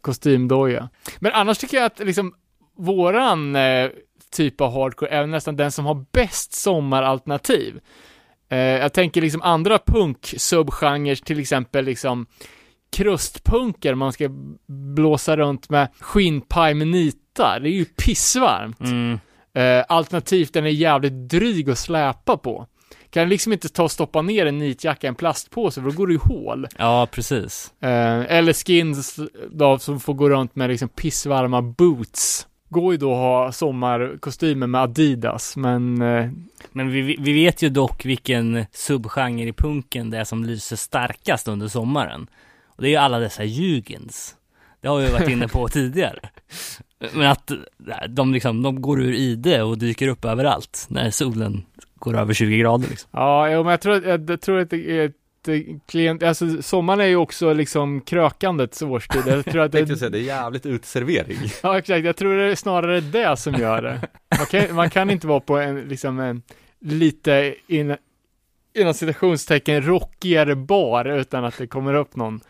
kostymdoja. 0.00 0.88
Men 1.18 1.32
annars 1.32 1.58
tycker 1.58 1.76
jag 1.76 1.86
att 1.86 1.98
liksom 1.98 2.34
våran 2.76 3.56
eh, 3.56 3.90
typ 4.30 4.60
av 4.60 4.72
hardcore 4.72 5.10
är 5.10 5.26
nästan 5.26 5.56
den 5.56 5.72
som 5.72 5.86
har 5.86 6.04
bäst 6.12 6.52
sommaralternativ. 6.52 7.80
Eh, 8.48 8.58
jag 8.58 8.92
tänker 8.92 9.20
liksom 9.20 9.42
andra 9.42 9.78
punk-subgenrer, 9.78 11.14
till 11.14 11.40
exempel 11.40 11.84
liksom 11.84 12.26
krustpunker, 12.96 13.94
man 13.94 14.12
ska 14.12 14.28
blåsa 14.66 15.36
runt 15.36 15.70
med 15.70 15.88
skinnpaj 16.00 16.74
med 16.74 16.88
nitar. 16.88 17.60
Det 17.60 17.68
är 17.68 17.72
ju 17.72 17.84
pissvarmt. 17.84 18.80
Mm. 18.80 19.18
Eh, 19.54 19.84
alternativt 19.88 20.52
den 20.52 20.66
är 20.66 20.70
jävligt 20.70 21.12
dryg 21.12 21.70
att 21.70 21.78
släpa 21.78 22.36
på. 22.36 22.66
Kan 23.10 23.28
liksom 23.28 23.52
inte 23.52 23.68
ta 23.68 23.82
och 23.82 23.90
stoppa 23.90 24.22
ner 24.22 24.46
en 24.46 24.58
nitjacka 24.58 25.06
i 25.06 25.08
en 25.08 25.14
plastpåse 25.14 25.80
för 25.80 25.90
då 25.90 25.96
går 25.96 26.06
det 26.06 26.12
ju 26.12 26.18
hål. 26.18 26.66
Ja, 26.78 27.08
precis. 27.10 27.72
Eh, 27.80 28.36
eller 28.36 28.52
skins 28.52 29.20
då 29.50 29.78
som 29.78 30.00
får 30.00 30.14
gå 30.14 30.30
runt 30.30 30.56
med 30.56 30.70
liksom 30.70 30.88
pissvarma 30.88 31.62
boots. 31.62 32.46
Går 32.68 32.92
ju 32.92 32.98
då 32.98 33.12
att 33.12 33.18
ha 33.18 33.52
sommarkostymer 33.52 34.66
med 34.66 34.80
Adidas, 34.80 35.56
men 35.56 36.02
eh, 36.02 36.30
Men 36.72 36.90
vi, 36.90 37.16
vi 37.20 37.32
vet 37.32 37.62
ju 37.62 37.68
dock 37.68 38.04
vilken 38.04 38.66
subgenre 38.72 39.48
i 39.48 39.52
punken 39.52 40.10
det 40.10 40.18
är 40.18 40.24
som 40.24 40.44
lyser 40.44 40.76
starkast 40.76 41.48
under 41.48 41.68
sommaren. 41.68 42.26
Och 42.76 42.82
det 42.82 42.88
är 42.88 42.90
ju 42.90 42.96
alla 42.96 43.18
dessa 43.18 43.44
Jugens. 43.44 44.36
Det 44.80 44.88
har 44.88 44.98
vi 44.98 45.10
varit 45.10 45.28
inne 45.28 45.48
på 45.48 45.68
tidigare. 45.72 46.20
Men 47.12 47.26
att 47.26 47.52
de 48.08 48.32
liksom, 48.32 48.62
de 48.62 48.82
går 48.82 49.00
ur 49.00 49.12
ide 49.12 49.62
och 49.62 49.78
dyker 49.78 50.08
upp 50.08 50.24
överallt 50.24 50.86
när 50.88 51.10
solen 51.10 51.66
går 51.94 52.16
över 52.16 52.34
20 52.34 52.58
grader 52.58 52.88
liksom. 52.88 53.10
ja, 53.12 53.48
men 53.48 53.66
jag 53.66 53.80
tror, 53.80 54.04
jag, 54.04 54.30
jag 54.30 54.40
tror 54.40 54.58
att 54.58 54.70
det 54.70 54.90
är 54.90 55.04
ett 55.04 55.48
eh, 55.48 55.76
klient, 55.86 56.22
alltså 56.22 56.62
sommaren 56.62 57.00
är 57.00 57.04
ju 57.04 57.16
också 57.16 57.52
liksom 57.52 58.00
krökandets 58.00 58.82
årstid. 58.82 59.22
Jag 59.26 59.44
tror 59.44 59.62
att 59.62 59.72
det, 59.72 59.96
säga, 59.96 60.10
det 60.10 60.18
är 60.18 60.22
jävligt 60.22 60.66
utservering. 60.66 61.38
ja 61.62 61.78
exakt, 61.78 62.04
jag 62.04 62.16
tror 62.16 62.36
det 62.36 62.44
är 62.44 62.54
snarare 62.54 63.00
det 63.00 63.36
som 63.36 63.54
gör 63.54 63.82
det. 63.82 64.00
Man 64.38 64.46
kan, 64.46 64.74
man 64.74 64.90
kan 64.90 65.10
inte 65.10 65.26
vara 65.26 65.40
på 65.40 65.58
en, 65.58 65.80
liksom 65.80 66.20
en 66.20 66.42
lite 66.80 67.54
in, 67.66 67.96
inom 68.76 68.94
citationstecken 68.94 69.82
rockigare 69.82 70.56
bar 70.56 71.04
utan 71.04 71.44
att 71.44 71.58
det 71.58 71.66
kommer 71.66 71.94
upp 71.94 72.16
någon, 72.16 72.40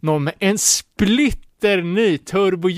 någon 0.00 0.24
med 0.24 0.34
en 0.38 0.58
splitter 0.58 1.82
ny 1.82 2.18
turbo 2.18 2.68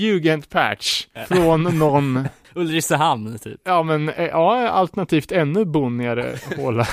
patch 0.49 1.07
från 1.27 1.63
någon, 1.63 2.27
Ulricehamn 2.53 3.39
typ. 3.39 3.61
ja 3.63 3.83
men, 3.83 4.09
eh, 4.09 4.25
ja 4.25 4.67
alternativt 4.67 5.31
ännu 5.31 5.65
bonnigare 5.65 6.35
håla. 6.57 6.87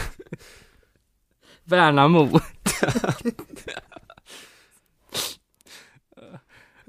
Värnamo. 1.65 2.29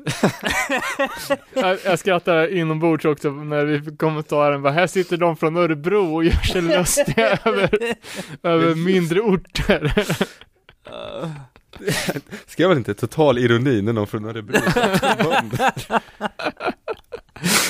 Jag, 1.54 1.78
jag 1.86 2.00
skrattar 2.00 2.54
inombords 2.54 3.06
också 3.06 3.32
när 3.32 3.66
vi 3.66 3.82
fick 3.82 3.98
kommentaren 4.00 4.62
bara, 4.62 4.74
här 4.74 4.88
sitter 4.88 5.18
de 5.18 5.38
från 5.38 5.58
Örebro 5.58 6.16
och 6.16 6.24
gör 6.24 6.32
sig 6.32 6.62
lustiga 6.62 7.30
över, 7.46 7.70
över 8.44 8.76
mindre 8.76 9.22
orter. 9.22 9.94
Skrev 12.48 12.70
väl 12.70 12.78
inte 12.78 12.94
total 12.94 13.38
ironi 13.38 13.82
när 13.82 13.94
någon 13.94 14.08
från 14.08 14.26
Örebro? 14.26 14.60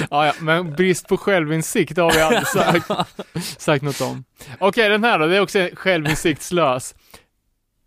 Ja, 0.09 0.25
ja, 0.25 0.33
men 0.39 0.75
brist 0.75 1.07
på 1.07 1.17
självinsikt 1.17 1.97
har 1.97 2.11
vi 2.11 2.21
aldrig 2.21 2.47
sagt, 2.47 2.91
sagt 3.57 3.83
något 3.83 4.01
om. 4.01 4.23
Okej, 4.59 4.89
den 4.89 5.03
här 5.03 5.19
då, 5.19 5.27
det 5.27 5.37
är 5.37 5.41
också 5.41 5.69
självinsiktslös. 5.73 6.95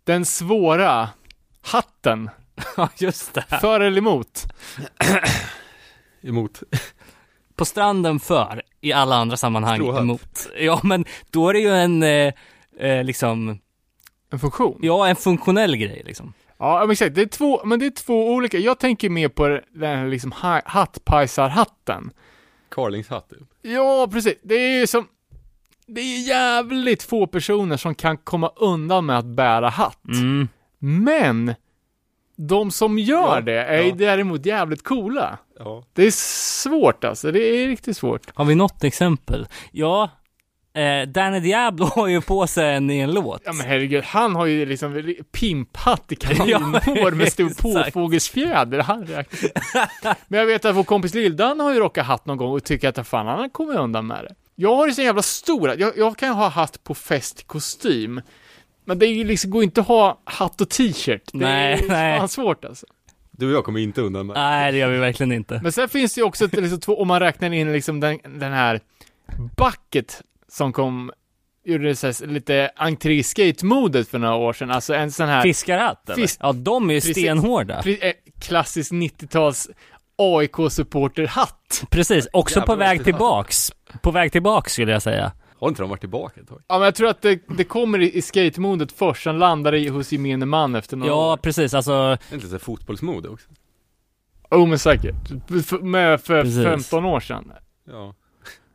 Den 0.03 0.25
svåra 0.25 1.09
hatten, 1.61 2.29
Ja, 2.77 2.89
just 2.97 3.33
det. 3.33 3.45
för 3.61 3.79
eller 3.79 3.97
emot? 3.97 4.45
Emot. 6.23 6.63
På 7.55 7.65
stranden 7.65 8.19
för, 8.19 8.61
i 8.81 8.93
alla 8.93 9.15
andra 9.15 9.37
sammanhang 9.37 9.77
Stråhatt. 9.79 10.01
emot. 10.01 10.47
Ja, 10.59 10.79
men 10.83 11.05
då 11.31 11.49
är 11.49 11.53
det 11.53 11.59
ju 11.59 11.69
en, 11.75 12.03
eh, 12.03 12.33
eh, 12.79 13.03
liksom, 13.03 13.59
En 14.31 14.39
funktion? 14.39 14.79
ja, 14.81 15.07
en 15.07 15.15
funktionell 15.15 15.75
grej 15.77 16.01
liksom. 16.05 16.33
Ja, 16.57 16.79
men 16.79 16.91
exakt. 16.91 17.15
Det 17.15 17.21
är 17.21 17.25
två, 17.25 17.61
men 17.65 17.79
det 17.79 17.85
är 17.85 17.89
två 17.91 18.29
olika. 18.33 18.57
Jag 18.57 18.79
tänker 18.79 19.09
mer 19.09 19.29
på 19.29 19.47
den 19.47 19.61
här 19.97 20.07
liksom 20.07 20.31
ha- 20.31 20.61
hattpajsarhatten. 20.65 22.11
Carlingshatt. 22.71 23.29
typ. 23.29 23.47
Ja, 23.61 24.07
precis. 24.11 24.35
Det 24.43 24.55
är 24.55 24.79
ju 24.79 24.87
som, 24.87 25.07
det 25.87 26.01
är 26.01 26.27
jävligt 26.27 27.03
få 27.03 27.27
personer 27.27 27.77
som 27.77 27.95
kan 27.95 28.17
komma 28.17 28.51
undan 28.55 29.05
med 29.05 29.17
att 29.17 29.25
bära 29.25 29.69
hatt. 29.69 30.05
Mm. 30.07 30.47
Men, 30.79 31.55
de 32.47 32.71
som 32.71 32.99
gör 32.99 33.35
Ja, 33.35 33.41
det 33.41 33.53
är 33.53 33.83
ja. 33.83 33.95
däremot 33.95 34.45
jävligt 34.45 34.83
coola. 34.83 35.37
Ja. 35.59 35.83
Det 35.93 36.03
är 36.03 36.11
svårt 36.11 37.03
alltså, 37.03 37.31
det 37.31 37.39
är 37.39 37.67
riktigt 37.67 37.97
svårt. 37.97 38.21
Har 38.33 38.45
vi 38.45 38.55
något 38.55 38.83
exempel? 38.83 39.47
Ja, 39.71 40.09
eh, 40.73 41.07
Danny 41.07 41.39
Diablo 41.39 41.85
har 41.95 42.07
ju 42.07 42.21
på 42.21 42.47
sig 42.47 42.75
en 42.75 42.91
i 42.91 42.99
en 42.99 43.11
låt. 43.11 43.41
Ja 43.45 43.53
men 43.53 43.65
herregud, 43.65 44.03
han 44.03 44.35
har 44.35 44.45
ju 44.45 44.65
liksom 44.65 45.15
pimphatt 45.31 46.11
i 46.11 46.15
kaninhår 46.15 47.11
med 47.15 47.31
stor 47.31 47.49
påfågelsfjäder. 47.61 48.79
Han. 48.79 49.07
Men 50.27 50.39
jag 50.39 50.45
vet 50.45 50.65
att 50.65 50.75
vår 50.75 50.83
kompis 50.83 51.13
Lildan 51.13 51.59
har 51.59 51.73
ju 51.73 51.79
rockat 51.79 52.05
hatt 52.05 52.25
någon 52.25 52.37
gång 52.37 52.51
och 52.51 52.63
tycker 52.63 52.89
att 52.89 53.07
fan 53.07 53.27
han 53.27 53.49
kommer 53.49 53.77
undan 53.77 54.07
med 54.07 54.23
det. 54.23 54.35
Jag 54.55 54.75
har 54.75 54.87
ju 54.87 54.93
så 54.93 55.01
jävla 55.01 55.21
stora, 55.21 55.75
jag, 55.75 55.97
jag 55.97 56.17
kan 56.17 56.29
ju 56.29 56.35
ha 56.35 56.47
hatt 56.47 56.83
på 56.83 56.95
fest 56.95 57.47
kostym. 57.47 58.21
Men 58.91 58.99
det 58.99 59.05
är 59.07 59.13
ju 59.13 59.23
liksom, 59.23 59.51
går 59.51 59.63
inte 59.63 59.81
att 59.81 59.87
ha 59.87 60.21
hatt 60.23 60.61
och 60.61 60.69
t-shirt. 60.69 61.21
Det 61.33 61.37
Nej, 61.39 61.73
är 61.73 61.87
nej. 61.87 62.19
fan 62.19 62.29
svårt 62.29 62.65
alltså. 62.65 62.85
Du 63.31 63.47
och 63.47 63.53
jag 63.53 63.63
kommer 63.65 63.79
inte 63.79 64.01
undan 64.01 64.27
med. 64.27 64.33
Nej, 64.35 64.71
det 64.71 64.77
gör 64.77 64.89
vi 64.89 64.97
verkligen 64.97 65.31
inte. 65.31 65.59
Men 65.63 65.71
sen 65.71 65.89
finns 65.89 66.13
det 66.13 66.21
ju 66.21 66.25
också 66.25 66.47
liksom, 66.51 66.79
två, 66.79 67.01
om 67.01 67.07
man 67.07 67.19
räknar 67.19 67.53
in 67.53 67.71
liksom 67.73 67.99
den, 67.99 68.19
den 68.23 68.53
här 68.53 68.79
bucket 69.57 70.21
som 70.47 70.73
kom, 70.73 71.11
gjorde 71.65 71.83
det 71.87 71.95
så 71.95 72.07
här, 72.07 72.27
lite 72.27 72.71
entré 72.75 73.23
skate-modet 73.23 74.07
för 74.09 74.19
några 74.19 74.35
år 74.35 74.53
sedan. 74.53 74.71
Alltså 74.71 74.93
en 74.93 75.11
sån 75.11 75.27
här 75.29 75.41
Fiskarhatt 75.41 76.09
eller? 76.09 76.15
Fisk- 76.23 76.37
Ja, 76.41 76.51
de 76.53 76.89
är 76.89 76.93
ju 76.93 76.99
Precis. 76.99 77.17
stenhårda. 77.17 77.81
Pre- 77.81 78.05
eh, 78.05 78.13
klassisk 78.39 78.91
90-tals 78.91 79.69
AIK-supporterhatt. 80.17 81.83
Precis, 81.89 82.27
också 82.33 82.59
Jävlar 82.59 82.75
på 82.75 82.79
väg 82.79 83.03
tillbaks. 83.03 83.71
På 84.01 84.11
väg 84.11 84.31
tillbaks 84.31 84.73
skulle 84.73 84.91
jag 84.91 85.01
säga. 85.01 85.31
Har 85.61 85.67
inte 85.69 85.81
de 85.81 85.89
varit 85.89 85.99
tillbaka 85.99 86.41
ett 86.41 86.47
tag? 86.47 86.61
Ja, 86.67 86.75
men 86.77 86.85
jag 86.85 86.95
tror 86.95 87.09
att 87.09 87.21
det, 87.21 87.39
det 87.57 87.63
kommer 87.63 87.99
i, 88.01 88.17
i 88.17 88.21
skate-modet 88.21 88.91
först, 88.91 89.23
sen 89.23 89.39
landar 89.39 89.71
det 89.71 89.79
i- 89.79 89.87
hos 89.87 90.11
gemene 90.11 90.45
man 90.45 90.75
efter 90.75 90.97
några 90.97 91.11
Ja, 91.11 91.33
år. 91.33 91.37
precis, 91.37 91.73
alltså 91.73 91.91
Är 91.93 92.17
det 92.29 92.35
inte 92.35 92.47
så 92.47 92.51
här 92.53 92.59
fotbollsmode 92.59 93.29
också? 93.29 93.47
Oh, 94.51 94.67
men 94.67 94.79
säkert. 94.79 95.15
F- 95.49 95.81
med 95.81 96.21
för 96.21 96.43
Precis. 96.43 96.63
15 96.63 97.05
år 97.05 97.19
sedan. 97.19 97.51
Ja. 97.87 98.15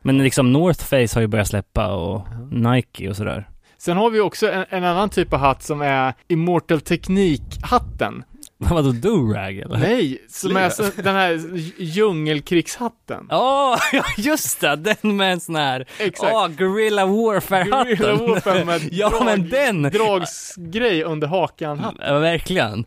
Men 0.01 0.17
liksom 0.17 0.53
North 0.53 0.83
Face 0.83 1.15
har 1.17 1.21
ju 1.21 1.27
börjat 1.27 1.47
släppa 1.47 1.93
och 1.95 2.21
Nike 2.51 3.09
och 3.09 3.15
sådär. 3.15 3.49
Sen 3.77 3.97
har 3.97 4.09
vi 4.09 4.19
också 4.19 4.51
en, 4.51 4.65
en 4.69 4.83
annan 4.83 5.09
typ 5.09 5.33
av 5.33 5.39
hatt 5.39 5.63
som 5.63 5.81
är 5.81 6.13
Immortal 6.27 6.81
Teknik-hatten. 6.81 8.23
Vadå, 8.69 8.91
do-rag 8.91 9.59
eller? 9.59 9.77
Nej, 9.77 10.25
som 10.29 10.57
är 10.57 10.69
så, 10.69 10.83
den 10.95 11.15
här 11.15 11.39
djungelkrigshatten. 11.77 13.27
Ja, 13.29 13.77
ja 13.93 14.03
just 14.17 14.59
det! 14.61 14.75
Den 14.75 15.15
med 15.17 15.33
en 15.33 15.39
sån 15.39 15.55
här, 15.55 15.85
Exakt. 15.99 16.31
ja, 16.33 16.47
Guerrilla 16.57 17.05
Warfare-hatten. 17.05 17.95
Guerrilla 17.95 18.27
Warfare 18.27 18.65
med 18.65 18.81
ja, 18.91 19.09
drag- 19.09 19.25
men 19.25 19.49
den! 19.49 19.81
Dragsgrej 19.83 21.03
under 21.03 21.27
hakan. 21.27 21.95
Ja, 21.99 22.19
verkligen. 22.19 22.85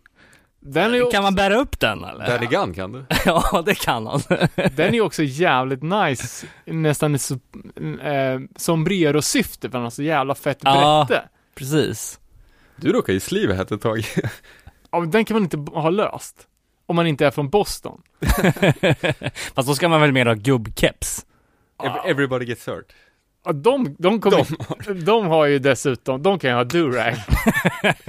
Den 0.62 0.94
är 0.94 1.10
Kan 1.10 1.22
man 1.22 1.34
bära 1.34 1.56
upp 1.56 1.80
den 1.80 2.04
eller? 2.04 2.26
Daddy 2.26 2.46
Gun 2.46 2.74
kan 2.74 2.92
du? 2.92 3.04
Ja, 3.24 3.62
det 3.66 3.74
kan 3.74 4.06
han. 4.06 4.20
den 4.76 4.94
är 4.94 5.00
också 5.00 5.22
jävligt 5.22 5.82
nice. 5.82 6.46
Nästan 6.64 7.14
i 7.14 7.18
så, 7.18 7.34
eh, 8.02 8.40
sombrero-syfte 8.56 9.68
för 9.70 9.78
den 9.78 9.82
har 9.82 9.90
så 9.90 10.02
jävla 10.02 10.34
fett 10.34 10.58
Ja. 10.62 11.06
brätte. 11.08 11.24
Precis. 11.54 12.18
Du 12.76 12.92
råkade 12.92 13.12
ju 13.12 13.20
sliva 13.20 13.54
här 13.54 13.74
ett 13.74 13.82
tag. 13.82 14.04
Ja, 14.92 15.00
den 15.00 15.24
kan 15.24 15.34
man 15.34 15.42
inte 15.42 15.56
ha 15.72 15.90
löst. 15.90 16.46
Om 16.86 16.96
man 16.96 17.06
inte 17.06 17.26
är 17.26 17.30
från 17.30 17.48
Boston. 17.48 18.02
Fast 19.54 19.68
då 19.68 19.74
ska 19.74 19.88
man 19.88 20.00
väl 20.00 20.12
mer 20.12 20.26
ha 20.26 20.34
gubbkeps? 20.34 21.26
Ev- 21.82 22.10
Everybody 22.10 22.44
gets 22.46 22.68
hurt. 22.68 22.92
Ja, 23.44 23.52
de, 23.52 23.96
de, 23.98 24.20
kommer, 24.20 25.04
de. 25.04 25.26
har 25.26 25.46
ju 25.46 25.58
dessutom, 25.58 26.22
de 26.22 26.38
kan 26.38 26.50
ju 26.50 26.56
ha 26.56 26.64
durag. 26.64 27.14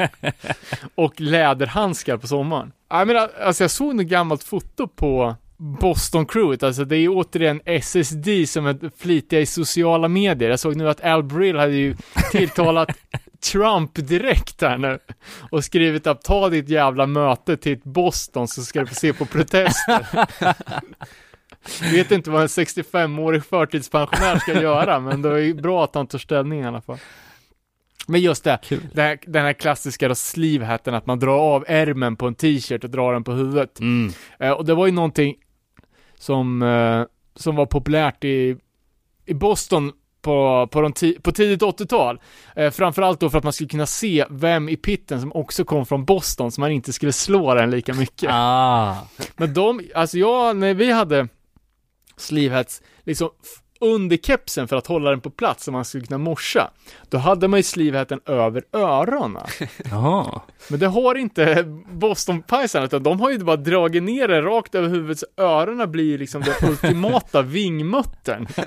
och 0.96 1.22
läderhandskar 1.22 2.18
på 2.18 2.28
sommaren. 2.28 2.72
Ja, 2.90 3.06
men 3.06 3.30
alltså 3.42 3.64
jag 3.64 3.72
såg 3.72 3.96
något 3.96 4.06
gammalt 4.06 4.44
foto 4.44 4.88
på 4.88 5.36
Boston 5.58 6.26
Crewet, 6.26 6.64
alltså 6.64 6.86
det 6.86 6.96
är 6.96 7.00
ju 7.00 7.10
återigen 7.10 7.62
SSD 7.66 8.28
som 8.48 8.66
är 8.66 8.92
flitiga 8.98 9.40
i 9.40 9.46
sociala 9.46 10.08
medier. 10.08 10.50
Jag 10.50 10.60
såg 10.60 10.76
nu 10.76 10.90
att 10.90 11.04
Al 11.04 11.24
Brill 11.24 11.58
hade 11.58 11.74
ju 11.76 11.96
tilltalat 12.32 12.90
Trump 13.42 13.92
direkt 13.94 14.62
här 14.62 14.78
nu 14.78 15.00
och 15.52 15.64
skrivit 15.64 16.08
att 16.08 16.22
ta 16.22 16.50
ditt 16.50 16.70
jävla 16.70 17.06
möte 17.06 17.58
till 17.58 17.80
Boston 17.84 18.48
så 18.48 18.64
ska 18.64 18.80
du 18.80 18.86
få 18.86 18.96
se 18.96 19.14
på 19.14 19.26
protester. 19.26 20.08
Jag 21.82 21.92
vet 21.92 22.12
inte 22.12 22.30
vad 22.30 22.42
en 22.42 22.48
65-årig 22.48 23.46
förtidspensionär 23.46 24.40
ska 24.40 24.62
göra, 24.62 25.00
men 25.00 25.22
det 25.22 25.30
är 25.30 25.54
bra 25.54 25.84
att 25.84 25.96
han 25.96 26.08
tar 26.08 26.20
ställning 26.20 26.62
i 26.62 26.66
alla 26.66 26.82
fall. 26.82 26.98
Men 28.08 28.22
just 28.22 28.44
det, 28.44 28.60
det 28.94 29.02
här, 29.02 29.20
den 29.26 29.46
här 29.46 29.54
klassiska 29.54 30.08
då 30.08 30.16
sleevehatten, 30.16 30.94
att 30.94 31.06
man 31.06 31.20
drar 31.20 31.38
av 31.38 31.66
ärmen 31.68 32.16
på 32.16 32.28
en 32.28 32.36
t-shirt 32.36 32.84
och 32.84 32.90
drar 32.90 33.14
den 33.14 33.24
på 33.24 33.32
huvudet. 33.32 33.80
Mm. 33.80 34.14
Eh, 34.40 34.52
och 34.52 34.66
det 34.66 34.74
var 34.74 34.86
ju 34.86 34.92
någonting 34.92 35.36
som, 36.16 36.62
eh, 36.62 37.04
som 37.36 37.56
var 37.56 37.66
populärt 37.66 38.24
i, 38.24 38.58
i 39.26 39.34
Boston 39.34 39.92
på, 40.22 40.68
på, 40.72 40.82
de 40.82 40.94
ti- 40.94 41.22
på 41.22 41.32
tidigt 41.32 41.62
80-tal. 41.62 42.20
Eh, 42.56 42.72
framförallt 42.72 43.20
då 43.20 43.30
för 43.30 43.38
att 43.38 43.44
man 43.44 43.54
skulle 43.54 43.70
kunna 43.70 43.86
se 43.86 44.26
vem 44.30 44.70
i 44.70 44.76
pitten 44.78 45.22
som 45.22 45.34
också 45.34 45.64
kom 45.64 45.86
från 45.86 46.06
Boston, 46.06 46.52
så 46.52 46.62
man 46.62 46.72
inte 46.72 46.94
skulle 46.94 47.14
slå 47.14 47.54
den 47.56 47.72
lika 47.72 47.94
mycket. 47.94 48.30
Ah. 48.34 48.96
Men 49.38 49.54
de, 49.54 49.82
alltså 49.96 50.18
jag, 50.18 50.56
när 50.56 50.74
vi 50.74 50.92
hade 50.92 51.28
sleevehats, 52.18 52.82
liksom 53.04 53.30
under 53.82 54.18
kepsen 54.18 54.68
för 54.68 54.76
att 54.76 54.88
hålla 54.88 55.10
den 55.10 55.22
på 55.22 55.30
plats 55.30 55.64
så 55.64 55.72
man 55.72 55.86
skulle 55.86 56.06
kunna 56.06 56.18
morsa, 56.18 56.72
då 57.10 57.18
hade 57.18 57.48
man 57.48 57.60
ju 57.60 57.64
sleevehatten 57.64 58.20
över 58.26 58.64
öronen. 58.74 59.44
Jaha. 59.90 60.42
Men 60.70 60.80
det 60.80 60.88
har 60.88 61.16
inte 61.16 61.64
Boston-pajsarna, 61.92 62.86
utan 62.86 63.04
de 63.04 63.20
har 63.20 63.32
ju 63.32 63.38
bara 63.40 63.56
dragit 63.56 64.04
ner 64.04 64.28
den 64.28 64.44
rakt 64.44 64.76
över 64.76 64.90
huvudet, 64.90 65.20
så 65.20 65.26
öronen 65.38 65.92
blir 65.92 66.18
liksom 66.18 66.42
den 66.42 66.70
ultimata 66.70 67.42
vingmuttern. 67.42 68.48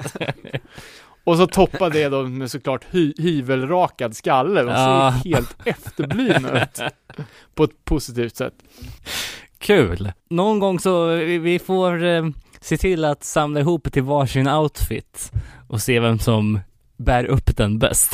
Och 1.25 1.37
så 1.37 1.47
toppar 1.47 1.91
det 1.91 2.09
då 2.09 2.23
med 2.23 2.51
såklart 2.51 2.85
hy- 2.91 3.23
hyvelrakad 3.23 4.17
skalle, 4.17 4.63
de 4.63 4.67
ser 4.67 4.73
Ja. 4.75 5.09
helt 5.25 5.57
efterblivna 5.65 6.63
ut. 6.63 6.81
På 7.55 7.65
ett 7.65 7.85
positivt 7.85 8.37
sätt. 8.37 8.55
Kul. 9.59 10.13
Någon 10.31 10.59
gång 10.59 10.81
så, 10.81 11.07
vi, 11.07 11.39
vi 11.39 11.59
får 11.59 12.05
eh, 12.05 12.25
se 12.61 12.77
till 12.77 13.05
att 13.05 13.25
samla 13.25 13.61
ihop 13.61 13.93
till 13.93 14.03
varsin 14.03 14.49
outfit 14.49 15.33
och 15.69 15.81
se 15.83 16.01
vem 16.01 16.19
som 16.19 16.61
bär 16.97 17.25
upp 17.25 17.57
den 17.57 17.79
bäst. 17.79 18.13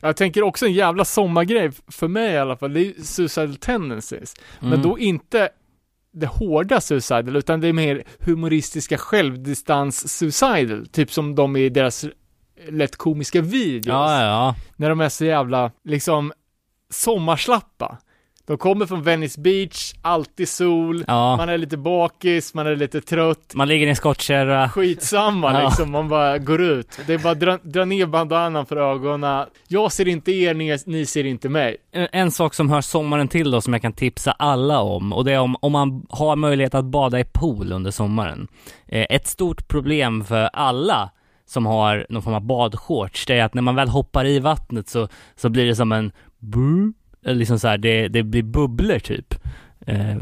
Jag 0.00 0.16
tänker 0.16 0.42
också 0.42 0.66
en 0.66 0.72
jävla 0.72 1.04
sommargrej, 1.04 1.70
för 1.88 2.08
mig 2.08 2.32
i 2.32 2.38
alla 2.38 2.56
fall, 2.56 2.72
det 2.72 2.80
är 2.86 3.02
suicidal 3.02 3.56
tendencies. 3.56 4.34
Men 4.60 4.72
Mm. 4.72 4.82
då 4.82 4.98
inte 4.98 5.48
det 6.14 6.26
hårda 6.26 6.80
suicidal, 6.80 7.36
utan 7.36 7.60
det 7.60 7.68
är 7.68 7.72
mer 7.72 8.04
humoristiska 8.18 8.98
självdistans 8.98 10.18
suicidal, 10.18 10.86
typ 10.86 11.12
som 11.12 11.34
de 11.34 11.56
i 11.56 11.68
deras 11.68 12.04
lätt 12.68 12.96
komiska 12.96 13.40
videos. 13.40 13.86
Ja, 13.86 14.20
ja, 14.20 14.26
ja. 14.26 14.54
När 14.76 14.88
de 14.88 15.00
är 15.00 15.08
så 15.08 15.24
jävla, 15.24 15.72
liksom, 15.84 16.32
sommarslappa. 16.90 17.98
De 18.46 18.58
kommer 18.58 18.86
från 18.86 19.02
Venice 19.02 19.40
Beach, 19.40 19.94
alltid 20.02 20.48
sol, 20.48 21.04
Ja. 21.06 21.36
man 21.36 21.48
är 21.48 21.58
lite 21.58 21.76
bakis, 21.76 22.54
man 22.54 22.66
är 22.66 22.76
lite 22.76 23.00
trött. 23.00 23.52
Man 23.54 23.68
ligger 23.68 23.86
i 23.86 23.90
en 23.90 23.96
skottkärra. 23.96 24.68
Skitsamma 24.68 25.52
Ja. 25.52 25.64
liksom, 25.68 25.90
man 25.90 26.08
bara 26.08 26.38
går 26.38 26.60
ut. 26.62 27.00
Det 27.06 27.14
är 27.14 27.18
bara 27.18 27.34
dra, 27.34 27.58
dra 27.62 27.84
ner 27.84 28.06
bandanan 28.06 28.66
för 28.66 28.76
ögonen. 28.76 29.46
Jag 29.68 29.92
ser 29.92 30.08
inte 30.08 30.32
er, 30.32 30.54
ni, 30.54 30.78
ni 30.86 31.06
ser 31.06 31.26
inte 31.26 31.48
mig. 31.48 31.76
En, 31.92 32.08
en 32.12 32.30
sak 32.30 32.54
som 32.54 32.70
hör 32.70 32.80
sommaren 32.80 33.28
till 33.28 33.50
då 33.50 33.60
som 33.60 33.72
jag 33.72 33.82
kan 33.82 33.92
tipsa 33.92 34.32
alla 34.32 34.80
om 34.80 35.12
och 35.12 35.24
det 35.24 35.32
är 35.32 35.40
om, 35.40 35.56
om 35.60 35.72
man 35.72 36.06
har 36.08 36.36
möjlighet 36.36 36.74
att 36.74 36.84
bada 36.84 37.20
i 37.20 37.24
pool 37.24 37.72
under 37.72 37.90
sommaren. 37.90 38.48
Eh, 38.88 39.06
ett 39.10 39.26
stort 39.26 39.68
problem 39.68 40.24
för 40.24 40.50
alla 40.52 41.10
som 41.46 41.66
har 41.66 42.06
någon 42.08 42.22
form 42.22 42.34
av 42.34 42.40
badshorts, 42.46 43.26
det 43.26 43.34
är 43.38 43.44
att 43.44 43.54
när 43.54 43.62
man 43.62 43.74
väl 43.74 43.88
hoppar 43.88 44.24
i 44.26 44.38
vattnet 44.38 44.88
så, 44.88 45.08
så 45.36 45.48
blir 45.48 45.66
det 45.66 45.76
som 45.76 45.92
en 45.92 46.12
liksom 47.24 47.58
så 47.58 47.68
här, 47.68 47.78
det, 47.78 48.08
det 48.08 48.22
blir 48.22 48.42
bubblor 48.42 48.98
typ. 48.98 49.34
Eh, 49.86 50.16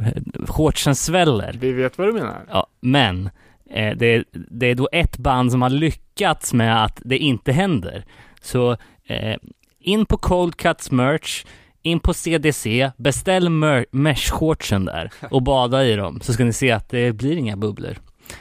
shortsen 0.46 0.94
sväller. 0.94 1.56
Vi 1.60 1.72
vet 1.72 1.98
vad 1.98 2.08
du 2.08 2.12
menar. 2.12 2.44
Ja, 2.48 2.66
men 2.80 3.30
eh, 3.70 3.96
det, 3.96 4.24
det 4.32 4.66
är 4.66 4.74
då 4.74 4.88
ett 4.92 5.18
band 5.18 5.50
som 5.50 5.62
har 5.62 5.70
lyckats 5.70 6.52
med 6.52 6.84
att 6.84 7.00
det 7.04 7.18
inte 7.18 7.52
händer. 7.52 8.04
Så 8.40 8.76
eh, 9.06 9.36
in 9.78 10.06
på 10.06 10.16
Cold 10.16 10.56
Cuts 10.56 10.90
merch, 10.90 11.44
in 11.82 12.00
på 12.00 12.14
CDC, 12.14 12.90
beställ 12.96 13.48
mesh-shortsen 13.90 14.84
där 14.84 15.10
och 15.30 15.42
bada 15.52 15.84
i 15.84 15.96
dem 15.96 16.20
så 16.20 16.32
ska 16.32 16.44
ni 16.44 16.52
se 16.52 16.70
att 16.70 16.88
det 16.88 17.12
blir 17.12 17.36
inga 17.36 17.56
bubblor. 17.56 17.96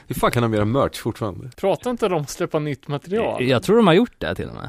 Hur 0.06 0.14
fan 0.14 0.30
kan 0.30 0.42
de 0.42 0.54
göra 0.54 0.64
merch 0.64 0.96
fortfarande? 0.96 1.50
Pratar 1.56 1.90
inte 1.90 2.08
de 2.08 2.14
om 2.14 2.22
att 2.22 2.30
släppa 2.30 2.58
nytt 2.58 2.88
material? 2.88 3.44
Jag 3.44 3.62
tror 3.62 3.76
de 3.76 3.86
har 3.86 3.94
gjort 3.94 4.14
det 4.18 4.34
till 4.34 4.48
och 4.48 4.54
med. 4.54 4.68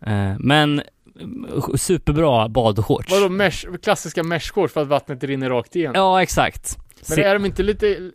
Eh, 0.00 0.36
men 0.38 0.82
superbra 1.76 2.48
badshorts. 2.48 3.10
Vadå 3.12 3.28
mesh, 3.28 3.66
klassiska 3.82 4.22
meshshorts 4.22 4.74
för 4.74 4.82
att 4.82 4.88
vattnet 4.88 5.24
rinner 5.24 5.50
rakt 5.50 5.76
igenom? 5.76 5.94
Ja, 5.96 6.22
exakt. 6.22 6.78
Men 7.08 7.16
Se- 7.16 7.22
är 7.22 7.34
de 7.34 7.44
inte 7.46 7.62
lite, 7.62 8.10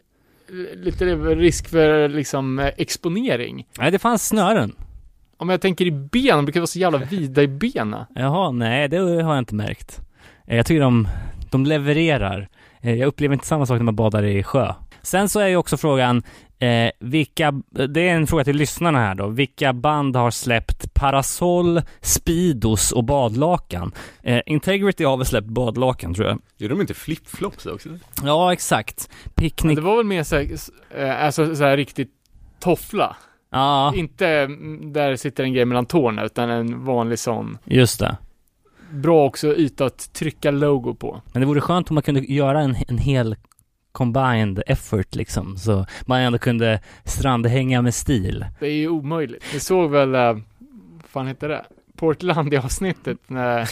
lite 0.75 1.05
risk 1.15 1.69
för 1.69 2.09
liksom 2.09 2.59
exponering? 2.77 3.67
Nej, 3.79 3.91
det 3.91 3.99
fanns 3.99 4.27
snören. 4.27 4.75
Om 5.37 5.49
jag 5.49 5.61
tänker 5.61 5.85
i 5.85 5.91
ben, 5.91 6.35
de 6.37 6.45
brukar 6.45 6.59
vara 6.59 6.67
så 6.67 6.79
jävla 6.79 6.97
vida 6.97 7.43
i 7.43 7.47
benen. 7.47 8.05
Jaha, 8.15 8.51
nej 8.51 8.87
det 8.87 8.97
har 8.97 9.09
jag 9.33 9.37
inte 9.39 9.55
märkt. 9.55 10.01
Eh, 10.47 10.57
Jag 10.57 10.65
tycker 10.65 10.81
de, 10.81 11.07
de 11.51 11.65
levererar. 11.65 12.49
Eh, 12.81 12.93
Jag 12.93 13.07
upplever 13.07 13.33
inte 13.33 13.47
samma 13.47 13.65
sak 13.65 13.77
när 13.77 13.83
man 13.83 13.95
badar 13.95 14.23
i 14.23 14.43
sjö. 14.43 14.73
Sen 15.01 15.29
så 15.29 15.39
är 15.39 15.47
ju 15.47 15.55
också 15.55 15.77
frågan, 15.77 16.23
eh, 16.63 16.91
vilka, 16.99 17.51
det 17.89 18.09
är 18.09 18.15
en 18.15 18.27
fråga 18.27 18.43
till 18.43 18.55
lyssnarna 18.55 18.99
här 18.99 19.15
då, 19.15 19.27
vilka 19.27 19.73
band 19.73 20.15
har 20.15 20.31
släppt 20.31 20.93
Parasoll, 20.93 21.81
Speedos 22.01 22.91
och 22.91 23.03
badlakan? 23.03 23.91
Eh, 24.23 24.41
Integrity 24.45 25.03
har 25.03 25.17
väl 25.17 25.25
släppt 25.25 25.47
badlakan 25.47 26.13
tror 26.13 26.27
jag. 26.27 26.39
Gör 26.57 26.69
de 26.69 26.81
inte 26.81 26.93
flipflops 26.93 27.65
också? 27.65 27.89
Ja, 28.23 28.53
exakt. 28.53 29.09
Men 29.23 29.31
Picknick, 29.33 29.75
det 29.75 29.81
var 29.81 29.97
väl 29.97 30.05
mer 30.05 30.23
såhär, 30.23 30.47
eh, 30.97 31.23
alltså 31.25 31.55
såhär 31.55 31.77
riktigt 31.77 32.11
toffla. 32.59 33.15
ja, 33.51 33.93
Inte 33.95 34.27
mm, 34.27 34.93
där 34.93 35.15
sitter 35.15 35.43
en 35.43 35.53
grej 35.53 35.65
mellan 35.65 35.85
tårna, 35.85 36.23
utan 36.25 36.49
en 36.49 36.85
vanlig 36.85 37.19
sån. 37.19 37.57
just 37.65 37.99
det. 37.99 38.17
Bra 38.91 39.25
också 39.25 39.55
yta 39.55 39.85
att 39.85 40.13
trycka 40.13 40.51
logo 40.51 40.93
på. 40.95 41.21
Men 41.33 41.39
det 41.41 41.45
vore 41.45 41.61
skönt 41.61 41.89
om 41.89 41.93
man 41.93 42.03
kunde 42.03 42.21
göra 42.21 42.61
en, 42.61 42.75
en 42.87 42.97
hel 42.97 43.35
combined 43.93 44.63
effort 44.67 45.15
liksom, 45.15 45.57
så 45.57 45.85
man 46.05 46.19
ändå 46.19 46.37
kunde 46.37 46.79
strandhänga 47.05 47.81
med 47.81 47.93
stil. 47.93 48.45
Det 48.59 48.67
är 48.67 48.71
ju 48.71 48.89
omöjligt. 48.89 49.43
Vi 49.53 49.59
såg 49.59 49.91
väl, 49.91 50.15
eh, 50.15 50.21
vad 50.21 50.43
fan 51.09 51.27
heter 51.27 51.49
det? 51.49 51.65
Portland 51.97 52.53
i 52.53 52.57
avsnittet 52.57 53.17
när 53.27 53.69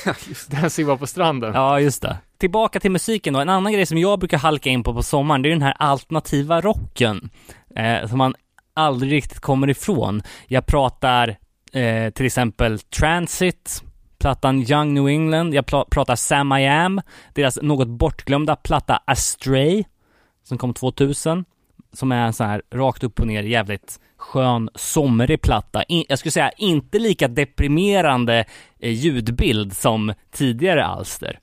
den 0.61 0.69
simmar 0.69 0.97
på 0.97 1.07
stranden. 1.07 1.53
Ja, 1.53 1.79
just 1.79 2.01
det. 2.01 2.17
Tillbaka 2.37 2.79
till 2.79 2.91
musiken 2.91 3.33
då. 3.33 3.39
En 3.39 3.49
annan 3.49 3.73
grej 3.73 3.85
som 3.85 3.97
jag 3.97 4.19
brukar 4.19 4.37
halka 4.37 4.69
in 4.69 4.83
på 4.83 4.93
på 4.93 5.03
sommaren, 5.03 5.41
det 5.41 5.49
är 5.49 5.51
den 5.51 5.61
här 5.61 5.75
alternativa 5.79 6.61
rocken. 6.61 7.29
Eh, 7.75 8.07
som 8.07 8.17
man 8.17 8.35
aldrig 8.73 9.11
riktigt 9.11 9.39
kommer 9.39 9.69
ifrån. 9.69 10.21
Jag 10.47 10.65
pratar 10.65 11.37
eh, 11.73 12.09
till 12.09 12.25
exempel 12.25 12.79
Transit, 12.79 13.83
plattan 14.19 14.59
Young 14.71 14.93
New 14.93 15.07
England. 15.07 15.53
Jag 15.53 15.65
pratar 15.65 16.15
Sam 16.15 16.51
I 16.51 16.67
Am, 16.67 17.01
deras 17.33 17.59
något 17.61 17.87
bortglömda 17.87 18.55
platta 18.55 19.01
Astray, 19.05 19.83
som 20.43 20.57
kom 20.57 20.73
2000. 20.73 21.45
Som 21.93 22.11
är 22.11 22.25
en 22.25 22.33
sån 22.33 22.47
här 22.47 22.61
rakt 22.71 23.03
upp 23.03 23.19
och 23.19 23.27
ner 23.27 23.43
jävligt 23.43 23.99
skön, 24.17 24.69
somrig 24.75 25.41
platta. 25.41 25.83
In, 25.83 26.05
jag 26.09 26.19
skulle 26.19 26.31
säga 26.31 26.51
inte 26.51 26.99
lika 26.99 27.27
deprimerande 27.27 28.45
eh, 28.79 28.91
ljudbild 28.91 29.77
som 29.77 30.13
tidigare 30.31 30.85
alster. 30.85 31.39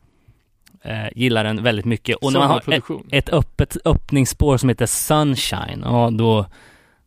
Eh, 0.82 1.06
gillar 1.14 1.44
den 1.44 1.62
väldigt 1.62 1.84
mycket. 1.84 2.16
Och 2.16 2.32
när 2.32 2.40
man 2.40 2.48
har 2.48 2.72
ett, 2.72 2.84
ett 3.10 3.28
öppet 3.28 3.76
öppningsspår 3.84 4.56
som 4.56 4.68
heter 4.68 4.86
Sunshine, 4.86 5.82
ja 5.84 6.10
då, 6.12 6.46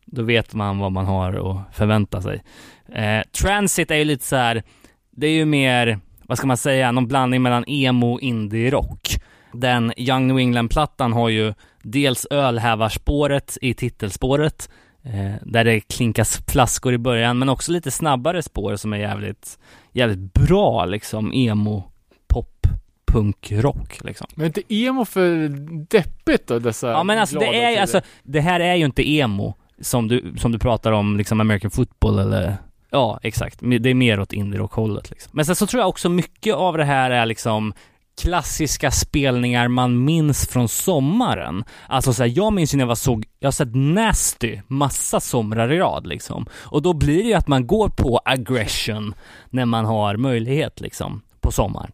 då 0.06 0.24
vet 0.24 0.54
man 0.54 0.80
vad 0.80 0.92
man 0.92 1.06
har 1.06 1.52
att 1.52 1.76
förvänta 1.76 2.22
sig. 2.22 2.44
Eh, 2.94 3.22
Transit 3.42 3.92
är 3.92 3.96
ju 3.96 4.06
lite 4.06 4.26
så 4.26 4.36
här, 4.36 4.64
det 5.12 5.28
är 5.28 5.32
ju 5.32 5.46
mer, 5.46 6.00
vad 6.24 6.38
ska 6.38 6.48
man 6.48 6.58
säga, 6.58 6.92
någon 6.92 7.08
blandning 7.08 7.42
mellan 7.42 7.66
emo 7.68 8.14
och 8.14 8.22
indie-rock. 8.22 9.18
Den 9.54 9.94
Young 9.98 10.28
New 10.28 10.38
England-plattan 10.38 11.14
har 11.14 11.30
ju 11.30 11.54
dels 11.84 12.28
ölhävarspåret 12.30 13.58
i 13.62 13.74
titelspåret, 13.74 14.70
eh, 15.04 15.34
där 15.42 15.64
det 15.64 15.80
klinkas 15.80 16.42
flaskor 16.48 16.94
i 16.94 16.98
början, 16.98 17.40
men 17.40 17.50
också 17.50 17.72
lite 17.72 17.92
snabbare 17.92 18.44
spår 18.44 18.76
som 18.76 18.94
är 18.94 18.98
jävligt, 18.98 19.60
jävligt 19.92 20.34
bra 20.34 20.86
liksom, 20.86 21.34
emo, 21.34 21.84
pop, 22.28 22.68
punk, 23.08 23.52
rock 23.52 24.04
liksom. 24.04 24.28
Men 24.36 24.44
är 24.44 24.48
inte 24.48 24.74
emo 24.74 25.06
för 25.06 25.50
deppigt 25.90 26.48
då, 26.48 26.60
dessa 26.60 26.92
Ja 26.92 27.04
men 27.04 27.20
alltså 27.20 27.40
det 27.40 27.64
är 27.64 27.82
alltså, 27.82 28.02
det 28.24 28.42
här 28.42 28.60
är 28.60 28.76
ju 28.76 28.86
inte 28.86 29.10
emo 29.10 29.56
som 29.82 30.08
du, 30.08 30.34
som 30.38 30.52
du 30.52 30.60
pratar 30.60 30.92
om 30.92 31.18
liksom 31.18 31.42
American 31.42 31.72
football 31.72 32.20
eller 32.20 32.58
Ja, 32.94 33.20
exakt. 33.24 33.60
Det 33.62 33.90
är 33.90 33.94
mer 33.94 34.20
åt 34.20 34.34
indie-rock-hållet 34.34 35.10
liksom. 35.10 35.32
Men 35.34 35.46
sen 35.46 35.56
så 35.56 35.68
tror 35.68 35.82
jag 35.82 35.90
också 35.90 36.10
mycket 36.10 36.56
av 36.56 36.78
det 36.78 36.86
här 36.86 37.12
är 37.12 37.26
liksom 37.26 37.74
klassiska 38.22 38.92
spelningar 38.92 39.68
man 39.68 40.06
minns 40.06 40.48
från 40.48 40.68
sommaren. 40.68 41.64
Alltså 41.88 42.14
så 42.14 42.24
här, 42.24 42.32
jag 42.36 42.54
minns 42.54 42.74
ju 42.74 42.78
när 42.78 42.82
jag 42.82 42.88
var 42.88 42.96
såg, 42.96 43.26
jag 43.40 43.48
har 43.48 43.52
sett 43.52 43.76
Nasty 43.76 44.62
massa 44.68 45.20
somrar 45.20 45.72
i 45.72 45.80
rad 45.80 46.08
liksom. 46.08 46.46
Och 46.54 46.82
då 46.82 46.94
blir 46.94 47.24
det 47.24 47.30
ju 47.30 47.34
att 47.34 47.48
man 47.48 47.68
går 47.68 47.90
på 47.90 48.22
aggression 48.26 49.14
när 49.50 49.66
man 49.66 49.86
har 49.86 50.18
möjlighet 50.18 50.82
liksom, 50.82 51.22
på 51.40 51.52
sommaren. 51.52 51.92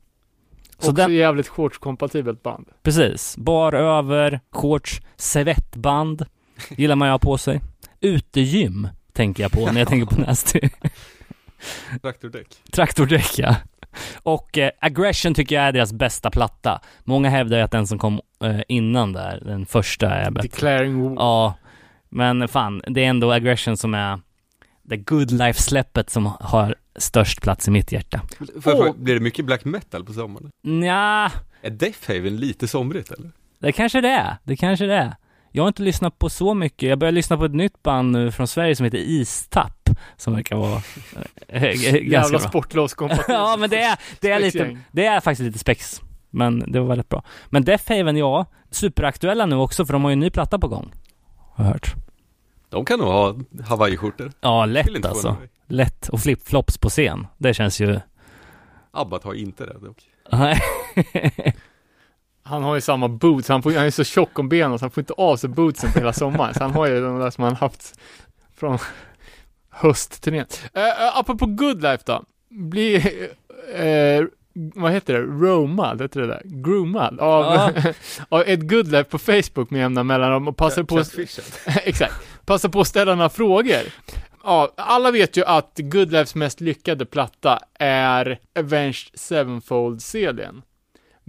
Så 0.70 0.78
Också 0.78 0.91
den, 0.91 1.14
jävligt 1.14 1.48
shortskompatibelt 1.48 2.44
band. 2.44 2.68
Precis. 2.84 3.38
Bar 3.38 3.74
över, 3.74 4.40
shorts, 4.52 5.02
servettband 5.16 6.26
gillar 6.70 6.95
man 6.95 7.08
ju 7.08 7.14
att 7.14 7.24
ha 7.24 7.32
på 7.32 7.38
sig. 7.38 7.62
Utegym 8.02 8.88
tänker 9.14 9.44
jag 9.44 9.52
på 9.52 9.72
när 9.72 9.80
jag 9.80 9.88
tänker 9.88 10.16
på 10.16 10.22
Nasty. 10.28 10.62
Traktordäck. 12.02 12.48
Traktordäck 12.72 13.40
ja. 13.40 13.56
Och 14.24 14.57
eh, 14.57 14.72
Aggression 14.82 15.34
tycker 15.34 15.56
jag 15.56 15.65
är 15.65 15.72
deras 15.72 15.94
bästa 15.94 16.30
platta. 16.32 16.82
Många 17.03 17.30
hävdar 17.30 17.57
ju 17.57 17.64
att 17.64 17.72
den 17.72 17.88
som 17.88 17.99
kom 17.99 18.22
eh, 18.44 18.60
innan 18.68 19.14
där, 19.14 19.41
den 19.45 19.65
första 19.65 20.10
är 20.10 20.32
bättre. 20.32 20.48
Declaring 20.49 21.03
war. 21.03 21.15
Ja, 21.15 21.53
men 22.10 22.48
fan, 22.48 22.82
det 22.88 23.06
är 23.06 23.10
ändå 23.10 23.32
Aggression 23.32 23.78
som 23.78 23.94
är 23.94 24.19
det 24.84 24.98
good 24.98 25.32
life-släppet 25.32 26.10
som 26.10 26.26
har 26.40 26.76
störst 26.95 27.41
plats 27.41 27.68
i 27.68 27.72
mitt 27.72 27.91
hjärta. 27.91 28.22
Jag 28.53 28.64
fråga, 28.64 28.94
Blir 28.98 29.14
det 29.14 29.19
mycket 29.19 29.45
black 29.45 29.65
metal 29.65 30.06
på 30.06 30.14
sommaren? 30.14 30.49
Nja, 30.64 31.32
Är 31.61 31.69
Death 31.69 32.07
Haven 32.07 32.38
lite 32.38 32.68
somrigt 32.68 33.11
eller? 33.11 33.32
Det 33.60 33.72
kanske 33.72 34.02
det 34.02 34.10
är. 34.10 34.38
Det 34.44 34.56
kanske 34.56 34.86
det 34.86 34.95
är. 34.95 35.15
Jag 35.58 35.64
har 35.64 35.68
inte 35.68 35.84
lyssnat 35.84 36.20
på 36.20 36.30
så 36.30 36.54
mycket. 36.54 36.90
Jag 36.90 37.00
börjar 37.00 37.12
lyssna 37.12 37.38
på 37.38 37.46
ett 37.46 37.54
nytt 37.54 37.84
band 37.84 38.12
nu 38.12 38.32
från 38.32 38.48
Sverige 38.48 38.76
som 38.76 38.84
heter 38.84 38.98
Istapp. 38.98 39.90
Som 40.18 40.34
verkar 40.34 40.56
vara 40.56 40.82
eh, 41.48 41.62
ganska 41.62 41.98
Jävla 41.98 42.40
sportlovskompatibelt. 42.40 43.30
ja, 43.30 43.58
men 43.60 43.70
det 43.70 43.82
är, 43.82 44.00
det 44.20 44.32
är 44.32 44.40
lite, 44.40 44.78
det 44.92 45.06
är 45.06 45.20
faktiskt 45.20 45.46
lite 45.46 45.60
spex. 45.60 46.02
Men 46.30 46.72
det 46.72 46.80
var 46.80 46.88
väldigt 46.88 47.10
bra. 47.10 47.24
Men 47.50 47.64
Death 47.64 47.92
Haven, 47.92 48.18
ja, 48.18 48.46
superaktuella 48.72 49.46
nu 49.46 49.56
också 49.56 49.86
för 49.86 49.94
de 49.94 50.04
har 50.04 50.12
ju 50.12 50.14
en 50.14 50.20
ny 50.20 50.30
platta 50.30 50.60
på 50.60 50.68
gång. 50.68 50.94
Har 51.54 51.66
jag 51.66 51.72
hört. 51.72 51.96
De 52.70 52.86
kan 52.86 53.00
nog 53.00 53.08
ha 53.08 53.36
hawaiiskjortor. 53.68 54.32
Ja, 54.42 54.66
lätt 54.66 54.90
inte 54.90 55.10
alltså. 55.10 55.38
Lätt. 55.68 56.10
Och 56.10 56.20
flipflops 56.20 56.78
på 56.78 56.90
scen. 56.90 57.28
Det 57.38 57.54
känns 57.54 57.82
ju... 57.82 58.00
Abbat 58.92 59.24
har 59.24 59.34
inte 59.34 59.66
det 59.66 59.78
dock. 59.80 60.04
Han 62.48 62.64
har 62.64 62.76
ju 62.76 62.82
samma 62.82 63.07
boots, 63.07 63.49
han, 63.49 63.64
får, 63.64 63.72
han 63.72 63.86
är 63.86 63.91
så 63.91 64.03
tjock 64.03 64.40
om 64.40 64.49
benen 64.49 64.80
så 64.80 64.86
han 64.86 64.91
får 64.91 65.02
inte 65.02 65.14
av 65.14 65.38
sig 65.38 65.49
bootsen 65.49 65.91
på 65.94 65.99
hela 65.99 66.14
sommaren. 66.14 66.53
Så 66.53 66.64
han 66.64 66.72
har 66.72 66.88
ju 66.88 67.02
de 67.02 67.19
där 67.19 67.30
som 67.30 67.44
han 67.44 67.56
haft 67.56 67.99
från 68.56 68.78
höstturnén. 69.69 70.45
Uh, 70.78 71.18
apropå 71.19 71.45
good 71.45 71.82
life 71.82 72.03
då. 72.06 72.24
Bli, 72.49 72.95
eh, 73.76 74.26
vad 74.53 74.91
heter 74.91 75.14
det? 75.14 75.19
Romad, 75.19 76.02
heter 76.02 76.22
det 76.22 76.28
där? 76.28 76.41
Groomad 76.45 77.19
av, 77.19 77.44
Ja. 77.45 77.94
av 78.30 78.41
ett 78.41 78.69
good 78.69 78.91
life 78.91 79.10
på 79.10 79.18
Facebook 79.18 79.69
med 79.69 79.80
jämna 79.80 80.03
mellanrum 80.03 80.48
och 80.48 80.57
passar 80.57 80.84
på. 80.84 81.03
Exakt. 81.84 82.14
Passa 82.45 82.69
på 82.69 82.82
att 82.82 82.88
ställa 82.88 83.15
några 83.15 83.30
frågor. 83.30 83.82
Ja, 84.44 84.74
alla 84.78 85.11
vet 85.11 85.38
ju 85.38 85.45
att 85.45 85.72
Good 85.78 86.11
Lives 86.11 86.36
mest 86.36 86.61
lyckade 86.61 87.06
platta 87.06 87.60
är 87.80 88.40
Avenged 88.60 89.14
Sevenfold-CDn. 89.14 90.61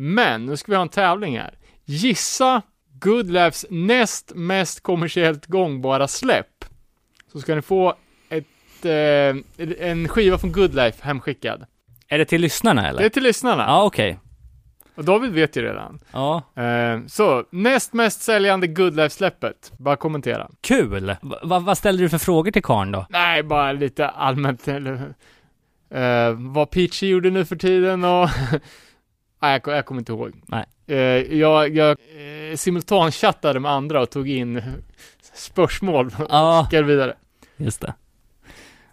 Men, 0.00 0.46
nu 0.46 0.56
ska 0.56 0.72
vi 0.72 0.76
ha 0.76 0.82
en 0.82 0.88
tävling 0.88 1.38
här. 1.38 1.54
Gissa 1.84 2.62
Good 3.00 3.26
Lives 3.26 3.66
näst 3.70 4.32
mest 4.34 4.82
kommersiellt 4.82 5.46
gångbara 5.46 6.08
släpp. 6.08 6.64
Så 7.32 7.40
ska 7.40 7.54
ni 7.54 7.62
få 7.62 7.94
ett, 8.28 8.84
eh, 8.84 9.88
en 9.88 10.08
skiva 10.08 10.38
från 10.38 10.52
Good 10.52 10.74
Life 10.74 11.06
hemskickad. 11.06 11.66
är 12.08 12.18
det 12.18 12.24
till 12.24 12.40
lyssnarna 12.40 12.88
eller? 12.88 13.00
Det 13.00 13.06
är 13.06 13.10
till 13.10 13.22
lyssnarna. 13.22 13.62
Ja, 13.62 13.84
okej. 13.84 14.18
Och 14.94 15.04
David 15.04 15.32
vet 15.32 15.56
ju 15.56 15.62
redan. 15.62 16.00
Ja. 16.12 16.42
Eh, 16.62 17.00
så, 17.06 17.44
näst 17.50 17.92
mest 17.92 18.22
säljande 18.22 18.66
Good 18.66 18.96
Life-släppet. 18.96 19.72
Bara 19.78 19.96
kommentera. 19.96 20.50
Kul! 20.60 21.16
Va, 21.42 21.58
vad 21.58 21.78
ställde 21.78 22.02
du 22.02 22.08
för 22.08 22.18
frågor 22.18 22.50
till 22.50 22.62
karln 22.62 22.92
då? 22.92 23.06
Nej, 23.10 23.42
bara 23.42 23.72
lite 23.72 24.08
allmänt. 24.08 24.68
Eller, 24.68 25.14
eh, 25.90 26.32
vad 26.36 26.70
Peachy 26.70 27.08
gjorde 27.08 27.30
nu 27.30 27.44
för 27.44 27.56
tiden 27.56 28.04
och... 28.04 28.28
Nej, 29.40 29.60
jag, 29.64 29.76
jag 29.76 29.86
kommer 29.86 30.00
inte 30.00 30.12
ihåg. 30.12 30.32
Nej. 30.46 30.64
Eh, 30.86 30.96
jag 31.38 31.76
jag 31.76 31.90
eh, 32.50 32.56
simultanchattade 32.56 33.60
med 33.60 33.70
andra 33.72 34.00
och 34.02 34.10
tog 34.10 34.28
in 34.28 34.62
spörsmål 35.34 36.06
och 36.06 36.12
skickade 36.66 36.82
vidare. 36.82 37.14
just 37.56 37.80
det. 37.80 37.94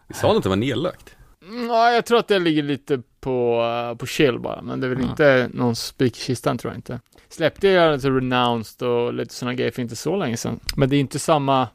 Vi 0.08 0.14
sa 0.14 0.38
att 0.38 0.44
det 0.44 0.50
var 0.50 0.56
nedlagt. 0.56 1.16
Mm, 1.48 1.68
Ja, 1.70 1.92
jag 1.92 2.06
tror 2.06 2.20
att 2.20 2.28
det 2.28 2.40
ligger 2.40 2.64
lite 2.64 3.02
på, 3.20 3.62
eh, 3.92 3.98
på 3.98 4.06
chill 4.06 4.40
bara, 4.40 4.62
men 4.62 4.80
det 4.80 4.88
är 4.88 4.90
väl 4.90 5.02
Ja. 5.04 5.10
inte 5.10 5.50
någon 5.54 5.76
spik 5.76 6.18
i 6.18 6.22
kistan 6.22 6.58
tror 6.58 6.74
jag 6.74 6.78
inte. 6.78 7.00
Släppte 7.30 7.68
jag 7.68 7.96
lite 7.96 8.10
renounced 8.10 8.88
och 8.88 9.14
lite 9.14 9.34
sådana 9.34 9.54
grejer 9.54 9.72
för 9.72 9.82
inte 9.82 9.96
så 9.96 10.16
länge 10.16 10.38
sedan. 10.38 10.60
Men 10.78 10.90
det 10.90 10.96
är 10.96 11.00
inte 11.00 11.20
samma, 11.20 11.68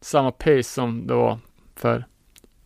samma 0.00 0.30
pace 0.30 0.62
som 0.62 1.06
det 1.06 1.14
var 1.14 1.38
för 1.76 2.04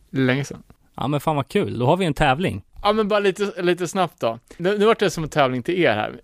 länge 0.09 0.45
sedan. 0.45 0.63
Ja 0.95 1.07
men 1.07 1.19
fan 1.19 1.35
vad 1.35 1.47
kul, 1.47 1.79
då 1.79 1.85
har 1.85 1.97
vi 1.97 2.05
en 2.05 2.13
tävling. 2.13 2.61
Ja 2.83 2.93
men 2.93 3.07
bara 3.07 3.19
lite, 3.19 3.61
lite 3.61 3.87
snabbt 3.87 4.19
då. 4.19 4.39
Nu, 4.57 4.77
nu 4.77 4.85
vart 4.85 4.99
det 4.99 5.09
som 5.09 5.23
en 5.23 5.29
tävling 5.29 5.63
till 5.63 5.79
er 5.83 5.93
här. 5.93 6.19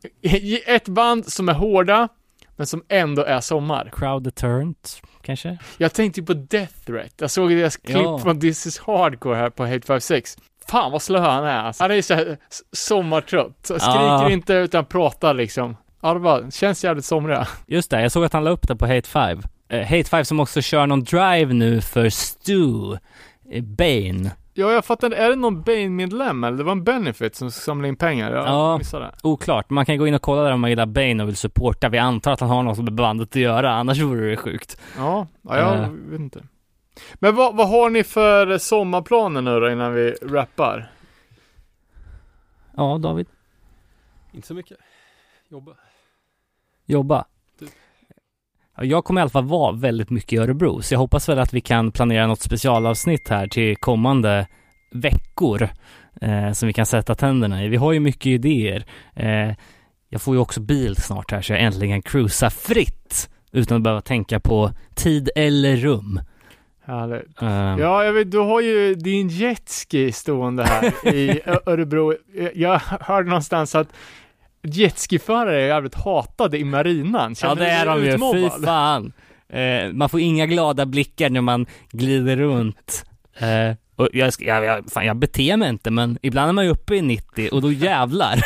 Ett 0.76 0.88
band 0.88 1.32
som 1.32 1.50
är 1.50 1.54
hårda, 1.54 2.08
men 2.56 2.68
som 2.68 2.84
ändå 2.90 3.24
är 3.24 3.40
sommar. 3.40 3.90
Crowd 3.96 4.24
Deterrent, 4.24 5.02
kanske? 5.22 5.58
Jag 5.78 5.94
tänkte 5.94 6.20
ju 6.20 6.26
på 6.26 6.34
Death 6.34 6.74
Threat. 6.86 7.14
Jag 7.18 7.32
såg 7.32 7.50
deras 7.50 7.78
klipp 7.78 7.98
Ja. 7.98 8.20
från 8.20 8.40
This 8.40 8.66
is 8.68 8.80
Hardcore 8.80 9.36
här 9.36 9.50
på 9.50 9.66
Hate 9.66 9.88
56. 9.88 10.38
Fan 10.70 10.92
vad 10.92 11.02
slö 11.02 11.20
han 11.20 11.44
är 11.46 11.58
alltså. 11.60 11.84
Han 11.84 11.92
är 11.92 12.02
så 12.02 12.14
här 12.14 12.38
s- 12.52 12.62
sommartrött. 12.72 13.58
Skriker 13.64 13.86
Ja. 13.88 14.30
inte 14.32 14.54
utan 14.54 14.86
pratar 14.86 15.34
liksom. 15.34 15.78
Ja, 16.02 16.14
det 16.14 16.20
bara, 16.20 16.52
känns 16.52 16.84
jävligt 16.84 17.06
somriga. 17.06 17.48
Just 17.68 17.92
det, 17.92 18.02
jag 18.02 18.12
såg 18.12 18.24
att 18.26 18.34
han 18.34 18.44
la 18.44 18.50
upp 18.50 18.68
det 18.68 18.76
på 18.76 18.86
Hate 18.88 19.10
5. 19.10 19.42
Eh, 19.70 19.82
Hate 19.82 20.04
5 20.04 20.26
som 20.26 20.40
också 20.40 20.62
kör 20.62 20.88
någon 20.88 21.04
drive 21.04 21.54
nu 21.54 21.82
för 21.82 22.10
Stu, 22.10 22.98
Bane. 23.62 24.32
Ja, 24.60 24.72
jag 24.72 24.86
fattar. 24.86 25.12
Är 25.12 25.30
det 25.30 25.36
någon 25.36 25.62
Bane-medlem 25.62 26.44
eller? 26.44 26.58
Det 26.58 26.64
var 26.64 26.72
en 26.72 26.84
Benefit 26.84 27.36
som 27.36 27.52
samlade 27.52 27.88
in 27.88 27.96
pengar. 27.96 28.32
Jag 28.32 28.48
Ja. 28.48 28.78
missade. 28.78 29.12
Oklart, 29.24 29.70
man 29.70 29.86
kan 29.86 29.98
gå 29.98 30.08
in 30.08 30.14
och 30.14 30.22
kolla 30.22 30.42
där 30.44 30.52
om 30.52 30.60
man 30.62 30.70
gillar 30.70 30.86
Bane 30.86 31.24
och 31.24 31.30
vill 31.30 31.36
supporta. 31.36 31.90
Vi 31.90 31.98
antar 31.98 32.32
att 32.32 32.40
han 32.40 32.50
har 32.50 32.64
något 32.64 32.78
med 32.78 32.94
bandet 32.94 33.30
att 33.30 33.36
göra, 33.36 33.72
annars 33.74 34.00
vore 34.00 34.30
det 34.30 34.38
sjukt. 34.38 34.82
Ja, 34.98 35.28
ja 35.42 35.58
jag 35.58 35.78
Eh. 35.84 35.90
vet 35.90 36.20
inte. 36.20 36.44
Men 37.16 37.36
vad, 37.36 37.56
vad 37.56 37.70
har 37.70 37.90
ni 37.90 38.04
för 38.04 38.58
sommarplaner 38.58 39.42
nu 39.42 39.60
då 39.60 39.72
innan 39.72 39.94
vi 39.94 40.12
rappar? 40.12 40.92
Ja, 42.76 42.98
David, 42.98 43.28
Inte 44.32 44.48
så 44.48 44.54
mycket. 44.54 44.78
Jobba. 45.50 45.72
jobba. 46.86 47.26
Jag 48.82 49.04
kommer 49.06 49.22
i 49.22 49.24
alla 49.24 49.30
fall 49.30 49.46
vara 49.46 49.72
väldigt 49.72 50.10
mycket 50.10 50.34
i 50.34 50.38
Örebro, 50.38 50.82
så 50.82 50.94
jag 50.94 51.00
hoppas 51.00 51.30
väl 51.30 51.40
att 51.40 51.54
vi 51.54 51.62
kan 51.62 51.92
planera 51.92 52.28
något 52.28 52.42
specialavsnitt 52.42 53.30
här 53.30 53.48
till 53.48 53.78
kommande 53.78 54.48
veckor 54.92 55.70
eh, 56.22 56.52
som 56.52 56.68
vi 56.68 56.74
kan 56.74 56.86
sätta 56.86 57.16
tänderna 57.16 57.64
i. 57.64 57.68
Vi 57.68 57.78
har 57.78 57.94
ju 57.94 58.00
mycket 58.00 58.26
idéer. 58.26 58.86
Eh, 59.16 59.52
jag 60.10 60.22
får 60.22 60.36
ju 60.36 60.42
också 60.42 60.60
bil 60.62 60.96
snart 60.96 61.32
här 61.32 61.42
så 61.42 61.54
jag 61.54 61.62
äntligen 61.62 62.02
cruisa 62.02 62.50
fritt 62.50 63.30
utan 63.52 63.78
att 63.78 63.84
behöva 63.84 64.02
tänka 64.02 64.40
på 64.40 64.72
tid 64.96 65.30
eller 65.36 65.76
rum. 65.76 66.22
Härligt. 66.86 67.42
Eh, 67.42 67.48
Ja, 67.80 68.04
jag 68.04 68.14
vet, 68.14 68.32
du 68.32 68.38
har 68.38 68.62
ju 68.62 68.96
din 68.96 69.28
jetski 69.28 70.12
stående 70.12 70.64
här 70.64 71.08
i 71.14 71.42
Örebro. 71.66 72.14
Jag 72.54 72.80
hörde 72.80 73.30
någonstans 73.30 73.76
att 73.76 73.88
jetskiförare 74.74 75.62
är 75.62 75.68
jävligt 75.68 75.96
hatade 75.96 76.58
i 76.58 76.64
marinan. 76.64 77.32
Ja 77.32 77.36
Känner 77.36 77.56
det 77.56 77.66
du 77.66 77.72
är 77.72 77.86
de 77.86 78.06
ju, 78.06 78.50
fy 78.50 78.66
fan. 78.66 79.14
Eh, 79.50 79.94
man 79.94 80.10
får 80.10 80.20
inga 80.20 80.46
glada 80.46 80.86
blickar 80.86 81.30
när 81.30 81.42
man 81.42 81.66
glider 81.92 82.38
runt. 82.38 83.06
Eh, 83.38 83.76
och 83.96 84.10
jag, 84.14 84.34
jag, 84.40 84.64
jag, 84.66 84.92
fan, 84.92 85.06
jag 85.06 85.18
beter 85.18 85.58
mig 85.58 85.70
inte 85.70 85.92
men 85.92 86.18
ibland 86.22 86.50
är 86.50 86.54
man 86.54 86.66
ju 86.66 86.72
uppe 86.72 86.96
i 86.96 87.02
90 87.02 87.50
och 87.52 87.62
då 87.62 87.72
jävlar. 87.72 88.40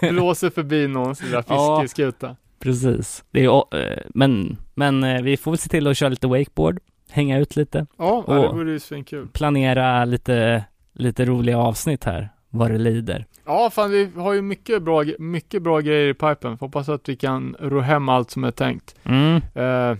Blåser 0.12 0.50
förbi 0.50 0.88
någons 0.88 1.22
lilla 1.22 1.44
Ja. 1.48 1.80
fiskeskuta. 1.82 2.36
Precis. 2.60 3.24
Det 3.30 3.44
är, 3.44 3.76
eh, 3.80 3.98
men 4.14 4.56
men 4.74 5.04
eh, 5.04 5.22
vi 5.22 5.36
får 5.36 5.50
väl 5.50 5.58
se 5.58 5.68
till 5.68 5.86
att 5.86 5.96
köra 5.96 6.08
lite 6.08 6.26
wakeboard, 6.26 6.78
hänga 7.10 7.38
ut 7.38 7.56
lite, 7.56 7.86
Ja, 7.98 8.24
det 8.26 8.34
vore 8.34 8.70
ju 8.72 8.78
svinkul. 8.80 9.28
planera 9.28 10.04
lite, 10.04 10.64
lite 10.94 11.24
roliga 11.24 11.58
avsnitt 11.58 12.04
här, 12.04 12.28
vad 12.54 12.70
det 12.70 12.78
lider. 12.78 13.26
Ja, 13.44 13.70
fan 13.70 13.90
vi 13.90 14.10
har 14.16 14.32
ju 14.32 14.42
mycket 14.42 14.82
bra, 14.82 15.04
mycket 15.18 15.62
bra 15.62 15.80
grejer 15.80 16.08
i 16.08 16.14
pipen. 16.14 16.58
Får 16.58 16.66
Hoppas 16.66 16.88
att 16.88 17.08
vi 17.08 17.16
kan 17.16 17.56
ro 17.60 17.80
hem 17.80 18.08
allt 18.08 18.30
som 18.30 18.44
är 18.44 18.50
tänkt. 18.50 18.94
Mm, 19.04 19.40
Eh, 19.54 19.96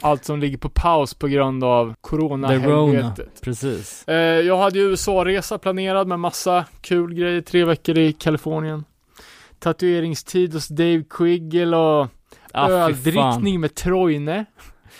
allt 0.00 0.24
som 0.24 0.40
ligger 0.40 0.58
på 0.58 0.68
paus 0.68 1.14
på 1.14 1.26
grund 1.28 1.64
av 1.64 1.94
corona-helvetet. 2.00 3.40
precis. 3.42 4.08
Eh, 4.08 4.14
jag 4.16 4.58
hade 4.58 4.78
ju 4.78 4.84
USA-resa 4.90 5.58
planerad 5.58 6.06
med 6.08 6.20
massa 6.20 6.64
kul 6.80 7.14
grejer. 7.14 7.40
Tre 7.40 7.64
veckor 7.64 7.98
i 7.98 8.12
Kalifornien. 8.12 8.84
Tatueringstid 9.58 10.52
hos 10.54 10.68
Dave 10.68 11.04
Quiggle 11.10 11.76
och 11.76 12.06
Ah, 12.52 12.68
öldrickning 12.70 13.60
med 13.60 13.74
Troine. 13.74 14.44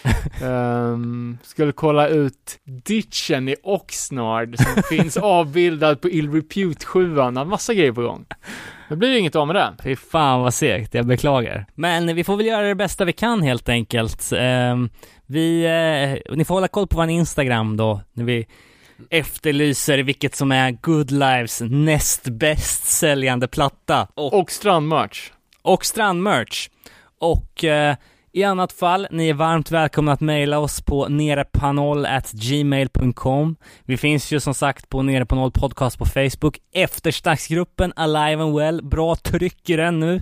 Ehm, 0.42 1.38
skulle 1.42 1.72
kolla 1.72 2.08
ut 2.08 2.58
ditchen 2.64 3.48
i 3.48 3.56
Oxnard 3.62 4.56
som 4.58 4.82
finns 4.88 5.16
avbildad 5.16 6.00
på 6.00 6.08
Ill 6.08 6.32
Repute 6.32 6.86
7 6.86 7.14
Massa 7.46 7.74
grejer 7.74 7.92
på 7.92 8.02
gång. 8.02 8.24
Det 8.88 8.96
blir 8.96 9.16
inget 9.18 9.36
av 9.36 9.46
med 9.46 9.56
det. 9.56 9.74
Fy 9.82 9.96
fan 9.96 10.40
vad 10.40 10.54
segt, 10.54 10.94
jag 10.94 11.06
beklagar. 11.06 11.66
Men 11.74 12.14
vi 12.14 12.24
får 12.24 12.36
väl 12.36 12.46
göra 12.46 12.66
det 12.68 12.74
bästa 12.74 13.04
vi 13.04 13.12
kan 13.12 13.42
helt 13.42 13.68
enkelt. 13.68 14.32
Ehm, 14.36 14.90
vi, 15.26 15.64
eh, 15.64 16.36
ni 16.36 16.44
får 16.44 16.54
hålla 16.54 16.68
koll 16.68 16.86
på 16.86 16.96
vår 16.96 17.08
Instagram 17.08 17.76
då, 17.76 18.00
när 18.12 18.24
vi 18.24 18.46
efterlyser 19.10 19.98
vilket 19.98 20.34
som 20.34 20.52
är 20.52 20.70
Good 20.70 21.10
Lives 21.10 21.62
näst 21.64 22.28
bäst 22.28 22.84
säljande 22.84 23.48
platta. 23.48 24.08
Och, 24.14 24.34
Och 24.40 24.50
strandmerch. 24.50 25.32
och 25.62 25.84
strandmerch. 25.84 26.68
Och 27.18 27.64
eh, 27.64 27.96
i 28.36 28.44
annat 28.44 28.72
fall, 28.72 29.06
ni 29.10 29.28
är 29.28 29.34
varmt 29.34 29.70
välkomna 29.70 30.12
att 30.12 30.20
mejla 30.20 30.58
oss 30.58 30.80
på 30.80 31.08
nerepanoll@gmail.com. 31.08 33.56
Vi 33.84 33.96
finns 33.96 34.32
ju 34.32 34.40
som 34.40 34.54
sagt 34.54 34.88
på 34.88 35.02
Nere 35.02 35.26
på 35.26 35.34
Noll 35.34 35.52
Podcast 35.52 35.98
på 35.98 36.04
Facebook. 36.04 36.58
Eftersnacksgruppen 36.72 37.92
Alive 37.96 38.42
and 38.42 38.56
Well, 38.56 38.84
bra 38.84 39.16
tryck 39.16 39.70
i 39.70 39.76
den 39.76 40.00
nu. 40.00 40.20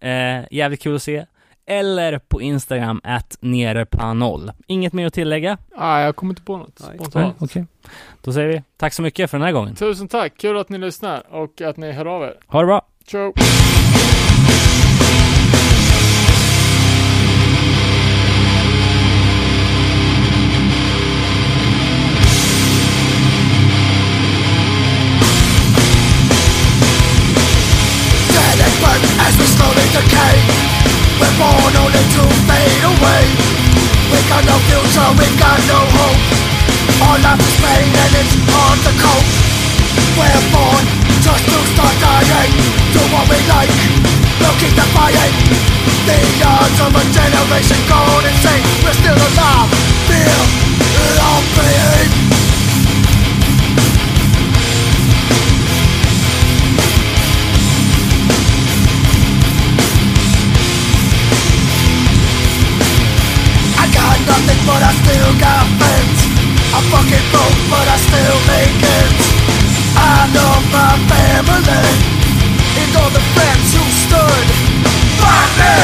Eh, 0.00 0.40
jävligt 0.50 0.82
kul 0.82 0.96
att 0.96 1.02
se. 1.02 1.26
Eller 1.66 2.18
på 2.18 2.42
Instagram, 2.42 3.00
at 3.04 3.36
nerepanoll. 3.40 4.52
Inget 4.66 4.92
mer 4.92 5.06
att 5.06 5.14
tillägga? 5.14 5.58
Ah, 5.76 6.00
jag 6.00 6.16
kommer 6.16 6.32
inte 6.32 6.42
på 6.42 6.56
något 6.56 6.80
Nej. 6.88 6.98
spontant. 6.98 7.36
Okej. 7.38 7.66
Då 8.22 8.32
säger 8.32 8.48
vi 8.48 8.62
tack 8.76 8.94
så 8.94 9.02
mycket 9.02 9.30
för 9.30 9.38
den 9.38 9.44
här 9.44 9.52
gången. 9.52 9.74
Tusen 9.74 10.08
tack, 10.08 10.32
kul 10.36 10.58
att 10.58 10.68
ni 10.68 10.78
lyssnar 10.78 11.34
och 11.34 11.60
att 11.60 11.76
ni 11.76 11.92
hör 11.92 12.06
av 12.06 12.22
er. 12.22 12.34
Ha 12.46 12.60
det 12.60 12.66
bra! 12.66 12.82
Ciao! 13.06 13.32
Decay 29.98 30.38
We're 31.18 31.36
born 31.38 31.74
only 31.74 32.04
to 32.14 32.22
fade 32.46 32.84
away. 32.86 33.24
We 34.14 34.18
got 34.30 34.42
no 34.46 34.56
future, 34.70 35.10
we 35.18 35.26
got 35.34 35.58
no 35.66 35.80
hope. 35.98 36.22
Our 37.02 37.18
life 37.18 37.42
is 37.42 37.56
pain 37.58 37.90
and 37.90 38.12
it's 38.22 38.34
hard 38.54 38.78
to 38.86 38.92
cope. 39.02 39.28
We're 40.14 40.44
born 40.54 40.84
just 41.22 41.44
to 41.50 41.58
start 41.74 41.96
dying. 41.98 42.54
Do 42.94 43.02
what 43.10 43.26
we 43.26 43.38
like, 43.50 43.74
we'll 44.38 44.58
keep 44.62 44.74
defying 44.78 45.34
The 46.06 46.18
odds 46.46 46.78
of 46.78 46.94
a 46.94 47.04
generation 47.10 47.80
gone 47.90 48.24
insane. 48.24 48.64
We're 48.82 48.98
still 49.02 49.18
alive, 49.18 49.70
feel 50.06 50.42
our 51.26 51.42
pain 51.58 52.07
nothing 64.38 64.66
but 64.66 64.82
I 64.82 64.92
still 65.02 65.32
got 65.40 65.66
friends. 65.78 66.18
I'm 66.74 66.84
fucking 66.92 67.26
broke 67.32 67.60
but 67.70 67.86
I 67.88 67.96
still 67.96 68.38
make 68.46 68.82
it 68.82 69.12
I 69.96 70.30
love 70.34 70.64
my 70.70 70.94
family. 71.10 71.86
And 72.78 72.96
all 72.96 73.10
the 73.10 73.24
friends 73.34 73.74
who 73.74 73.82
stood 74.04 74.46
by 75.18 75.42
me. 75.58 75.74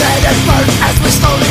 Dead 0.00 0.24
and 0.30 0.40
burnt 0.46 0.72
as 0.88 0.96
we 1.02 1.10
slowly 1.10 1.43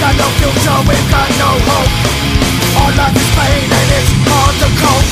got 0.00 0.16
no 0.16 0.28
future, 0.40 0.80
we've 0.88 1.08
got 1.12 1.28
no 1.36 1.50
hope. 1.68 1.92
Our 2.80 2.92
life 2.96 3.16
is 3.20 3.30
pain 3.36 3.68
and 3.68 3.88
it's 4.00 4.10
hard 4.24 4.54
to 4.64 4.68
cope. 4.80 5.08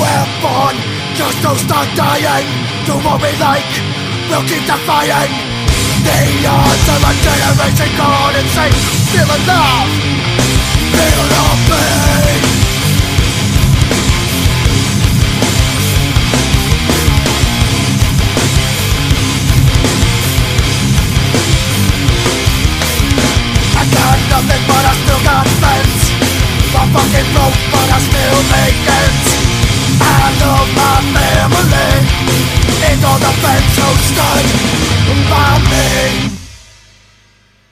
We're 0.00 0.28
born 0.40 0.76
just 1.18 1.42
to 1.42 1.50
start 1.58 1.88
dying. 1.98 2.46
Do 2.86 2.94
what 3.02 3.20
we 3.20 3.34
like, 3.42 3.66
we'll 4.30 4.46
keep 4.46 4.62
defying 4.62 5.34
The 6.06 6.46
odds 6.46 6.86
of 6.94 7.02
a 7.02 7.12
generation 7.18 7.90
gone 7.98 8.36
insane 8.38 8.78
Feel 9.10 9.26
alive, 9.26 9.90
feel 10.94 11.20
pain 11.26 12.05
fucking 26.96 27.28
broke, 27.32 27.58
but 27.72 27.86
I 27.92 27.98
still 28.00 28.40
make 28.52 28.80
ends 28.88 29.25